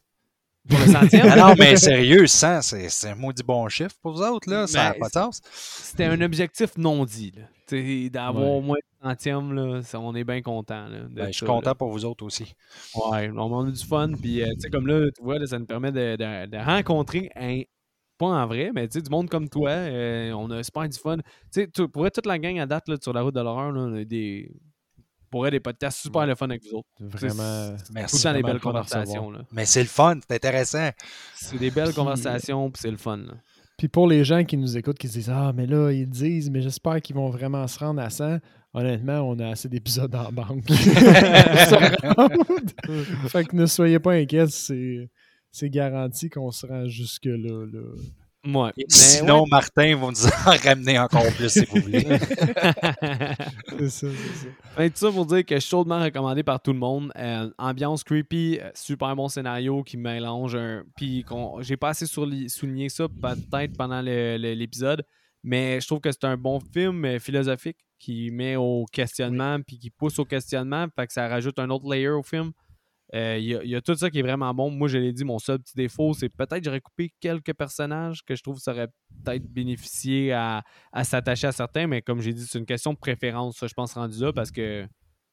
Pour 0.69 0.79
le 0.79 0.87
centième, 0.87 1.27
Ah 1.31 1.37
non, 1.37 1.55
mais 1.59 1.77
sérieux, 1.77 2.27
100, 2.27 2.63
c'est 2.63 2.89
c'est 2.89 3.09
un 3.11 3.15
maudit 3.15 3.43
bon 3.43 3.69
chiffre 3.69 3.95
pour 4.01 4.13
vous 4.13 4.23
autres, 4.23 4.49
là. 4.51 4.67
Ça 4.67 4.85
n'a 4.85 4.93
Ben, 4.93 4.99
pas 5.01 5.07
de 5.09 5.13
sens. 5.13 5.41
c'était 5.45 6.05
un 6.07 6.21
objectif 6.23 6.71
non 6.79 7.05
dit. 7.05 7.33
là. 7.37 7.43
Tu 7.67 8.05
sais, 8.05 8.11
D'avoir 8.11 8.45
Ouais. 8.45 8.51
au 8.57 8.61
moins 8.63 8.77
le 9.03 9.09
centième, 9.11 9.53
là, 9.53 9.83
ça- 9.83 10.01
on 10.01 10.15
est 10.15 10.25
bien 10.25 10.41
content. 10.43 10.87
Ben, 11.11 11.27
je 11.27 11.33
suis 11.33 11.47
content 11.47 11.71
là. 11.71 11.75
pour 11.75 11.91
vous 11.91 12.05
autres 12.07 12.25
aussi. 12.25 12.55
Ouais, 13.11 13.31
on 13.37 13.67
a 13.67 13.71
du 13.71 13.85
fun. 13.85 14.13
Puis, 14.21 14.43
euh, 14.43 14.47
tu 14.55 14.61
sais, 14.61 14.71
comme 14.71 14.87
là, 14.87 15.07
tu 15.15 15.23
vois, 15.23 15.39
là, 15.39 15.47
ça 15.47 15.59
nous 15.59 15.67
permet 15.67 15.93
de, 15.93 16.17
de- 16.17 16.47
de 16.51 16.57
rencontrer 16.59 17.31
un. 17.37 17.61
Pas 18.17 18.27
en 18.27 18.47
vrai, 18.47 18.71
mais 18.73 18.87
tu 18.87 18.95
sais, 18.95 19.03
du 19.03 19.11
monde 19.11 19.29
comme 19.29 19.49
toi. 19.49 19.71
euh, 19.71 20.33
on 20.33 20.49
a 20.53 20.63
super 20.63 20.89
du 20.89 20.97
fun. 20.99 21.17
Tu 21.53 21.69
sais, 21.77 21.89
pour 21.89 22.07
être 22.07 22.15
toute 22.15 22.27
la 22.27 22.39
gang 22.39 22.59
à 22.61 22.65
date 22.67 22.89
là, 22.89 22.97
sur 23.03 23.13
la 23.13 23.23
route 23.23 23.35
de 23.35 23.41
l'horreur, 23.41 23.73
là, 23.73 23.81
on 23.81 23.95
a 23.97 24.05
des. 24.05 24.51
Pour 25.35 25.45
être 25.49 25.53
des 25.53 25.59
podcasts 25.59 25.99
super 25.99 26.25
le 26.29 26.37
fun 26.37 26.49
avec 26.49 26.63
vous 26.63 26.77
autres. 26.79 26.87
Vraiment. 27.01 27.75
Merci. 27.93 28.23
temps 28.23 28.33
des 28.33 28.43
belles 28.45 28.61
conversations. 28.61 29.33
là. 29.33 29.41
Mais 29.51 29.65
c'est 29.65 29.81
le 29.83 29.89
fun, 29.89 30.17
c'est 30.29 30.37
intéressant. 30.37 30.91
C'est 31.35 31.59
des 31.59 31.73
belles 31.73 31.87
Puis- 31.87 31.95
conversations, 31.97 32.71
puis 32.71 32.81
c'est 32.81 32.91
le 32.93 32.97
fun. 32.97 33.17
là. 33.17 33.33
Puis 33.77 33.89
pour 33.89 34.07
les 34.07 34.25
gens 34.25 34.45
qui 34.45 34.57
nous 34.57 34.77
écoutent, 34.77 34.97
qui 34.97 35.09
se 35.09 35.15
disent 35.15 35.31
Ah, 35.31 35.53
mais 35.53 35.67
là, 35.67 35.91
ils 35.91 36.09
disent, 36.09 36.51
mais 36.51 36.63
j'espère 36.63 37.03
qu'ils 37.03 37.17
vont 37.17 37.31
vraiment 37.31 37.67
se 37.67 37.81
rendre 37.81 38.01
à 38.01 38.11
100. 38.11 38.39
Honnêtement, 38.75 39.23
on 39.29 39.37
a 39.41 39.49
assez 39.49 39.69
d'épisodes 39.69 40.15
en 40.15 40.31
banque. 40.31 40.69
fait 43.29 43.45
que 43.45 43.57
ne 43.57 43.67
soyez 43.67 43.99
pas 43.99 44.13
inquiets, 44.13 44.47
c'est, 44.51 45.11
c'est 45.51 45.69
garanti 45.69 46.31
qu'on 46.31 46.53
se 46.53 46.65
rend 46.65 46.87
jusque-là. 46.89 47.67
là. 47.73 47.81
Ouais. 48.47 48.71
Et 48.77 48.85
Mais 48.85 48.85
Sinon, 48.89 49.45
Martin 49.51 49.97
va 49.97 50.09
nous 50.09 50.27
en 50.27 50.31
ramener 50.69 50.99
encore 50.99 51.25
plus 51.37 51.49
si 51.49 51.65
vous 51.65 51.81
voulez. 51.81 52.05
C'est 53.79 53.89
ça, 53.91 54.07
c'est 54.09 54.35
ça. 54.77 54.89
Tout 54.89 54.93
ça 54.95 55.11
pour 55.11 55.27
dire 55.27 55.45
que 55.45 55.59
chaudement 55.61 56.01
recommandé 56.03 56.43
par 56.43 56.61
tout 56.61 56.73
le 56.73 56.79
monde. 56.79 57.11
Euh, 57.17 57.51
ambiance 57.59 58.05
creepy, 58.05 58.59
euh, 58.61 58.71
super 58.75 59.15
bon 59.17 59.29
scénario 59.29 59.83
qui 59.83 59.97
mélange 59.97 60.55
un. 60.57 60.83
Puis 60.97 61.25
qu'on- 61.25 61.61
j'ai 61.63 61.77
pas 61.77 61.91
assez 61.91 62.07
souligné 62.07 62.89
ça 62.89 63.07
peut-être 63.09 63.77
pendant 63.77 64.01
l'épisode, 64.01 65.05
mais 65.43 65.81
je 65.81 65.87
trouve 65.87 66.01
que 66.01 66.13
c'est 66.13 66.25
un 66.25 66.37
bon 66.37 66.61
film 66.61 67.05
euh, 67.05 67.19
philosophique 67.19 67.79
qui 67.99 68.31
met 68.31 68.57
au 68.57 68.85
questionnement 68.93 69.59
puis 69.67 69.79
qui 69.79 69.91
pousse 69.91 70.19
au 70.19 70.25
questionnement. 70.25 70.87
Fait 70.95 71.07
que 71.07 71.13
ça 71.13 71.29
rajoute 71.29 71.59
un 71.59 71.71
autre 71.71 71.91
layer 71.91 72.09
au 72.11 72.23
film. 72.23 72.53
Euh, 73.15 73.39
Il 73.39 73.45
y, 73.45 73.55
a- 73.55 73.63
il 73.63 73.71
y 73.71 73.77
a 73.77 73.81
tout 73.81 73.95
ça 73.95 74.11
qui 74.11 74.19
est 74.19 74.23
vraiment 74.23 74.53
bon. 74.53 74.71
Moi, 74.71 74.89
je 74.89 74.99
l'ai 74.99 75.13
dit, 75.13 75.25
mon 75.25 75.39
seul 75.39 75.59
petit 75.61 75.77
défaut, 75.77 76.15
c'est 76.15 76.29
peut-être 76.29 76.59
que 76.59 76.65
j'aurais 76.65 76.81
coupé 76.81 77.13
quelques 77.21 77.55
personnages 77.55 78.23
que 78.25 78.35
je 78.35 78.43
trouve 78.43 78.57
que 78.57 78.63
ça 78.63 78.73
aurait 78.73 78.89
peut-être 79.25 79.45
bénéficié 79.47 80.33
à, 80.33 80.63
à 80.93 81.05
s'attacher 81.05 81.47
à 81.47 81.53
certains, 81.53 81.87
mais 81.87 82.03
comme 82.03 82.21
j'ai 82.21 82.33
dit, 82.33 82.45
c'est 82.47 82.59
une 82.59 82.67
question 82.67 82.93
de 82.93 82.99
préférence, 82.99 83.57
ça, 83.59 83.67
je 83.69 83.75
pense, 83.75 83.95
rendu 83.95 84.19
là, 84.21 84.33
parce 84.33 84.51
que 84.51 84.87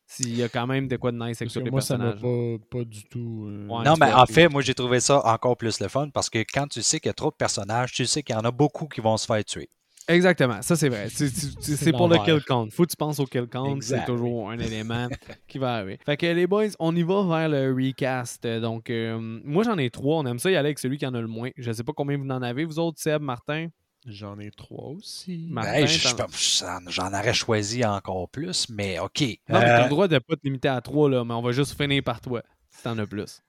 s'il 0.05 0.35
y 0.35 0.43
a 0.43 0.49
quand 0.49 0.67
même 0.67 0.87
de 0.87 0.95
quoi 0.97 1.11
de 1.11 1.17
nice 1.17 1.41
avec 1.41 1.51
tous 1.51 1.59
les 1.59 1.71
moi, 1.71 1.81
ça 1.81 1.97
m'a 1.97 2.11
personnages. 2.13 2.59
pas, 2.69 2.77
pas 2.79 2.83
du 2.85 3.03
tout. 3.05 3.45
euh, 3.49 3.67
Ouais, 3.67 3.83
non, 3.85 3.95
mais 3.97 4.11
en 4.13 4.25
fait, 4.25 4.47
moi, 4.49 4.61
j'ai 4.61 4.73
trouvé 4.73 4.99
ça 4.99 5.25
encore 5.25 5.57
plus 5.57 5.79
le 5.79 5.87
fun 5.87 6.09
parce 6.09 6.29
que 6.29 6.39
quand 6.39 6.67
tu 6.67 6.81
sais 6.81 6.99
qu'il 6.99 7.09
y 7.09 7.11
a 7.11 7.13
trop 7.13 7.31
de 7.31 7.35
personnages, 7.35 7.91
tu 7.93 8.05
sais 8.05 8.21
qu'il 8.21 8.35
y 8.35 8.37
en 8.37 8.43
a 8.43 8.51
beaucoup 8.51 8.87
qui 8.87 9.01
vont 9.01 9.17
se 9.17 9.25
faire 9.25 9.43
tuer. 9.43 9.69
Exactement, 10.07 10.61
ça 10.61 10.75
c'est 10.75 10.89
vrai. 10.89 11.07
C'est- 11.09 11.91
pour 11.91 12.07
le 12.07 12.17
kill 12.25 12.43
count. 12.45 12.67
Faut 12.71 12.83
que 12.83 12.89
tu 12.91 12.97
penses 12.97 13.19
au 13.19 13.25
kill 13.25 13.47
count, 13.47 13.77
c'est 13.81 14.05
toujours 14.05 14.49
un 14.49 14.59
élément 14.59 15.07
qui 15.47 15.57
va 15.57 15.75
arriver. 15.75 15.99
Fait 16.05 16.17
que 16.17 16.25
les 16.25 16.47
boys, 16.47 16.67
on 16.79 16.95
y 16.95 17.03
va 17.03 17.23
vers 17.23 17.49
le 17.49 17.73
recast. 17.73 18.45
Donc, 18.47 18.89
euh, 18.89 19.17
moi 19.19 19.63
j'en 19.63 19.77
ai 19.77 19.89
trois. 19.89 20.17
On 20.17 20.25
aime 20.25 20.39
ça 20.39 20.49
y 20.51 20.55
aller 20.55 20.67
avec 20.69 20.79
celui 20.79 20.97
qui 20.97 21.05
en 21.05 21.13
a 21.13 21.21
le 21.21 21.27
moins. 21.27 21.49
Je 21.57 21.71
sais 21.71 21.83
pas 21.83 21.93
combien 21.93 22.17
vous 22.17 22.27
en 22.29 22.41
avez, 22.41 22.65
vous 22.65 22.79
autres, 22.79 22.99
Seb, 22.99 23.21
Martin? 23.21 23.67
J'en 24.07 24.39
ai 24.39 24.49
trois 24.49 24.89
aussi. 24.89 25.45
Martin, 25.51 25.71
Ben, 25.73 25.87
je- 25.87 26.15
t'en- 26.15 26.25
je- 26.31 26.91
j'en- 26.91 27.07
aurais 27.13 27.33
choisi 27.35 27.85
encore 27.85 28.27
plus, 28.29 28.67
mais 28.69 28.97
OK. 28.97 29.21
Non, 29.47 29.59
mais 29.59 29.65
Euh, 29.69 29.77
t'as 29.77 29.83
le 29.83 29.89
droit 29.89 30.07
de 30.07 30.17
pas 30.17 30.35
te 30.35 30.41
limiter 30.43 30.69
à 30.69 30.81
trois, 30.81 31.07
là, 31.07 31.23
mais 31.23 31.35
on 31.35 31.41
va 31.43 31.51
juste 31.51 31.77
finir 31.79 32.01
par 32.03 32.19
toi, 32.19 32.41
si 32.71 32.81
t'en 32.83 32.97
as 32.97 33.05
plus. 33.05 33.39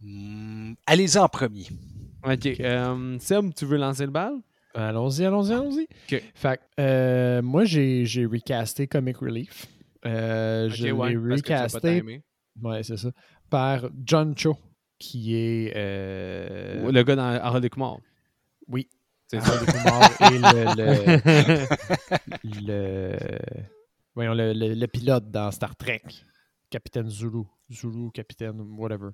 hmm, 0.00 0.74
Allez-y 0.86 1.18
en 1.18 1.28
premier. 1.28 1.66
Ok. 2.24 2.46
euh, 2.60 3.18
Seb, 3.20 3.54
tu 3.54 3.64
veux 3.64 3.78
lancer 3.78 4.04
le 4.04 4.10
bal? 4.12 4.34
Allons-y, 4.74 5.24
allons-y, 5.24 5.52
allons-y. 5.52 5.82
Ok. 6.12 6.22
Fait 6.34 6.56
que, 6.58 6.62
euh, 6.80 7.42
moi, 7.42 7.64
j'ai, 7.64 8.04
j'ai 8.06 8.24
recasté 8.26 8.86
Comic 8.86 9.16
Relief. 9.18 9.66
Euh, 10.06 10.68
Ok, 10.68 10.74
je 10.74 10.88
ouais, 10.90 11.16
recasté. 11.16 12.02
Ouais, 12.62 12.82
c'est 12.82 12.96
ça. 12.96 13.10
Par 13.50 13.88
John 14.04 14.34
Cho, 14.36 14.56
qui 14.98 15.34
est. 15.34 15.72
euh, 15.76 16.90
Le 16.90 17.02
gars 17.02 17.16
dans 17.16 17.22
Harold 17.24 17.64
et 17.64 17.70
Kumar. 17.70 17.98
Oui. 18.68 18.88
C'est. 19.26 19.38
Harold 19.38 19.62
et 19.68 19.72
Kumar 19.72 20.10
et 20.32 20.38
le, 20.38 20.74
le, 22.54 22.60
le, 22.66 23.38
voyons, 24.14 24.34
le, 24.34 24.52
le- 24.52 24.74
le 24.74 24.86
pilote 24.86 25.30
dans 25.30 25.50
Star 25.50 25.74
Trek, 25.76 26.02
Capitaine 26.70 27.08
Zulu. 27.08 27.42
Zulu, 27.70 28.10
Capitaine, 28.12 28.60
whatever. 28.78 29.10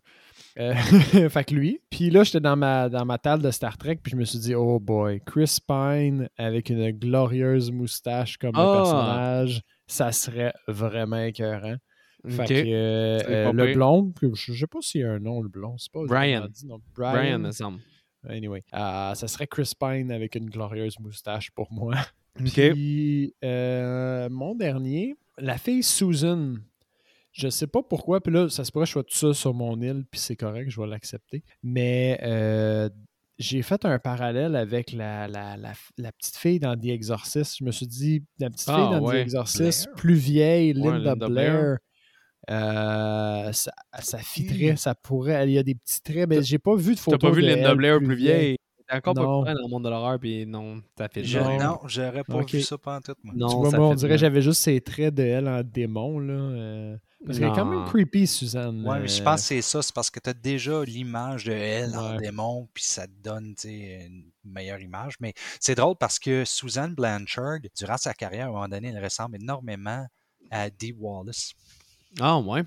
Euh, 0.58 0.74
fait 1.28 1.44
que 1.44 1.54
lui. 1.54 1.80
Puis 1.90 2.10
là, 2.10 2.22
j'étais 2.22 2.40
dans 2.40 2.56
ma, 2.56 2.88
dans 2.88 3.04
ma 3.04 3.18
table 3.18 3.42
de 3.42 3.50
Star 3.50 3.76
Trek, 3.76 3.96
puis 4.02 4.12
je 4.12 4.16
me 4.16 4.24
suis 4.24 4.38
dit, 4.38 4.54
oh 4.54 4.78
boy, 4.78 5.20
Chris 5.26 5.58
Pine 5.66 6.28
avec 6.38 6.70
une 6.70 6.90
glorieuse 6.92 7.70
moustache 7.70 8.36
comme 8.38 8.54
le 8.54 8.60
Ah! 8.60 8.74
personnage, 8.76 9.62
ça 9.86 10.12
serait 10.12 10.54
vraiment 10.68 11.20
écœurant. 11.20 11.76
Fait 12.28 12.44
que 12.46 12.54
euh, 12.72 13.52
le 13.52 13.74
blond, 13.74 14.12
je 14.34 14.52
sais 14.52 14.66
pas 14.66 14.78
s'il 14.80 15.02
y 15.02 15.04
a 15.04 15.12
un 15.12 15.20
nom, 15.20 15.42
le 15.42 15.48
blond. 15.48 15.76
C'est 15.78 15.92
pas 15.92 16.00
Brian. 16.06 16.38
vraiment 16.40 16.48
dit, 16.52 16.66
non. 16.66 16.80
Brian, 16.94 17.12
Brian. 17.12 17.38
me 17.38 17.52
semble. 17.52 17.78
Anyway, 18.28 18.64
euh, 18.74 19.14
ça 19.14 19.28
serait 19.28 19.46
Chris 19.46 19.70
Pine 19.78 20.10
avec 20.10 20.34
une 20.34 20.50
glorieuse 20.50 20.98
moustache 20.98 21.52
pour 21.52 21.72
moi. 21.72 21.94
Puis 22.34 23.32
euh, 23.44 24.28
mon 24.28 24.56
dernier, 24.56 25.14
la 25.38 25.56
fille 25.56 25.84
Susan. 25.84 26.54
Je 27.36 27.48
sais 27.48 27.66
pas 27.66 27.82
pourquoi, 27.82 28.20
puis 28.22 28.32
là, 28.32 28.48
ça 28.48 28.64
se 28.64 28.72
pourrait 28.72 28.84
que 28.84 28.88
je 28.88 28.92
sois 28.92 29.04
tout 29.04 29.14
seul 29.14 29.34
sur 29.34 29.52
mon 29.52 29.78
île, 29.82 30.04
puis 30.10 30.18
c'est 30.20 30.36
correct, 30.36 30.70
je 30.70 30.80
vais 30.80 30.86
l'accepter. 30.86 31.44
Mais 31.62 32.18
euh, 32.22 32.88
j'ai 33.38 33.60
fait 33.60 33.84
un 33.84 33.98
parallèle 33.98 34.56
avec 34.56 34.92
la, 34.92 35.28
la, 35.28 35.56
la, 35.58 35.72
la 35.98 36.12
petite 36.12 36.36
fille 36.36 36.58
dans 36.60 36.74
The 36.74 36.86
Exorcist. 36.86 37.56
Je 37.58 37.64
me 37.64 37.72
suis 37.72 37.86
dit, 37.86 38.24
la 38.38 38.48
petite 38.48 38.68
Ah, 38.70 38.76
fille 38.76 38.98
dans 38.98 39.04
ouais. 39.06 39.18
The 39.18 39.22
Exorcist, 39.26 39.84
Blair? 39.84 39.96
plus 39.96 40.14
vieille, 40.14 40.72
Ouais, 40.78 40.98
Linda, 40.98 41.14
Blair. 41.14 41.28
Blair. 41.28 41.78
euh, 42.50 43.52
ça, 43.52 43.72
ça 44.00 44.18
fitterait, 44.18 44.76
ça 44.76 44.94
pourrait. 44.94 45.46
Il 45.48 45.52
y 45.52 45.58
a 45.58 45.62
des 45.62 45.74
petits 45.74 46.00
traits, 46.00 46.28
mais 46.28 46.42
j'ai 46.42 46.58
pas 46.58 46.74
vu 46.76 46.92
de 46.92 46.96
T'as 46.98 47.02
photo 47.02 47.18
pas 47.28 47.30
vu 47.32 47.42
de 47.42 47.48
Linda 47.48 47.74
Blair 47.74 47.98
plus 47.98 48.06
plus 48.06 48.16
vieille. 48.16 48.40
vieille? 48.40 48.56
T'es 48.88 48.96
encore 48.96 49.14
Non. 49.14 49.44
pas 49.44 49.54
dans 49.54 49.62
le 49.62 49.68
monde 49.68 49.84
de 49.84 49.88
l'horreur, 49.88 50.18
puis 50.18 50.46
non, 50.46 50.82
ça 50.96 51.08
fait 51.08 51.24
Je- 51.24 51.38
Non. 51.38 51.58
non, 51.58 51.78
j'aurais 51.86 52.24
pas 52.24 52.40
vu 52.42 52.62
ça 52.62 52.78
pendant 52.78 53.00
tout, 53.00 53.14
moi. 53.22 53.34
Non, 53.36 53.48
tu 53.48 53.56
vois, 53.56 53.70
ça 53.70 53.78
moi, 53.78 53.88
on 53.88 53.94
dirait 53.94 54.12
que 54.14 54.18
j'avais 54.18 54.42
juste 54.42 54.62
ses 54.62 54.80
traits 54.80 55.14
de 55.14 55.22
elle 55.22 55.48
en 55.48 55.62
démon. 55.62 56.18
Là, 56.18 56.32
euh, 56.34 56.96
parce 57.24 57.38
qu'elle 57.38 57.48
est 57.48 57.54
quand 57.54 57.64
même 57.64 57.84
creepy, 57.86 58.26
Suzanne. 58.26 58.86
Ouais, 58.86 59.00
mais 59.00 59.08
je 59.08 59.20
euh, 59.20 59.24
pense 59.24 59.40
que 59.40 59.46
c'est 59.48 59.62
ça. 59.62 59.82
C'est 59.82 59.94
parce 59.94 60.10
que 60.10 60.20
tu 60.20 60.30
as 60.30 60.34
déjà 60.34 60.84
l'image 60.84 61.44
de 61.44 61.52
elle 61.52 61.96
en 61.96 62.16
démon, 62.16 62.68
puis 62.72 62.84
ça 62.84 63.06
te 63.06 63.12
donne 63.22 63.54
tu 63.54 63.68
sais, 63.68 64.06
une 64.06 64.30
meilleure 64.44 64.80
image. 64.80 65.14
Mais 65.20 65.34
c'est 65.60 65.74
drôle 65.74 65.96
parce 65.98 66.18
que 66.18 66.44
Suzanne 66.44 66.94
Blanchard, 66.94 67.58
durant 67.76 67.96
sa 67.96 68.14
carrière, 68.14 68.46
à 68.46 68.48
un 68.50 68.52
moment 68.52 68.68
donné, 68.68 68.88
elle 68.94 69.02
ressemble 69.02 69.36
énormément 69.36 70.06
à 70.50 70.70
Dee 70.70 70.94
Wallace. 70.98 71.52
Ah, 72.20 72.38
ouais. 72.38 72.62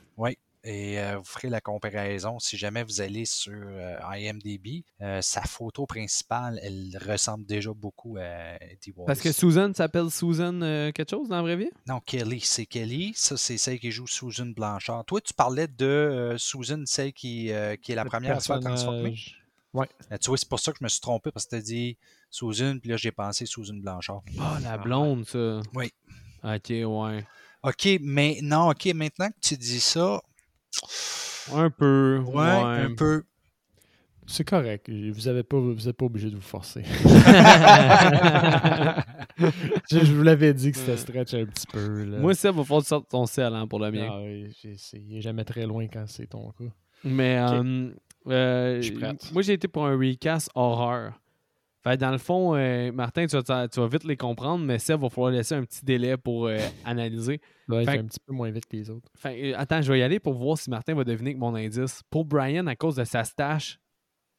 Et 0.63 0.99
euh, 0.99 1.17
vous 1.17 1.23
ferez 1.23 1.47
la 1.49 1.61
comparaison 1.61 2.37
si 2.39 2.57
jamais 2.57 2.83
vous 2.83 2.99
allez 2.99 3.23
sur 3.25 3.53
euh, 3.53 3.97
IMDb. 4.13 4.83
euh, 5.01 5.21
sa 5.21 5.41
photo 5.43 5.85
principale, 5.85 6.59
elle 6.61 6.97
ressemble 7.07 7.45
déjà 7.45 7.71
beaucoup 7.73 8.17
à 8.17 8.57
Dee 8.81 8.91
Wallace. 8.95 9.07
Parce 9.07 9.21
que 9.21 9.31
Susan 9.31 9.71
s'appelle 9.73 10.11
Susan 10.11 10.61
euh, 10.61 10.91
quelque 10.91 11.11
chose 11.11 11.29
dans 11.29 11.37
la 11.37 11.41
vraie 11.43 11.55
vie? 11.55 11.69
Non, 11.87 12.01
Kelly, 12.01 12.41
c'est 12.41 12.65
Kelly. 12.65 13.13
Ça, 13.15 13.37
c'est 13.37 13.57
celle 13.57 13.79
qui 13.79 13.91
joue 13.91 14.05
Susan 14.05 14.47
Blanchard. 14.47 15.05
Toi, 15.05 15.21
tu 15.21 15.33
parlais 15.33 15.67
de 15.67 15.85
euh, 15.85 16.37
Susan, 16.37 16.83
celle 16.85 17.13
qui, 17.13 17.51
euh, 17.53 17.77
qui 17.77 17.93
est 17.93 17.95
la 17.95 18.03
le 18.03 18.09
première 18.09 18.35
à 18.35 18.39
se 18.41 18.47
faire 18.47 18.59
transformer? 18.59 19.15
Ouais. 19.73 19.87
Euh, 20.11 20.17
Tu 20.17 20.29
vois, 20.29 20.37
c'est 20.37 20.49
pour 20.49 20.59
ça 20.59 20.71
que 20.73 20.79
je 20.79 20.83
me 20.83 20.89
suis 20.89 20.99
trompé 20.99 21.31
parce 21.31 21.45
que 21.45 21.51
tu 21.51 21.55
as 21.55 21.61
dit 21.61 21.97
Susan, 22.29 22.77
puis 22.79 22.89
là, 22.89 22.97
j'ai 22.97 23.11
pensé 23.11 23.45
Susan 23.45 23.75
Blanchard. 23.75 24.23
Ah, 24.39 24.57
la 24.61 24.77
blonde, 24.77 25.25
ça. 25.25 25.61
Oui. 25.73 25.91
Ok, 26.43 26.69
ouais. 26.69 27.25
OK, 27.63 27.87
mais 28.01 28.39
non, 28.41 28.69
OK, 28.71 28.85
maintenant 28.93 29.29
que 29.29 29.39
tu 29.41 29.57
dis 29.57 29.79
ça, 29.79 30.21
Un 31.53 31.69
peu. 31.69 32.21
ouais, 32.25 32.33
Ouais. 32.35 32.81
un 32.85 32.93
peu. 32.95 33.23
C'est 34.27 34.43
correct. 34.47 34.87
Vous 34.89 35.31
n'êtes 35.31 35.47
pas, 35.47 35.57
vous 35.57 35.89
êtes 35.89 35.97
pas 35.97 36.05
obligé 36.05 36.29
de 36.29 36.35
vous 36.35 36.41
forcer. 36.41 36.83
je, 39.91 39.99
je 40.05 40.13
vous 40.13 40.21
l'avais 40.23 40.53
dit 40.53 40.71
que 40.71 40.77
c'était 40.77 40.97
stretch 40.97 41.33
un 41.33 41.45
petit 41.45 41.65
peu. 41.67 42.03
Là. 42.03 42.19
Moi, 42.19 42.33
ça, 42.35 42.51
va 42.51 42.63
falloir 42.63 42.81
que 42.81 42.85
tu 42.85 42.89
sortes 42.89 43.09
ton 43.09 43.25
sel 43.25 43.53
hein, 43.55 43.65
pour 43.67 43.79
le 43.79 43.91
mien. 43.91 44.07
Ah 44.11 44.19
oui, 44.21 44.53
il 44.93 45.17
est 45.17 45.21
jamais 45.21 45.43
très 45.45 45.65
loin 45.65 45.87
quand 45.87 46.05
c'est 46.07 46.27
ton 46.27 46.51
cas. 46.51 46.65
Mais 47.03 47.37
euh, 47.39 47.89
euh, 48.27 48.75
Je 48.77 48.81
suis 48.81 48.91
prête. 48.93 49.31
moi, 49.31 49.41
j'ai 49.41 49.53
été 49.53 49.67
pour 49.67 49.85
un 49.87 49.97
recast 49.97 50.49
horreur. 50.53 51.13
Fait 51.83 51.95
dans 51.97 52.11
le 52.11 52.17
fond, 52.17 52.55
euh, 52.55 52.91
Martin, 52.91 53.25
tu 53.25 53.37
vas, 53.37 53.67
tu 53.69 53.79
vas 53.79 53.87
vite 53.87 54.03
les 54.03 54.17
comprendre, 54.17 54.65
mais 54.65 54.79
ça, 54.79 54.97
va 54.97 55.09
falloir 55.09 55.31
laisser 55.31 55.55
un 55.55 55.63
petit 55.63 55.83
délai 55.85 56.17
pour 56.17 56.47
euh, 56.47 56.57
analyser. 56.85 57.39
Ouais, 57.69 57.85
Fait 57.85 57.99
un 57.99 58.05
petit 58.05 58.19
peu 58.19 58.33
moins 58.33 58.51
vite 58.51 58.65
que 58.65 58.75
les 58.75 58.89
autres. 58.89 59.09
Fait, 59.15 59.53
euh, 59.53 59.57
attends, 59.57 59.81
je 59.81 59.91
vais 59.91 59.99
y 59.99 60.03
aller 60.03 60.19
pour 60.19 60.33
voir 60.33 60.57
si 60.57 60.69
Martin 60.69 60.93
va 60.93 61.03
deviner 61.05 61.33
que 61.33 61.39
mon 61.39 61.55
indice. 61.55 62.01
Pour 62.09 62.25
Brian, 62.25 62.67
à 62.67 62.75
cause 62.75 62.95
de 62.95 63.05
sa 63.05 63.23
stache, 63.23 63.79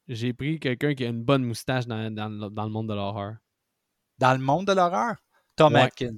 j'ai 0.07 0.33
pris 0.35 0.59
quelqu'un 0.61 0.95
qui 0.95 1.05
a 1.05 1.09
une 1.09 1.23
bonne 1.23 1.45
moustache 1.45 1.87
dans, 1.87 2.13
dans 2.15 2.29
le- 2.29 2.51
dans 2.51 2.65
le 2.65 2.71
monde 2.71 2.89
de 2.89 2.95
l'horreur. 2.95 3.37
Dans 4.19 4.33
le 4.33 4.39
monde 4.45 4.67
de 4.67 4.73
l'horreur, 4.73 5.17
Tom 5.57 5.73
Ouais. 5.75 5.81
Atkins. 5.83 6.17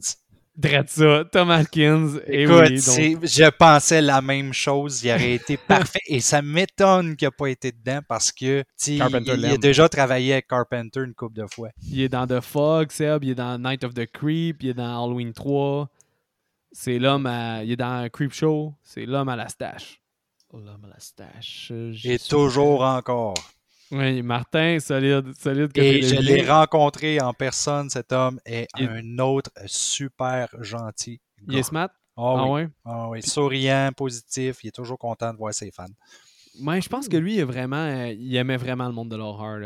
Drette 0.54 0.90
ça, 0.90 1.24
Tom 1.32 1.50
Atkins. 1.50 2.18
Et 2.26 2.42
Écoute, 2.42 2.56
oui, 2.60 2.68
donc- 2.74 2.78
c'est- 2.80 3.16
je 3.44 3.50
pensais 3.50 4.02
la 4.02 4.20
même 4.20 4.52
chose. 4.52 5.02
Il 5.02 5.10
aurait 5.10 5.32
été 5.32 5.56
parfait. 5.96 6.00
Et 6.06 6.20
ça 6.20 6.42
m'étonne 6.42 7.16
qu'il 7.16 7.26
n'a 7.26 7.30
pas 7.32 7.46
été 7.48 7.72
dedans 7.72 8.00
parce 8.06 8.30
que 8.30 8.60
tu 8.60 8.66
sais, 8.76 8.92
il, 8.94 8.98
Carpenter 8.98 9.32
il 9.34 9.46
a 9.46 9.56
déjà 9.56 9.88
travaillé 9.88 10.34
avec 10.34 10.48
Carpenter 10.48 11.00
une 11.00 11.14
couple 11.14 11.36
de 11.40 11.46
fois. 11.50 11.70
Il 11.90 12.00
est 12.02 12.08
dans 12.10 12.26
The 12.26 12.40
Fog, 12.40 12.90
Seb, 12.92 13.24
il 13.24 13.30
est 13.30 13.34
dans 13.34 13.56
Night 13.58 13.82
of 13.82 13.94
the 13.94 14.04
Creep, 14.06 14.62
il 14.62 14.68
est 14.70 14.74
dans 14.74 15.02
Halloween 15.04 15.32
3. 15.32 15.88
C'est 16.70 16.98
l'homme 16.98 17.26
à. 17.26 17.64
Il 17.64 17.72
est 17.72 17.76
dans 17.76 18.06
Creep 18.10 18.32
Show, 18.34 18.74
c'est 18.82 19.06
l'homme 19.06 19.30
à 19.30 19.36
la 19.36 19.48
stache. 19.48 20.00
L'homme 20.52 20.84
à 20.84 20.88
la 20.88 21.00
stache. 21.00 21.68
euh, 21.70 21.94
Et 22.04 22.18
toujours 22.18 22.82
encore. 22.82 23.32
Oui, 23.92 24.22
Martin, 24.22 24.78
solide, 24.80 25.32
solide 25.38 25.70
Et 25.76 26.00
je 26.02 26.14
l'ai 26.16 26.48
rencontré 26.48 27.20
en 27.20 27.34
personne. 27.34 27.90
Cet 27.90 28.10
homme 28.12 28.40
est 28.46 28.66
Il- 28.78 28.88
un 28.88 29.18
autre 29.18 29.50
super 29.66 30.48
gentil. 30.60 31.20
Il 31.46 31.54
est 31.54 31.56
gars. 31.58 31.62
smart? 31.62 31.88
Ah 32.16 32.34
Ah 32.36 32.44
oui. 32.46 32.50
ouais? 32.50 32.68
Ah 32.84 33.08
oui, 33.10 33.22
souriant, 33.22 33.90
positif, 33.94 34.64
il 34.64 34.68
est 34.68 34.72
toujours 34.74 34.98
content 34.98 35.32
de 35.32 35.36
voir 35.38 35.52
ses 35.52 35.70
fans. 35.70 35.86
Ouais, 36.62 36.80
je 36.80 36.88
pense 36.88 37.08
que 37.08 37.16
lui, 37.16 37.36
il, 37.36 37.44
vraiment, 37.44 37.76
euh, 37.76 38.12
il 38.12 38.34
aimait 38.36 38.56
vraiment 38.58 38.86
le 38.86 38.92
monde 38.92 39.10
de 39.10 39.16
l'horreur. 39.16 39.60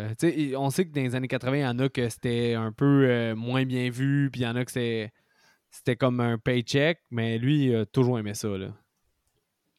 On 0.56 0.70
sait 0.70 0.86
que 0.86 0.92
dans 0.92 1.02
les 1.02 1.14
années 1.14 1.28
80, 1.28 1.56
il 1.56 1.60
y 1.62 1.66
en 1.66 1.78
a 1.80 1.88
que 1.88 2.08
c'était 2.08 2.54
un 2.54 2.72
peu 2.72 3.06
euh, 3.08 3.34
moins 3.36 3.64
bien 3.64 3.90
vu, 3.90 4.28
puis 4.30 4.42
il 4.42 4.44
y 4.44 4.46
en 4.46 4.54
a 4.56 4.64
que 4.64 4.70
c'était, 4.70 5.12
c'était 5.70 5.96
comme 5.96 6.20
un 6.20 6.38
paycheck, 6.38 7.00
mais 7.10 7.38
lui, 7.38 7.66
il 7.66 7.76
a 7.76 7.86
toujours 7.86 8.18
aimé 8.20 8.34
ça. 8.34 8.48
Là. 8.48 8.68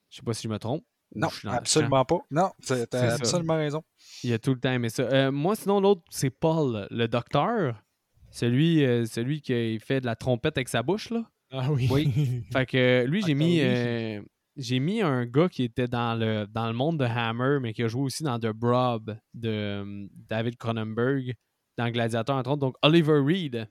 Je 0.10 0.18
sais 0.18 0.22
pas 0.24 0.34
si 0.34 0.44
je 0.44 0.49
me 0.49 0.60
trompe. 0.60 0.84
Non, 1.15 1.29
absolument 1.45 2.03
pas. 2.05 2.19
Non, 2.29 2.49
tu 2.61 2.67
C'est 2.67 2.93
as 2.95 3.09
ça. 3.09 3.15
absolument 3.15 3.55
raison. 3.55 3.84
Il 4.23 4.34
a 4.34 4.39
tout 4.39 4.53
le 4.53 4.59
temps 4.59 4.71
aimé 4.71 4.89
ça. 4.89 5.03
Euh, 5.03 5.31
moi, 5.31 5.55
sinon, 5.55 5.79
l'autre, 5.79 6.01
c'est 6.09 6.29
Paul, 6.29 6.88
le 6.91 7.07
docteur. 7.07 7.81
Celui, 8.29 8.84
euh, 8.85 9.05
celui 9.05 9.41
qui 9.41 9.79
fait 9.79 10.01
de 10.01 10.05
la 10.05 10.15
trompette 10.15 10.57
avec 10.57 10.67
sa 10.69 10.84
bouche, 10.84 11.09
là. 11.09 11.23
Ah 11.51 11.71
oui. 11.71 11.88
Oui. 11.89 12.43
Fait 12.51 12.65
que 12.65 12.77
euh, 12.77 13.07
lui, 13.07 13.21
j'ai 13.25 13.34
mis 13.35 13.61
euh, 13.61 14.21
j'ai 14.57 14.79
mis 14.79 15.01
un 15.01 15.25
gars 15.25 15.47
qui 15.47 15.63
était 15.63 15.88
dans 15.88 16.13
le, 16.19 16.45
dans 16.45 16.67
le 16.67 16.73
monde 16.73 16.99
de 16.99 17.05
Hammer, 17.05 17.59
mais 17.61 17.73
qui 17.73 17.84
a 17.84 17.88
joué 17.88 18.01
aussi 18.01 18.23
dans 18.23 18.38
The 18.38 18.47
Brob 18.47 19.17
de 19.34 19.49
euh, 19.49 20.07
David 20.13 20.57
Cronenberg, 20.57 21.35
dans 21.77 21.89
Gladiator, 21.89 22.35
entre 22.35 22.49
autres. 22.51 22.59
Donc, 22.59 22.75
Oliver 22.81 23.19
Reed. 23.19 23.69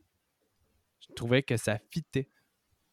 Je 1.01 1.15
trouvais 1.15 1.43
que 1.43 1.57
ça 1.57 1.79
fitait 1.91 2.31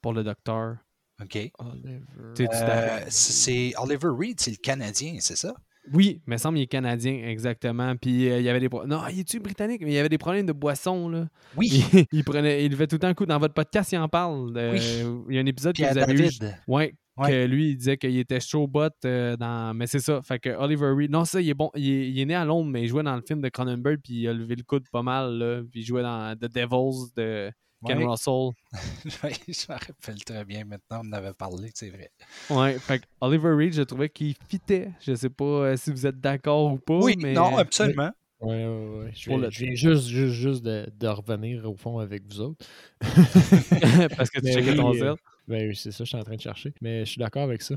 pour 0.01 0.11
le 0.13 0.23
docteur. 0.23 0.77
OK. 1.23 1.51
Oliver. 1.59 1.99
Euh, 2.39 2.99
c'est 3.09 3.73
Oliver 3.77 4.09
Reed, 4.17 4.39
c'est 4.39 4.51
le 4.51 4.57
Canadien, 4.57 5.15
c'est 5.19 5.37
ça? 5.37 5.53
Oui, 5.91 6.21
mais 6.27 6.37
semble 6.37 6.55
qu'il 6.55 6.63
est 6.63 6.67
canadien, 6.67 7.11
exactement. 7.27 7.93
Puis 7.97 8.29
euh, 8.29 8.39
il 8.39 8.45
y 8.45 8.49
avait 8.49 8.61
des 8.61 8.69
pro- 8.69 8.85
Non, 8.87 9.01
il 9.11 9.19
est-tu 9.19 9.41
britannique? 9.41 9.81
Mais 9.81 9.91
il 9.91 9.93
y 9.93 9.97
avait 9.97 10.07
des 10.07 10.17
problèmes 10.17 10.45
de 10.45 10.53
boisson, 10.53 11.09
là. 11.09 11.27
Oui. 11.57 11.83
Il, 11.93 12.05
il 12.19 12.23
prenait, 12.23 12.63
il 12.65 12.73
fait 12.73 12.87
tout 12.87 12.95
le 12.95 12.99
temps 12.99 13.09
un 13.09 13.13
coup. 13.13 13.25
Dans 13.25 13.37
votre 13.37 13.53
podcast, 13.53 13.91
il 13.91 13.97
en 13.97 14.07
parle. 14.07 14.53
Euh, 14.55 14.71
Oui. 14.71 15.25
Il 15.29 15.35
y 15.35 15.37
a 15.37 15.41
un 15.41 15.45
épisode 15.45 15.73
que 15.75 15.81
Puis 15.81 15.85
à 15.85 15.91
vous 15.91 15.99
avez 15.99 16.13
eu. 16.13 16.17
David. 16.39 16.55
Ouais, 16.69 16.93
Ouais. 17.17 17.29
que 17.29 17.45
lui, 17.45 17.71
il 17.71 17.75
disait 17.77 17.97
qu'il 17.97 18.17
était 18.17 18.39
chaud 18.39 18.65
bot 18.65 18.87
euh, 19.03 19.35
dans. 19.35 19.73
Mais 19.75 19.85
c'est 19.85 19.99
ça. 19.99 20.21
Fait 20.21 20.39
que 20.39 20.49
Oliver 20.51 20.87
Reed. 20.95 21.11
Non, 21.11 21.25
ça, 21.25 21.41
il 21.41 21.49
est 21.49 21.53
bon. 21.53 21.69
Il 21.75 21.87
est, 21.89 22.09
il 22.09 22.17
est 22.19 22.25
né 22.25 22.33
à 22.33 22.45
Londres, 22.45 22.71
mais 22.71 22.83
il 22.83 22.87
jouait 22.87 23.03
dans 23.03 23.15
le 23.17 23.21
film 23.21 23.41
de 23.41 23.49
Cronenberg, 23.49 23.99
puis 24.01 24.21
il 24.21 24.27
a 24.29 24.33
levé 24.33 24.55
le 24.55 24.63
coude 24.63 24.87
pas 24.89 25.03
mal, 25.03 25.33
là. 25.37 25.61
Puis 25.69 25.81
il 25.81 25.85
jouait 25.85 26.01
dans 26.01 26.33
The 26.35 26.45
Devils 26.51 27.11
de 27.17 27.51
Ken 27.85 27.97
Ouais. 27.99 28.05
Russell. 28.05 28.51
Oui, 29.23 29.33
je 29.47 29.71
me 29.71 29.73
rappelle 29.77 30.23
très 30.23 30.45
bien 30.45 30.65
maintenant, 30.65 31.01
on 31.03 31.09
en 31.09 31.13
avait 31.13 31.33
parlé, 31.33 31.69
c'est 31.73 31.89
vrai. 31.89 32.11
Ouais, 32.49 32.79
fait 32.79 32.99
que 32.99 33.05
Oliver 33.21 33.51
Reed, 33.53 33.73
je 33.73 33.81
trouvais 33.83 34.09
qu'il 34.09 34.35
fitait. 34.49 34.89
Je 35.01 35.13
sais 35.15 35.29
pas 35.29 35.43
euh, 35.45 35.77
si 35.77 35.91
vous 35.91 36.05
êtes 36.07 36.19
d'accord 36.19 36.73
ou 36.73 36.77
pas. 36.77 36.97
oui, 36.99 37.15
mais... 37.17 37.33
non, 37.33 37.57
absolument. 37.57 38.11
Ouais, 38.41 38.65
ouais, 38.65 39.03
ouais. 39.05 39.11
Je 39.15 39.29
viens, 39.29 39.37
le- 39.37 39.49
je 39.51 39.59
viens 39.65 39.73
juste, 39.75 40.07
juste, 40.07 40.33
juste 40.33 40.63
de, 40.63 40.89
de 40.99 41.07
revenir 41.07 41.69
au 41.69 41.75
fond 41.77 41.99
avec 41.99 42.23
vous 42.27 42.41
autres. 42.41 42.65
Parce 44.17 44.29
que 44.29 44.39
tu 44.41 44.51
checkais 44.51 44.75
ton 44.75 44.91
oui, 44.91 44.97
sel. 44.99 45.07
euh, 45.09 45.15
Ben 45.47 45.69
oui, 45.69 45.75
c'est 45.75 45.91
ça, 45.91 46.03
je 46.03 46.09
suis 46.09 46.17
en 46.17 46.23
train 46.23 46.35
de 46.35 46.41
chercher. 46.41 46.73
Mais 46.81 47.05
je 47.05 47.11
suis 47.11 47.19
d'accord 47.19 47.43
avec 47.43 47.61
ça. 47.61 47.75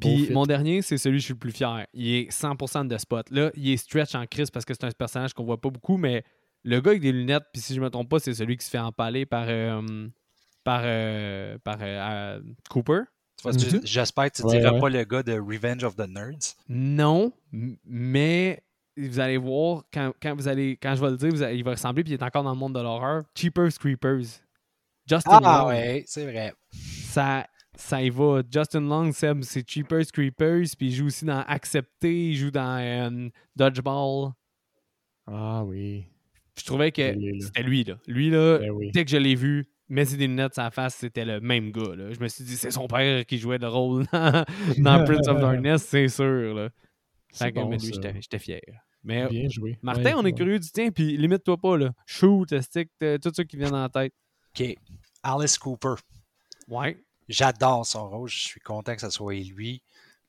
Puis 0.00 0.30
mon 0.30 0.44
dernier, 0.46 0.82
c'est 0.82 0.98
celui 0.98 1.16
que 1.16 1.20
je 1.20 1.24
suis 1.26 1.34
le 1.34 1.38
plus 1.38 1.50
fier. 1.52 1.86
Il 1.94 2.06
est 2.14 2.30
100% 2.30 2.84
de 2.86 2.96
spot. 2.98 3.28
Là, 3.30 3.50
il 3.56 3.70
est 3.70 3.76
stretch 3.76 4.14
en 4.14 4.24
crise 4.26 4.50
parce 4.50 4.64
que 4.64 4.72
c'est 4.74 4.84
un 4.84 4.90
personnage 4.90 5.32
qu'on 5.32 5.44
voit 5.44 5.60
pas 5.60 5.70
beaucoup, 5.70 5.96
mais 5.96 6.22
le 6.64 6.80
gars 6.80 6.90
avec 6.90 7.02
des 7.02 7.12
lunettes, 7.12 7.44
puis 7.52 7.62
si 7.62 7.74
je 7.74 7.80
me 7.80 7.88
trompe 7.90 8.08
pas, 8.08 8.18
c'est 8.18 8.34
celui 8.34 8.56
qui 8.56 8.64
se 8.64 8.70
fait 8.70 8.78
empaler 8.78 9.26
par, 9.26 9.46
euh, 9.48 10.08
par, 10.64 10.82
euh, 10.84 11.56
par 11.64 11.78
euh, 11.80 12.38
euh, 12.38 12.40
Cooper. 12.68 13.00
Mhm. 13.44 13.80
J'espère 13.84 14.30
que 14.30 14.36
tu 14.36 14.42
ne 14.42 14.48
Ouais, 14.48 14.58
diras 14.58 14.72
ouais. 14.74 14.80
pas 14.80 14.88
le 14.90 15.04
gars 15.04 15.22
de 15.22 15.32
Revenge 15.38 15.82
of 15.84 15.96
the 15.96 16.06
Nerds. 16.06 16.54
Non, 16.68 17.32
mais 17.84 18.62
vous 18.98 19.18
allez 19.18 19.38
voir, 19.38 19.84
quand, 19.92 20.12
quand 20.20 20.34
vous 20.34 20.46
allez, 20.46 20.76
quand 20.76 20.94
je 20.94 21.00
vais 21.00 21.10
le 21.10 21.16
dire, 21.16 21.30
vous 21.30 21.42
allez- 21.42 21.56
il 21.56 21.64
va 21.64 21.70
ressembler, 21.70 22.04
puis 22.04 22.12
il 22.12 22.16
est 22.16 22.22
encore 22.22 22.42
dans 22.44 22.52
le 22.52 22.58
monde 22.58 22.74
de 22.74 22.80
l'horreur. 22.80 23.22
Cheapers 23.34 23.72
Creepers. 23.78 24.42
Justin 25.06 25.40
Ah 25.42 25.60
Long. 25.62 25.68
ouais, 25.68 26.04
c'est 26.06 26.24
vrai. 26.30 26.52
ça, 26.70 27.46
ça 27.74 28.02
y 28.02 28.10
va. 28.10 28.42
Justin 28.52 28.82
Long, 28.82 29.10
Seb, 29.10 29.42
c'est 29.42 29.66
Cheapers 29.66 30.06
Creepers, 30.12 30.66
puis 30.76 30.88
il 30.88 30.92
joue 30.92 31.06
aussi 31.06 31.24
dans 31.24 31.40
Accepté, 31.48 32.28
il 32.28 32.36
joue 32.36 32.50
dans 32.50 32.78
euh, 32.78 33.28
Dodgeball. 33.56 34.32
Ah 35.26 35.64
oui. 35.64 36.04
Je 36.60 36.64
trouvais 36.66 36.92
que 36.92 37.14
c'était 37.40 37.62
lui, 37.62 37.84
là. 37.84 37.94
Lui, 38.06 38.30
là, 38.30 38.58
Ben 38.58 38.70
oui. 38.70 38.90
dès 38.92 39.04
que 39.04 39.10
je 39.10 39.16
l'ai 39.16 39.34
vu, 39.34 39.66
mettre 39.88 40.12
des 40.16 40.26
lunettes 40.26 40.54
sur 40.54 40.62
la 40.62 40.70
face, 40.70 40.96
c'était 40.96 41.24
le 41.24 41.40
même 41.40 41.72
gars, 41.72 41.94
là. 41.96 42.12
Je 42.12 42.20
me 42.20 42.28
suis 42.28 42.44
dit, 42.44 42.56
c'est 42.56 42.70
son 42.70 42.86
père 42.86 43.24
qui 43.26 43.38
jouait 43.38 43.58
le 43.58 43.68
rôle 43.68 44.06
dans, 44.12 44.44
dans 44.78 45.04
Prince 45.04 45.28
of 45.28 45.40
Darkness, 45.40 45.82
c'est 45.84 46.08
sûr, 46.08 46.54
là. 46.54 46.68
Fait 47.32 47.52
bon, 47.52 47.68
mais 47.68 47.76
lui, 47.78 47.92
j'étais 47.92 48.38
fier. 48.38 48.60
Mais 49.02 49.26
Bien 49.28 49.48
joué. 49.48 49.78
Martin, 49.82 50.02
Ouais, 50.02 50.14
on 50.14 50.20
est 50.20 50.24
ouais. 50.26 50.32
curieux 50.34 50.58
du 50.58 50.70
tien, 50.70 50.90
puis 50.90 51.16
limite-toi 51.16 51.56
pas, 51.56 51.76
là. 51.78 51.92
Shoot, 52.06 52.60
stick, 52.60 52.90
euh, 53.02 53.16
tout 53.18 53.30
ça 53.34 53.44
qui 53.44 53.56
vient 53.56 53.70
dans 53.70 53.80
la 53.82 53.88
tête. 53.88 54.12
OK. 54.58 54.74
Alice 55.22 55.56
Cooper. 55.58 55.94
Ouais. 56.68 56.98
J'adore 57.28 57.86
son 57.86 58.08
rôle. 58.10 58.28
Je 58.28 58.38
suis 58.38 58.60
content 58.60 58.94
que 58.94 59.00
ce 59.00 59.08
soit 59.10 59.34
lui. 59.34 59.82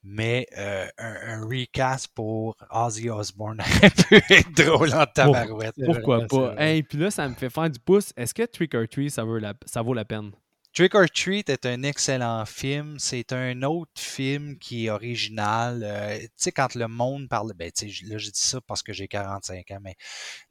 Mais 0.03 0.47
euh, 0.57 0.87
un, 0.97 1.15
un 1.27 1.45
recast 1.45 2.07
pour 2.15 2.57
Ozzy 2.71 3.09
Osbourne 3.09 3.61
aurait 3.77 3.89
pu 3.91 4.15
être 4.33 4.51
drôle 4.53 4.93
en 4.93 5.05
tabarouette. 5.05 5.75
Pourquoi 5.85 6.21
c'est 6.21 6.27
pas? 6.27 6.55
Hey, 6.57 6.83
puis 6.83 6.97
là, 6.97 7.11
ça 7.11 7.27
me 7.29 7.35
fait 7.35 7.49
faire 7.49 7.69
du 7.69 7.79
pouce. 7.79 8.11
Est-ce 8.17 8.33
que 8.33 8.43
Trick 8.43 8.73
or 8.73 8.87
Treat, 8.89 9.11
ça 9.11 9.23
vaut 9.23 9.37
la, 9.37 9.53
ça 9.65 9.81
vaut 9.81 9.93
la 9.93 10.05
peine? 10.05 10.31
Trick 10.73 10.95
or 10.95 11.06
Treat 11.10 11.49
est 11.49 11.65
un 11.65 11.84
excellent 11.84 12.45
film. 12.45 12.98
C'est 12.98 13.34
un 13.34 13.61
autre 13.64 13.91
film 13.98 14.57
qui 14.57 14.85
est 14.85 14.89
original. 14.89 15.84
Euh, 15.84 16.18
tu 16.19 16.30
sais, 16.38 16.52
quand 16.53 16.76
le 16.76 16.88
monde 16.88 17.27
parle, 17.27 17.52
ben, 17.56 17.69
là, 17.69 18.18
je 18.18 18.30
dis 18.30 18.39
ça 18.39 18.61
parce 18.61 18.81
que 18.81 18.93
j'ai 18.93 19.10
45 19.10 19.69
ans, 19.72 19.80
mais 19.81 19.95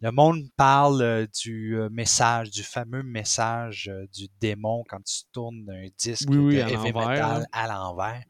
le 0.00 0.10
monde 0.10 0.42
parle 0.58 1.00
euh, 1.00 1.26
du 1.42 1.78
euh, 1.78 1.88
message, 1.90 2.50
du 2.50 2.62
fameux 2.62 3.02
message 3.02 3.90
du 4.12 4.28
démon 4.40 4.84
quand 4.86 5.02
tu 5.02 5.22
tournes 5.32 5.66
un 5.70 5.88
disque 5.98 6.28
Oui, 6.28 6.36
oui, 6.36 6.56
de 6.56 6.62
à 6.62 6.68
heavy 6.68 6.92
l'envers, 6.92 7.08
metal 7.08 7.40
là. 7.40 7.46
à 7.52 7.66
l'envers. 7.68 8.22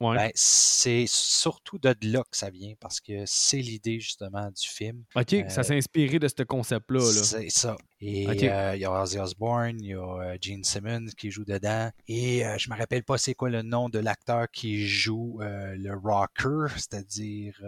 Ouais. 0.00 0.16
Ben, 0.16 0.30
c'est 0.34 1.06
surtout 1.08 1.78
de 1.78 1.94
là 2.02 2.22
que 2.30 2.36
ça 2.36 2.50
vient 2.50 2.74
parce 2.78 3.00
que 3.00 3.24
c'est 3.24 3.62
l'idée 3.62 4.00
justement 4.00 4.48
du 4.50 4.68
film. 4.68 5.02
ok, 5.16 5.46
ça 5.48 5.62
s'est 5.62 5.76
inspiré 5.76 6.18
de 6.18 6.28
ce 6.28 6.42
concept-là. 6.42 7.00
Là. 7.00 7.22
C'est 7.24 7.48
ça. 7.48 7.76
Et 8.00 8.28
Ok. 8.28 8.42
euh, 8.44 8.72
il 8.76 8.80
y 8.80 8.84
a 8.84 8.92
Ozzy 9.02 9.18
Osbourne, 9.18 9.80
il 9.80 9.86
y 9.88 9.94
a 9.94 9.98
euh, 9.98 10.36
Gene 10.40 10.62
Simmons 10.62 11.06
qui 11.16 11.30
joue 11.32 11.44
dedans. 11.44 11.90
Et 12.06 12.46
euh, 12.46 12.56
je 12.56 12.70
me 12.70 12.76
rappelle 12.76 13.02
pas 13.02 13.18
c'est 13.18 13.34
quoi 13.34 13.50
le 13.50 13.62
nom 13.62 13.88
de 13.88 13.98
l'acteur 13.98 14.46
qui 14.52 14.86
joue 14.86 15.40
euh, 15.42 15.74
le 15.76 15.94
rocker, 15.96 16.72
c'est-à-dire. 16.76 17.60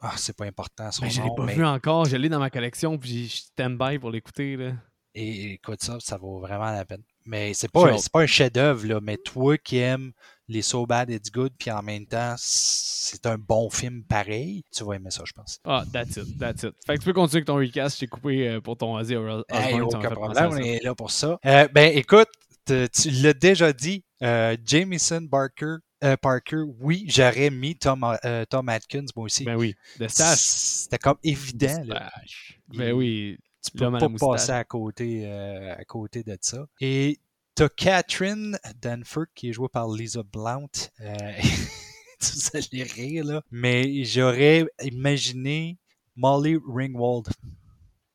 Ah, 0.00 0.14
c'est 0.16 0.36
pas 0.36 0.44
important 0.44 0.92
son 0.92 1.02
Mais 1.04 1.10
je 1.10 1.22
l'ai 1.22 1.30
pas 1.36 1.44
mais- 1.44 1.54
vu 1.54 1.64
encore. 1.64 2.04
Je 2.04 2.16
l'ai 2.16 2.28
dans 2.28 2.38
ma 2.38 2.50
collection, 2.50 2.96
puis 2.98 3.26
je 3.28 3.36
stand-by 3.38 3.98
pour 3.98 4.10
l'écouter. 4.10 4.56
là. 4.56 4.72
Et 5.14 5.54
écoute 5.54 5.82
ça, 5.82 5.98
ça 5.98 6.16
vaut 6.18 6.38
vraiment 6.38 6.70
la 6.70 6.84
peine. 6.84 7.02
Mais 7.24 7.52
c'est 7.52 7.70
pas, 7.70 7.98
c'est 7.98 8.12
pas 8.12 8.20
un 8.20 8.26
chef-d'œuvre, 8.26 8.86
là. 8.86 9.00
Mais 9.02 9.16
toi 9.16 9.58
qui 9.58 9.78
aimes 9.78 10.12
les 10.48 10.62
So 10.62 10.86
Bad 10.86 11.10
It's 11.10 11.30
Good, 11.30 11.52
puis 11.58 11.70
en 11.70 11.82
même 11.82 12.06
temps, 12.06 12.34
c'est 12.38 13.26
un 13.26 13.36
bon 13.38 13.68
film 13.70 14.02
pareil, 14.04 14.64
tu 14.74 14.82
vas 14.84 14.94
aimer 14.94 15.10
ça, 15.10 15.22
je 15.26 15.32
pense. 15.32 15.60
Ah, 15.64 15.84
that's 15.92 16.16
it, 16.16 16.38
that's 16.38 16.62
it. 16.62 16.74
Fait 16.86 16.94
que 16.94 17.00
tu 17.00 17.04
peux 17.04 17.12
continuer 17.12 17.38
avec 17.38 17.46
ton 17.46 17.56
recast. 17.56 17.96
Je 17.96 18.00
t'ai 18.00 18.06
coupé 18.06 18.48
euh, 18.48 18.60
pour 18.60 18.76
ton 18.76 18.96
Ozzy 18.96 19.14
Osbourne. 19.16 19.44
Hey, 19.50 19.80
aucun 19.80 20.10
problème, 20.10 20.50
on 20.52 20.56
est 20.56 20.82
là 20.82 20.94
pour 20.94 21.10
ça. 21.10 21.38
Euh, 21.44 21.68
ben, 21.68 21.96
écoute, 21.96 22.28
te- 22.64 22.86
tu 22.86 23.10
l'as 23.10 23.34
déjà 23.34 23.72
dit, 23.72 24.04
euh, 24.22 24.56
Jamison 24.64 25.20
Barker, 25.22 25.76
euh, 26.04 26.16
Parker, 26.16 26.62
oui, 26.80 27.04
j'aurais 27.08 27.50
mis 27.50 27.76
Tom, 27.76 28.04
euh, 28.24 28.44
Tom 28.46 28.68
Atkins, 28.68 29.06
moi 29.16 29.26
aussi. 29.26 29.44
Ben 29.44 29.56
oui. 29.56 29.74
C'était 30.08 30.98
comme 30.98 31.18
évident. 31.22 31.82
Là. 31.86 32.10
Ben 32.68 32.92
oui. 32.92 33.36
Tu 33.64 33.76
peux 33.76 33.90
pas 33.90 34.08
passer 34.18 34.52
à 34.52 34.64
côté, 34.64 35.26
à 35.30 35.84
côté 35.84 36.22
de 36.22 36.38
ça. 36.40 36.64
Et 36.80 37.18
t'as 37.58 37.68
Catherine 37.68 38.56
Danford 38.80 39.26
qui 39.34 39.48
est 39.48 39.52
jouée 39.52 39.68
par 39.68 39.88
Lisa 39.90 40.22
Blount. 40.22 40.68
Euh, 41.00 41.32
vous 42.20 42.50
allez 42.54 42.84
rire, 42.84 43.24
là. 43.24 43.42
Mais 43.50 44.04
j'aurais 44.04 44.64
imaginé 44.80 45.76
Molly 46.14 46.56
Ringwald. 46.68 47.26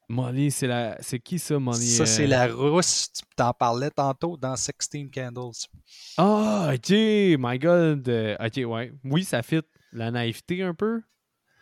Molly, 0.07 0.49
c'est 0.49 0.67
la... 0.67 0.97
c'est 1.01 1.19
qui 1.19 1.39
ça, 1.39 1.59
Molly? 1.59 1.87
Ça, 1.87 2.05
c'est 2.05 2.23
euh? 2.23 2.27
la 2.27 2.47
rousse. 2.47 3.09
Tu 3.11 3.23
t'en 3.35 3.51
parlais 3.51 3.89
tantôt 3.89 4.37
dans 4.37 4.55
16 4.55 4.75
Candles. 5.13 5.67
Ah, 6.15 6.71
ok, 6.73 6.89
my 6.91 7.59
god. 7.59 8.07
euh, 8.07 8.37
ok, 8.39 8.61
ouais. 8.65 8.93
Oui, 9.03 9.25
ça 9.25 9.43
fit 9.43 9.59
la 9.91 10.09
naïveté 10.09 10.61
un 10.63 10.73
peu. 10.73 11.01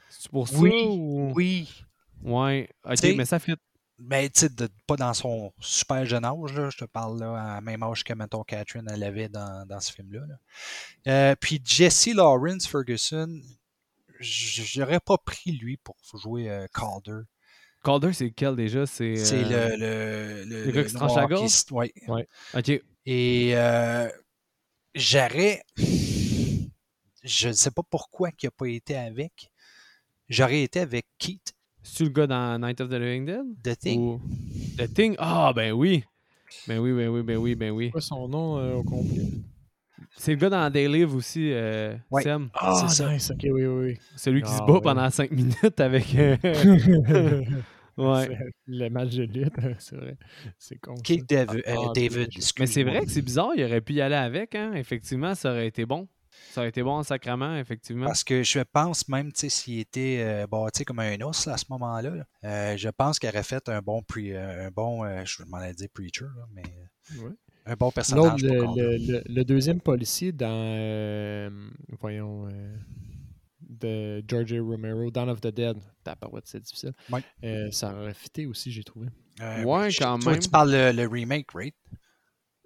C'est 0.08 0.30
pour 0.30 0.48
ça 0.48 0.58
Oui, 0.58 0.86
ou... 0.88 1.32
Oui, 1.34 1.68
Ouais, 2.24 2.70
ok, 2.86 2.94
T'sais- 2.94 3.16
mais 3.16 3.26
ça 3.26 3.40
fit. 3.40 3.56
Mais 4.02 4.30
tu 4.30 4.42
sais, 4.42 4.50
pas 4.88 4.96
dans 4.96 5.14
son 5.14 5.54
super 5.60 6.06
jeune 6.06 6.26
âge, 6.26 6.54
là. 6.54 6.70
je 6.70 6.78
te 6.78 6.86
parle 6.86 7.20
là, 7.20 7.42
à 7.42 7.56
la 7.56 7.62
même 7.62 7.84
âge 7.84 8.04
que, 8.04 8.14
mettons, 8.14 8.44
Catherine, 8.44 8.88
elle 8.92 9.04
avait 9.04 9.30
dans, 9.30 9.66
dans 9.68 9.80
ce 9.80 9.92
film-là. 9.94 10.22
là. 10.28 10.36
Euh, 11.08 11.36
puis 11.40 11.62
Jesse 11.64 12.08
Lawrence 12.14 12.68
Ferguson, 12.68 13.42
j'aurais 14.20 15.00
pas 15.00 15.18
pris 15.18 15.52
lui 15.54 15.78
pour 15.78 15.96
jouer 16.16 16.50
euh, 16.50 16.68
Calder. 16.74 17.24
Calder, 17.84 18.14
c'est 18.14 18.26
lequel 18.26 18.56
déjà? 18.56 18.86
C'est 18.86 19.04
euh, 19.18 19.70
le, 19.70 19.76
le, 19.78 20.44
le, 20.46 20.66
le 20.66 20.72
gars 20.72 20.80
le 20.80 20.84
qui 20.84 20.90
se 20.90 20.96
tranche 20.96 21.14
noir 21.14 21.22
la 21.24 21.28
gorge? 21.28 21.52
s- 21.52 21.66
ouais. 21.72 21.94
Ok, 22.54 22.82
Et 23.06 23.52
euh, 23.56 24.10
j'aurais. 24.96 25.64
Je 27.24 27.48
ne 27.50 27.54
sais 27.54 27.72
pas 27.72 27.84
pourquoi 27.84 28.30
il 28.30 28.46
n'a 28.46 28.52
pas 28.52 28.68
été 28.68 28.96
avec. 28.96 29.52
J'aurais 30.30 30.64
été 30.64 30.80
avec 30.80 31.06
Keith, 31.20 31.54
c'est-tu 31.84 32.04
le 32.04 32.10
gars 32.10 32.28
dans 32.28 32.60
Night 32.60 32.80
of 32.82 32.90
the 32.90 32.94
Living 32.94 33.26
Dead? 33.26 33.42
The 33.64 33.78
Thing. 33.80 34.00
Ou... 34.00 34.22
The 34.78 34.94
Thing? 34.94 35.16
Ah, 35.18 35.52
ben 35.56 35.72
oui. 35.72 36.04
Ben 36.68 36.80
oui, 36.80 36.92
ben 36.94 37.08
oui, 37.10 37.24
ben 37.24 37.38
oui, 37.38 37.56
ben 37.56 37.72
oui. 37.72 37.86
C'est 37.88 37.92
quoi 37.92 38.02
son 38.02 38.28
nom 38.28 38.58
euh, 38.58 38.76
au 38.76 38.84
complet? 38.84 39.24
C'est 40.18 40.32
le 40.34 40.38
gars 40.38 40.50
dans 40.50 40.70
Day 40.70 40.88
Live 40.88 41.16
aussi, 41.16 41.52
euh, 41.54 41.96
Ouais. 42.12 42.22
Sam. 42.24 42.50
Ah, 42.54 42.74
c'est 42.88 42.96
ça. 43.04 43.12
nice, 43.14 43.32
ok, 43.32 43.40
oui, 43.52 43.66
oui, 43.66 43.98
Celui 44.18 44.42
qui 44.42 44.50
se 44.52 44.60
Ah, 44.62 44.66
bat 44.68 44.82
pendant 44.82 45.10
5 45.10 45.32
minutes 45.32 45.80
avec... 45.80 46.14
euh, 46.16 46.36
ouais. 47.98 48.28
C'est 48.28 48.38
Le 48.68 48.90
match 48.90 49.16
de 49.16 49.24
lutte, 49.24 49.54
c'est 49.80 49.96
vrai. 49.96 50.18
C'est 50.58 50.76
con. 50.78 50.96
David. 51.28 51.56
euh, 51.56 51.62
Ah, 51.68 51.92
David 51.96 52.28
ok. 52.36 52.44
Mais 52.60 52.68
c'est 52.68 52.84
vrai 52.84 53.02
que 53.06 53.10
c'est 53.12 53.22
bizarre, 53.22 53.52
il 53.56 53.64
aurait 53.64 53.82
pu 53.82 53.94
y 53.94 54.02
aller 54.02 54.16
avec, 54.16 54.54
hein. 54.56 54.74
Effectivement, 54.76 55.34
ça 55.36 55.52
aurait 55.52 55.68
été 55.68 55.86
bon. 55.86 56.08
Ça 56.52 56.62
aurait 56.62 56.70
été 56.70 56.84
bon 56.84 56.92
en 56.92 57.04
sacrament, 57.04 57.56
effectivement. 57.58 58.06
Parce 58.06 58.24
que 58.24 58.44
je 58.44 58.60
pense 58.60 59.08
même, 59.08 59.32
tu 59.32 59.42
sais, 59.42 59.50
s'il 59.50 59.80
était 59.80 60.20
euh, 60.22 60.48
bâti 60.48 60.84
comme 60.86 61.00
un 61.00 61.20
os 61.22 61.46
là, 61.46 61.54
à 61.54 61.58
ce 61.58 61.66
moment-là, 61.70 62.10
là, 62.10 62.26
euh, 62.44 62.78
je 62.78 62.90
pense 62.90 63.20
qu'il 63.20 63.30
aurait 63.30 63.44
fait 63.44 63.68
un 63.70 63.80
bon, 63.82 64.02
pre- 64.02 64.34
euh, 64.34 64.68
un 64.68 64.72
bon 64.72 65.04
euh, 65.06 65.24
je 65.26 65.44
m'en 65.48 65.62
ai 65.62 65.74
dit 65.74 65.88
preacher, 65.88 66.26
là, 66.36 66.46
mais 66.54 66.64
Ouais. 67.24 67.32
un 67.66 67.76
bon 67.76 67.92
personnage. 67.92 68.42
le, 68.44 68.64
pour 68.66 68.76
le- 68.76 68.98
le- 68.98 69.24
le 69.26 69.44
deuxième 69.46 69.80
policier 69.82 70.32
dans, 70.32 70.48
euh, 70.52 71.50
voyons, 72.00 72.48
euh, 72.48 72.76
de 73.62 74.24
George 74.28 74.52
A. 74.54 74.62
Romero, 74.62 75.10
Dawn 75.12 75.30
of 75.30 75.40
the 75.42 75.48
Dead, 75.48 75.78
tabarouette, 76.04 76.48
c'est 76.48 76.60
difficile. 76.60 76.94
Ouais. 77.12 77.22
Euh, 77.44 77.72
ça 77.72 77.94
aurait 77.94 78.14
fité 78.14 78.46
aussi, 78.46 78.72
j'ai 78.72 78.84
trouvé. 78.84 79.08
Euh, 79.40 79.64
Ouais, 79.64 79.90
je- 79.90 80.00
quand 80.00 80.20
toi, 80.20 80.32
même. 80.34 80.42
Tu 80.42 80.50
parles 80.50 80.72
le, 80.72 80.92
le 80.92 81.08
remake, 81.08 81.48
right? 81.54 81.76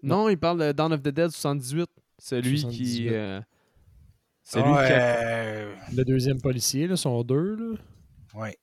Non, 0.01 0.27
il 0.29 0.37
parle 0.37 0.59
de 0.59 0.71
Dawn 0.71 0.91
of 0.93 1.01
the 1.01 1.09
Dead 1.09 1.29
78. 1.29 1.87
Celui 2.17 2.59
78. 2.59 2.85
qui... 2.85 3.09
euh, 3.09 3.41
Celui 4.47 4.71
Ah, 4.73 4.85
qui... 4.85 4.93
a- 4.93 5.65
Le 5.95 6.03
deuxième 6.05 6.39
policier, 6.39 6.87
là, 6.87 6.95
sont 6.95 7.23
deux, 7.23 7.55
là. 7.55 7.75
ouais. 8.35 8.55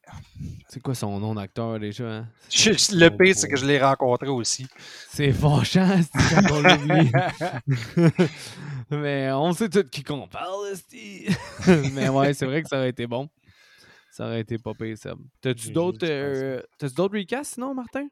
C'est 0.68 0.80
quoi 0.80 0.94
son 0.94 1.18
nom 1.18 1.34
d'acteur, 1.34 1.78
déjà? 1.80 2.04
hein? 2.18 2.28
Je- 2.48 2.70
le 2.96 3.08
pire, 3.10 3.34
c'est 3.36 3.48
que 3.48 3.56
je 3.56 3.66
l'ai 3.66 3.80
rencontré 3.82 4.28
aussi. 4.28 4.66
C'est 5.10 5.32
fâchant, 5.32 6.00
c'est 6.00 6.34
quand 6.34 6.50
on 6.52 6.60
l'oublie. 6.60 7.10
Mais 8.90 9.30
on 9.32 9.52
sait 9.52 9.68
tout 9.68 9.84
qui 9.84 10.02
qu'on 10.02 10.26
parle. 10.28 10.72
Mais 11.94 12.08
ouais, 12.08 12.32
c'est 12.34 12.46
vrai 12.46 12.62
que 12.62 12.68
ça 12.68 12.78
aurait 12.78 12.90
été 12.90 13.06
bon. 13.06 13.28
Ça 14.10 14.26
aurait 14.26 14.40
été 14.40 14.58
pas 14.58 14.74
pire, 14.74 14.96
Seb. 14.98 15.18
T'as-tu 15.40 15.70
d'autres 15.72 16.06
euh, 16.08 16.60
t'as-tu 16.78 16.94
d'autres 16.94 17.16
recasts, 17.18 17.54
sinon, 17.54 17.74
Martin? 17.74 18.06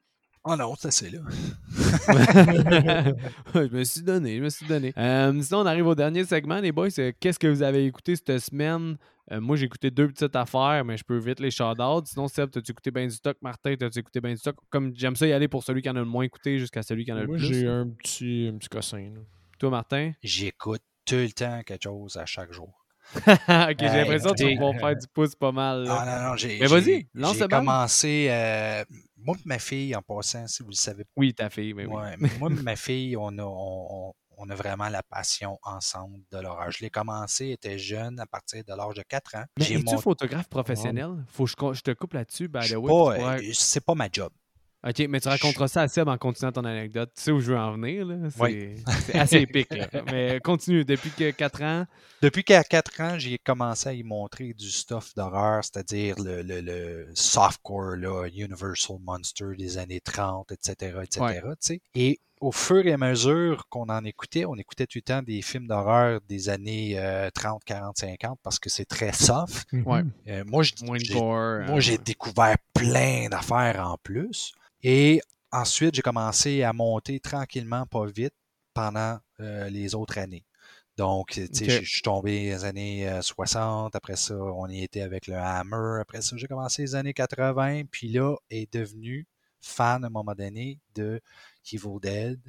Oh 0.44 0.56
non, 0.56 0.74
ça 0.74 0.90
c'est 0.90 1.10
là. 1.10 1.20
je 3.54 3.74
me 3.76 3.84
suis 3.84 4.00
donné, 4.02 4.38
je 4.38 4.42
me 4.42 4.48
suis 4.48 4.66
donné. 4.66 4.92
Euh, 4.96 5.38
sinon, 5.42 5.60
on 5.60 5.66
arrive 5.66 5.86
au 5.86 5.94
dernier 5.94 6.24
segment, 6.24 6.60
les 6.60 6.72
boys. 6.72 6.88
Euh, 6.98 7.12
Qu'est-ce 7.20 7.38
que 7.38 7.46
vous 7.46 7.62
avez 7.62 7.84
écouté 7.84 8.16
cette 8.16 8.38
semaine? 8.38 8.96
Euh, 9.32 9.40
moi, 9.40 9.56
j'ai 9.56 9.66
écouté 9.66 9.90
deux 9.90 10.08
petites 10.08 10.34
affaires, 10.34 10.82
mais 10.84 10.96
je 10.96 11.04
peux 11.04 11.18
vite 11.18 11.40
les 11.40 11.50
shout-out. 11.50 12.06
Sinon, 12.06 12.26
Seb, 12.26 12.50
t'as-tu 12.50 12.70
écouté 12.72 12.90
bien 12.90 13.04
du 13.04 13.12
stock? 13.14 13.36
Martin, 13.42 13.74
t'as-tu 13.78 13.98
écouté 13.98 14.20
bien 14.20 14.30
du 14.32 14.38
stock? 14.38 14.56
Comme 14.70 14.92
j'aime 14.96 15.14
ça 15.14 15.26
y 15.26 15.32
aller 15.32 15.46
pour 15.46 15.62
celui 15.62 15.82
qui 15.82 15.90
en 15.90 15.96
a 15.96 16.00
le 16.00 16.04
moins 16.06 16.24
écouté 16.24 16.58
jusqu'à 16.58 16.82
celui 16.82 17.04
qui 17.04 17.12
en 17.12 17.16
a 17.16 17.20
le 17.20 17.26
Moi, 17.26 17.36
plus. 17.36 17.46
j'ai 17.46 17.66
un 17.68 17.88
petit, 17.88 18.50
un 18.52 18.56
petit 18.56 18.68
cossin, 18.70 19.10
là. 19.14 19.20
Toi, 19.58 19.70
Martin? 19.70 20.12
J'écoute 20.22 20.82
tout 21.04 21.16
le 21.16 21.30
temps 21.32 21.60
quelque 21.66 21.82
chose 21.84 22.16
à 22.16 22.24
chaque 22.24 22.52
jour. 22.52 22.72
ok, 23.16 23.24
j'ai 23.78 23.86
l'impression 23.86 24.30
que 24.30 24.36
tu 24.36 24.56
vas 24.58 24.72
faire 24.78 24.96
du 24.96 25.06
pouce 25.12 25.34
pas 25.34 25.52
mal. 25.52 25.82
là. 25.84 25.98
Ah 26.00 26.22
non, 26.22 26.28
non, 26.30 26.36
j'ai. 26.36 26.58
Mais 26.60 26.66
vas-y, 26.66 27.08
lance 27.12 27.36
J'ai 27.38 27.48
commencé. 27.48 28.84
Moi 29.22 29.36
et 29.38 29.42
ma 29.44 29.58
fille, 29.58 29.94
en 29.94 30.02
passant, 30.02 30.46
si 30.46 30.62
vous 30.62 30.70
le 30.70 30.74
savez 30.74 31.04
pas. 31.04 31.10
Oui, 31.16 31.34
ta 31.34 31.50
fille, 31.50 31.72
oui. 31.74 31.84
ouais, 31.86 32.16
moi 32.38 32.50
et 32.50 32.62
ma 32.62 32.76
fille, 32.76 33.16
on 33.16 33.28
a, 33.38 33.42
on, 33.42 34.08
on- 34.36 34.48
a 34.50 34.54
vraiment 34.54 34.88
la 34.88 35.02
passion 35.02 35.58
ensemble 35.62 36.20
de 36.32 36.38
l'horreur. 36.38 36.70
Je 36.70 36.82
l'ai 36.82 36.88
commencé, 36.90 37.50
était 37.50 37.78
jeune, 37.78 38.18
à 38.18 38.26
partir 38.26 38.64
de 38.64 38.72
l'âge 38.74 38.94
de 38.94 39.02
4 39.02 39.34
ans. 39.36 39.44
Mais 39.58 39.66
es-tu 39.74 39.84
photographe 40.00 40.48
professionnel? 40.48 41.24
Faut 41.28 41.44
que 41.44 41.50
je, 41.50 41.74
je 41.74 41.82
te 41.82 41.90
coupe 41.92 42.14
là-dessus, 42.14 42.48
by 42.48 42.60
the 42.68 42.76
way. 42.76 42.90
euh, 43.42 43.50
C'est 43.52 43.84
pas 43.84 43.94
ma 43.94 44.08
job. 44.10 44.32
Ok, 44.82 44.98
mais 45.10 45.20
tu 45.20 45.28
raconteras 45.28 45.68
ça 45.68 45.82
à 45.82 45.88
Seb 45.88 46.08
en 46.08 46.16
continuant 46.16 46.52
ton 46.52 46.64
anecdote. 46.64 47.10
Tu 47.14 47.22
sais 47.22 47.30
où 47.32 47.40
je 47.40 47.52
veux 47.52 47.58
en 47.58 47.72
venir, 47.72 48.06
là? 48.06 48.16
C'est 48.30 48.42
Oui. 48.42 48.76
c'est 49.04 49.18
assez 49.18 49.36
épique, 49.42 49.68
là. 49.74 49.86
Mais 50.10 50.40
continue. 50.42 50.86
Depuis 50.86 51.10
que 51.10 51.30
4 51.32 51.62
ans, 51.62 51.84
Depuis 52.22 52.44
qu'à 52.44 52.64
4 52.64 53.00
ans, 53.02 53.18
j'ai 53.18 53.36
commencé 53.38 53.88
à 53.90 53.92
y 53.92 54.02
montrer 54.02 54.54
du 54.54 54.70
stuff 54.70 55.14
d'horreur, 55.14 55.62
c'est-à-dire 55.64 56.14
le, 56.18 56.40
le, 56.42 56.62
le 56.62 57.08
softcore, 57.14 57.96
là, 57.96 58.26
Universal 58.34 58.96
Monster 59.02 59.48
des 59.58 59.76
années 59.76 60.00
30, 60.00 60.50
etc., 60.52 60.96
etc., 61.02 61.20
Ouais. 61.20 61.40
tu 61.40 61.54
sais. 61.60 61.80
Et 61.94 62.18
au 62.40 62.52
fur 62.52 62.86
et 62.86 62.92
à 62.94 62.96
mesure 62.96 63.66
qu'on 63.68 63.90
en 63.90 64.02
écoutait, 64.04 64.46
on 64.46 64.54
écoutait 64.54 64.86
tout 64.86 64.96
le 64.96 65.02
temps 65.02 65.20
des 65.22 65.42
films 65.42 65.66
d'horreur 65.66 66.20
des 66.26 66.48
années 66.48 66.94
euh, 66.98 67.28
30, 67.34 67.62
40, 67.66 67.98
50 67.98 68.38
parce 68.42 68.58
que 68.58 68.70
c'est 68.70 68.86
très 68.86 69.12
soft. 69.12 69.68
Ouais. 69.74 70.00
Euh, 70.28 70.42
moi, 70.46 70.62
j'ai 70.62 70.74
moi, 70.86 70.96
euh, 71.36 71.80
j'ai 71.80 71.98
découvert 71.98 72.56
plein 72.72 73.28
d'affaires 73.28 73.86
en 73.86 73.98
plus. 74.02 74.52
Et 74.82 75.20
ensuite, 75.52 75.94
j'ai 75.94 76.02
commencé 76.02 76.62
à 76.62 76.72
monter 76.72 77.20
tranquillement, 77.20 77.86
pas 77.86 78.06
vite, 78.06 78.34
pendant 78.74 79.18
euh, 79.40 79.68
les 79.68 79.94
autres 79.94 80.18
années. 80.18 80.44
Donc, 80.96 81.30
tu 81.30 81.48
sais, 81.52 81.82
je 81.82 81.88
suis 81.88 82.02
tombé 82.02 82.40
les 82.40 82.64
années 82.64 83.08
euh, 83.08 83.22
60, 83.22 83.94
après 83.96 84.16
ça, 84.16 84.36
on 84.36 84.68
y 84.68 84.82
était 84.82 85.00
avec 85.00 85.26
le 85.26 85.34
Hammer, 85.34 86.00
après 86.00 86.20
ça, 86.20 86.36
j'ai 86.36 86.46
commencé 86.46 86.82
les 86.82 86.94
années 86.94 87.14
80, 87.14 87.84
puis 87.90 88.08
là 88.08 88.36
est 88.50 88.70
devenu 88.72 89.26
fan 89.60 90.04
à 90.04 90.08
un 90.08 90.10
moment 90.10 90.34
donné 90.34 90.78
de 90.94 91.20
Evil 91.72 92.00
Dead 92.02 92.40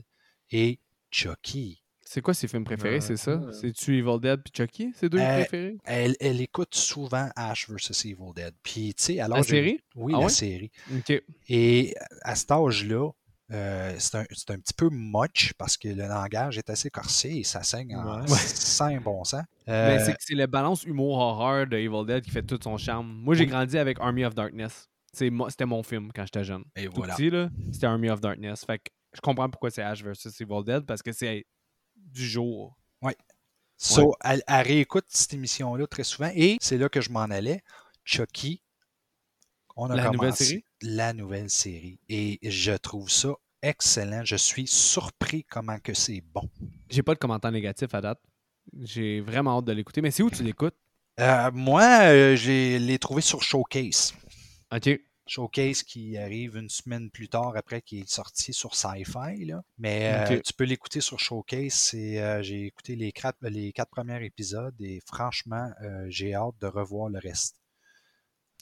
et 0.52 0.80
Chucky. 1.12 1.81
C'est 2.14 2.22
quoi 2.22 2.34
ses 2.34 2.50
films 2.50 2.66
préférés, 2.66 3.00
c'est 3.00 3.16
ça? 3.16 3.40
C'est-tu 3.54 3.98
Evil 3.98 4.20
Dead 4.20 4.42
puis 4.44 4.52
Chucky? 4.54 4.92
C'est 4.94 5.08
deux 5.08 5.18
Euh, 5.20 5.34
préférés? 5.36 5.78
Elle, 5.86 6.18
elle 6.20 6.42
écoute 6.42 6.76
souvent 6.76 7.30
Ash 7.38 7.70
vs 7.70 8.04
Evil 8.04 8.34
Dead. 8.36 8.54
Puis, 8.64 8.94
tu 8.96 9.04
sais, 9.04 9.20
alors. 9.22 9.38
La 9.38 9.44
série? 9.44 9.80
Oui, 9.96 10.12
Ah 10.14 10.20
la 10.20 10.26
ouais? 10.26 10.30
série. 10.32 10.70
Ok. 10.94 11.24
Et 11.48 11.96
à 12.24 12.36
cet 12.36 12.52
âge-là, 12.52 13.12
euh, 13.54 13.96
c'est 13.98 14.16
un, 14.16 14.26
c'est 14.32 14.52
un 14.52 14.58
petit 14.60 14.74
peu 14.74 14.90
much 14.92 15.54
parce 15.58 15.78
que 15.78 15.88
le 15.88 16.06
langage 16.06 16.58
est 16.58 16.70
assez 16.70 16.90
corsé 16.90 17.30
et 17.30 17.44
ça 17.46 17.64
saigne 17.64 17.96
en 17.96 18.20
Ouais. 18.24 18.28
sans 18.28 18.94
bon 18.98 19.24
sens. 19.24 19.44
Mais 19.66 19.72
Euh, 19.74 20.06
c'est 20.06 20.16
c'est 20.20 20.36
le 20.36 20.48
balance 20.48 20.84
humour-horreur 20.84 21.66
de 21.66 21.78
Evil 21.78 22.06
Dead 22.06 22.26
qui 22.26 22.32
fait 22.32 22.44
tout 22.44 22.60
son 22.62 22.76
charme. 22.78 23.08
Moi, 23.24 23.36
j'ai 23.36 23.46
grandi 23.46 23.78
avec 23.78 24.02
Army 24.02 24.26
of 24.26 24.36
Darkness. 24.36 24.90
C'était 25.14 25.66
mon 25.66 25.82
film 25.82 26.12
quand 26.14 26.26
j'étais 26.26 26.44
jeune. 26.44 26.66
et 26.76 26.88
Tout 26.88 26.92
voilà. 26.96 27.16
petit, 27.16 27.30
là, 27.30 27.50
c'était 27.72 27.88
Army 27.88 28.10
of 28.10 28.20
Darkness. 28.20 28.66
Fait 28.66 28.80
que 28.80 28.92
je 29.14 29.22
comprends 29.22 29.50
pourquoi 29.50 29.70
c'est 29.72 29.82
Ash 29.82 30.04
vs 30.04 30.14
Evil 30.42 30.66
Dead 30.66 30.86
parce 30.86 31.02
que 31.02 31.14
c'est 31.14 31.46
du 32.12 32.28
jour. 32.28 32.78
So, 33.78 34.14
elle, 34.24 34.44
elle 34.48 34.68
réécoute 34.68 35.06
cette 35.10 35.34
émission-là 35.34 35.88
très 35.88 36.04
souvent 36.04 36.30
et 36.36 36.58
c'est 36.62 36.78
là 36.78 36.88
que 36.88 37.02
je 37.02 37.10
m'en 37.10 37.22
allais. 37.22 37.64
Chucky, 38.04 38.62
on 39.76 39.90
a 39.90 39.96
La 39.96 40.04
commencé 40.04 40.16
nouvelle 40.18 40.36
série? 40.36 40.66
la 40.84 41.14
nouvelle 41.14 41.50
série 41.50 42.00
et 42.08 42.38
je 42.44 42.74
trouve 42.74 43.10
ça 43.10 43.30
excellent. 43.64 44.24
Je 44.24 44.36
suis 44.36 44.68
surpris 44.68 45.46
comment 45.46 45.80
que 45.80 45.96
c'est 45.96 46.22
bon. 46.22 46.48
J'ai 46.90 47.02
pas 47.02 47.16
de 47.16 47.20
commentaires 47.20 47.52
négatifs 47.52 47.94
à 47.96 48.02
date. 48.02 48.20
J'ai 48.82 49.22
vraiment 49.22 49.58
hâte 49.58 49.66
de 49.66 49.72
l'écouter. 49.72 50.02
Mais 50.02 50.12
c'est 50.12 50.22
où 50.22 50.30
tu 50.30 50.44
l'écoutes? 50.44 50.76
Euh, 51.20 51.50
moi, 51.52 51.84
euh, 52.04 52.36
j'ai 52.36 52.78
l'ai 52.80 53.00
trouvé 53.00 53.22
sur 53.22 53.42
Showcase. 53.42 54.14
Ok. 54.72 54.90
Showcase 55.32 55.84
qui 55.84 56.18
arrive 56.18 56.58
une 56.58 56.68
semaine 56.68 57.10
plus 57.10 57.30
tard 57.30 57.54
après 57.56 57.82
qu'il 57.82 58.00
est 58.00 58.10
sorti 58.10 58.52
sur 58.52 58.76
Sci-Fi. 58.76 59.46
là. 59.46 59.62
Mais 59.78 60.12
euh, 60.14 60.42
tu 60.42 60.54
peux 60.54 60.66
l'écouter 60.66 61.00
sur 61.00 61.20
Showcase. 61.20 61.92
Euh, 61.94 62.42
j'ai 62.42 62.66
écouté 62.66 62.98
les 62.98 63.14
quatre, 63.14 63.38
les 63.44 63.72
quatre 63.72 63.92
premiers 63.92 64.26
épisodes 64.26 64.76
et 64.82 65.00
franchement, 65.08 65.70
euh, 65.84 66.06
j'ai 66.10 66.36
hâte 66.36 66.56
de 66.60 66.68
revoir 66.68 67.08
le 67.08 67.20
reste. 67.20 67.61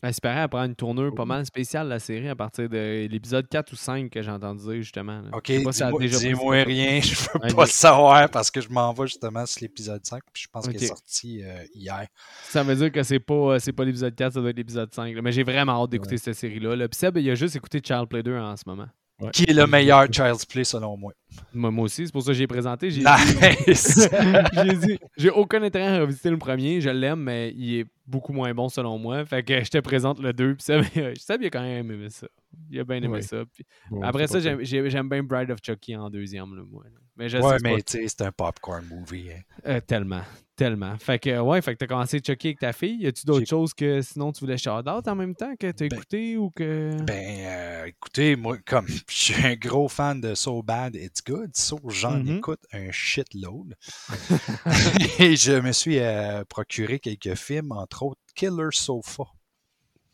Espérait 0.01 0.47
prendre 0.47 0.65
une 0.67 0.76
tournure 0.76 1.13
pas 1.13 1.26
mal 1.26 1.45
spéciale, 1.45 1.88
la 1.89 1.99
série, 1.99 2.30
à 2.30 2.35
partir 2.35 2.69
de 2.69 3.07
l'épisode 3.09 3.47
4 3.49 3.73
ou 3.73 3.76
5 3.76 4.09
que 4.09 4.21
j'ai 4.21 4.31
entendu 4.31 4.63
dire, 4.63 4.81
justement. 4.81 5.21
là. 5.21 5.30
OK, 5.34 5.43
si 5.47 5.57
dis-moi, 5.57 5.73
cette- 5.73 6.67
rien, 6.67 7.01
je 7.01 7.15
veux 7.15 7.39
pas 7.39 7.47
le 7.63 7.65
dis- 7.65 7.71
savoir 7.71 8.30
parce 8.30 8.49
que 8.49 8.61
je 8.61 8.69
m'en 8.69 8.93
vais 8.93 9.07
justement 9.07 9.45
sur 9.45 9.61
l'épisode 9.61 10.05
5 10.05 10.21
puis 10.31 10.43
je 10.43 10.47
pense 10.51 10.67
qu'il 10.67 10.81
est 10.81 10.88
sorti 10.88 11.41
euh, 11.43 11.63
hier. 11.76 12.07
Ça 12.43 12.63
veut 12.63 12.76
dire 12.76 12.91
que 12.91 13.03
c'est 13.03 13.19
pas, 13.19 13.34
euh, 13.55 13.59
pas 13.76 13.84
l'épisode 13.84 14.15
4, 14.15 14.34
ça 14.34 14.39
doit 14.39 14.51
être 14.51 14.57
l'épisode 14.57 14.93
5. 14.93 15.13
là. 15.13 15.21
Mais 15.21 15.31
j'ai 15.34 15.43
vraiment 15.43 15.84
hâte 15.84 15.89
d'écouter 15.89 16.17
cette 16.17 16.35
série-là. 16.35 16.76
là. 16.76 16.88
Puis 16.88 16.97
Seb, 16.97 17.17
il 17.17 17.30
a 17.30 17.35
juste 17.35 17.55
écouté 17.57 17.81
Child 17.84 18.05
Play 18.07 18.23
2 18.23 18.38
en 18.38 18.55
ce 18.55 18.63
moment. 18.65 18.88
Ouais. 19.21 19.31
Qui 19.31 19.43
est 19.49 19.53
le 19.53 19.67
meilleur 19.67 20.05
Child's 20.09 20.45
Play 20.45 20.63
selon 20.63 20.95
moi? 20.95 21.11
Moi, 21.53 21.71
moi 21.71 21.84
aussi, 21.84 22.05
c'est 22.05 22.11
pour 22.13 22.21
ça 22.23 22.27
que 22.31 22.38
j'ai 22.38 22.47
présenté. 22.47 22.89
J'ai 22.89 23.01
Nice! 23.03 24.07
j'ai 24.53 24.76
dit, 24.77 24.99
j'ai 25.17 25.30
aucun 25.30 25.61
intérêt 25.61 25.97
à 25.97 25.99
revisiter 25.99 26.30
le 26.30 26.38
premier. 26.38 26.80
Je 26.80 26.89
l'aime, 26.89 27.19
mais 27.23 27.53
il 27.57 27.80
est 27.80 27.85
beaucoup 28.10 28.34
moins 28.34 28.53
bon 28.53 28.68
selon 28.69 28.98
moi. 28.98 29.26
Fait 29.26 29.44
que 29.44 29.64
je 29.64 29.69
te 29.69 29.77
présente 29.77 30.19
le 30.19 30.34
2. 30.34 30.56
Puis 30.56 30.64
Seb, 30.64 30.84
Seb, 31.18 31.41
il 31.41 31.48
a 31.48 31.49
quand 31.49 31.61
même 31.61 31.91
aimé 31.91 32.10
ça. 32.10 32.27
Il 32.72 32.80
a 32.80 32.84
bien 32.84 33.02
aimé 33.02 33.22
ça. 33.22 33.44
Puis 33.53 33.64
Bon, 33.91 34.02
après 34.02 34.27
ça, 34.27 34.40
j'aime, 34.40 34.64
j'ai- 34.64 34.90
j'aime 34.90 35.07
bien 35.07 35.22
Bride 35.23 35.52
of 35.52 35.60
Chucky 35.64 35.95
en 35.95 36.10
deuxième. 36.10 36.56
Là, 36.56 36.64
moi. 36.68 36.84
Mais 37.15 37.30
je 37.30 37.38
ouais, 37.38 37.57
mais 37.61 37.81
tu 37.81 37.98
sais, 37.98 38.07
c'est 38.07 38.22
un 38.22 38.31
popcorn 38.31 38.86
movie. 38.88 39.31
hein. 39.31 39.41
euh, 39.68 39.80
tellement. 39.81 40.22
Tellement. 40.56 40.98
Fait 40.98 41.19
que, 41.19 41.40
ouais, 41.40 41.61
fait 41.61 41.73
que 41.73 41.77
t'as 41.80 41.88
commencé 41.88 42.19
Chucky 42.26 42.48
avec 42.49 42.60
ta 42.60 42.73
fille. 42.73 42.98
Y 43.02 43.07
a-tu 43.07 43.26
d'autres 43.26 43.48
choses 43.48 43.73
que 43.73 44.02
sinon 44.02 44.31
tu 44.34 44.41
voulais 44.41 44.57
shout 44.57 44.72
out 44.90 45.07
en 45.07 45.15
même 45.15 45.34
temps 45.36 45.53
que 45.57 45.72
t'as 45.72 45.88
Ben- 45.88 45.95
écouté 45.98 46.38
ou 46.38 46.49
que. 46.49 47.02
Ben, 47.03 47.38
euh, 47.45 47.86
écoutez, 47.86 48.36
moi, 48.36 48.57
comme 48.65 48.86
je 49.10 49.15
suis 49.15 49.45
un 49.45 49.56
gros 49.56 49.88
fan 49.88 50.19
de 50.19 50.34
So 50.36 50.61
Bad 50.61 50.95
It's 50.95 51.22
Good, 51.26 51.52
so 51.56 51.80
j'en 51.90 52.18
Mhm. 52.19 52.38
écoute 52.38 52.60
un 52.73 52.91
shitload. 52.91 53.76
Et 55.19 55.36
je 55.36 55.60
me 55.60 55.72
suis 55.72 55.99
euh, 55.99 56.44
procuré 56.45 56.99
quelques 56.99 57.36
films, 57.36 57.72
entre 57.72 57.98
autres 58.03 58.21
Killer 58.35 58.69
Sofa. 58.71 59.23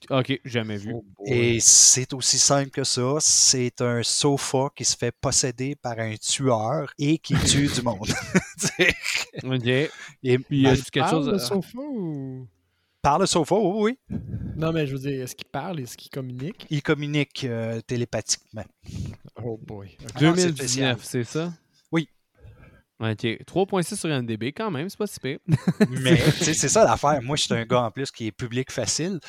Ok, 0.10 0.40
jamais 0.46 0.78
vu. 0.78 0.94
Oh. 0.94 1.04
Et 1.26 1.60
c'est 1.60 2.14
aussi 2.14 2.38
simple 2.38 2.70
que 2.70 2.84
ça. 2.84 3.16
C'est 3.20 3.82
un 3.82 4.04
sofa 4.04 4.70
qui 4.76 4.86
se 4.86 4.96
fait 4.96 5.12
posséder 5.12 5.76
par 5.76 5.98
un 5.98 6.16
tueur 6.18 6.94
et 7.00 7.18
qui 7.18 7.34
tue 7.46 7.68
du 7.68 7.82
monde. 7.82 8.08
Ok. 9.44 9.66
et 9.68 9.90
Puis 10.40 10.62
y 10.62 10.68
a 10.68 10.76
quelque 10.76 11.00
Parle 11.00 11.10
chose. 11.26 11.30
à- 11.30 11.40
sofa 11.40 11.78
ou... 11.80 12.48
par 13.02 13.20
le 13.20 13.26
sofa, 13.26 13.56
oui, 13.56 13.98
oui. 14.10 14.18
Non, 14.56 14.72
mais 14.72 14.88
je 14.88 14.94
veux 14.96 15.00
dire, 15.00 15.24
est-ce 15.24 15.36
qu'il 15.36 15.48
parle? 15.48 15.80
Est-ce 15.82 15.98
qu'il 15.98 16.10
communique? 16.10 16.66
Il 16.70 16.82
communique 16.82 17.44
euh, 17.44 17.82
télépathiquement. 17.82 18.64
Oh 19.44 19.58
boy. 19.62 19.98
Ok. 20.02 20.12
Ah. 20.16 20.20
2019, 20.20 21.04
c'est 21.04 21.24
ça? 21.26 21.52
Oui. 21.92 22.08
Ok. 23.00 23.24
3.6 23.46 23.96
sur 23.96 24.10
MDB 24.10 24.54
quand 24.54 24.72
même, 24.72 24.88
c'est 24.90 24.98
pas 24.98 25.08
si 25.08 25.20
pire. 25.20 25.40
Mais 25.90 26.16
tu 26.16 26.32
sais, 26.46 26.54
c'est 26.54 26.70
ça 26.70 26.84
l'affaire. 26.86 27.22
Moi, 27.22 27.36
je 27.36 27.44
suis 27.44 27.54
un 27.54 27.66
gars 27.66 27.82
en 27.84 27.92
plus 27.92 28.10
qui 28.12 28.28
est 28.28 28.32
public 28.32 28.72
facile. 28.72 29.20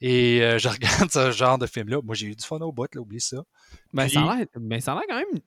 Et 0.00 0.42
euh, 0.42 0.58
je 0.58 0.68
regarde 0.68 1.10
ce 1.10 1.30
genre 1.32 1.58
de 1.58 1.66
film-là. 1.66 2.00
Moi, 2.04 2.14
j'ai 2.14 2.26
eu 2.26 2.36
du 2.36 2.44
fun 2.44 2.58
au 2.60 2.70
bout, 2.72 2.94
là, 2.94 3.00
oublie 3.00 3.20
ça. 3.20 3.38
Ben, 3.92 4.08
ça 4.08 4.20
a 4.20 4.36
l'air- 4.36 4.46
ben, 4.56 4.80
quand 4.82 5.00
même 5.08 5.40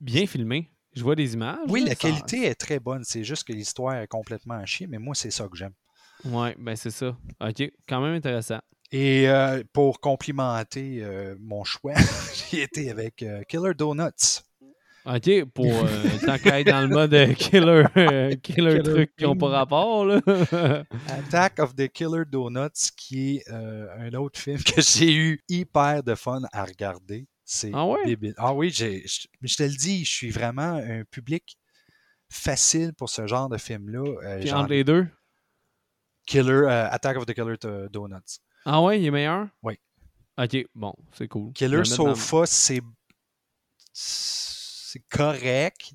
bien 0.00 0.26
filmé. 0.26 0.70
Je 0.94 1.02
vois 1.02 1.14
des 1.16 1.34
images. 1.34 1.58
Oui, 1.68 1.80
là, 1.80 1.86
la 1.90 1.94
ça- 1.94 2.00
qualité 2.00 2.44
est 2.44 2.54
très 2.54 2.78
bonne. 2.80 3.04
C'est 3.04 3.24
juste 3.24 3.44
que 3.44 3.52
l'histoire 3.52 3.96
est 3.96 4.06
complètement 4.06 4.54
à 4.54 4.66
chier, 4.66 4.86
mais 4.86 4.98
moi, 4.98 5.14
c'est 5.14 5.30
ça 5.30 5.48
que 5.48 5.56
j'aime. 5.56 5.72
Ouais, 6.24 6.56
ben 6.58 6.74
c'est 6.76 6.90
ça. 6.90 7.16
Ok, 7.40 7.62
quand 7.88 8.00
même 8.00 8.14
intéressant. 8.14 8.58
Et 8.90 9.28
euh, 9.28 9.62
pour 9.72 10.00
complimenter 10.00 10.98
euh, 11.02 11.36
mon 11.40 11.62
choix, 11.64 11.94
j'ai 12.50 12.62
été 12.62 12.90
avec 12.90 13.22
euh, 13.22 13.42
Killer 13.48 13.74
Donuts. 13.74 14.42
Ok, 15.10 15.44
pour 15.54 15.72
euh, 15.84 16.04
tant 16.26 16.36
qu'à 16.38 16.60
être 16.60 16.66
dans 16.68 16.82
le 16.82 16.88
mode 16.88 17.14
euh, 17.14 17.32
killer, 17.32 17.84
euh, 17.96 18.36
killer 18.36 18.78
Killer 18.78 18.82
truc 18.82 19.16
qui 19.16 19.24
n'ont 19.24 19.36
pas 19.36 19.48
rapport, 19.48 20.04
là. 20.04 20.20
Attack 21.08 21.58
of 21.60 21.74
the 21.74 21.88
Killer 21.88 22.24
Donuts, 22.26 22.90
qui 22.94 23.36
est 23.36 23.50
euh, 23.50 23.86
un 23.98 24.12
autre 24.14 24.38
film 24.38 24.62
que 24.62 24.82
j'ai 24.82 25.14
eu 25.14 25.40
hyper 25.48 26.02
de 26.02 26.14
fun 26.14 26.42
à 26.52 26.64
regarder. 26.64 27.26
C'est 27.44 27.70
Ah 27.72 27.86
ouais? 27.86 28.04
débile. 28.04 28.34
Ah 28.36 28.52
oui, 28.52 28.68
j'ai- 28.70 29.02
je, 29.06 29.26
je 29.40 29.56
te 29.56 29.62
le 29.62 29.74
dis, 29.74 30.04
je 30.04 30.12
suis 30.12 30.30
vraiment 30.30 30.74
un 30.74 31.04
public 31.10 31.56
facile 32.28 32.92
pour 32.92 33.08
ce 33.08 33.26
genre 33.26 33.48
de 33.48 33.56
film-là. 33.56 34.36
Puis 34.40 34.48
genre 34.48 34.60
entre 34.60 34.70
les 34.72 34.84
deux? 34.84 35.06
Killer, 36.26 36.66
Attack 36.68 37.16
of 37.16 37.24
the 37.24 37.32
Killer 37.32 37.56
Donuts. 37.90 38.40
Ah 38.66 38.82
ouais, 38.82 39.00
il 39.00 39.06
est 39.06 39.10
meilleur? 39.10 39.48
Oui. 39.62 39.78
Ok, 40.36 40.66
bon, 40.74 40.92
c'est 41.12 41.28
cool. 41.28 41.54
Killer 41.54 41.84
Sofa, 41.86 42.44
c'est 42.44 42.82
c'est 44.90 45.02
correct, 45.10 45.92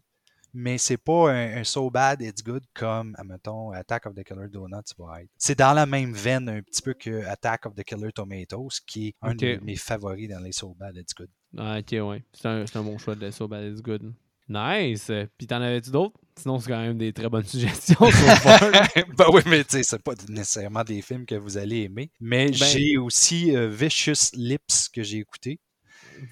mais 0.54 0.78
c'est 0.78 0.98
pas 0.98 1.32
un, 1.32 1.58
un 1.58 1.64
so 1.64 1.90
bad 1.90 2.22
it's 2.22 2.44
good 2.44 2.64
comme, 2.76 3.16
admettons, 3.18 3.72
Attack 3.72 4.06
of 4.06 4.14
the 4.14 4.24
Killer 4.24 4.50
Donuts 4.50 4.94
va 5.00 5.24
être. 5.24 5.30
C'est 5.38 5.58
dans 5.58 5.74
la 5.74 5.86
même 5.88 6.14
veine 6.14 6.48
un 6.48 6.62
petit 6.62 6.82
peu 6.82 6.94
que 6.94 7.26
Attack 7.26 7.66
of 7.66 7.74
the 7.76 7.84
Killer 7.84 8.12
Tomatoes, 8.12 8.80
qui 8.86 9.08
est 9.08 9.16
un 9.22 9.34
de 9.34 9.60
mes 9.64 9.76
favoris 9.76 10.30
dans 10.30 10.40
les 10.44 10.52
so 10.52 10.76
bad 10.80 10.96
it's 10.96 11.14
good. 11.16 11.30
Ah, 11.58 11.80
ok, 11.80 11.92
ouais. 12.08 12.24
C'est 12.34 12.48
un, 12.48 12.66
c'est 12.66 12.78
un 12.78 12.84
bon 12.84 12.98
choix 12.98 13.16
de 13.16 13.30
So 13.30 13.48
Bad 13.48 13.72
It's 13.72 13.82
Good. 13.82 14.14
Nice! 14.50 15.10
Puis 15.38 15.48
t'en 15.48 15.62
avais-tu 15.62 15.92
d'autres? 15.92 16.20
Sinon, 16.38 16.60
c'est 16.60 16.70
quand 16.70 16.82
même 16.82 16.98
des 16.98 17.14
très 17.14 17.30
bonnes 17.30 17.44
suggestions. 17.46 17.96
ben 19.18 19.26
oui, 19.32 19.42
mais 19.46 19.64
tu 19.64 19.78
sais, 19.78 19.84
c'est 19.84 20.02
pas 20.02 20.14
nécessairement 20.30 20.84
des 20.84 21.02
films 21.02 21.26
que 21.26 21.36
vous 21.36 21.58
allez 21.58 21.84
aimer. 21.84 22.12
Mais 22.20 22.48
Ben- 22.48 22.54
j'ai 22.56 22.98
aussi 22.98 23.56
euh, 23.56 23.70
Vicious 23.70 24.32
Lips 24.34 24.90
que 24.90 25.04
j'ai 25.04 25.20
écouté. 25.20 25.60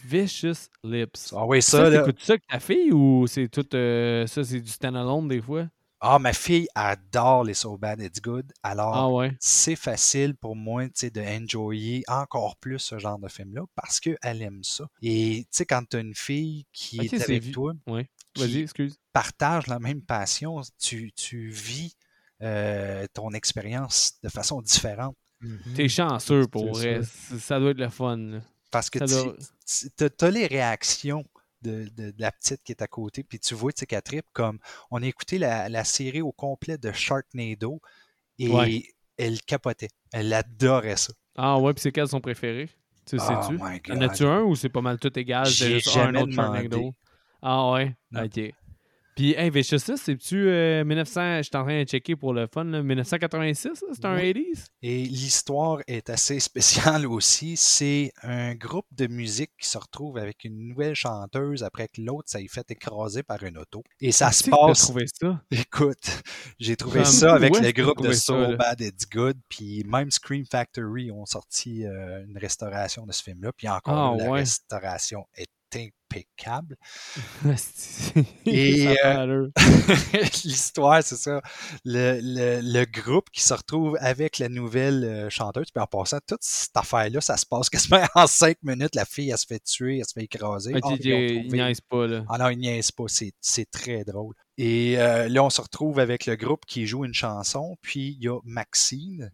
Vicious 0.05 0.67
Lips. 0.83 1.33
Ah 1.35 1.45
oui, 1.45 1.61
Ça, 1.61 1.89
ça, 1.91 1.97
t'écoutes 1.99 2.21
ça 2.21 2.33
avec 2.33 2.47
ta 2.47 2.59
fille 2.59 2.91
ou 2.91 3.25
c'est 3.27 3.47
tout. 3.49 3.65
euh, 3.75 4.25
ça, 4.27 4.43
c'est 4.43 4.59
du 4.61 4.69
stand-alone 4.69 5.27
des 5.27 5.41
fois? 5.41 5.67
Ah, 6.03 6.17
ma 6.17 6.33
fille 6.33 6.67
adore 6.73 7.43
les 7.43 7.53
So 7.53 7.77
Bad 7.77 7.99
It's 8.01 8.19
Good. 8.19 8.51
Alors, 8.63 8.95
Ah 8.95 9.07
ouais. 9.09 9.35
c'est 9.39 9.75
facile 9.75 10.35
pour 10.35 10.55
moi 10.55 10.85
tu 10.85 10.91
sais, 10.95 11.09
de 11.11 11.21
enjoyer 11.21 12.03
encore 12.07 12.55
plus 12.57 12.79
ce 12.79 12.97
genre 12.97 13.19
de 13.19 13.27
film-là 13.27 13.61
parce 13.75 13.99
qu'elle 13.99 14.41
aime 14.41 14.63
ça. 14.63 14.85
Et 15.03 15.41
tu 15.43 15.47
sais, 15.51 15.65
quand 15.65 15.83
tu 15.87 15.97
as 15.97 15.99
une 15.99 16.15
fille 16.15 16.65
qui 16.73 16.99
est 17.01 17.21
avec 17.21 17.51
toi, 17.51 17.73
Ouais. 17.85 18.09
qui 18.33 18.41
Vas-y, 18.41 18.61
excuse. 18.61 18.97
partage 19.13 19.67
la 19.67 19.77
même 19.77 20.01
passion, 20.01 20.61
tu, 20.81 21.11
tu 21.11 21.49
vis 21.49 21.93
euh, 22.41 23.05
ton 23.13 23.29
expérience 23.33 24.13
de 24.23 24.29
façon 24.29 24.61
différente. 24.63 25.15
T'es 25.75 25.87
chanceux 25.87 26.47
pour 26.47 26.73
vrai. 26.73 27.01
C- 27.03 27.37
Ça 27.37 27.59
doit 27.59 27.71
être 27.71 27.77
le 27.79 27.89
fun. 27.89 28.17
là. 28.17 28.39
Parce 28.71 28.89
que 28.89 28.99
tu 28.99 30.25
as 30.25 30.31
les 30.31 30.47
réactions 30.47 31.25
de, 31.61 31.87
de- 31.95 32.11
de 32.11 32.21
la 32.21 32.31
petite 32.31 32.63
qui 32.63 32.71
est 32.71 32.81
à 32.81 32.87
côté, 32.87 33.23
puis 33.23 33.39
tu 33.39 33.53
vois, 33.53 33.71
tu 33.71 33.81
sais, 33.81 33.85
qu'elle 33.85 34.01
tripe 34.01 34.25
comme 34.33 34.59
on 34.89 35.01
a 35.03 35.05
écouté 35.07 35.37
la, 35.37 35.69
la 35.69 35.83
série 35.83 36.21
au 36.21 36.31
complet 36.31 36.77
de 36.77 36.91
Sharknado 36.91 37.81
et 38.39 38.49
Ouais. 38.53 38.83
elle 39.17 39.41
capotait. 39.43 39.89
Elle 40.11 40.33
adorait 40.33 40.97
ça. 40.97 41.13
Ah 41.35 41.59
ouais, 41.59 41.73
puis 41.73 41.81
c'est 41.81 41.91
quel 41.91 42.07
son 42.07 42.21
préféré? 42.21 42.69
Tu 43.05 43.19
Oh 43.19 43.23
sais-tu? 43.23 43.57
my 43.59 43.79
En 43.89 44.01
as-tu 44.01 44.23
un 44.23 44.43
ou 44.43 44.55
c'est 44.55 44.69
pas 44.69 44.81
mal 44.81 44.99
tout 44.99 45.17
égal? 45.17 45.45
J'ai 45.45 45.71
juste 45.73 45.87
un 45.87 45.91
jamais 45.93 46.19
autre 46.21 46.33
Sharknado? 46.33 46.93
Ah 47.41 47.71
ouais? 47.73 47.95
Non. 48.11 48.25
Ok. 48.25 48.39
Puis, 49.15 49.33
hey, 49.37 49.49
Vicious, 49.49 49.79
c'est-tu 49.79 50.35
1900, 50.85 51.37
je 51.37 51.41
suis 51.43 51.57
en 51.57 51.63
train 51.63 51.83
de 51.83 51.87
checker 51.87 52.15
pour 52.15 52.33
le 52.33 52.47
fun, 52.47 52.63
là, 52.63 52.81
1986, 52.81 53.83
c'est 53.93 54.05
un 54.05 54.15
Oui. 54.15 54.31
80s? 54.33 54.65
Et 54.81 55.03
l'histoire 55.03 55.79
est 55.87 56.09
assez 56.09 56.39
spéciale 56.39 57.05
aussi. 57.05 57.55
C'est 57.57 58.11
un 58.23 58.55
groupe 58.55 58.87
de 58.91 59.07
musique 59.07 59.51
qui 59.59 59.67
se 59.67 59.77
retrouve 59.77 60.17
avec 60.17 60.43
une 60.45 60.67
nouvelle 60.69 60.95
chanteuse 60.95 61.63
après 61.63 61.87
que 61.89 62.01
l'autre 62.01 62.29
s'est 62.29 62.47
fait 62.49 62.69
écraser 62.71 63.21
par 63.23 63.43
une 63.43 63.57
auto. 63.57 63.83
Et 63.99 64.11
ça 64.11 64.31
se 64.31 64.49
passe. 64.49 64.79
trouvé 64.81 65.05
ça? 65.13 65.41
Écoute, 65.51 66.21
j'ai 66.59 66.75
trouvé 66.75 67.03
ça 67.05 67.33
avec 67.35 67.53
le 67.59 67.71
groupe 67.71 68.01
de 68.01 68.13
ça, 68.13 68.21
So? 68.21 68.55
Bad 68.57 68.79
It's 68.81 69.07
Good, 69.09 69.37
puis 69.49 69.83
même 69.85 70.09
Scream 70.11 70.45
Factory 70.45 71.11
ont 71.11 71.25
sorti 71.25 71.85
euh, 71.85 72.23
une 72.27 72.37
restauration 72.37 73.05
de 73.05 73.11
ce 73.11 73.21
film-là, 73.23 73.51
puis 73.55 73.67
encore 73.67 74.13
Ah, 74.13 74.17
là, 74.17 74.23
la 74.25 74.31
ouais. 74.31 74.39
restauration 74.39 75.25
est 75.35 75.47
impeccable. 75.75 76.75
Et, 78.45 78.87
euh, 79.05 79.47
L'histoire, 80.43 81.01
c'est 81.03 81.15
ça. 81.15 81.41
Le, 81.85 82.19
le- 82.21 82.61
le 82.61 82.85
groupe 82.85 83.29
qui 83.31 83.41
se 83.41 83.53
retrouve 83.53 83.97
avec 84.01 84.39
la 84.39 84.49
nouvelle 84.49 85.03
euh, 85.03 85.29
chanteuse, 85.29 85.71
puis 85.73 85.81
en 85.81 85.87
passant, 85.87 86.19
toute 86.27 86.41
cette 86.43 86.75
affaire-là, 86.75 87.21
ça 87.21 87.37
se 87.37 87.45
passe 87.45 87.69
quasiment 87.71 88.03
en 88.15 88.27
cinq 88.27 88.57
minutes. 88.63 88.95
La 88.95 89.05
fille, 89.05 89.29
elle 89.31 89.37
se 89.37 89.45
fait 89.47 89.63
tuer, 89.63 89.99
elle 89.99 90.05
se 90.05 90.13
fait 90.13 90.23
écraser. 90.23 90.73
Ah, 90.81 90.87
ont 90.87 90.95
il 90.97 91.47
niaise 91.51 91.81
pas, 91.81 92.07
là. 92.07 92.23
ah 92.29 92.37
non, 92.37 92.49
il 92.49 92.57
niaise 92.59 92.91
pas, 92.91 93.05
c'est, 93.07 93.33
c'est 93.41 93.69
très 93.69 94.03
drôle. 94.03 94.35
Et 94.57 94.99
euh, 94.99 95.27
là, 95.29 95.43
on 95.43 95.49
se 95.49 95.61
retrouve 95.61 95.99
avec 95.99 96.25
le 96.25 96.35
groupe 96.35 96.65
qui 96.65 96.85
joue 96.85 97.05
une 97.05 97.13
chanson, 97.13 97.77
puis 97.81 98.15
il 98.19 98.23
y 98.23 98.27
a 98.27 98.39
Maxine, 98.43 99.31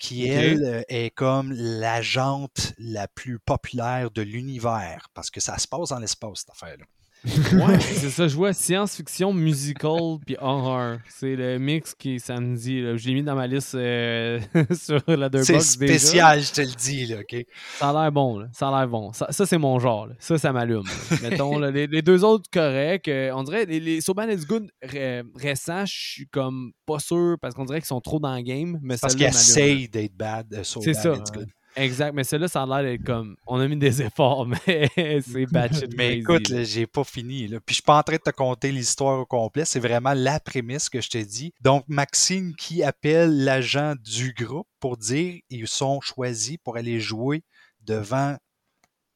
qui, 0.00 0.26
elle, 0.26 0.64
euh, 0.64 0.82
est 0.88 1.10
comme 1.10 1.52
l'agente 1.52 2.72
la 2.78 3.06
plus 3.06 3.38
populaire 3.38 4.10
de 4.10 4.22
l'univers, 4.22 5.08
parce 5.14 5.30
que 5.30 5.40
ça 5.40 5.58
se 5.58 5.68
passe 5.68 5.90
dans 5.90 6.00
l'espace, 6.00 6.40
cette 6.40 6.50
affaire-là. 6.50 6.86
Ouais, 7.24 7.78
c'est 7.80 8.08
ça, 8.08 8.28
je 8.28 8.34
vois 8.34 8.54
science-fiction, 8.54 9.32
musical, 9.34 10.16
puis 10.24 10.36
horreur. 10.40 10.98
C'est 11.08 11.36
le 11.36 11.58
mix 11.58 11.94
qui 11.94 12.14
est 12.14 12.18
samedi. 12.18 12.80
là. 12.80 12.96
Je 12.96 13.06
l'ai 13.08 13.14
mis 13.14 13.22
dans 13.22 13.34
ma 13.34 13.46
liste 13.46 13.74
euh, 13.74 14.40
sur 14.72 15.02
la 15.06 15.28
C'est 15.42 15.60
spécial, 15.60 16.40
je 16.40 16.50
te 16.52 16.60
le 16.62 16.68
dis, 16.74 17.06
là, 17.06 17.18
OK? 17.20 17.44
Ça 17.78 17.90
a 17.90 17.92
l'air 18.02 18.10
bon, 18.12 18.38
là. 18.38 18.46
Ça 18.52 18.68
a 18.68 18.78
l'air 18.78 18.88
bon. 18.88 19.12
Ça, 19.12 19.26
ça, 19.30 19.44
c'est 19.44 19.58
mon 19.58 19.78
genre. 19.78 20.06
là. 20.06 20.14
Ça, 20.18 20.38
ça 20.38 20.50
m'allume. 20.52 20.84
Mettons, 21.22 21.58
les, 21.58 21.86
les 21.86 22.02
deux 22.02 22.24
autres 22.24 22.48
corrects. 22.50 23.08
euh, 23.08 23.30
on 23.34 23.42
dirait, 23.42 23.66
les, 23.66 23.80
les 23.80 24.00
So 24.00 24.14
Bad 24.14 24.30
It's 24.30 24.46
Good 24.46 24.70
ré- 24.82 25.22
récents, 25.36 25.84
je 25.84 25.92
suis 25.94 26.26
comme 26.28 26.72
pas 26.86 27.00
sûr 27.00 27.36
parce 27.40 27.54
qu'on 27.54 27.66
dirait 27.66 27.80
qu'ils 27.80 27.86
sont 27.86 28.00
trop 28.00 28.18
dans 28.18 28.34
le 28.34 28.42
game. 28.42 28.78
Mais 28.82 28.96
Parce 28.96 29.12
celle-là 29.12 29.30
qu'il 29.30 29.36
m'allume, 29.36 29.56
là. 29.68 29.74
essaye 29.74 29.88
d'être 29.88 30.16
bad, 30.16 30.46
euh, 30.54 30.64
so 30.64 30.80
C'est 30.80 30.94
ça. 30.94 31.14
it's 31.14 31.30
good. 31.30 31.48
Exact. 31.76 32.12
Mais 32.12 32.24
celle-là, 32.24 32.48
ça 32.48 32.62
a 32.62 32.66
l'air 32.66 32.82
d'être 32.82 33.04
comme. 33.04 33.36
On 33.46 33.60
a 33.60 33.68
mis 33.68 33.76
des 33.76 34.02
efforts, 34.02 34.46
mais 34.66 34.90
c'est 34.96 35.46
batshit 35.46 35.94
Mais 35.96 36.20
crazy, 36.22 36.42
écoute, 36.42 36.64
j'ai 36.64 36.86
pas 36.86 37.04
fini. 37.04 37.48
Là. 37.48 37.60
Puis 37.60 37.74
je 37.74 37.74
suis 37.74 37.82
pas 37.82 37.98
en 37.98 38.02
train 38.02 38.16
de 38.16 38.22
te 38.22 38.30
conter 38.30 38.72
l'histoire 38.72 39.20
au 39.20 39.26
complet. 39.26 39.64
C'est 39.64 39.80
vraiment 39.80 40.12
la 40.14 40.40
prémisse 40.40 40.88
que 40.88 41.00
je 41.00 41.10
te 41.10 41.18
dis. 41.18 41.52
Donc, 41.60 41.84
Maxine 41.88 42.54
qui 42.56 42.82
appelle 42.82 43.44
l'agent 43.44 43.94
du 43.98 44.32
groupe 44.32 44.68
pour 44.80 44.96
dire 44.96 45.40
ils 45.50 45.68
sont 45.68 46.00
choisis 46.00 46.56
pour 46.58 46.76
aller 46.76 47.00
jouer 47.00 47.42
devant 47.82 48.36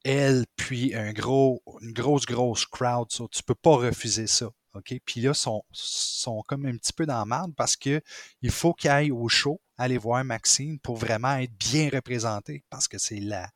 elle, 0.04 0.44
puis 0.56 0.94
un 0.94 1.12
gros, 1.12 1.62
une 1.80 1.92
grosse, 1.92 2.26
grosse 2.26 2.66
crowd. 2.66 3.10
So, 3.10 3.28
tu 3.28 3.42
peux 3.42 3.54
pas 3.54 3.76
refuser 3.76 4.26
ça. 4.26 4.50
OK? 4.74 4.94
Puis 5.04 5.20
là, 5.20 5.30
ils 5.30 5.34
sont, 5.34 5.62
sont 5.72 6.42
comme 6.46 6.66
un 6.66 6.76
petit 6.76 6.92
peu 6.92 7.06
dans 7.06 7.18
la 7.18 7.24
merde 7.24 7.52
parce 7.56 7.76
que 7.76 8.00
il 8.42 8.50
faut 8.50 8.74
qu'ils 8.74 8.90
aillent 8.90 9.10
au 9.12 9.28
show, 9.28 9.60
aller 9.78 9.98
voir 9.98 10.24
Maxine 10.24 10.78
pour 10.80 10.96
vraiment 10.96 11.36
être 11.36 11.52
bien 11.58 11.88
représentés 11.92 12.64
parce 12.70 12.88
que 12.88 12.98
c'est 12.98 13.20
la, 13.20 13.48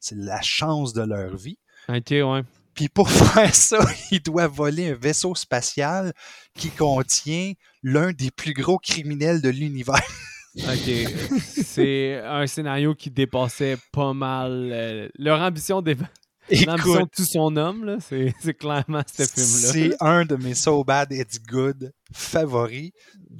c'est 0.00 0.16
la 0.16 0.40
chance 0.42 0.92
de 0.92 1.02
leur 1.02 1.36
vie. 1.36 1.58
Ok, 1.88 2.10
ouais. 2.10 2.42
Puis 2.74 2.88
pour 2.88 3.10
faire 3.10 3.54
ça, 3.54 3.78
il 4.10 4.20
doit 4.22 4.46
voler 4.48 4.90
un 4.90 4.94
vaisseau 4.94 5.34
spatial 5.34 6.12
qui 6.54 6.70
contient 6.70 7.52
l'un 7.82 8.12
des 8.12 8.30
plus 8.30 8.52
gros 8.52 8.78
criminels 8.78 9.40
de 9.42 9.48
l'univers. 9.48 10.02
Ok. 10.56 11.38
c'est 11.64 12.20
un 12.24 12.46
scénario 12.46 12.94
qui 12.94 13.10
dépassait 13.10 13.78
pas 13.92 14.12
mal. 14.12 14.70
euh, 14.72 15.08
leur 15.16 15.40
ambition 15.40 15.80
Écoute, 16.50 17.10
tout 17.16 17.24
son 17.24 17.56
homme, 17.56 17.84
là, 17.84 17.96
c'est 18.00 18.34
c'est 18.40 18.54
clairement 18.54 19.02
ce 19.06 19.22
film-là. 19.24 19.72
c'est 19.72 20.02
un 20.02 20.24
de 20.24 20.36
mes 20.36 20.54
So 20.54 20.82
Bad 20.84 21.12
It's 21.12 21.40
Good 21.40 21.92
favoris. 22.12 22.90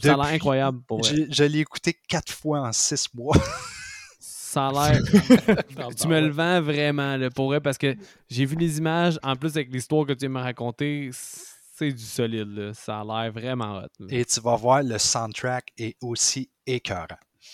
Ça 0.03 0.15
a 0.15 0.17
l'air 0.17 0.27
incroyable 0.27 0.81
pour. 0.87 1.03
Je, 1.03 1.25
je 1.31 1.45
l'ai 1.45 1.61
écouté 1.61 1.97
quatre 2.09 2.33
fois 2.33 2.61
en 2.61 2.73
six 2.73 3.07
mois. 3.15 3.37
Ça 4.21 4.67
a 4.67 4.73
l'air. 4.93 5.03
tu 5.97 6.09
me 6.09 6.21
le 6.21 6.31
vends 6.31 6.61
vraiment, 6.61 7.17
là, 7.17 7.31
pour 7.31 7.47
vrai, 7.47 7.61
parce 7.61 7.79
que 7.79 7.95
j'ai 8.29 8.45
vu 8.45 8.57
les 8.57 8.79
images, 8.79 9.17
en 9.23 9.37
plus 9.37 9.51
avec 9.51 9.73
l'histoire 9.73 10.05
que 10.05 10.13
tu 10.13 10.27
m'as 10.29 10.43
racontée, 10.43 11.11
c'est 11.13 11.93
du 11.93 12.03
solide, 12.03 12.49
là. 12.49 12.75
Ça 12.75 13.01
a 13.01 13.05
l'air 13.05 13.33
vraiment 13.33 13.79
hot. 13.79 13.87
là. 14.01 14.07
Et 14.09 14.25
tu 14.25 14.41
vas 14.41 14.57
voir, 14.57 14.83
le 14.83 14.99
soundtrack 14.99 15.69
est 15.79 15.97
aussi 16.03 16.51
écœurant. 16.67 17.07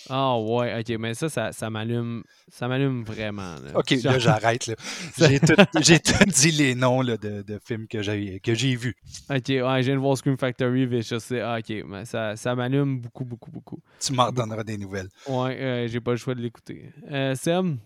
Ah 0.08 0.38
ouais, 0.38 0.78
ok, 0.80 0.98
mais 1.00 1.14
ça, 1.14 1.28
ça, 1.28 1.52
ça 1.52 1.68
m'allume. 1.68 2.22
Ça 2.48 2.68
m'allume 2.68 3.02
vraiment. 3.02 3.56
là. 3.56 3.72
OK, 3.74 3.90
là, 4.04 4.18
j'arrête. 4.18 4.70
J'ai 5.18 5.40
tout, 5.40 5.54
j'ai 5.80 5.98
tout 5.98 6.24
dit 6.26 6.52
les 6.52 6.74
noms 6.74 7.00
là, 7.02 7.16
de, 7.16 7.42
de 7.42 7.58
films 7.64 7.88
que 7.88 8.02
j'ai, 8.02 8.38
que 8.40 8.54
j'ai 8.54 8.76
vus. 8.76 8.96
Ok, 9.28 9.48
ouais, 9.48 9.80
viens 9.82 9.94
de 9.94 9.98
voir 10.00 10.16
Scream 10.16 10.36
Factory, 10.38 10.88
c'est- 11.02 11.40
ah, 11.40 11.58
ok, 11.58 11.84
mais 11.86 12.04
ça, 12.04 12.36
ça 12.36 12.54
m'allume 12.54 13.00
beaucoup, 13.00 13.24
beaucoup, 13.24 13.50
beaucoup. 13.50 13.80
Tu 13.98 14.12
m'en 14.12 14.26
redonneras 14.26 14.62
des 14.62 14.78
nouvelles. 14.78 15.08
Ouais, 15.26 15.56
euh, 15.60 15.88
j'ai 15.88 16.00
pas 16.00 16.12
le 16.12 16.16
choix 16.18 16.34
de 16.36 16.40
l'écouter. 16.40 16.90
Euh, 17.10 17.34
Sam, 17.34 17.78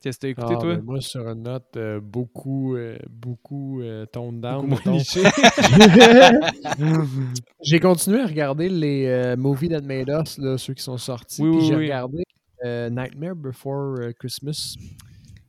qu'est-ce 0.00 0.18
que 0.18 0.22
t'as 0.22 0.28
écouté, 0.28 0.54
Ah, 0.56 0.60
toi? 0.60 0.76
ben, 0.76 0.84
moi, 0.84 1.00
sur 1.00 1.28
une 1.28 1.42
note 1.42 1.76
euh, 1.76 2.00
beaucoup, 2.00 2.76
euh, 2.76 2.98
beaucoup 3.10 3.82
euh, 3.82 4.06
toned 4.06 4.40
down. 4.40 4.68
Beaucoup. 4.68 4.90
J'ai 7.62 7.80
continué 7.80 8.20
à 8.20 8.26
regarder 8.26 8.68
les 8.68 9.06
euh, 9.06 9.36
Movies 9.36 9.70
That 9.70 9.80
Made 9.82 10.08
Us, 10.08 10.38
là, 10.38 10.58
ceux 10.58 10.74
qui 10.74 10.82
sont 10.82 10.98
sortis. 10.98 11.42
Oui, 11.42 11.50
puis 11.50 11.58
oui, 11.60 11.66
j'ai 11.66 11.74
oui. 11.76 11.84
regardé 11.84 12.22
euh, 12.64 12.90
Nightmare 12.90 13.36
Before 13.36 13.96
Christmas. 14.18 14.74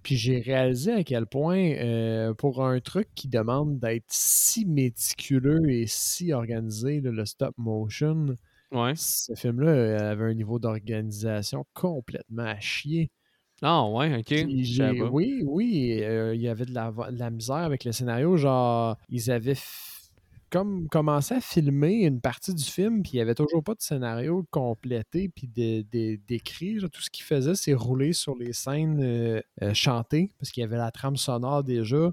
Puis 0.01 0.15
j'ai 0.15 0.39
réalisé 0.39 0.93
à 0.93 1.03
quel 1.03 1.25
point, 1.27 1.73
pour 2.37 2.65
un 2.65 2.79
truc 2.79 3.09
qui 3.15 3.27
demande 3.27 3.79
d'être 3.79 4.05
si 4.07 4.65
méticuleux 4.65 5.69
et 5.69 5.85
si 5.87 6.31
organisé, 6.33 7.01
là, 7.01 7.11
le 7.11 7.25
stop 7.25 7.53
motion, 7.57 8.27
ouais. 8.71 8.93
ce 8.95 9.35
film-là 9.35 10.09
avait 10.09 10.31
un 10.31 10.33
niveau 10.33 10.57
d'organisation 10.57 11.65
complètement 11.73 12.45
à 12.45 12.59
chier. 12.59 13.11
Ah 13.61 13.85
ouais, 13.87 14.19
ok. 14.19 14.33
Oui, 15.11 15.43
oui, 15.45 15.99
euh, 16.01 16.33
il 16.35 16.41
y 16.41 16.47
avait 16.47 16.65
de 16.65 16.73
la, 16.73 16.91
de 16.91 17.17
la 17.19 17.29
misère 17.29 17.55
avec 17.57 17.83
le 17.83 17.91
scénario. 17.91 18.37
Genre, 18.37 18.97
ils 19.09 19.29
avaient 19.31 19.55
comme 20.49 20.87
commencé 20.89 21.35
à 21.35 21.41
filmer 21.41 22.05
une 22.05 22.21
partie 22.21 22.53
du 22.55 22.63
film, 22.63 23.03
puis 23.03 23.11
il 23.13 23.15
n'y 23.17 23.21
avait 23.21 23.35
toujours 23.35 23.63
pas 23.63 23.75
de 23.75 23.81
scénario 23.81 24.45
complété, 24.49 25.29
puis 25.29 25.47
de- 25.47 25.83
de- 25.91 26.19
d'écrit. 26.27 26.79
Genre, 26.79 26.89
Tout 26.89 27.01
ce 27.01 27.09
qu'ils 27.09 27.25
faisaient, 27.25 27.53
c'est 27.55 27.73
rouler 27.73 28.13
sur 28.13 28.35
les 28.35 28.53
scènes 28.53 28.99
euh, 29.03 29.41
euh, 29.61 29.73
chantées, 29.73 30.31
parce 30.39 30.51
qu'il 30.51 30.61
y 30.61 30.63
avait 30.63 30.77
la 30.77 30.91
trame 30.91 31.17
sonore 31.17 31.63
déjà. 31.63 32.11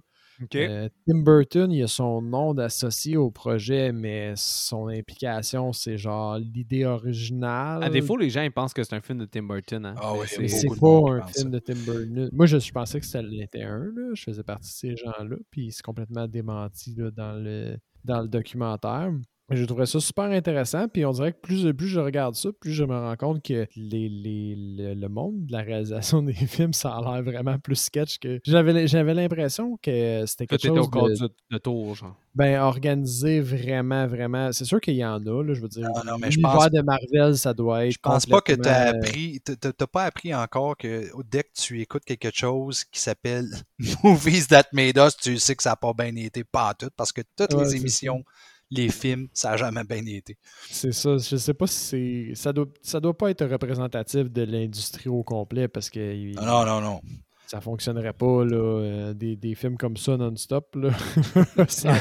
Euh, 0.54 0.88
Tim 1.06 1.18
Burton, 1.22 1.70
il 1.72 1.82
a 1.82 1.86
son 1.86 2.20
nom 2.22 2.54
d'associé 2.54 3.16
au 3.16 3.30
projet, 3.30 3.92
mais 3.92 4.34
son 4.36 4.88
implication, 4.88 5.72
c'est 5.72 5.96
genre 5.96 6.38
l'idée 6.38 6.84
originale. 6.84 7.82
À 7.82 7.88
défaut, 7.90 8.16
les 8.16 8.30
gens 8.30 8.42
ils 8.42 8.52
pensent 8.52 8.74
que 8.74 8.82
c'est 8.82 8.94
un 8.94 9.00
film 9.00 9.18
de 9.20 9.24
Tim 9.26 9.44
Burton. 9.44 9.84
Hein? 9.86 9.94
Ah 9.98 10.14
ouais, 10.14 10.26
C'est- 10.26 10.42
y 10.66 10.68
pas 10.80 11.12
un 11.12 11.26
film 11.26 11.50
de 11.50 11.58
Tim 11.58 11.74
Burton. 11.86 12.28
Moi, 12.32 12.46
je, 12.46 12.58
je 12.58 12.72
pensais 12.72 13.00
que 13.00 13.06
c'était 13.06 13.62
un. 13.62 13.78
Là. 13.78 14.10
Je 14.14 14.22
faisais 14.22 14.42
partie 14.42 14.68
de 14.70 14.94
ces 14.94 14.96
gens-là. 14.96 15.36
Puis 15.50 15.72
c'est 15.72 15.82
complètement 15.82 16.26
démenti 16.28 16.94
là, 16.96 17.10
dans, 17.10 17.32
le, 17.42 17.76
dans 18.04 18.20
le 18.22 18.28
documentaire. 18.28 19.10
Je 19.50 19.64
trouvais 19.64 19.86
ça 19.86 20.00
super 20.00 20.24
intéressant. 20.24 20.88
Puis 20.88 21.04
on 21.04 21.12
dirait 21.12 21.32
que 21.32 21.38
plus, 21.40 21.72
plus 21.72 21.86
je 21.86 22.00
regarde 22.00 22.34
ça, 22.34 22.48
plus 22.60 22.72
je 22.72 22.82
me 22.82 22.94
rends 22.98 23.14
compte 23.16 23.42
que 23.44 23.66
les, 23.76 24.08
les- 24.08 24.56
le, 24.56 24.94
le 24.94 25.08
monde 25.08 25.46
de 25.46 25.52
la 25.52 25.60
réalisation 25.62 26.20
des 26.22 26.32
films, 26.34 26.72
ça 26.72 26.96
a 26.96 27.00
l'air 27.00 27.22
vraiment 27.22 27.56
plus 27.58 27.76
sketch 27.76 28.18
que. 28.18 28.40
J'avais 28.44 28.88
j'avais 28.88 29.14
l'impression 29.14 29.76
que 29.80 30.24
c'était 30.26 30.46
quelque 30.48 30.62
t'étais 30.62 30.74
chose 30.76 30.88
au 30.92 31.08
de, 31.28 31.32
de 31.52 31.58
tour, 31.58 31.94
genre. 31.94 32.16
ben, 32.34 32.60
organisé 32.60 33.40
vraiment, 33.40 34.06
vraiment. 34.08 34.50
C'est 34.52 34.64
sûr 34.64 34.80
qu'il 34.80 34.96
y 34.96 35.04
en 35.04 35.24
a, 35.24 35.42
là, 35.44 35.54
je 35.54 35.60
veux 35.60 35.68
dire. 35.68 35.88
Non, 35.94 36.02
non, 36.04 36.18
mais 36.18 36.30
je 36.32 36.38
L'univers 36.38 36.58
pense- 36.58 36.70
de 36.72 36.80
Marvel, 36.82 37.36
ça 37.36 37.54
doit 37.54 37.86
être. 37.86 37.92
Je 37.92 37.98
pense 38.02 38.26
pas 38.26 38.40
que 38.40 38.52
tu 38.52 38.68
as 38.68 38.92
complètement- 38.92 39.00
appris, 39.08 39.40
t'as- 39.40 39.86
pas 39.86 40.04
appris 40.04 40.34
encore 40.34 40.76
que 40.76 41.08
dès 41.30 41.44
que 41.44 41.50
tu 41.54 41.80
écoutes 41.80 42.04
quelque 42.04 42.30
chose 42.34 42.82
qui 42.84 42.98
s'appelle 43.00 43.46
Movies 44.02 44.48
That 44.48 44.64
Made 44.72 44.96
Us, 44.98 45.16
tu 45.16 45.38
sais 45.38 45.54
que 45.54 45.62
ça 45.62 45.70
n'a 45.70 45.76
pas 45.76 45.92
bien 45.92 46.14
été, 46.16 46.42
pas 46.42 46.70
en 46.70 46.74
tout, 46.74 46.90
parce 46.96 47.12
que 47.12 47.20
toutes 47.36 47.54
Ouais, 47.54 47.62
les 47.64 47.76
émissions, 47.76 48.24
les 48.70 48.88
films, 48.88 49.28
ça 49.32 49.50
n'a 49.50 49.56
jamais 49.56 49.84
bien 49.84 50.04
été. 50.06 50.36
C'est 50.68 50.92
ça. 50.92 51.16
Je 51.18 51.36
sais 51.36 51.54
pas 51.54 51.66
si 51.66 51.78
c'est. 51.78 52.34
Ça 52.34 52.52
doit, 52.52 52.66
ça 52.82 53.00
doit 53.00 53.16
pas 53.16 53.30
être 53.30 53.44
représentatif 53.46 54.30
de 54.30 54.42
l'industrie 54.42 55.08
au 55.08 55.22
complet 55.22 55.68
parce 55.68 55.88
que 55.90 56.14
il- 56.14 56.34
Non, 56.36 56.64
non, 56.66 56.80
non. 56.80 57.00
ça 57.46 57.60
fonctionnerait 57.60 58.12
pas, 58.12 58.44
là. 58.44 58.56
euh, 58.56 59.14
des, 59.14 59.36
des 59.36 59.54
films 59.54 59.76
comme 59.76 59.96
ça 59.96 60.16
non-stop, 60.16 60.74
là. 60.74 60.90
Ça- 61.68 61.94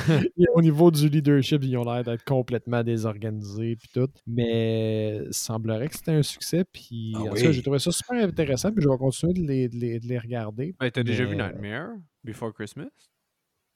au 0.56 0.62
niveau 0.64 0.90
du 0.90 1.08
leadership, 1.08 1.64
ils 1.64 1.78
ont 1.78 1.84
l'air 1.84 2.04
d'être 2.04 2.24
complètement 2.24 2.84
désorganisés 2.84 3.76
puis 3.76 3.90
tout. 3.94 4.10
Mais 4.26 5.18
il 5.28 5.34
semblerait 5.34 5.88
que 5.90 5.96
c'était 5.96 6.14
un 6.14 6.24
succès. 6.24 6.64
Puis 6.72 7.14
Ah 7.16 7.20
en 7.20 7.26
tout 7.28 7.34
oui. 7.34 7.44
cas, 7.44 7.52
j'ai 7.52 7.62
trouvé 7.62 7.78
ça 7.78 7.92
super 7.92 8.24
intéressant. 8.24 8.72
Puis 8.72 8.84
je 8.84 8.90
vais 8.90 8.98
continuer 8.98 9.34
de 9.34 9.42
les, 9.48 9.70
de 9.70 9.76
les- 9.76 10.00
de 10.00 10.08
les 10.08 10.18
regarder. 10.18 10.76
Ben, 10.80 10.90
t'as 10.90 11.04
déjà 11.04 11.26
vu 11.26 11.36
Mais- 11.36 11.48
Nightmare 11.48 11.90
Before 12.24 12.52
Christmas? 12.54 12.88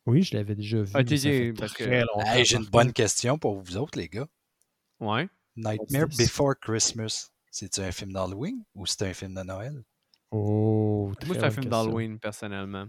Oui, 0.09 0.23
je 0.23 0.35
l'avais 0.35 0.55
déjà 0.55 0.81
vu. 0.81 0.91
Que-. 0.91 1.83
Hey, 2.25 2.43
J'ai 2.43 2.57
une 2.57 2.65
bonne 2.65 2.91
question 2.91 3.37
pour 3.37 3.61
vous 3.61 3.77
autres, 3.77 3.97
les 3.97 4.09
gars. 4.09 4.27
Ouais. 4.99 5.29
Nightmare? 5.55 6.07
Before 6.17 6.55
Christmas, 6.59 7.31
c'est-tu 7.51 7.81
un 7.81 7.91
film 7.91 8.11
d'Halloween 8.11 8.63
ou 8.73 8.85
c'est 8.85 9.03
un 9.03 9.13
film 9.13 9.35
de 9.35 9.43
Noël? 9.43 9.83
Oh, 10.31 11.11
Moi, 11.25 11.35
c'est 11.35 11.43
un 11.43 11.51
film 11.51 11.65
d'Halloween, 11.65 12.19
personnellement. 12.19 12.87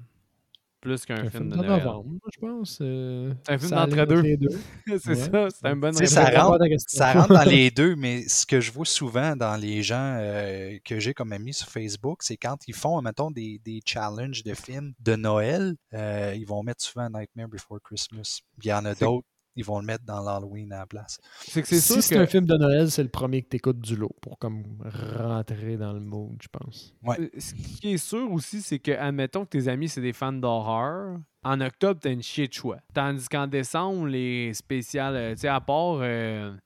Plus 0.81 1.05
qu'un 1.05 1.17
Un 1.17 1.29
film, 1.29 1.31
film 1.31 1.49
de 1.51 1.57
de 1.57 1.63
Noël. 1.63 1.85
novembre, 1.85 2.11
je 2.35 2.41
pense. 2.41 2.79
euh, 2.81 3.35
C'est 3.47 3.53
un 3.53 3.59
film 3.59 3.71
d'entre 3.73 4.07
deux. 4.07 4.21
les 4.23 4.37
deux. 4.39 4.49
c'est 4.99 5.09
Ouais. 5.09 5.15
ça, 5.15 5.49
c'est 5.51 5.67
un 5.67 5.77
bon 5.77 5.93
ça 5.93 6.25
rentre-. 6.43 6.65
Ça 6.87 7.13
rentre 7.13 7.35
dans 7.35 7.43
les 7.45 7.71
deux, 7.71 7.97
mais 7.97 8.27
ce 8.29 8.47
que 8.47 8.61
je 8.61 8.73
vois 8.73 8.87
souvent 8.87 9.37
dans 9.37 9.57
les 9.61 9.83
gens 9.83 10.17
euh, 10.21 10.79
que 10.85 10.99
j'ai 10.99 11.13
comme 11.13 11.33
amis 11.33 11.53
sur 11.53 11.69
Facebook, 11.69 12.23
c'est 12.23 12.39
quand 12.39 12.57
ils 12.67 12.75
font, 12.75 13.01
mettons, 13.03 13.31
des, 13.31 13.61
des 13.65 13.81
challenges 13.85 14.43
de 14.43 14.55
films 14.55 14.95
de 15.01 15.17
Noël, 15.17 15.75
euh, 15.93 16.35
ils 16.37 16.47
vont 16.47 16.63
mettre 16.63 16.83
souvent 16.83 17.09
Nightmare 17.11 17.49
Before 17.49 17.79
Christmas. 17.85 18.41
Il 18.63 18.67
y 18.69 18.73
en 18.73 18.85
a 18.87 18.95
d'autres, 18.95 19.27
ils 19.57 19.65
vont 19.65 19.81
le 19.81 19.87
mettre 19.87 20.05
dans 20.05 20.23
l'Halloween 20.23 20.73
à 20.73 20.79
la 20.79 20.87
place. 20.87 21.19
C'est 21.41 21.63
que 21.63 21.69
c'est 21.69 21.81
Si 21.81 21.93
sûr 21.95 22.03
c'est 22.03 22.15
que 22.15 22.21
un 22.21 22.27
film 22.27 22.47
de 22.47 22.57
Noël, 22.57 22.91
c'est 22.91 23.03
le 23.03 23.09
premier 23.09 23.43
que 23.43 23.49
t'écoutes 23.49 23.81
du 23.81 23.97
lot 23.97 24.15
pour 24.21 24.39
comme 24.39 24.63
rentrer 25.17 25.77
dans 25.77 25.93
le 25.93 26.01
mood, 26.01 26.37
je 26.41 26.49
pense. 26.49 26.95
Euh, 27.07 27.29
Ce 27.39 27.55
qui 27.55 27.93
est 27.95 27.99
sûr 27.99 28.31
aussi, 28.33 28.63
c'est 28.63 28.79
que, 28.79 28.93
admettons 28.93 29.45
que 29.45 29.51
tes 29.51 29.69
amis, 29.69 29.89
c'est 29.89 30.01
des 30.01 30.13
fans 30.13 30.33
d'horreur. 30.33 31.19
En 31.43 31.61
octobre, 31.61 31.99
t'as 32.03 32.13
une 32.13 32.23
shit 32.23 32.53
choix. 32.55 32.79
Tandis 32.95 33.27
qu'en 33.29 33.47
décembre, 33.47 34.07
les 34.07 34.53
spéciales, 34.55 35.17
euh, 35.17 35.35
tu 35.35 35.41
sais, 35.41 35.49
à 35.49 35.61
part, 35.61 35.99
euh, 36.01 36.53
tu 36.53 36.59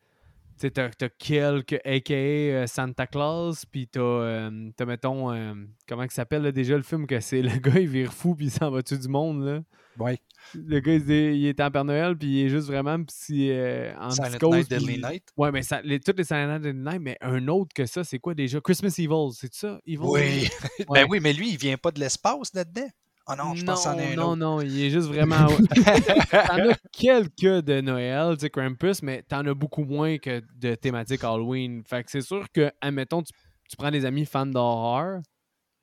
sais, 0.57 0.71
t'as, 0.71 0.89
t'as 0.91 1.09
quelques, 1.09 1.81
a.k.a. 1.85 2.67
Santa 2.67 3.07
Claus, 3.07 3.65
puis 3.67 3.89
t'as, 3.89 4.01
euh, 4.01 4.71
t'as, 4.77 4.85
mettons, 4.85 5.33
euh, 5.33 5.55
comment 5.89 6.03
il 6.03 6.11
s'appelle 6.11 6.51
déjà 6.53 6.77
le 6.77 6.83
film 6.83 7.07
que 7.07 7.19
c'est 7.21 7.43
le 7.43 7.49
gars, 7.61 7.81
il 7.81 7.89
vire 7.89 8.13
fou, 8.13 8.35
puis 8.35 8.47
il 8.47 8.51
s'en 8.51 8.71
va 8.71 8.83
tuer 8.83 8.99
du 8.99 9.09
monde, 9.09 9.45
là? 9.45 9.61
Oui. 9.99 10.19
Le 10.55 10.81
gars, 10.81 10.95
il, 10.95 11.11
il 11.11 11.47
est 11.47 11.61
en 11.61 11.71
Père 11.71 11.85
Noël, 11.85 12.17
puis 12.17 12.29
il 12.29 12.47
est 12.47 12.49
juste 12.49 12.67
vraiment 12.67 13.03
petit, 13.03 13.51
euh, 13.51 13.95
en 13.99 14.11
Silent 14.11 14.29
psychose, 14.29 14.57
Night, 14.57 14.71
Deadly 14.71 14.99
Night? 14.99 15.25
Ouais, 15.37 15.51
mais 15.51 15.63
ça, 15.63 15.81
les, 15.83 16.01
toutes 16.01 16.19
les 16.19 16.25
Silent 16.25 16.49
Night, 16.49 16.63
Deadly 16.63 16.81
Night, 16.81 17.01
mais 17.01 17.17
un 17.21 17.49
autre 17.49 17.73
que 17.75 17.87
ça, 17.87 18.05
c'est 18.05 18.19
quoi 18.19 18.35
déjà? 18.35 18.61
Christmas 18.61 18.95
Evil, 18.99 19.33
c'est 19.33 19.55
ça? 19.55 19.81
Evil? 19.87 19.99
Oui. 20.03 20.49
Ouais. 20.89 21.03
ben 21.03 21.07
oui, 21.09 21.21
mais 21.23 21.33
lui, 21.33 21.51
il 21.51 21.57
vient 21.57 21.77
pas 21.77 21.91
de 21.91 22.01
l'espace 22.01 22.53
là-dedans. 22.55 22.89
Ah 23.27 23.37
non, 23.37 23.55
je 23.55 23.65
pense 23.65 23.79
que 23.79 23.85
c'en 23.85 23.99
est 23.99 24.13
un 24.13 24.17
non, 24.17 24.29
autre. 24.33 24.37
non, 24.37 24.61
il 24.61 24.85
est 24.85 24.91
juste 24.91 25.09
vraiment. 25.09 25.47
t'en 26.31 26.71
as 26.71 26.77
quelques 26.93 27.65
de 27.65 27.81
Noël, 27.81 28.35
tu 28.35 28.41
sais, 28.41 28.51
Krampus, 28.51 29.03
mais 29.03 29.23
t'en 29.23 29.47
as 29.47 29.55
beaucoup 29.55 29.85
moins 29.85 30.19
que 30.19 30.43
de 30.57 30.75
thématiques 30.75 31.25
Halloween. 31.25 31.83
Fait 31.87 32.05
que 32.05 32.11
c'est 32.11 32.21
sûr 32.21 32.45
que, 32.53 32.71
admettons, 32.83 33.23
tu, 33.23 33.33
tu 33.71 33.77
prends 33.77 33.91
des 33.91 34.05
amis 34.05 34.27
fans 34.27 34.45
d'horreur, 34.45 35.23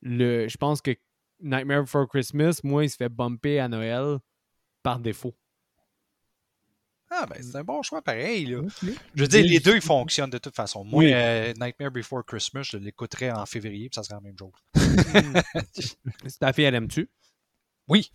le, 0.04 0.48
je 0.48 0.58
pense 0.58 0.82
que 0.82 0.92
Nightmare 1.42 1.84
Before 1.84 2.08
Christmas, 2.08 2.60
moi, 2.64 2.84
il 2.86 2.90
se 2.90 2.96
fait 2.98 3.10
bumper 3.10 3.60
à 3.60 3.68
Noël 3.68 4.18
par 4.84 5.00
défaut. 5.00 5.36
Ah, 7.14 7.26
ben 7.30 7.36
c'est 7.44 7.58
un 7.58 7.64
bon 7.64 7.82
choix 7.82 8.02
pareil. 8.02 8.46
Là. 8.46 8.62
Je 9.16 9.22
veux 9.24 9.28
dire, 9.28 9.44
les 9.44 9.60
deux, 9.60 9.76
ils 9.76 9.82
fonctionnent 9.82 10.30
de 10.30 10.38
toute 10.38 10.56
façon. 10.56 10.86
Moi, 10.86 11.04
Oui. 11.04 11.12
euh, 11.14 11.52
Nightmare 11.60 11.92
Before 11.92 12.26
Christmas, 12.26 12.64
je 12.64 12.78
l'écouterais 12.78 13.32
en 13.32 13.46
février, 13.46 13.90
puis 13.90 13.96
ça 13.96 14.04
serait 14.04 14.16
la 14.16 14.22
même 14.22 14.38
chose. 14.40 14.54
C'est 16.26 16.40
ta 16.40 16.54
fille, 16.54 16.64
elle 16.64 16.76
aime-tu? 16.76 17.10
Oui. 17.90 18.10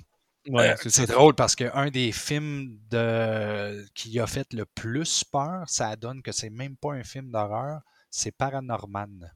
Ouais, 0.49 0.71
Euh, 0.71 0.77
c'est 0.89 1.07
drôle 1.07 1.35
parce 1.35 1.57
qu'un 1.57 1.91
des 1.91 2.13
films 2.13 2.79
de... 2.89 3.85
qui 3.95 4.19
a 4.21 4.27
fait 4.29 4.51
le 4.55 4.65
plus 4.65 5.25
peur, 5.25 5.69
ça 5.69 5.97
donne 5.97 6.23
que 6.23 6.31
c'est 6.31 6.51
même 6.51 6.77
pas 6.77 6.93
un 6.93 7.03
film 7.03 7.33
d'horreur, 7.33 7.81
c'est 8.11 8.31
Paranorman. 8.31 9.31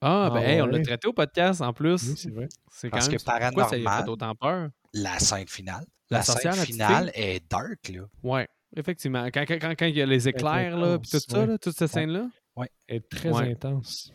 Ah, 0.00 0.30
ben, 0.32 0.40
Ah 0.44 0.48
hey, 0.50 0.62
on 0.62 0.66
l'a 0.66 0.80
traité 0.82 1.08
au 1.08 1.12
podcast 1.12 1.60
en 1.60 1.72
plus. 1.72 2.02
Oui, 2.08 2.14
c'est 2.16 2.30
vrai. 2.30 2.48
c'est 2.70 2.88
quand 2.88 2.96
Parce 2.96 3.08
même. 3.08 3.18
que 3.18 3.22
Pourquoi 3.24 3.64
ça 3.64 3.66
a 3.66 3.68
fait 3.78 3.82
Paranormal, 3.84 4.08
autant 4.10 4.34
peur? 4.34 4.68
la 4.94 5.18
scène 5.18 5.46
finale, 5.48 5.84
La 6.10 6.22
scène 6.22 6.52
finale 6.54 7.10
est 7.14 7.48
dark, 7.50 7.88
là. 7.90 8.02
Ouais, 8.22 8.48
effectivement. 8.76 9.26
Quand, 9.26 9.44
quand, 9.46 9.58
quand- 9.60 9.74
quand 9.78 9.86
il 9.86 9.96
y 9.96 10.02
a 10.02 10.06
les 10.06 10.26
éclairs, 10.28 10.76
là, 10.78 10.98
puis 10.98 11.10
tout 11.10 11.16
intense, 11.18 11.30
ça, 11.30 11.46
là, 11.46 11.58
toute 11.58 11.72
cette 11.76 11.80
Ouais. 11.94 12.00
scène-là? 12.00 12.28
Elle 12.88 12.96
est 12.96 13.08
très 13.08 13.30
Ouais. 13.30 13.52
intense. 13.52 14.12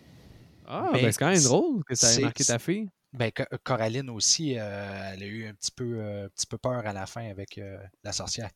Ah, 0.67 0.89
Mais 0.93 1.03
ben 1.03 1.11
c'est 1.11 1.19
quand 1.19 1.29
même 1.29 1.43
drôle 1.43 1.83
que 1.83 1.93
ça 1.95 2.13
ait 2.13 2.21
marqué 2.23 2.43
ta 2.43 2.57
fille. 2.59 2.89
Ben, 3.13 3.31
Co- 3.31 3.43
Coraline 3.63 4.09
aussi, 4.09 4.55
euh, 4.57 5.11
elle 5.13 5.23
a 5.23 5.25
eu 5.25 5.47
un 5.47 5.53
petit 5.53 5.71
peu, 5.71 5.99
euh, 5.99 6.25
un 6.25 6.29
petit 6.29 6.47
peu 6.47 6.57
peur 6.57 6.85
à 6.85 6.91
la 6.91 7.05
fin 7.05 7.29
avec 7.29 7.57
euh, 7.59 7.77
la 8.03 8.11
sorcière. 8.11 8.49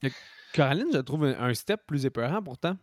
Coraline, 0.53 0.87
je 0.91 0.97
trouve 0.97 1.25
un, 1.25 1.39
un 1.39 1.53
step 1.53 1.81
plus 1.87 2.05
épeurant 2.05 2.41
pourtant 2.41 2.75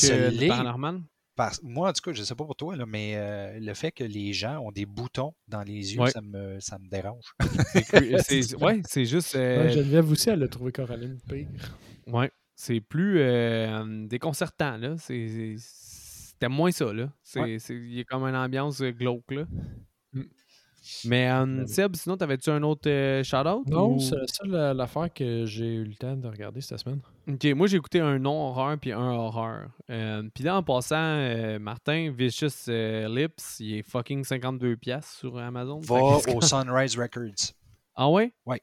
que 0.00 0.06
le 0.06 0.48
paranormal. 0.48 1.00
Parce- 1.38 1.62
moi, 1.62 1.88
en 1.88 1.92
tout 1.94 2.02
cas, 2.02 2.12
je 2.12 2.22
sais 2.22 2.34
pas 2.34 2.44
pour 2.44 2.54
toi, 2.56 2.76
là, 2.76 2.84
mais 2.84 3.14
euh, 3.16 3.58
le 3.60 3.72
fait 3.72 3.92
que 3.92 4.04
les 4.04 4.32
gens 4.34 4.58
ont 4.58 4.70
des 4.72 4.84
boutons 4.84 5.32
dans 5.46 5.62
les 5.62 5.94
yeux, 5.94 6.00
Ouais. 6.02 6.10
ça, 6.10 6.20
me, 6.20 6.58
ça 6.60 6.78
me 6.78 6.86
dérange. 6.88 7.24
C'est 7.72 7.86
cru- 7.86 8.18
c'est- 8.26 8.56
ouais, 8.56 8.82
c'est 8.86 9.04
juste. 9.06 9.34
euh, 9.36 9.64
Ouais, 9.64 9.72
Geneviève 9.72 10.10
aussi, 10.10 10.28
elle 10.28 10.42
a 10.42 10.48
trouvé 10.48 10.72
Coraline 10.72 11.18
pire. 11.28 11.48
ouais, 12.08 12.30
c'est 12.56 12.80
plus 12.80 13.20
euh, 13.20 14.06
déconcertant, 14.06 14.76
là. 14.76 14.96
C'est- 14.98 15.54
C'était 15.58 16.48
moins 16.48 16.70
ça, 16.70 16.92
là. 16.92 17.10
C'est, 17.22 17.40
Ouais. 17.40 17.58
c'est- 17.58 17.74
il 17.74 17.94
y 17.94 18.00
a 18.00 18.04
comme 18.04 18.22
une 18.24 18.36
ambiance 18.36 18.80
euh, 18.82 18.90
glauque, 18.92 19.30
là. 19.32 19.44
Mm. 20.12 20.22
Mais 21.04 21.30
euh, 21.30 21.44
oui. 21.62 21.68
Seb, 21.68 21.96
sinon, 21.96 22.16
t'avais-tu 22.16 22.50
un 22.50 22.62
autre 22.62 22.88
euh, 22.88 23.22
shout-out? 23.22 23.66
Non, 23.68 23.94
ou- 23.96 24.00
c'est 24.00 24.14
ça 24.26 24.44
la- 24.46 24.74
l'affaire 24.74 25.12
que 25.12 25.44
j'ai 25.46 25.74
eu 25.74 25.84
le 25.84 25.94
temps 25.94 26.16
de 26.16 26.26
regarder 26.28 26.60
cette 26.60 26.78
semaine. 26.80 27.00
Ok, 27.28 27.44
moi 27.56 27.66
j'ai 27.66 27.76
écouté 27.76 28.00
un 28.00 28.18
non-horreur 28.18 28.78
puis 28.78 28.92
un 28.92 29.10
horreur. 29.12 29.68
Euh, 29.90 30.22
puis 30.34 30.44
là, 30.44 30.56
en 30.56 30.62
passant, 30.62 30.96
euh, 30.96 31.58
Martin, 31.58 32.10
Vicious 32.16 32.48
euh, 32.68 33.06
Lips, 33.08 33.60
il 33.60 33.74
est 33.78 33.82
fucking 33.82 34.22
52$ 34.24 34.76
piastres 34.76 35.12
sur 35.18 35.38
Amazon. 35.38 35.80
Va 35.80 35.96
au 36.36 36.40
Sunrise 36.40 36.96
Records. 36.98 37.52
Ah 38.00 38.08
ouais? 38.08 38.32
Oui. 38.46 38.58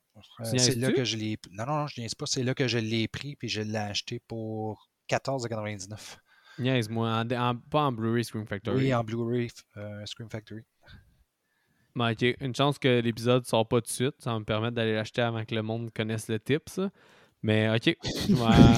C'est 0.45 0.75
là 0.77 0.93
que 0.93 1.03
je 1.03 1.17
l'ai. 1.17 1.37
Non, 1.51 1.65
non, 1.65 1.75
non, 1.79 1.87
je 1.87 1.99
niaise 1.99 2.15
pas. 2.15 2.25
C'est 2.25 2.41
là 2.41 2.53
que 2.53 2.69
je 2.69 2.77
l'ai 2.77 3.09
pris 3.09 3.35
puis 3.35 3.49
je 3.49 3.61
l'ai 3.61 3.75
acheté 3.75 4.21
pour 4.25 4.89
14,99. 5.09 6.17
Niaise-moi, 6.59 7.09
en, 7.09 7.29
en- 7.31 7.55
pas 7.69 7.81
en 7.81 7.91
Blu-ray 7.91 8.23
Scream 8.23 8.47
Factory. 8.47 8.77
Oui, 8.85 8.93
en 8.93 9.03
Blu-ray 9.03 9.49
euh, 9.75 10.05
Scream 10.05 10.29
Factory. 10.29 10.61
Ben, 11.95 12.11
ok, 12.11 12.35
une 12.41 12.53
chance 12.53 12.77
que 12.77 12.99
l'épisode 12.99 13.45
sort 13.45 13.67
pas 13.67 13.77
tout 13.81 13.87
de 13.87 13.91
suite. 13.91 14.15
Ça 14.19 14.33
va 14.33 14.39
me 14.39 14.45
permettre 14.45 14.75
d'aller 14.75 14.93
l'acheter 14.93 15.21
avant 15.21 15.45
que 15.45 15.55
le 15.55 15.61
monde 15.61 15.91
connaisse 15.93 16.27
le 16.27 16.39
tip, 16.39 16.67
ça. 16.67 16.89
Mais 17.41 17.69
ok, 17.69 17.95
je 18.03 18.33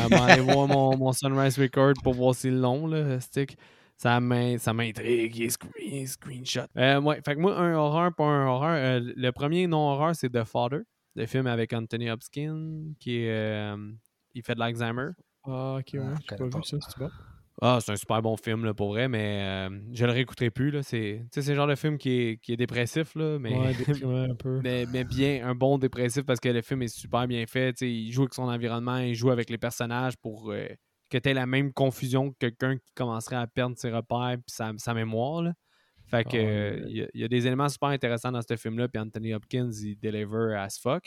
vais 0.10 0.16
aller 0.16 0.42
voir 0.42 0.68
mon, 0.68 0.98
mon 0.98 1.14
Sunrise 1.14 1.58
Record 1.58 1.94
pour 2.04 2.14
voir 2.14 2.36
si 2.36 2.50
le 2.50 2.60
long, 2.60 2.86
là, 2.88 3.20
stick. 3.20 3.58
Ça 3.96 4.20
m'in- 4.20 4.60
ça 4.60 4.74
m'intrigue, 4.74 5.36
il 5.36 5.44
est 5.46 5.50
screen- 5.50 5.72
il 5.82 5.94
est 5.96 6.06
screenshot. 6.06 6.68
Euh, 6.78 7.02
ouais, 7.02 7.20
fait 7.26 7.34
que 7.34 7.40
moi, 7.40 7.58
un 7.58 7.74
horreur, 7.74 8.14
pas 8.14 8.26
un 8.26 8.46
horreur. 8.48 8.76
euh, 8.76 9.00
le 9.16 9.32
premier 9.32 9.66
non-horreur, 9.66 10.16
c'est 10.16 10.30
The 10.30 10.44
Father, 10.44 10.82
le 11.16 11.26
film 11.26 11.48
avec 11.48 11.74
Anthony 11.74 12.12
Hopkins, 12.12 12.94
qui 13.00 13.24
est. 13.24 13.32
euh, 13.32 13.92
il 14.36 14.44
fait 14.44 14.54
de 14.54 14.60
l'Alzheimer. 14.60 15.10
Ah, 15.46 15.78
ok, 15.80 15.88
ouais. 15.94 16.00
Ah, 16.04 16.14
je 16.22 16.28
J'ai 16.30 16.36
pas 16.36 16.50
pas. 16.50 16.58
vu 16.60 16.64
ça, 16.64 16.78
c'est 16.82 17.00
bon. 17.00 17.10
Ah, 17.62 17.80
c'est 17.82 17.92
un 17.92 17.96
super 17.96 18.22
bon 18.22 18.38
film 18.38 18.66
là, 18.66 18.74
pour 18.76 18.90
vrai, 18.90 19.08
mais 19.08 19.42
euh, 19.70 19.80
je 19.92 20.06
le 20.06 20.12
réécouterai 20.12 20.52
plus. 20.52 20.70
là. 20.70 20.84
C'est 20.84 21.26
le 21.36 21.56
genre 21.56 21.66
de 21.68 21.74
film 21.76 21.98
qui 21.98 22.12
est, 22.12 22.38
qui 22.38 22.54
est 22.54 22.58
dépressif, 22.58 23.16
là, 23.16 23.40
mais, 23.40 23.58
Ouais, 23.58 23.74
un 24.30 24.36
peu. 24.36 24.60
mais, 24.64 24.86
mais 24.92 25.04
bien, 25.04 25.48
un 25.48 25.56
bon 25.56 25.78
dépressif 25.80 26.24
parce 26.24 26.40
que 26.40 26.50
le 26.50 26.62
film 26.62 26.84
est 26.84 26.88
super 26.96 27.28
bien 27.28 27.46
fait. 27.48 27.82
Il 27.82 28.12
joue 28.12 28.22
avec 28.24 28.36
son 28.36 28.44
environnement, 28.44 28.98
il 28.98 29.16
joue 29.16 29.32
avec 29.32 29.50
les 29.50 29.58
personnages 29.58 30.16
pour 30.18 30.52
euh, 30.52 30.68
que 31.10 31.18
tu 31.18 31.30
aies 31.30 31.34
la 31.34 31.48
même 31.48 31.74
confusion 31.74 32.30
que 32.32 32.36
quelqu'un 32.40 32.78
qui 32.78 32.94
commencerait 32.94 33.38
à 33.38 33.48
perdre 33.48 33.76
ses 33.78 33.90
repères 33.92 34.34
et 34.34 34.38
sa, 34.46 34.72
sa 34.78 34.94
mémoire. 34.94 35.42
là. 35.42 35.54
Fait 36.06 36.24
que 36.24 36.38
Ah, 36.38 36.42
ouais. 36.42 36.84
il 36.90 36.98
y, 36.98 37.02
a- 37.02 37.08
il 37.14 37.22
y 37.22 37.24
a 37.24 37.28
des 37.28 37.48
éléments 37.48 37.70
super 37.70 37.90
intéressants 37.90 38.32
dans 38.32 38.42
ce 38.42 38.56
film-là, 38.56 38.88
puis 38.88 39.02
Anthony 39.02 39.34
Hopkins, 39.34 39.72
il 39.84 39.98
deliver 40.00 40.54
as 40.56 40.78
fuck. 40.80 41.06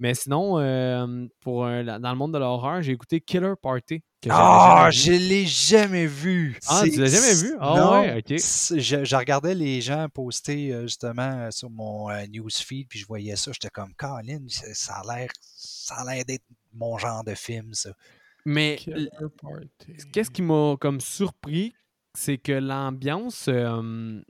Mais 0.00 0.14
sinon, 0.14 0.58
euh, 0.58 1.26
pour 1.40 1.66
un- 1.66 1.98
dans 2.00 2.10
le 2.10 2.16
monde 2.16 2.32
de 2.34 2.38
l'horreur, 2.38 2.82
j'ai 2.82 2.92
écouté 2.92 3.20
Killer 3.20 3.54
Party. 3.60 4.02
Ah, 4.28 4.88
vu. 4.90 4.96
je 4.96 5.12
l'ai 5.12 5.46
jamais 5.46 6.06
vu. 6.06 6.58
Ah, 6.66 6.82
tu 6.84 6.98
l'as 6.98 7.08
jamais 7.08 7.34
vu? 7.34 7.54
Ah 7.60 7.74
non, 7.76 8.00
ouais, 8.00 8.18
ok. 8.18 8.38
Je, 8.80 9.04
je 9.04 9.16
regardais 9.16 9.54
les 9.54 9.80
gens 9.80 10.08
poster 10.08 10.72
euh, 10.72 10.82
justement 10.82 11.22
euh, 11.22 11.50
sur 11.50 11.68
mon 11.70 12.10
euh, 12.10 12.26
newsfeed, 12.26 12.88
puis 12.88 12.98
je 12.98 13.06
voyais 13.06 13.36
ça, 13.36 13.52
j'étais 13.52 13.68
comme, 13.68 13.94
Colin, 13.94 14.40
ça 14.48 14.94
a 15.04 15.14
l'air, 15.16 15.30
ça 15.40 15.96
a 15.96 16.04
l'air 16.14 16.24
d'être 16.24 16.44
mon 16.72 16.96
genre 16.98 17.22
de 17.22 17.34
film, 17.34 17.74
ça. 17.74 17.90
Mais 18.46 18.76
Killer 18.78 19.08
Party. 19.40 19.96
Qu'est-ce 20.12 20.30
qui 20.30 20.42
m'a 20.42 20.76
comme 20.80 21.00
surpris, 21.00 21.74
c'est 22.14 22.38
que 22.38 22.52
l'ambiance 22.52 23.46
euh, 23.48 24.20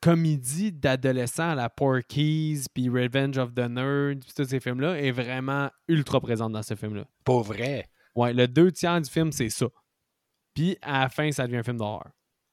comédie 0.00 0.72
d'adolescents 0.72 1.50
à 1.50 1.54
la 1.54 1.68
Porky's, 1.68 2.68
puis 2.68 2.88
Revenge 2.88 3.36
of 3.38 3.54
the 3.54 3.68
Nerd, 3.68 4.20
puis 4.24 4.32
tous 4.34 4.44
ces 4.48 4.60
films-là, 4.60 4.98
est 5.00 5.10
vraiment 5.10 5.70
ultra 5.88 6.20
présente 6.20 6.52
dans 6.52 6.62
ce 6.62 6.74
film-là. 6.74 7.04
Pas 7.24 7.42
vrai? 7.42 7.88
Ouais, 8.14 8.32
le 8.32 8.48
deux 8.48 8.72
tiers 8.72 9.00
du 9.00 9.10
film, 9.10 9.30
c'est 9.32 9.50
ça. 9.50 9.66
Puis 10.54 10.76
à 10.82 11.02
la 11.02 11.08
fin, 11.08 11.30
ça 11.30 11.46
devient 11.46 11.58
un 11.58 11.62
film 11.62 11.76
d'horreur. 11.76 12.10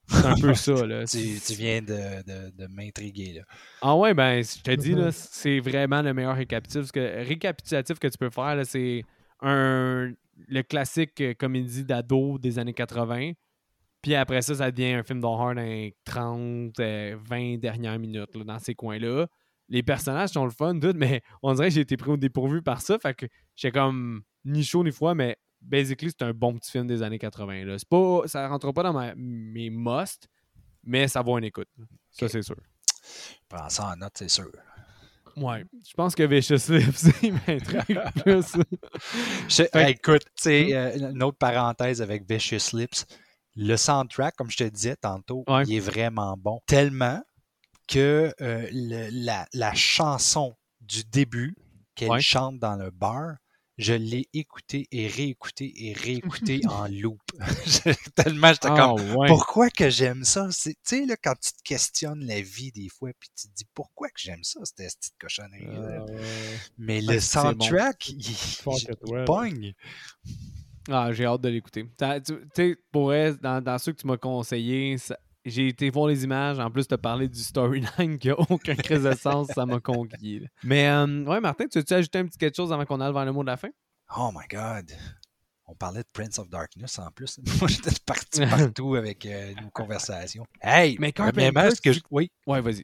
C'est 0.09 0.25
un 0.25 0.35
peu 0.35 0.53
ça, 0.53 0.85
là. 0.85 1.03
Tu, 1.07 1.39
tu 1.45 1.53
viens 1.53 1.81
de, 1.81 2.23
de- 2.23 2.49
de 2.55 2.67
m'intriguer, 2.67 3.33
là. 3.33 3.41
Ah 3.81 3.95
ouais, 3.95 4.13
ben, 4.13 4.41
je 4.43 4.61
te 4.61 4.71
dis, 4.71 4.93
là, 4.93 5.07
Mhm. 5.07 5.11
c'est 5.11 5.59
vraiment 5.59 6.01
le 6.01 6.13
meilleur 6.13 6.35
récapitulatif 6.35 6.91
que, 6.91 7.25
récapitulatif 7.27 7.99
que 7.99 8.07
tu 8.07 8.17
peux 8.17 8.29
faire. 8.29 8.55
là, 8.55 8.63
C'est 8.65 9.03
un 9.41 10.13
le 10.47 10.61
classique 10.61 11.19
euh, 11.21 11.33
comédie 11.33 11.83
d'ado 11.83 12.37
des 12.37 12.59
années 12.59 12.73
80. 12.73 13.31
Puis 14.01 14.15
après 14.15 14.41
ça, 14.41 14.55
ça 14.55 14.71
devient 14.71 14.93
un 14.93 15.03
film 15.03 15.19
d'horreur 15.21 15.55
dans 15.55 15.61
les 15.61 15.95
30, 16.05 16.79
euh, 16.79 17.17
20 17.25 17.57
dernières 17.57 17.99
minutes, 17.99 18.35
là, 18.35 18.43
dans 18.43 18.59
ces 18.59 18.75
coins-là. 18.75 19.27
les 19.69 19.83
personnages 19.83 20.29
sont 20.29 20.45
le 20.45 20.51
fun, 20.51 20.79
tout, 20.79 20.93
mais 20.95 21.21
on 21.43 21.53
dirait 21.53 21.67
que 21.67 21.73
j'ai 21.75 21.81
été 21.81 21.97
pris 21.97 22.11
au 22.11 22.15
dépourvu 22.17 22.61
par 22.61 22.79
ça. 22.81 22.97
Fait 22.99 23.13
que 23.13 23.25
j'étais 23.55 23.77
comme 23.77 24.21
ni 24.45 24.63
chaud 24.63 24.81
ni 24.83 24.91
froid, 24.93 25.13
mais 25.13 25.35
basically, 25.61 26.09
c'est 26.09 26.23
un 26.25 26.31
bon 26.33 26.53
petit 26.57 26.71
film 26.71 26.87
des 26.87 27.03
années 27.03 27.19
80. 27.19 27.65
Là. 27.65 27.77
C'est 27.77 27.89
Pas, 27.89 28.21
ça 28.27 28.47
rentre 28.47 28.71
pas 28.71 28.83
dans 28.83 28.93
ma- 28.93 29.13
mes 29.15 29.69
must, 29.69 30.29
mais 30.83 31.09
ça 31.09 31.21
vaut 31.21 31.37
une 31.37 31.43
écoute. 31.43 31.67
Ça, 32.11 32.29
c'est 32.29 32.43
sûr. 32.43 32.55
Prends 33.49 33.67
ça 33.67 33.91
en 33.91 33.95
note, 33.97 34.13
c'est 34.15 34.29
sûr. 34.29 34.49
Ouais. 35.35 35.65
Je 35.87 35.93
pense 35.93 36.15
que 36.15 36.23
Vicious 36.23 36.71
Lips, 36.71 37.09
il 37.23 37.33
m'intrigue 37.33 37.99
plus. 38.23 38.53
Je- 39.49 39.63
Fait 39.63 39.69
hey, 39.73 39.91
écoute, 39.91 40.23
tu 40.35 40.43
sais, 40.43 40.73
euh, 40.75 41.11
une 41.11 41.21
autre 41.23 41.37
parenthèse 41.37 42.01
avec 42.01 42.23
Vicious 42.29 42.73
Lips. 42.75 43.05
Le 43.57 43.75
soundtrack, 43.75 44.35
comme 44.35 44.51
je 44.51 44.57
te 44.57 44.63
disais 44.63 44.95
tantôt, 44.95 45.43
Ouais. 45.47 45.63
il 45.67 45.73
est 45.75 45.79
vraiment 45.79 46.37
bon. 46.37 46.61
Tellement 46.67 47.21
que 47.87 48.33
euh, 48.41 48.67
le- 48.71 49.09
la, 49.11 49.47
la 49.53 49.73
chanson 49.73 50.55
du 50.81 51.03
début 51.03 51.55
qu'elle 51.95 52.09
Ouais. 52.11 52.21
chante 52.21 52.59
dans 52.59 52.75
le 52.75 52.91
bar, 52.91 53.35
je 53.79 53.93
l'ai 53.93 54.27
écoutée 54.33 54.87
et 54.91 55.07
réécoutée 55.07 55.71
et 55.87 55.93
réécoutée 55.93 56.61
en 56.69 56.87
loop. 56.87 57.19
Tellement 58.15 58.49
j'étais 58.53 58.67
Ah, 58.71 58.75
comme 58.95 59.15
ouais. 59.15 59.27
pourquoi 59.27 59.69
que 59.69 59.89
j'aime 59.89 60.23
ça? 60.23 60.47
Tu 60.51 60.73
sais, 60.83 61.05
là, 61.05 61.15
quand 61.21 61.35
tu 61.39 61.51
te 61.51 61.61
questionnes 61.63 62.25
la 62.25 62.41
vie 62.41 62.71
des 62.71 62.89
fois, 62.89 63.11
puis 63.19 63.29
tu 63.39 63.47
te 63.47 63.53
dis 63.55 63.65
pourquoi 63.73 64.07
que 64.09 64.19
j'aime 64.19 64.43
ça, 64.43 64.59
cette 64.63 64.77
petite 64.97 65.13
cochonnerie 65.19 65.67
Ah. 65.67 66.05
Mais 66.77 66.99
Ah, 67.07 67.11
le 67.11 67.17
bon. 67.17 67.21
soundtrack, 67.21 68.09
il, 68.09 68.21
il 68.21 69.13
là. 69.13 69.25
pogne. 69.25 69.73
Ah, 70.89 71.11
j'ai 71.11 71.25
hâte 71.25 71.41
de 71.41 71.49
l'écouter. 71.49 71.85
Tu 71.97 72.05
sais, 72.55 72.77
pour 72.91 73.11
dans, 73.41 73.61
dans 73.63 73.77
ceux 73.77 73.91
que 73.93 74.01
tu 74.01 74.07
m'as 74.07 74.17
conseillé, 74.17 74.97
ça- 74.97 75.17
j'ai 75.45 75.67
été 75.69 75.89
voir 75.89 76.07
les 76.07 76.23
images. 76.25 76.59
En 76.59 76.69
plus, 76.69 76.87
de 76.87 76.95
parler 76.97 77.27
du 77.29 77.39
storyline 77.39 78.17
qui 78.19 78.29
a 78.29 78.39
aucun 78.39 78.75
crise 78.75 79.03
de 79.03 79.13
sens, 79.15 79.47
ça 79.47 79.65
m'a 79.65 79.79
conquis. 79.79 80.39
là. 80.39 80.47
Mais, 80.63 80.89
euh, 80.89 81.23
ouais, 81.25 81.39
Martin, 81.39 81.65
tu 81.71 81.77
veux-tu 81.79 81.93
ajouter 81.93 82.19
un 82.19 82.25
petit 82.25 82.37
quelque 82.37 82.55
chose 82.55 82.71
avant 82.73 82.85
qu'on 82.85 82.99
aille 82.99 83.13
vers 83.13 83.23
le 83.25 83.31
mot 83.31 83.43
de 83.43 83.47
la 83.47 83.57
fin? 83.57 83.69
Oh 84.17 84.29
my 84.33 84.45
God. 84.49 84.91
On 85.69 85.75
parlait 85.75 85.99
de 86.01 86.07
Prince 86.13 86.39
of 86.39 86.49
Darkness 86.49 86.97
en 86.99 87.11
plus. 87.11 87.39
Moi, 87.59 87.67
j'étais 87.69 87.91
parti 88.05 88.41
partout 88.75 88.95
avec 88.95 89.25
euh, 89.25 89.53
nos 89.61 89.69
conversations. 89.69 90.45
Hey, 90.61 90.93
Mais 90.99 91.07
mais 91.07 91.11
Carpenter, 91.11 91.69
que 91.83 91.91
je- 91.93 91.99
Oui. 92.09 92.29
Ouais, 92.45 92.61
vas-y. 92.61 92.83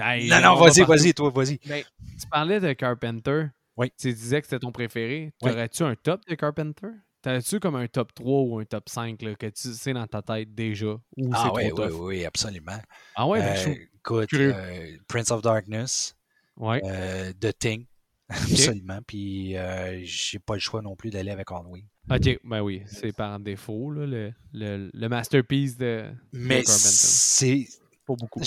Hey, 0.00 0.28
Non, 0.28 0.40
non, 0.40 0.50
on 0.52 0.54
va 0.56 0.66
vas-y, 0.70 0.84
vas-y, 0.84 1.12
toi, 1.14 1.30
vas-y. 1.30 1.58
Tu 1.58 2.26
parlais 2.30 2.60
de 2.60 2.72
Carpenter. 2.72 3.46
Oui. 3.76 3.92
Tu 3.98 4.12
disais 4.12 4.40
que 4.40 4.46
c'était 4.46 4.58
ton 4.58 4.72
préféré. 4.72 5.32
Oui. 5.42 5.50
T'aurais-tu 5.50 5.82
un 5.84 5.94
top 5.94 6.22
de 6.26 6.34
Carpenter? 6.34 6.88
T'aurais-tu 7.28 7.60
comme 7.60 7.76
un 7.76 7.86
top 7.86 8.14
3 8.14 8.40
ou 8.40 8.58
un 8.58 8.64
top 8.64 8.88
5 8.88 9.20
là, 9.20 9.34
que 9.34 9.46
tu 9.46 9.74
sais 9.74 9.92
dans 9.92 10.06
ta 10.06 10.22
tête 10.22 10.54
déjà? 10.54 10.96
Ou 11.18 11.30
Ah 11.34 11.52
oui, 11.54 11.68
trop 11.68 11.82
oui, 11.82 11.90
tough? 11.90 12.00
oui, 12.00 12.24
absolument. 12.24 12.78
Ah 13.14 13.26
ouais, 13.28 13.38
ben, 13.40 13.70
Euh, 13.70 13.74
écoute, 13.96 14.32
euh, 14.32 14.96
Prince 15.08 15.30
of 15.30 15.42
Darkness, 15.42 16.16
Ouais. 16.56 16.82
euh, 16.84 17.30
The 17.38 17.52
Thing, 17.58 17.84
absolument. 18.30 19.00
Puis, 19.06 19.58
euh, 19.58 20.00
j'ai 20.04 20.38
pas 20.38 20.54
le 20.54 20.60
choix 20.60 20.80
non 20.80 20.96
plus 20.96 21.10
d'aller 21.10 21.30
avec 21.30 21.50
Halloween. 21.50 21.84
Ok, 22.10 22.38
ben 22.44 22.62
oui, 22.62 22.82
c'est 22.86 23.12
par 23.12 23.38
défaut, 23.38 23.90
là, 23.90 24.06
le, 24.06 24.32
le, 24.54 24.90
le 24.94 25.08
masterpiece 25.10 25.76
de, 25.76 26.10
Mais 26.32 26.64
c'est... 26.64 27.66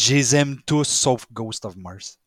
Les 0.10 0.36
aime 0.36 0.58
tous 0.66 0.88
sauf 0.88 1.28
Ghost 1.32 1.66
of 1.66 1.76
Mars. 1.76 2.18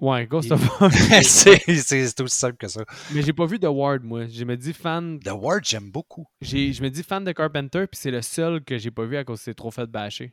Ouais, 0.00 0.26
Ghost 0.26 0.48
Et- 0.50 0.52
of 0.52 0.80
War. 0.80 0.92
c'est 1.22 2.20
aussi 2.20 2.36
simple 2.36 2.56
que 2.56 2.68
ça. 2.68 2.84
Mais 3.12 3.22
j'ai 3.22 3.32
pas 3.32 3.46
vu 3.46 3.58
The 3.58 3.64
Ward, 3.68 4.04
moi. 4.04 4.26
Je 4.28 4.44
me 4.44 4.56
dis 4.56 4.72
fan. 4.72 5.18
The 5.18 5.32
Ward, 5.32 5.64
j'aime 5.64 5.90
beaucoup. 5.90 6.26
j'ai- 6.40 6.72
Je 6.72 6.82
me 6.82 6.88
dis 6.90 7.02
fan 7.02 7.24
de 7.24 7.32
Carpenter, 7.32 7.86
puis 7.90 7.98
c'est 8.00 8.10
le 8.12 8.22
seul 8.22 8.62
que 8.62 8.78
j'ai 8.78 8.90
pas 8.92 9.04
vu 9.04 9.16
à 9.16 9.24
cause 9.24 9.40
c'est 9.40 9.54
trop 9.54 9.70
fait 9.72 9.86
bâcher. 9.86 10.32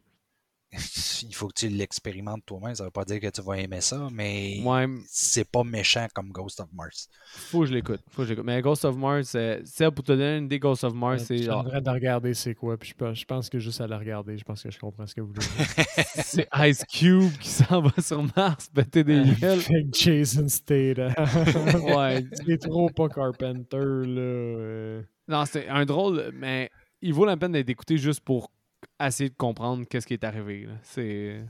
Il 1.27 1.34
faut 1.34 1.47
que 1.47 1.53
tu 1.53 1.68
l'expérimentes 1.69 2.45
toi-même. 2.45 2.76
Ça 2.76 2.84
veut 2.84 2.91
pas 2.91 3.06
dire 3.06 3.19
que 3.19 3.30
tu 3.30 3.41
vas 3.41 3.53
aimer 3.57 3.81
ça, 3.81 4.07
mais 4.11 4.61
Ouais, 4.64 4.85
c'est 5.07 5.49
pas 5.49 5.64
méchant 5.64 6.07
comme 6.14 6.30
Ghost 6.30 6.60
of 6.60 6.68
Mars. 6.73 7.07
faut 7.26 7.61
que 7.61 7.65
je 7.68 7.73
l'écoute. 7.73 8.02
Faut 8.11 8.22
que 8.22 8.26
je 8.27 8.30
l'écoute. 8.31 8.45
Mais 8.45 8.61
Ghost 8.61 8.85
of 8.85 8.95
Mars, 8.97 9.34
euh, 9.35 9.60
c'est 9.65 9.89
pour 9.91 10.03
te 10.03 10.11
donner 10.11 10.38
une 10.38 10.45
idée, 10.45 10.60
Ghost 10.60 10.84
of 10.84 10.93
Mars, 10.93 11.22
Je 11.22 11.26
c'est 11.27 11.38
suis 11.38 11.49
en 11.49 11.61
genre. 11.61 11.68
train 11.69 11.81
de 11.81 11.89
regarder 11.89 12.34
c'est 12.34 12.53
quoi, 12.56 12.77
puis 12.77 12.89
je 12.89 12.93
pense, 12.95 13.18
je 13.19 13.26
pense 13.26 13.49
que 13.49 13.60
juste 13.60 13.81
à 13.81 13.88
la 13.88 13.97
regarder, 13.97 14.38
je 14.38 14.43
pense 14.43 14.61
que 14.64 14.69
je 14.72 14.77
comprends 14.80 15.07
ce 15.07 15.15
que 15.15 15.22
vous 15.22 15.27
voulez 15.34 15.39
dire. 15.39 15.85
C'est 16.26 16.47
Ice 16.68 16.84
Cube 16.91 17.31
qui 17.39 17.49
s'en 17.49 17.81
va 17.81 17.91
sur 18.02 18.22
Mars, 18.35 18.69
péter 18.73 19.03
des 19.03 19.23
gueules. 19.39 19.60
Avec 19.69 19.93
Jason 19.93 20.47
Statham. 20.47 21.14
Ouais. 21.95 22.26
C'est 22.45 22.57
trop 22.57 22.89
pas 22.89 23.07
Carpenter, 23.10 23.77
là. 23.77 24.22
euh. 24.22 25.02
Non, 25.27 25.45
c'est 25.45 25.68
un 25.68 25.85
drôle, 25.85 26.31
mais 26.34 26.69
il 27.02 27.14
vaut 27.14 27.26
la 27.26 27.35
peine 27.38 27.52
d'être 27.52 27.69
écouté 27.69 27.97
juste 27.97 28.22
pour 28.22 28.52
essayer 29.00 29.30
de 29.30 29.36
comprendre 29.36 29.86
qu'est-ce 29.88 30.08
qui 30.08 30.14
est 30.14 30.24
arrivé. 30.24 30.66
là. 30.66 30.74
C'est 30.84 31.46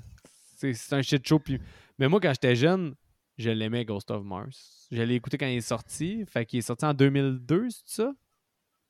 c'est 0.57 0.73
c'est 0.73 0.95
un 0.95 1.01
shit 1.01 1.27
show. 1.27 1.39
Puis... 1.39 1.59
Mais 1.99 2.07
moi, 2.07 2.19
quand 2.19 2.31
j'étais 2.33 2.55
jeune, 2.55 2.95
je 3.37 3.49
l'aimais 3.49 3.85
Ghost 3.85 4.09
of 4.11 4.23
Mars. 4.23 4.87
Je 4.91 5.01
l'ai 5.01 5.15
écouté 5.15 5.37
quand 5.37 5.47
il 5.47 5.57
est 5.57 5.61
sorti. 5.61 6.25
Fait 6.25 6.45
qu'il 6.45 6.59
est 6.59 6.63
sorti 6.63 6.85
en 6.85 6.93
2002, 6.93 7.69
c'est 7.69 7.83
ça? 7.85 8.13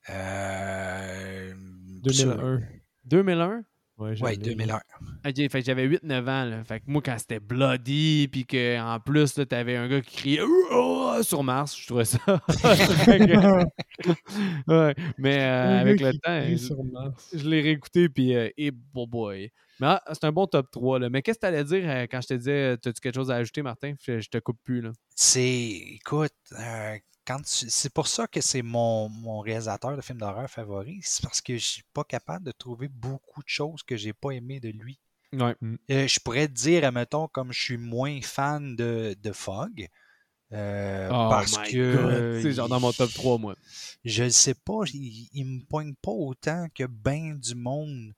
Euh, 0.10 1.54
2001. 2.04 2.62
2001? 3.06 3.64
Ouais, 3.98 4.14
l'ai. 4.16 4.38
2001. 4.38 4.76
Ok, 5.26 5.36
fait 5.36 5.50
que 5.50 5.62
j'avais 5.62 5.88
8-9 5.88 6.20
ans. 6.22 6.46
Là. 6.46 6.64
Fait 6.66 6.80
que 6.82 6.86
moi, 6.88 7.02
quand 7.04 7.18
c'était 7.18 7.40
bloody, 7.40 8.28
puis 8.28 8.46
qu'en 8.46 9.00
plus, 9.00 9.34
t'avais 9.48 9.78
un 9.78 9.88
gars 9.88 10.02
qui 10.02 10.16
criait 10.18 10.42
Oh! 10.44 10.96
sur 11.22 11.44
Mars, 11.44 11.78
je 11.80 11.88
trouvais 11.88 12.06
ça. 12.06 12.20
Ouais. 14.68 14.96
Mais 15.18 15.40
euh, 15.40 15.80
avec 15.80 16.02
le 16.02 16.12
temps, 16.14 16.42
je, 17.34 17.48
l'ai 17.48 17.62
réécouté, 17.62 18.10
puis 18.10 18.36
euh, 18.36 18.50
et 18.58 18.72
bon 18.72 19.08
boy. 19.08 19.52
Mais 19.80 19.88
ah, 19.88 20.04
c'est 20.14 20.26
un 20.26 20.32
bon 20.32 20.48
top 20.48 20.72
3. 20.72 21.00
Là. 21.00 21.10
Mais 21.10 21.22
qu'est-ce 21.22 21.38
que 21.38 21.42
t'allais 21.42 21.64
dire 21.64 21.84
euh, 21.90 22.06
quand 22.10 22.22
je 22.22 22.28
te 22.28 22.34
disais 22.34 22.78
T'as-tu 22.78 23.00
quelque 23.02 23.16
chose 23.16 23.32
à 23.32 23.36
ajouter, 23.36 23.62
Martin? 23.62 23.94
Je, 24.06 24.20
je 24.20 24.30
te 24.30 24.38
coupe 24.38 24.60
plus. 24.64 24.82
là. 24.82 24.92
C'est, 25.16 25.42
écoute, 25.96 26.34
euh, 26.60 26.98
quand 27.26 27.42
tu- 27.42 27.70
c'est 27.70 27.94
pour 27.94 28.08
ça 28.08 28.28
que 28.28 28.42
c'est 28.42 28.62
mon, 28.62 29.10
mon 29.10 29.40
réalisateur 29.40 29.96
de 29.96 30.02
films 30.02 30.20
d'horreur 30.20 30.50
favori. 30.50 31.00
C'est 31.04 31.24
parce 31.24 31.42
que 31.42 31.58
je 31.58 31.66
suis 31.66 31.84
pas 31.94 32.04
capable 32.04 32.46
de 32.46 32.52
trouver 32.52 32.88
beaucoup 32.88 33.42
de 33.44 33.50
choses 33.50 33.84
que 33.84 33.98
j'ai 33.98 34.14
pas 34.14 34.32
aimé 34.32 34.60
de 34.60 34.70
lui. 34.70 35.00
Ouais. 35.34 35.56
Euh, 35.92 36.08
je 36.08 36.20
pourrais 36.20 36.48
te 36.48 36.54
dire, 36.54 36.86
admettons, 36.86 37.28
comme 37.28 37.52
je 37.52 37.62
suis 37.62 37.78
moins 37.78 38.22
fan 38.22 38.76
de, 38.76 39.16
de 39.22 39.32
Fogg. 39.34 39.90
euh, 40.54 41.10
Oh 41.12 41.28
parce 41.30 41.58
que. 41.58 42.40
C'est 42.42 42.54
genre 42.54 42.70
dans 42.70 42.80
mon 42.80 42.92
top 42.94 43.12
3, 43.14 43.38
moi. 43.38 43.56
je 44.06 44.24
le 44.24 44.30
sais 44.30 44.54
pas, 44.54 44.82
il, 44.94 45.30
il 45.34 45.46
me 45.46 45.62
poigne 45.66 45.94
pas 45.96 46.12
autant 46.12 46.68
que 46.74 46.84
ben 46.86 47.38
du 47.40 47.56
monde. 47.56 48.14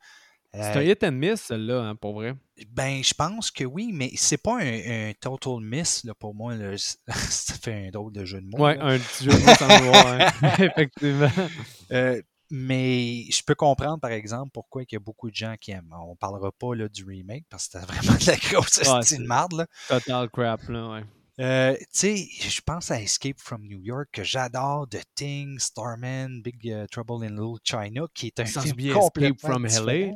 C'est 0.62 0.78
Euh, 0.78 0.80
un 0.80 0.84
hit 0.84 1.04
and 1.04 1.12
miss, 1.14 1.42
celle-là, 1.42 1.82
hein, 1.82 1.96
pour 1.96 2.14
vrai. 2.14 2.34
ben, 2.72 3.04
je 3.04 3.14
pense 3.14 3.52
que 3.52 3.64
oui, 3.64 3.92
mais 3.94 4.12
c'est 4.16 4.42
pas 4.42 4.58
un, 4.60 5.10
un 5.10 5.12
total 5.20 5.60
miss 5.62 6.04
là, 6.04 6.14
pour 6.16 6.34
moi. 6.36 6.56
là. 6.56 6.76
Ça 7.08 7.54
fait 7.56 7.88
un 7.88 7.90
drôle 7.92 8.12
de 8.14 8.26
jeu 8.26 8.42
de 8.42 8.48
mots. 8.48 8.64
Ouais, 8.66 8.76
là. 8.78 8.86
un 8.86 9.00
petit 9.00 9.26
jeu 9.26 9.32
de 9.32 9.46
mots 9.46 9.56
sans 9.56 9.84
voir, 9.84 10.08
hein. 10.08 10.30
Effectivement. 10.60 11.30
Euh, 11.92 12.22
mais 12.50 13.26
je 13.30 13.44
peux 13.44 13.56
comprendre, 13.56 14.00
par 14.00 14.12
exemple, 14.12 14.52
pourquoi 14.54 14.84
il 14.84 14.88
y 14.92 14.96
a 14.96 15.00
beaucoup 15.00 15.30
de 15.30 15.36
gens 15.36 15.56
qui 15.60 15.72
aiment. 15.72 15.94
On 16.08 16.16
parlera 16.16 16.50
pas 16.52 16.74
là, 16.76 16.88
du 16.88 17.04
remake 17.04 17.44
parce 17.50 17.68
que 17.68 17.80
c'était 17.80 17.86
vraiment 17.94 18.18
de 18.18 18.26
la 18.26 18.36
grosse 18.38 18.78
Ouais, 18.78 19.18
de 19.18 19.24
marde. 19.26 19.54
là. 19.54 19.68
Total 19.90 20.30
crap, 20.30 20.62
là, 20.70 20.90
ouais. 20.92 21.04
Euh, 21.40 21.76
tu 21.78 21.86
sais, 21.92 22.28
je 22.40 22.62
pense 22.62 22.90
à 22.90 23.00
Escape 23.00 23.40
from 23.40 23.62
New 23.62 23.80
York 23.80 24.10
que 24.12 24.24
j'adore, 24.24 24.88
The 24.90 25.04
Thing, 25.14 25.60
Starman, 25.60 26.42
Big 26.42 26.72
euh, 26.72 26.88
Trouble 26.88 27.24
in 27.24 27.30
Little 27.30 27.60
China, 27.64 28.08
qui 28.14 28.28
est 28.28 28.40
un 28.40 28.46
se 28.48 28.60
film 28.60 28.94
complètement 28.94 29.64
Escape 29.66 29.78
from 29.78 29.86
LA. 29.86 30.14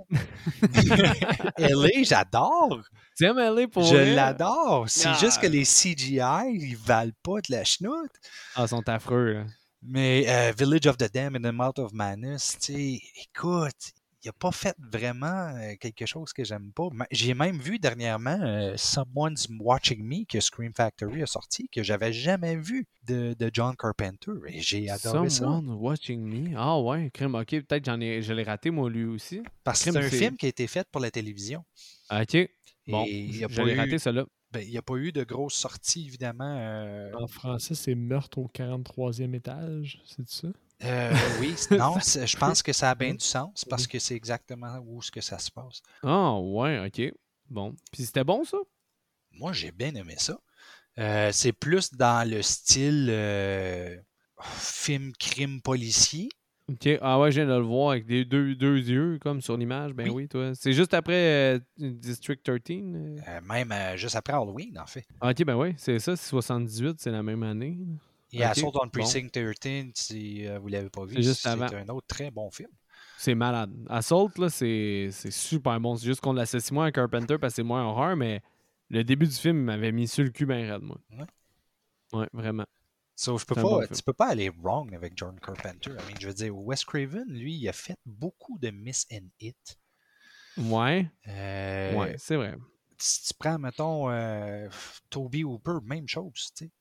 LA, 1.59 1.89
j'adore. 2.03 2.81
Tu 3.15 3.25
aimes 3.25 3.37
aller 3.37 3.67
pour 3.67 3.83
Je 3.83 4.15
l'adore. 4.15 4.85
C'est 4.89 5.13
juste 5.19 5.39
que 5.39 5.47
les 5.47 5.63
CGI, 5.63 6.47
ils 6.53 6.75
valent 6.75 7.11
pas 7.21 7.39
de 7.41 7.51
la 7.51 7.63
chenoute. 7.63 8.11
Ah, 8.55 8.63
ils 8.63 8.69
sont 8.69 8.89
affreux, 8.89 9.33
là. 9.33 9.45
Mais 9.83 10.25
euh, 10.27 10.53
Village 10.57 10.85
of 10.87 10.97
the 10.97 11.11
Dam 11.11 11.35
and 11.35 11.41
the 11.41 11.53
Mouth 11.53 11.79
of 11.79 11.91
Madness, 11.93 12.57
tu 12.59 12.73
sais, 12.73 13.01
écoute, 13.23 13.93
il 14.23 14.29
a 14.29 14.33
pas 14.33 14.51
fait 14.51 14.75
vraiment 14.91 15.47
euh, 15.55 15.75
quelque 15.79 16.05
chose 16.05 16.31
que 16.33 16.43
j'aime 16.43 16.71
pas. 16.73 16.89
J'ai 17.11 17.33
même 17.33 17.57
vu 17.59 17.79
dernièrement 17.79 18.39
euh, 18.41 18.73
Someone's 18.77 19.47
Watching 19.59 20.03
Me 20.03 20.25
que 20.25 20.39
Scream 20.39 20.73
Factory 20.75 21.23
a 21.23 21.25
sorti, 21.25 21.67
que 21.69 21.81
j'avais 21.83 22.13
jamais 22.13 22.55
vu 22.55 22.85
de, 23.07 23.35
de 23.37 23.49
John 23.51 23.75
Carpenter. 23.75 24.31
Et 24.47 24.61
j'ai 24.61 24.89
adoré 24.89 25.29
ça. 25.29 25.39
Someone 25.45 25.69
watching 25.79 26.21
me. 26.21 26.53
Ah 26.55 26.79
ouais, 26.79 27.09
crime. 27.11 27.35
Ok, 27.35 27.49
peut-être 27.49 27.85
j'en 27.85 27.99
ai, 27.99 28.21
je 28.21 28.33
l'ai 28.33 28.43
raté 28.43 28.69
moi 28.69 28.89
lui 28.89 29.05
aussi. 29.05 29.41
Parce 29.63 29.83
que 29.83 29.91
c'est 29.91 29.97
un 29.97 30.09
c'est- 30.09 30.17
film 30.17 30.37
qui 30.37 30.45
a 30.45 30.49
été 30.49 30.67
fait 30.67 30.87
pour 30.91 31.01
la 31.01 31.09
télévision. 31.11 31.63
Ok. 32.11 32.37
Bon, 32.87 33.05
Et 33.05 33.19
il 33.19 33.31
n'y 33.37 33.43
a, 33.43 33.47
je 33.49 33.61
l'ai 33.61 33.73
raté 33.75 33.97
celle-là. 33.99 34.25
ben, 34.51 34.61
il 34.61 34.69
y 34.71 34.77
a 34.77 34.81
pas 34.81 34.95
eu 34.97 35.11
de 35.11 35.23
grosse 35.23 35.53
sortie, 35.55 36.05
évidemment. 36.07 36.57
euh, 36.59 37.11
En 37.13 37.27
français, 37.27 37.73
c'est 37.75 37.95
Meurtre 37.95 38.37
au 38.39 38.47
43e 38.49 39.33
étage, 39.33 40.01
c'est 40.05 40.27
ça? 40.29 40.49
Euh, 40.83 41.11
oui, 41.39 41.55
non, 41.71 41.95
je 41.99 42.37
pense 42.37 42.63
que 42.63 42.73
ça 42.73 42.91
a 42.91 42.95
bien 42.95 43.13
du 43.13 43.25
sens 43.25 43.65
parce 43.65 43.87
que 43.87 43.99
c'est 43.99 44.15
exactement 44.15 44.79
où 44.85 45.01
ce 45.01 45.11
que 45.11 45.21
ça 45.21 45.39
se 45.39 45.51
passe. 45.51 45.81
Ah 46.03 46.37
ouais, 46.39 46.85
ok. 46.87 47.13
Bon. 47.49 47.75
Puis 47.91 48.05
c'était 48.05 48.23
bon 48.23 48.43
ça? 48.43 48.57
Moi, 49.31 49.53
j'ai 49.53 49.71
bien 49.71 49.93
aimé 49.95 50.15
ça. 50.17 50.39
Euh, 50.97 51.29
c'est 51.31 51.53
plus 51.53 51.93
dans 51.93 52.29
le 52.29 52.41
style 52.41 53.07
euh, 53.09 53.95
film 54.41 55.13
crime 55.19 55.61
policier. 55.61 56.29
Ok. 56.69 56.87
Ah 57.01 57.19
ouais, 57.19 57.31
je 57.31 57.41
viens 57.41 57.49
de 57.49 57.57
le 57.57 57.65
voir 57.65 57.91
avec 57.91 58.05
des 58.05 58.23
deux, 58.23 58.55
deux 58.55 58.77
yeux, 58.77 59.19
comme 59.19 59.41
sur 59.41 59.57
l'image. 59.57 59.93
Ben 59.93 60.09
oui, 60.09 60.27
toi. 60.27 60.53
C'est 60.55 60.73
juste 60.73 60.93
après 60.93 61.55
euh, 61.55 61.59
District 61.77 62.43
13. 62.43 62.59
euh? 62.69 63.17
Euh, 63.27 63.41
même 63.41 63.71
euh, 63.71 63.97
juste 63.97 64.15
après 64.15 64.33
Halloween, 64.33 64.77
en 64.79 64.85
fait. 64.85 65.05
Ah, 65.19 65.31
ok, 65.31 65.43
ben 65.43 65.55
oui, 65.55 65.73
c'est 65.77 65.99
ça. 65.99 66.15
C'est 66.15 66.29
78, 66.29 66.99
c'est 66.99 67.11
la 67.11 67.23
même 67.23 67.43
année. 67.43 67.77
Et 68.33 68.39
Ok, 68.39 68.49
Assault 68.51 68.71
on 68.75 68.83
bon. 68.85 68.89
Precinct 68.89 69.29
13, 69.29 69.91
si 69.95 70.47
euh, 70.47 70.59
vous 70.59 70.67
ne 70.69 70.73
l'avez 70.73 70.89
pas 70.89 71.05
vu, 71.05 71.21
C'est 71.23 71.47
un 71.47 71.89
autre 71.89 72.07
très 72.07 72.31
bon 72.31 72.49
film. 72.51 72.69
C'est 73.17 73.35
malade. 73.35 73.71
Assault, 73.89 74.31
là, 74.37 74.49
c'est 74.49 75.09
super 75.11 75.79
bon. 75.79 75.95
C'est 75.95 76.05
juste 76.05 76.21
qu'on 76.21 76.33
l'associe 76.33 76.71
moins 76.71 76.85
à 76.85 76.91
Carpenter 76.91 77.37
parce 77.37 77.53
que 77.53 77.55
c'est 77.57 77.63
moins 77.63 77.83
horreur, 77.85 78.15
mais 78.15 78.41
le 78.89 79.03
début 79.03 79.27
du 79.27 79.35
film 79.35 79.57
m'avait 79.63 79.91
mis 79.91 80.07
sur 80.07 80.23
le 80.23 80.29
cul 80.31 80.45
ben 80.45 80.69
raide, 80.71 80.81
moi. 80.81 80.97
Ouais. 81.11 82.19
Ouais, 82.19 82.27
vraiment. 82.33 82.65
So, 83.15 83.37
je 83.37 83.45
peux 83.45 83.53
pas, 83.55 83.61
bon 83.61 83.79
tu 83.81 83.87
film. 83.87 83.99
peux 84.05 84.13
pas 84.13 84.29
aller 84.29 84.49
wrong 84.49 84.93
avec 84.95 85.13
John 85.15 85.39
Carpenter. 85.39 85.91
I 85.91 86.07
mean, 86.07 86.17
je 86.19 86.27
veux 86.27 86.33
dire, 86.33 86.57
Wes 86.57 86.83
Craven, 86.83 87.25
lui, 87.29 87.53
il 87.55 87.69
a 87.69 87.73
fait 87.73 87.97
beaucoup 88.05 88.57
de 88.59 88.69
miss 88.71 89.05
and 89.11 89.27
hit. 89.39 89.77
Ouais, 90.57 91.07
Euh, 91.27 91.95
ouais, 91.95 92.15
c'est 92.17 92.35
vrai. 92.35 92.55
Si 92.97 93.23
tu 93.23 93.33
prends, 93.37 93.59
mettons, 93.59 94.09
euh, 94.09 94.67
Toby 95.09 95.43
Hooper, 95.43 95.77
même 95.83 96.07
chose, 96.07 96.51
tu 96.55 96.65
sais. 96.65 96.71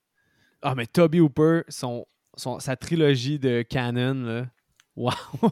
Ah, 0.62 0.74
mais 0.74 0.86
Toby 0.86 1.20
Hooper, 1.20 1.62
son, 1.68 2.06
son, 2.36 2.58
sa 2.60 2.76
trilogie 2.76 3.38
de 3.38 3.62
canon, 3.62 4.14
là. 4.24 4.46
Wow! 4.96 5.12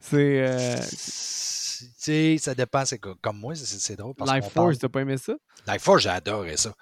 c'est. 0.00 0.46
euh, 0.48 0.76
Tu 0.80 1.86
sais, 1.96 2.36
ça 2.38 2.54
dépend. 2.54 2.84
C'est 2.84 2.98
co- 2.98 3.14
comme 3.20 3.38
moi, 3.38 3.54
c'est- 3.54 3.78
c'est 3.78 3.96
drôle. 3.96 4.14
Parce 4.14 4.32
Life 4.34 4.48
Force, 4.50 4.78
t'as 4.78 4.88
pas 4.88 5.00
aimé 5.00 5.16
ça? 5.16 5.34
Life 5.66 5.82
Force, 5.82 6.02
j'ai 6.02 6.08
adoré 6.10 6.56
ça. 6.56 6.74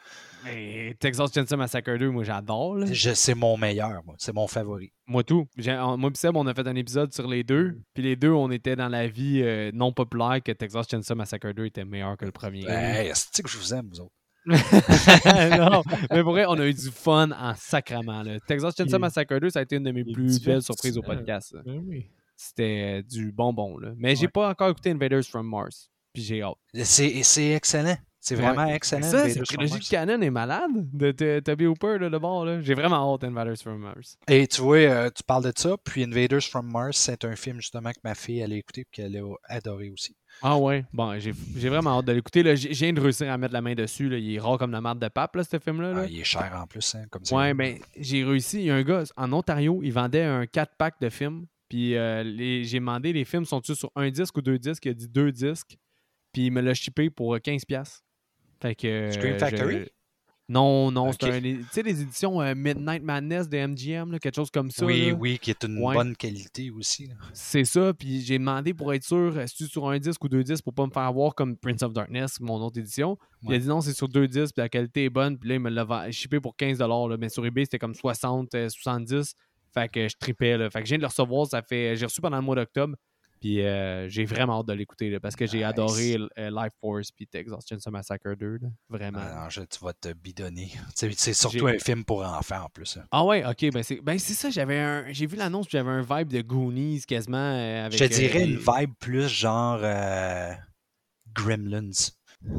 Mais 0.44 0.94
Texas 1.00 1.32
Chainsaw 1.32 1.56
Massacre 1.56 1.96
2, 1.96 2.10
moi 2.10 2.22
j'adore. 2.24 2.78
C'est 3.14 3.34
mon 3.34 3.56
meilleur, 3.56 4.02
moi. 4.04 4.14
C'est 4.18 4.32
mon 4.32 4.46
favori. 4.46 4.92
Moi 5.06 5.24
tout. 5.24 5.46
Moi 5.56 6.10
pis 6.10 6.18
Seb, 6.18 6.36
on 6.36 6.46
a 6.46 6.54
fait 6.54 6.66
un 6.66 6.76
épisode 6.76 7.12
sur 7.12 7.26
les 7.28 7.42
deux. 7.44 7.80
Puis 7.94 8.02
les 8.04 8.16
deux, 8.16 8.30
on 8.30 8.50
était 8.50 8.76
dans 8.76 8.88
la 8.88 9.06
vie 9.08 9.40
euh, 9.42 9.70
non 9.74 9.92
populaire 9.92 10.38
que 10.44 10.52
Texas 10.52 10.86
Chainsaw 10.88 11.14
Massacre 11.16 11.52
2 11.52 11.66
était 11.66 11.84
meilleur 11.84 12.16
que 12.16 12.24
le 12.24 12.32
premier. 12.32 12.64
Hey, 12.68 13.10
c'est 13.14 13.42
que 13.42 13.50
je 13.50 13.58
vous 13.58 13.74
aime, 13.74 13.88
vous 13.92 14.00
autres? 14.00 14.12
non, 15.58 15.82
mais 16.10 16.22
pour 16.22 16.32
vrai, 16.32 16.44
on 16.48 16.58
a 16.58 16.66
eu 16.66 16.74
du 16.74 16.90
fun 16.90 17.30
en 17.30 17.54
sacrament. 17.54 18.22
Là. 18.22 18.38
Texas 18.46 18.74
Chainsaw 18.76 18.98
Massacre 18.98 19.38
2, 19.38 19.50
ça 19.50 19.60
a 19.60 19.62
été 19.62 19.76
une 19.76 19.84
de 19.84 19.90
mes 19.92 20.04
il 20.06 20.12
plus 20.12 20.42
belles 20.42 20.62
surprises 20.62 20.96
au 20.98 21.02
podcast. 21.02 21.54
Ben 21.64 21.82
oui. 21.86 22.06
C'était 22.36 23.02
du 23.02 23.32
bonbon. 23.32 23.78
Là. 23.78 23.92
Mais 23.96 24.14
j'ai 24.14 24.26
Ouais. 24.26 24.28
pas 24.32 24.48
encore 24.50 24.70
écouté 24.70 24.90
Invaders 24.90 25.24
from 25.24 25.46
Mars. 25.48 25.90
Puis 26.12 26.22
j'ai 26.22 26.42
hâte. 26.42 26.54
C'est 26.84 27.22
c'est 27.22 27.50
excellent. 27.50 27.96
C'est 28.20 28.36
Ouais. 28.36 28.42
vraiment 28.42 28.66
excellent. 28.66 29.02
Ça, 29.02 29.18
Invaders 29.20 29.32
cette 29.34 29.44
trilogie 29.46 29.78
de 29.78 29.88
canon 29.88 30.20
est 30.20 30.30
malade 30.30 30.70
de 30.74 31.40
Toby 31.40 31.66
Hooper 31.66 31.98
là, 32.00 32.10
de 32.10 32.18
bord. 32.18 32.44
là. 32.44 32.60
J'ai 32.60 32.74
vraiment 32.74 33.14
hâte 33.14 33.24
Invaders 33.24 33.56
from 33.58 33.78
Mars. 33.78 34.16
Et 34.28 34.46
tu 34.46 34.60
vois, 34.60 34.76
euh, 34.78 35.10
tu 35.14 35.22
parles 35.22 35.44
de 35.44 35.52
ça, 35.56 35.76
puis 35.82 36.02
Invaders 36.04 36.42
from 36.42 36.70
Mars, 36.70 36.96
c'est 36.96 37.24
un 37.24 37.36
film 37.36 37.60
justement 37.60 37.90
que 37.90 37.98
ma 38.04 38.14
fille 38.14 38.40
elle 38.40 38.52
a 38.52 38.56
écouté 38.56 38.82
et 38.82 38.86
qu'elle 38.92 39.16
a 39.16 39.34
adoré 39.48 39.90
aussi. 39.90 40.16
Ah 40.42 40.56
ouais, 40.56 40.84
bon, 40.92 41.18
j'ai 41.18 41.32
vraiment 41.68 41.98
hâte 41.98 42.04
de 42.06 42.12
l'écouter. 42.12 42.56
Je 42.56 42.68
viens 42.68 42.92
de 42.92 43.00
réussir 43.00 43.30
à 43.30 43.36
mettre 43.38 43.52
la 43.54 43.60
main 43.60 43.74
dessus. 43.74 44.08
là. 44.08 44.18
Il 44.18 44.34
est 44.34 44.38
rare 44.38 44.56
comme 44.58 44.70
la 44.70 44.80
marde 44.80 45.00
de 45.00 45.08
pape, 45.08 45.34
là, 45.36 45.42
ce 45.44 45.58
film-là. 45.58 45.92
là. 45.92 46.00
Ah, 46.04 46.06
il 46.08 46.20
est 46.20 46.24
cher 46.24 46.56
en 46.62 46.66
plus, 46.66 46.94
hein, 46.94 47.04
comme 47.10 47.24
ça. 47.24 47.34
Ouais, 47.36 47.54
ben, 47.54 47.78
j'ai 47.98 48.22
réussi. 48.24 48.58
Il 48.60 48.64
y 48.66 48.70
a 48.70 48.76
un 48.76 48.82
gars 48.82 49.02
en 49.16 49.32
Ontario, 49.32 49.80
il 49.82 49.90
vendait 49.92 50.22
un 50.22 50.44
4-pack 50.44 51.00
de 51.00 51.08
films. 51.08 51.46
Puis 51.68 51.96
euh, 51.96 52.22
j'ai 52.64 52.78
demandé 52.78 53.12
les 53.12 53.24
films 53.24 53.44
sont-ils 53.44 53.76
sur 53.76 53.90
un 53.94 54.08
disque 54.10 54.36
ou 54.38 54.40
deux 54.42 54.58
disques? 54.58 54.86
Il 54.86 54.90
a 54.90 54.94
dit 54.94 55.08
deux 55.08 55.30
disques. 55.32 55.76
Puis 56.32 56.46
il 56.46 56.50
me 56.52 56.60
l'a 56.62 56.72
shippé 56.74 57.10
pour 57.10 57.34
euh, 57.34 57.38
15$. 57.38 58.00
Fait 58.62 58.74
que. 58.74 58.86
euh, 58.86 59.10
Scream 59.10 59.38
Factory? 59.38 59.86
Non, 60.48 60.90
non, 60.90 61.12
c'est 61.12 61.24
un. 61.24 61.40
les- 61.40 61.58
Tu 61.58 61.64
sais, 61.72 61.82
les 61.82 62.00
éditions 62.00 62.40
euh, 62.40 62.54
Midnight 62.54 63.02
Madness 63.02 63.48
de 63.50 63.58
MGM, 63.58 64.12
là, 64.12 64.18
quelque 64.18 64.36
chose 64.36 64.50
comme 64.50 64.70
ça. 64.70 64.86
oui, 64.86 65.08
là. 65.08 65.12
oui, 65.14 65.38
qui 65.38 65.50
est 65.50 65.62
une 65.64 65.78
Ouais. 65.82 65.94
bonne 65.94 66.16
qualité 66.16 66.70
aussi. 66.70 67.10
C'est 67.34 67.64
ça, 67.64 67.92
puis 67.92 68.22
j'ai 68.22 68.38
demandé 68.38 68.72
pour 68.72 68.94
être 68.94 69.04
sûr, 69.04 69.38
est-ce 69.38 69.62
que 69.64 69.68
sur 69.70 69.88
un 69.90 69.98
disque 69.98 70.24
ou 70.24 70.28
deux 70.28 70.42
disques 70.42 70.64
pour 70.64 70.72
pas 70.72 70.86
me 70.86 70.90
faire 70.90 71.02
avoir 71.02 71.34
comme 71.34 71.56
Prince 71.56 71.82
of 71.82 71.92
Darkness, 71.92 72.40
mon 72.40 72.56
autre 72.62 72.78
édition. 72.78 73.18
Il 73.42 73.52
a 73.52 73.58
dit 73.58 73.68
non, 73.68 73.80
c'est 73.82 73.92
sur 73.92 74.08
deux 74.08 74.26
disques, 74.26 74.54
puis 74.54 74.62
la 74.62 74.68
qualité 74.70 75.04
est 75.04 75.10
bonne, 75.10 75.38
puis 75.38 75.50
là, 75.50 75.54
il 75.56 75.60
me 75.60 75.68
l'a 75.70 76.10
shippé 76.10 76.40
pour 76.40 76.56
15$, 76.56 77.08
là, 77.08 77.16
mais 77.18 77.28
sur 77.28 77.44
eBay, 77.44 77.64
c'était 77.64 77.78
comme 77.78 77.94
60, 77.94 78.54
euh, 78.54 78.68
70. 78.70 79.34
Fait 79.74 79.88
que 79.90 80.08
je 80.08 80.16
tripais, 80.18 80.56
là. 80.56 80.70
Fait 80.70 80.80
que 80.80 80.86
je 80.86 80.90
viens 80.92 80.96
de 80.98 81.02
le 81.02 81.08
recevoir, 81.08 81.46
ça 81.46 81.60
fait. 81.60 81.94
J'ai 81.94 82.06
reçu 82.06 82.22
pendant 82.22 82.38
le 82.38 82.42
mois 82.42 82.56
d'octobre, 82.56 82.96
puis 83.40 83.62
euh, 83.62 84.08
j'ai 84.08 84.24
vraiment 84.24 84.60
hâte 84.60 84.66
de 84.66 84.72
l'écouter, 84.72 85.10
là, 85.10 85.20
parce 85.20 85.36
que 85.36 85.46
j'ai 85.46 85.58
Nice. 85.58 85.66
adoré 85.66 86.16
euh, 86.38 86.50
Life 86.50 86.72
Force 86.80 87.10
puis 87.12 87.26
Texas 87.26 87.64
Chainsaw 87.68 87.90
Massacre 87.90 88.34
2, 88.34 88.58
là. 88.62 88.68
Vraiment. 88.88 89.18
Ah 89.22 89.42
non, 89.44 89.48
je- 89.50 89.62
tu 89.62 89.78
vas 89.84 89.92
te 89.92 90.12
bidonner. 90.12 90.70
C'est 90.94 91.12
c'est 91.18 91.32
surtout 91.34 91.66
un 91.66 91.78
film 91.78 92.04
pour 92.04 92.24
enfants 92.24 92.64
en 92.64 92.68
plus. 92.68 92.98
Ah 93.10 93.24
ouais, 93.24 93.44
ok, 93.44 93.72
ben 93.72 93.82
c'est 93.82 94.00
ben 94.00 94.18
c'est 94.18 94.34
ça, 94.34 94.50
j'avais 94.50 94.78
un. 94.78 95.04
J'ai 95.12 95.26
vu 95.26 95.36
l'annonce, 95.36 95.66
puis 95.66 95.78
j'avais 95.78 95.90
un 95.90 96.02
vibe 96.02 96.28
de 96.32 96.40
Goonies 96.42 97.02
quasiment. 97.06 97.36
euh, 97.38 97.86
avec, 97.86 97.98
Je 97.98 98.04
te 98.04 98.12
euh, 98.12 98.16
dirais 98.16 98.44
une 98.44 98.56
vibe 98.58 98.92
plus 98.98 99.28
genre 99.28 99.80
euh, 99.82 100.52
Gremlins. 101.34 101.90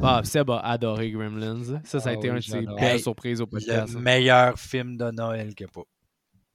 Ah, 0.04 0.22
Seb 0.24 0.50
a 0.50 0.60
adoré 0.60 1.12
Gremlins. 1.12 1.82
Ça, 1.86 2.00
ça 2.00 2.10
a 2.10 2.12
Ah 2.12 2.16
été 2.16 2.30
oui, 2.30 2.36
un 2.36 2.40
de 2.40 2.44
ses 2.44 2.62
belles 2.62 2.76
Hey, 2.96 3.00
surprises 3.00 3.40
au 3.42 3.46
Le 3.46 3.50
podcast. 3.52 3.94
hein. 3.96 4.00
meilleur 4.00 4.60
film 4.60 4.98
de 4.98 5.10
Noël 5.12 5.54
a 5.58 5.68
pas. 5.68 5.84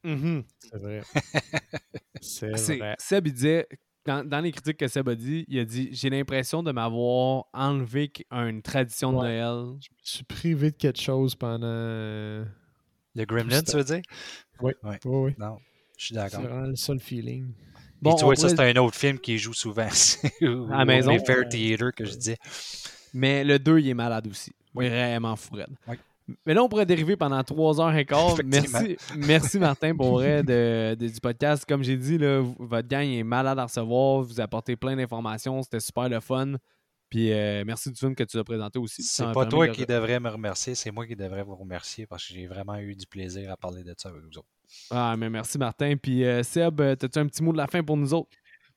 Mhm. 0.04 0.44
C'est 0.60 0.76
vrai. 0.78 1.02
C'est 2.20 2.56
C'est- 2.58 2.76
vrai. 2.76 2.94
Seb, 2.98 3.26
il 3.26 3.32
disait, 3.32 3.66
dans, 4.06 4.26
dans 4.28 4.40
les 4.40 4.52
critiques 4.52 4.76
que 4.76 4.88
Seb 4.88 5.08
a 5.08 5.14
dit, 5.14 5.44
il 5.48 5.58
a 5.58 5.64
dit 5.64 5.88
J'ai 5.92 6.10
l'impression 6.10 6.62
de 6.62 6.72
m'avoir 6.72 7.44
enlevé 7.52 8.10
une 8.30 8.62
tradition 8.62 9.12
de 9.12 9.16
Ouais. 9.18 9.40
Noël. 9.40 9.76
Je 10.04 10.10
suis 10.10 10.24
privé 10.24 10.70
de 10.70 10.76
quelque 10.76 11.00
chose 11.00 11.34
pendant. 11.34 11.66
Le 13.16 13.24
Gremlin, 13.26 13.62
tu 13.62 13.76
veux 13.76 13.84
dire? 13.84 14.02
Oui, 14.60 14.72
Ouais. 14.82 14.98
oui, 15.04 15.16
oui. 15.26 15.34
Non, 15.38 15.58
je 15.96 16.04
suis 16.06 16.14
C'est 16.14 16.20
d'accord. 16.20 16.40
vraiment 16.42 16.66
le 16.66 16.76
seul 16.76 16.98
feeling. 17.00 17.52
Bon, 18.02 18.12
Et 18.12 18.18
tu 18.18 18.24
vois, 18.24 18.34
ça, 18.36 18.48
pourrait- 18.48 18.56
c'est 18.72 18.78
un 18.78 18.82
autre 18.82 18.96
film 18.96 19.18
qui 19.18 19.38
joue 19.38 19.54
souvent 19.54 19.88
À 20.72 20.78
la 20.78 20.84
maison. 20.84 21.12
Les 21.12 21.20
Fair 21.24 21.48
Theater 21.48 21.92
que 21.94 22.04
je 22.04 22.14
disais. 22.16 22.36
Mais 23.14 23.44
le 23.44 23.58
2, 23.58 23.78
il 23.78 23.88
est 23.88 23.94
malade 23.94 24.26
aussi. 24.26 24.52
Vraiment 24.74 25.36
fou, 25.36 25.54
raide. 25.54 25.68
Oui. 25.86 25.96
Mais 26.46 26.54
là, 26.54 26.62
on 26.64 26.68
pourrait 26.68 26.86
dériver 26.86 27.16
pendant 27.16 27.40
3h15. 27.40 28.32
Effectivement. 28.40 28.78
Merci, 28.80 28.96
merci 29.16 29.58
Martin 29.58 29.94
pour 29.94 30.12
vrai 30.12 30.42
de, 30.42 30.94
de- 30.98 31.08
du 31.08 31.20
podcast. 31.20 31.64
Comme 31.68 31.82
j'ai 31.84 31.96
dit, 31.96 32.16
là, 32.18 32.42
votre 32.58 32.88
gang 32.88 33.06
est 33.06 33.22
malade 33.22 33.58
à 33.58 33.64
recevoir. 33.64 34.22
Vous 34.22 34.40
apportez 34.40 34.74
plein 34.76 34.96
d'informations. 34.96 35.62
C'était 35.62 35.80
super 35.80 36.08
le 36.08 36.20
fun. 36.20 36.54
Puis 37.10 37.30
euh, 37.32 37.62
merci 37.66 37.90
du 37.90 37.96
film 37.96 38.14
que 38.14 38.24
tu 38.24 38.38
as 38.38 38.44
présenté 38.44 38.78
aussi. 38.78 39.02
C'est 39.02 39.30
pas 39.32 39.44
toi 39.46 39.68
de- 39.68 39.72
qui 39.72 39.84
devrais 39.86 40.18
me 40.18 40.30
remercier, 40.30 40.74
c'est 40.74 40.90
moi 40.90 41.06
qui 41.06 41.14
devrais 41.14 41.44
vous 41.44 41.54
remercier 41.54 42.06
parce 42.06 42.26
que 42.26 42.34
j'ai 42.34 42.46
vraiment 42.46 42.76
eu 42.78 42.96
du 42.96 43.06
plaisir 43.06 43.52
à 43.52 43.56
parler 43.56 43.84
de 43.84 43.94
ça 43.96 44.08
avec 44.08 44.22
vous 44.22 44.38
autres. 44.38 44.48
Ah, 44.90 45.14
mais 45.16 45.28
merci 45.30 45.58
Martin. 45.58 45.94
Puis 46.00 46.24
euh, 46.24 46.42
Seb, 46.42 46.80
as-tu 46.80 47.18
un 47.18 47.26
petit 47.26 47.42
mot 47.42 47.52
de 47.52 47.58
la 47.58 47.66
fin 47.68 47.82
pour 47.84 47.96
nous 47.96 48.14
autres? 48.14 48.30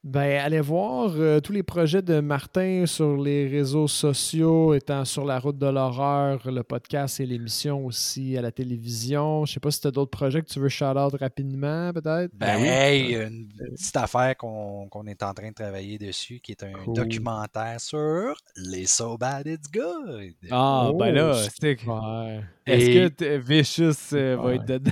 Ben, 0.10 0.40
allez 0.40 0.62
voir 0.62 1.12
euh, 1.18 1.42
tous 1.42 1.52
les 1.52 1.64
projets 1.64 2.02
de 2.02 2.22
Martin 2.22 2.86
sur 2.86 3.18
les 3.18 3.46
réseaux 3.50 3.90
sociaux, 3.90 4.74
étant 4.74 5.04
sur 5.04 5.26
la 5.26 5.38
route 5.38 5.58
de 5.58 5.66
l'horreur, 5.68 6.40
le 6.50 6.64
podcast 6.64 7.20
et 7.20 7.26
l'émission 7.26 7.86
aussi 7.86 8.38
à 8.38 8.42
la 8.42 8.54
télévision. 8.54 9.44
Je 9.44 9.52
sais 9.52 9.60
pas 9.60 9.70
si 9.70 9.82
tu 9.82 9.88
as 9.88 9.92
d'autres 9.92 10.12
projets 10.12 10.42
que 10.42 10.48
tu 10.48 10.62
veux 10.62 10.70
shout-out 10.70 11.14
rapidement, 11.20 11.92
peut-être? 11.92 12.32
Ben, 12.34 12.56
Ben 12.56 12.62
oui. 12.62 12.68
hey, 12.70 13.14
une 13.16 13.50
petite 13.76 13.98
affaire 13.98 14.38
qu'on 14.38 14.88
qu'on 14.88 15.06
est 15.08 15.22
en 15.24 15.34
train 15.34 15.50
de 15.50 15.54
travailler 15.56 15.98
dessus, 15.98 16.40
qui 16.40 16.54
est 16.54 16.64
un 16.64 16.72
Cool. 16.72 16.96
documentaire 16.96 17.82
sur 17.82 18.34
les 18.56 18.86
So 18.86 19.18
Bad 19.18 19.46
It's 19.46 19.70
Good. 19.70 20.36
Ah, 20.52 20.90
ben 20.98 21.12
là, 21.14 21.32
Oh, 21.34 21.48
c'est- 21.60 21.86
Ouais. 21.86 22.42
est-ce 22.66 22.90
Et- 22.90 23.10
que 23.12 23.38
Vicious 23.40 23.92
euh, 24.14 24.38
va 24.38 24.44
Ouais. 24.46 24.56
être 24.56 24.66
dedans? 24.66 24.92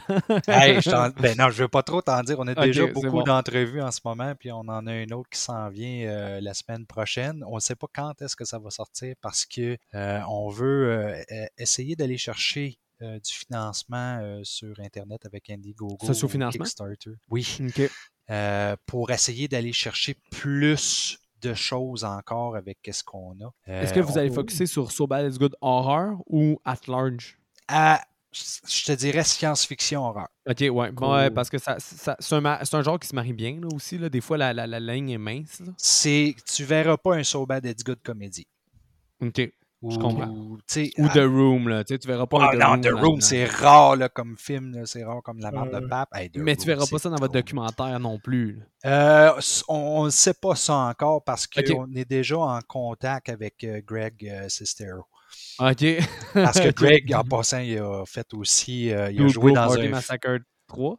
Hey, 0.49 0.81
je 0.81 0.89
t'en- 0.91 1.09
ben 1.21 1.37
non, 1.37 1.49
je 1.51 1.61
veux 1.61 1.69
pas 1.69 1.83
trop 1.83 2.01
t'en 2.01 2.21
dire. 2.21 2.35
On 2.37 2.47
a 2.47 2.53
déjà 2.55 2.85
beaucoup 2.87 3.09
bon. 3.11 3.23
d'entrevues 3.23 3.81
en 3.81 3.91
ce 3.91 4.01
moment, 4.03 4.33
puis 4.37 4.51
on 4.51 4.59
en 4.67 4.85
a 4.87 4.95
une 5.04 5.04
autre 5.13 5.29
qui 5.29 5.39
s'en 5.39 5.69
vient 5.69 6.07
euh, 6.07 6.41
la 6.41 6.53
semaine 6.53 6.85
prochaine. 6.85 7.43
On 7.47 7.55
ne 7.55 7.59
sait 7.59 7.75
pas 7.75 7.87
quand 7.93 8.21
est-ce 8.21 8.35
que 8.35 8.45
ça 8.45 8.59
va 8.59 8.69
sortir 8.69 9.15
parce 9.21 9.45
que 9.45 9.77
euh, 9.93 10.19
on 10.29 10.49
veut 10.49 10.89
euh, 10.91 11.23
e- 11.31 11.47
essayer 11.57 11.95
d'aller 11.95 12.17
chercher 12.17 12.77
euh, 13.01 13.19
du 13.19 13.33
financement 13.33 14.19
euh, 14.21 14.39
sur 14.43 14.79
Internet 14.79 15.25
avec 15.25 15.49
Indiegogo. 15.49 16.05
Ça, 16.05 16.13
sous 16.13 16.25
ou 16.25 16.29
financement? 16.29 16.63
Kickstarter. 16.63 17.11
Oui. 17.29 17.57
Euh, 18.31 18.75
pour 18.85 19.11
essayer 19.11 19.47
d'aller 19.47 19.73
chercher 19.73 20.15
plus 20.31 21.19
de 21.41 21.53
choses 21.53 22.03
encore 22.03 22.55
avec 22.55 22.79
ce 22.91 23.03
qu'on 23.03 23.35
a. 23.41 23.51
Est-ce 23.71 23.93
que 23.93 23.99
vous 23.99 24.13
on- 24.13 24.17
allez 24.17 24.31
focuser 24.31 24.65
sur 24.65 24.91
So 24.91 25.05
Bad 25.05 25.27
It's 25.27 25.37
Good 25.37 25.55
Horror 25.61 26.23
ou 26.27 26.59
At 26.65 26.79
Large? 26.87 27.37
à, 27.67 28.01
je 28.35 28.85
te 28.85 28.91
dirais 28.91 29.23
science-fiction 29.23 30.01
horreur. 30.05 30.27
Ok, 30.49 30.59
ouais. 30.59 30.69
Ouais, 30.91 31.29
parce 31.31 31.49
que 31.49 31.57
ça, 31.57 31.77
ça- 31.79 32.17
c'est 32.19 32.35
un, 32.75 32.81
genre 32.83 32.99
qui 32.99 33.07
se 33.07 33.15
marie 33.15 33.33
bien 33.33 33.59
là, 33.61 33.67
aussi. 33.73 33.97
Là. 33.97 34.09
Des 34.09 34.21
fois, 34.21 34.37
la, 34.37 34.53
la, 34.53 34.67
la 34.67 34.79
ligne 34.79 35.11
est 35.11 35.17
mince. 35.17 35.59
Là. 35.61 35.71
C'est, 35.77 36.35
tu 36.53 36.63
verras 36.63 36.97
pas 36.97 37.15
un 37.15 37.23
So 37.23 37.45
Bad 37.45 37.65
It's 37.65 37.83
Good 37.83 37.99
comédie. 38.03 38.47
Ok. 39.21 39.49
Ou, 39.81 39.91
Je 39.91 39.99
comprends. 39.99 40.33
tu 40.67 40.91
Ou 40.97 41.05
ah, 41.07 41.13
The 41.13 41.17
Room. 41.25 41.69
Là. 41.69 41.83
Tu, 41.83 41.99
tu 41.99 42.07
verras 42.07 42.25
pas 42.25 42.37
ah, 42.41 42.49
un 42.49 42.57
The 42.57 42.59
non, 42.59 42.67
Room. 42.69 42.81
The. 42.81 43.03
Room, 43.03 43.21
c'est 43.21 43.45
rare 43.45 43.95
là, 43.97 44.09
comme 44.09 44.35
film, 44.37 44.83
c'est 44.85 45.03
rare 45.03 45.21
comme 45.21 45.39
la 45.39 45.51
marde 45.51 45.69
de 45.71 45.75
Euh, 45.75 45.87
pape. 45.87 46.09
Hey, 46.15 46.29
The 46.31 46.37
Mais 46.37 46.55
tu 46.55 46.61
Room, 46.61 46.67
verras 46.77 46.87
pas 46.89 46.97
ça 46.97 47.09
dans 47.09 47.17
votre 47.17 47.33
documentaire 47.33 47.99
non 47.99 48.17
plus. 48.17 48.61
Euh, 48.85 49.31
on 49.67 50.05
ne 50.05 50.09
sait 50.09 50.33
pas 50.33 50.55
ça 50.55 50.75
encore 50.75 51.23
parce 51.23 51.45
qu'on 51.45 51.93
est 51.93 52.09
déjà 52.09 52.37
en 52.37 52.59
contact 52.67 53.29
avec 53.29 53.63
euh, 53.63 53.81
Greg 53.85 54.27
euh, 54.27 54.49
Sestero. 54.49 55.05
Ok. 55.59 55.85
Parce 56.33 56.59
que. 56.59 56.71
Greg, 56.75 57.13
en 57.13 57.23
passant, 57.23 57.59
il 57.59 57.77
a 57.77 58.03
fait 58.05 58.33
aussi, 58.33 58.91
euh, 58.91 59.11
il 59.11 59.21
a 59.23 59.27
joué 59.27 59.53
dans 59.53 59.67
Party 59.67 59.87
un 59.87 59.89
Massacre 59.89 60.39
3. 60.67 60.97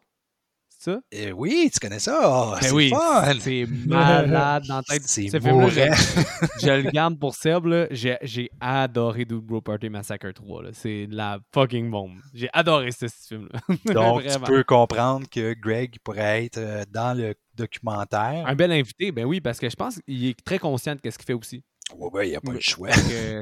c'est 0.68 0.90
ça? 0.92 1.00
Eh 1.12 1.32
oui, 1.32 1.70
tu 1.72 1.78
connais 1.78 1.98
ça? 1.98 2.20
Oh, 2.24 2.52
Ben 2.54 2.62
c'est 2.62 2.70
oui, 2.72 2.88
fun! 2.88 3.34
c'est 3.40 3.66
malade 3.86 4.64
dans 4.66 4.76
la 4.76 4.82
tête. 4.82 5.02
C'est 5.06 5.28
Ce 5.28 5.36
je, 6.62 6.82
le 6.82 6.90
garde 6.90 7.18
pour 7.18 7.34
Seb. 7.34 7.66
J'ai 7.90 8.50
adoré 8.60 9.24
Dude 9.26 9.40
Bro 9.44 9.60
Party 9.60 9.90
Massacre 9.90 10.30
3. 10.30 10.62
là. 10.62 10.70
C'est 10.72 11.06
de 11.06 11.14
la 11.14 11.38
fucking 11.52 11.90
bombe. 11.90 12.16
J'ai 12.32 12.48
adoré 12.52 12.92
ce, 12.92 13.08
ce 13.08 13.28
film-là. 13.28 13.92
Donc, 13.92 14.22
tu 14.26 14.38
peux 14.40 14.64
comprendre 14.64 15.26
que 15.28 15.54
Greg 15.54 15.96
pourrait 16.02 16.44
être 16.46 16.58
euh, 16.58 16.84
dans 16.90 17.16
le 17.16 17.34
documentaire. 17.54 18.44
Un 18.46 18.54
bel 18.54 18.72
invité, 18.72 19.12
ben 19.12 19.24
oui, 19.24 19.40
parce 19.40 19.58
que 19.58 19.68
je 19.68 19.76
pense 19.76 19.98
qu'il 20.00 20.24
est 20.26 20.44
très 20.44 20.58
conscient 20.58 20.94
de 20.94 21.10
ce 21.10 21.16
qu'il 21.18 21.26
fait 21.26 21.32
aussi. 21.34 21.62
Ouais, 21.94 22.26
il 22.26 22.30
n'y 22.30 22.36
a 22.36 22.40
pas 22.40 22.52
le 22.52 22.60
choix. 22.60 22.90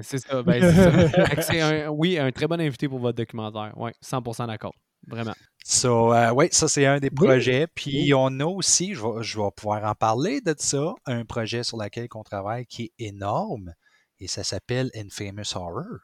C'est 0.03 0.19
ça, 0.19 0.43
ben 0.43 0.61
c'est 1.43 1.61
un- 1.61 1.89
oui, 1.89 2.19
un 2.19 2.31
très 2.31 2.47
bon 2.47 2.61
invité 2.61 2.89
pour 2.89 2.99
votre 2.99 3.17
documentaire. 3.17 3.73
Oui, 3.77 3.91
100% 4.03 4.47
d'accord. 4.47 4.75
Vraiment. 5.07 5.35
So, 5.65 6.13
euh, 6.13 6.31
oui, 6.33 6.49
ça, 6.51 6.69
c'est 6.69 6.85
un 6.87 6.99
des 6.99 7.09
Oui. 7.09 7.15
projets. 7.27 7.67
Puis, 7.75 8.13
on 8.15 8.41
a 8.41 8.45
aussi, 8.45 8.95
je 8.95 9.01
vais, 9.03 9.23
je 9.23 9.39
vais 9.39 9.49
pouvoir 9.57 9.85
en 9.85 9.95
parler 9.95 10.41
de 10.43 10.55
ça, 10.59 10.95
un 11.07 11.25
projet 11.25 11.63
sur 11.63 11.79
lequel 11.79 12.07
on 12.15 12.23
travaille 12.23 12.67
qui 12.67 12.85
est 12.99 13.07
énorme 13.07 13.73
et 14.21 14.29
ça 14.29 14.45
s'appelle 14.45 14.91
Infamous 14.95 15.55
Horror. 15.57 15.99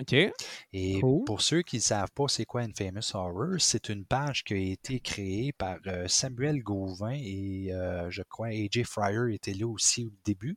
OK. 0.00 0.14
Et 0.72 1.00
Cool. 1.00 1.24
pour 1.24 1.42
ceux 1.42 1.60
qui 1.62 1.76
ne 1.76 1.82
savent 1.82 2.10
pas 2.14 2.24
c'est 2.28 2.44
quoi 2.46 2.62
Infamous 2.62 3.10
Horror, 3.14 3.56
c'est 3.58 3.88
une 3.90 4.04
page 4.06 4.44
qui 4.44 4.54
a 4.54 4.56
été 4.56 5.00
créée 5.00 5.52
par 5.52 5.76
euh, 5.86 6.06
Samuel 6.08 6.62
Gauvin 6.62 7.12
et 7.12 7.68
euh, 7.72 8.08
je 8.10 8.22
crois 8.22 8.48
AJ 8.48 8.84
Fryer 8.84 9.34
était 9.34 9.52
là 9.52 9.66
aussi 9.66 10.06
au 10.06 10.12
début. 10.24 10.56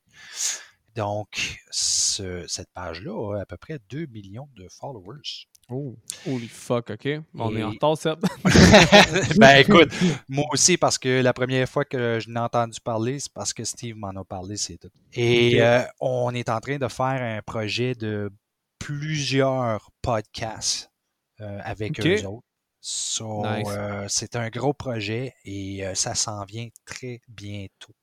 Donc, 0.95 1.59
ce- 1.71 2.45
cette 2.47 2.69
page-là 2.73 3.37
a 3.37 3.41
à 3.41 3.45
peu 3.45 3.57
près 3.57 3.79
2 3.89 4.05
millions 4.07 4.47
de 4.55 4.67
followers. 4.69 5.47
Oh. 5.69 5.95
Holy 6.27 6.47
fuck, 6.47 6.91
OK. 6.91 7.07
On 7.35 7.55
est 7.55 7.63
en 7.63 7.71
Et- 7.71 7.75
retard, 7.75 7.97
Seb. 7.97 8.19
ben 9.39 9.57
écoute, 9.57 9.89
moi 10.27 10.45
aussi, 10.51 10.77
parce 10.77 10.97
que 10.97 11.21
la 11.21 11.33
première 11.33 11.67
fois 11.67 11.85
que 11.85 12.19
je 12.19 12.29
n'ai 12.29 12.39
entendu 12.39 12.79
parler, 12.81 13.19
c'est 13.19 13.31
parce 13.33 13.53
que 13.53 13.63
Steve 13.63 13.95
m'en 13.95 14.09
a 14.09 14.23
parlé, 14.25 14.57
c'est 14.57 14.77
tout. 14.77 14.89
Et 15.13 15.61
euh, 15.61 15.81
on 15.99 16.33
est 16.35 16.49
en 16.49 16.59
train 16.59 16.77
de 16.77 16.87
faire 16.89 17.05
un 17.21 17.41
projet 17.41 17.95
de 17.95 18.29
plusieurs 18.77 19.89
podcasts 20.01 20.91
euh, 21.41 21.59
avec 21.63 21.99
eux 22.05 22.25
autres. 22.27 22.43
So, 22.85 23.43
Nice. 23.47 23.67
euh, 23.71 24.05
c'est 24.09 24.35
un 24.35 24.49
gros 24.49 24.73
projet 24.73 25.33
et 25.45 25.85
euh, 25.85 25.95
ça 25.95 26.13
s'en 26.15 26.43
vient 26.43 26.67
très 26.85 27.21
bientôt. 27.29 27.93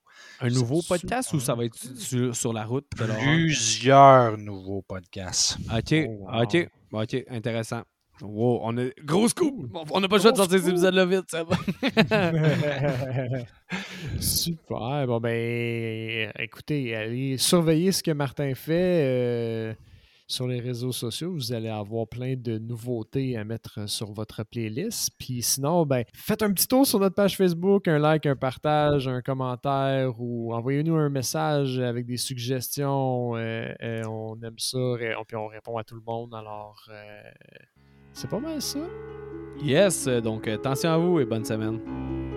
Un 0.40 0.48
nouveau 0.48 0.82
podcast 0.82 1.32
ou 1.32 1.40
ça 1.40 1.54
va 1.54 1.64
être 1.64 1.76
sur, 1.76 2.34
sur 2.34 2.52
la 2.52 2.64
route 2.64 2.86
de? 2.98 3.04
Plusieurs 3.04 4.38
nouveaux 4.38 4.82
podcasts. 4.82 5.58
OK. 5.74 5.94
Oh, 6.08 6.28
wow. 6.30 6.42
OK. 6.42 6.68
OK. 6.92 7.24
Intéressant. 7.28 7.82
Wow, 8.22 8.60
on 8.64 8.76
a 8.78 8.84
gros 9.02 9.28
scoop. 9.28 9.74
On 9.90 10.00
n'a 10.00 10.08
pas 10.08 10.16
le 10.16 10.22
choix 10.22 10.32
de 10.32 10.36
sortir 10.36 10.58
ces 10.58 10.68
épisodes-là 10.68 11.06
vite, 11.06 11.30
ça 11.30 11.44
va. 11.44 11.56
Super. 14.20 15.06
Bon, 15.06 15.20
ben, 15.20 16.30
écoutez, 16.38 16.94
allez 16.94 17.38
surveiller 17.38 17.92
ce 17.92 18.02
que 18.02 18.10
Martin 18.10 18.54
fait 18.54 19.02
euh, 19.04 19.74
sur 20.30 20.46
les 20.46 20.60
réseaux 20.60 20.92
sociaux. 20.92 21.32
Vous 21.32 21.52
allez 21.52 21.68
avoir 21.68 22.06
plein 22.06 22.34
de 22.36 22.58
nouveautés 22.58 23.36
à 23.36 23.44
mettre 23.44 23.88
sur 23.88 24.12
votre 24.12 24.44
playlist. 24.44 25.10
Puis 25.18 25.42
sinon, 25.42 25.84
ben, 25.84 26.04
faites 26.14 26.42
un 26.42 26.52
petit 26.52 26.68
tour 26.68 26.86
sur 26.86 27.00
notre 27.00 27.14
page 27.14 27.36
Facebook, 27.36 27.88
un 27.88 27.98
like, 27.98 28.26
un 28.26 28.36
partage, 28.36 29.08
un 29.08 29.22
commentaire 29.22 30.14
ou 30.20 30.54
envoyez-nous 30.54 30.94
un 30.94 31.08
message 31.08 31.78
avec 31.78 32.06
des 32.06 32.16
suggestions. 32.16 33.36
Euh, 33.36 33.72
euh, 33.82 34.02
on 34.08 34.36
aime 34.42 34.58
ça. 34.58 34.78
et 35.00 35.14
on- 35.16 35.24
puis 35.24 35.36
on 35.36 35.46
répond 35.46 35.76
à 35.78 35.84
tout 35.84 35.94
le 35.96 36.02
monde. 36.06 36.34
Alors, 36.34 36.82
euh, 36.90 37.22
c'est 38.12 38.30
pas 38.30 38.38
mal 38.40 38.60
ça. 38.62 38.78
Yes. 39.62 40.06
Donc, 40.06 40.46
euh, 40.48 40.54
attention 40.54 40.90
à 40.90 40.96
vous 40.98 41.20
et 41.20 41.24
bonne 41.24 41.44
semaine. 41.44 42.29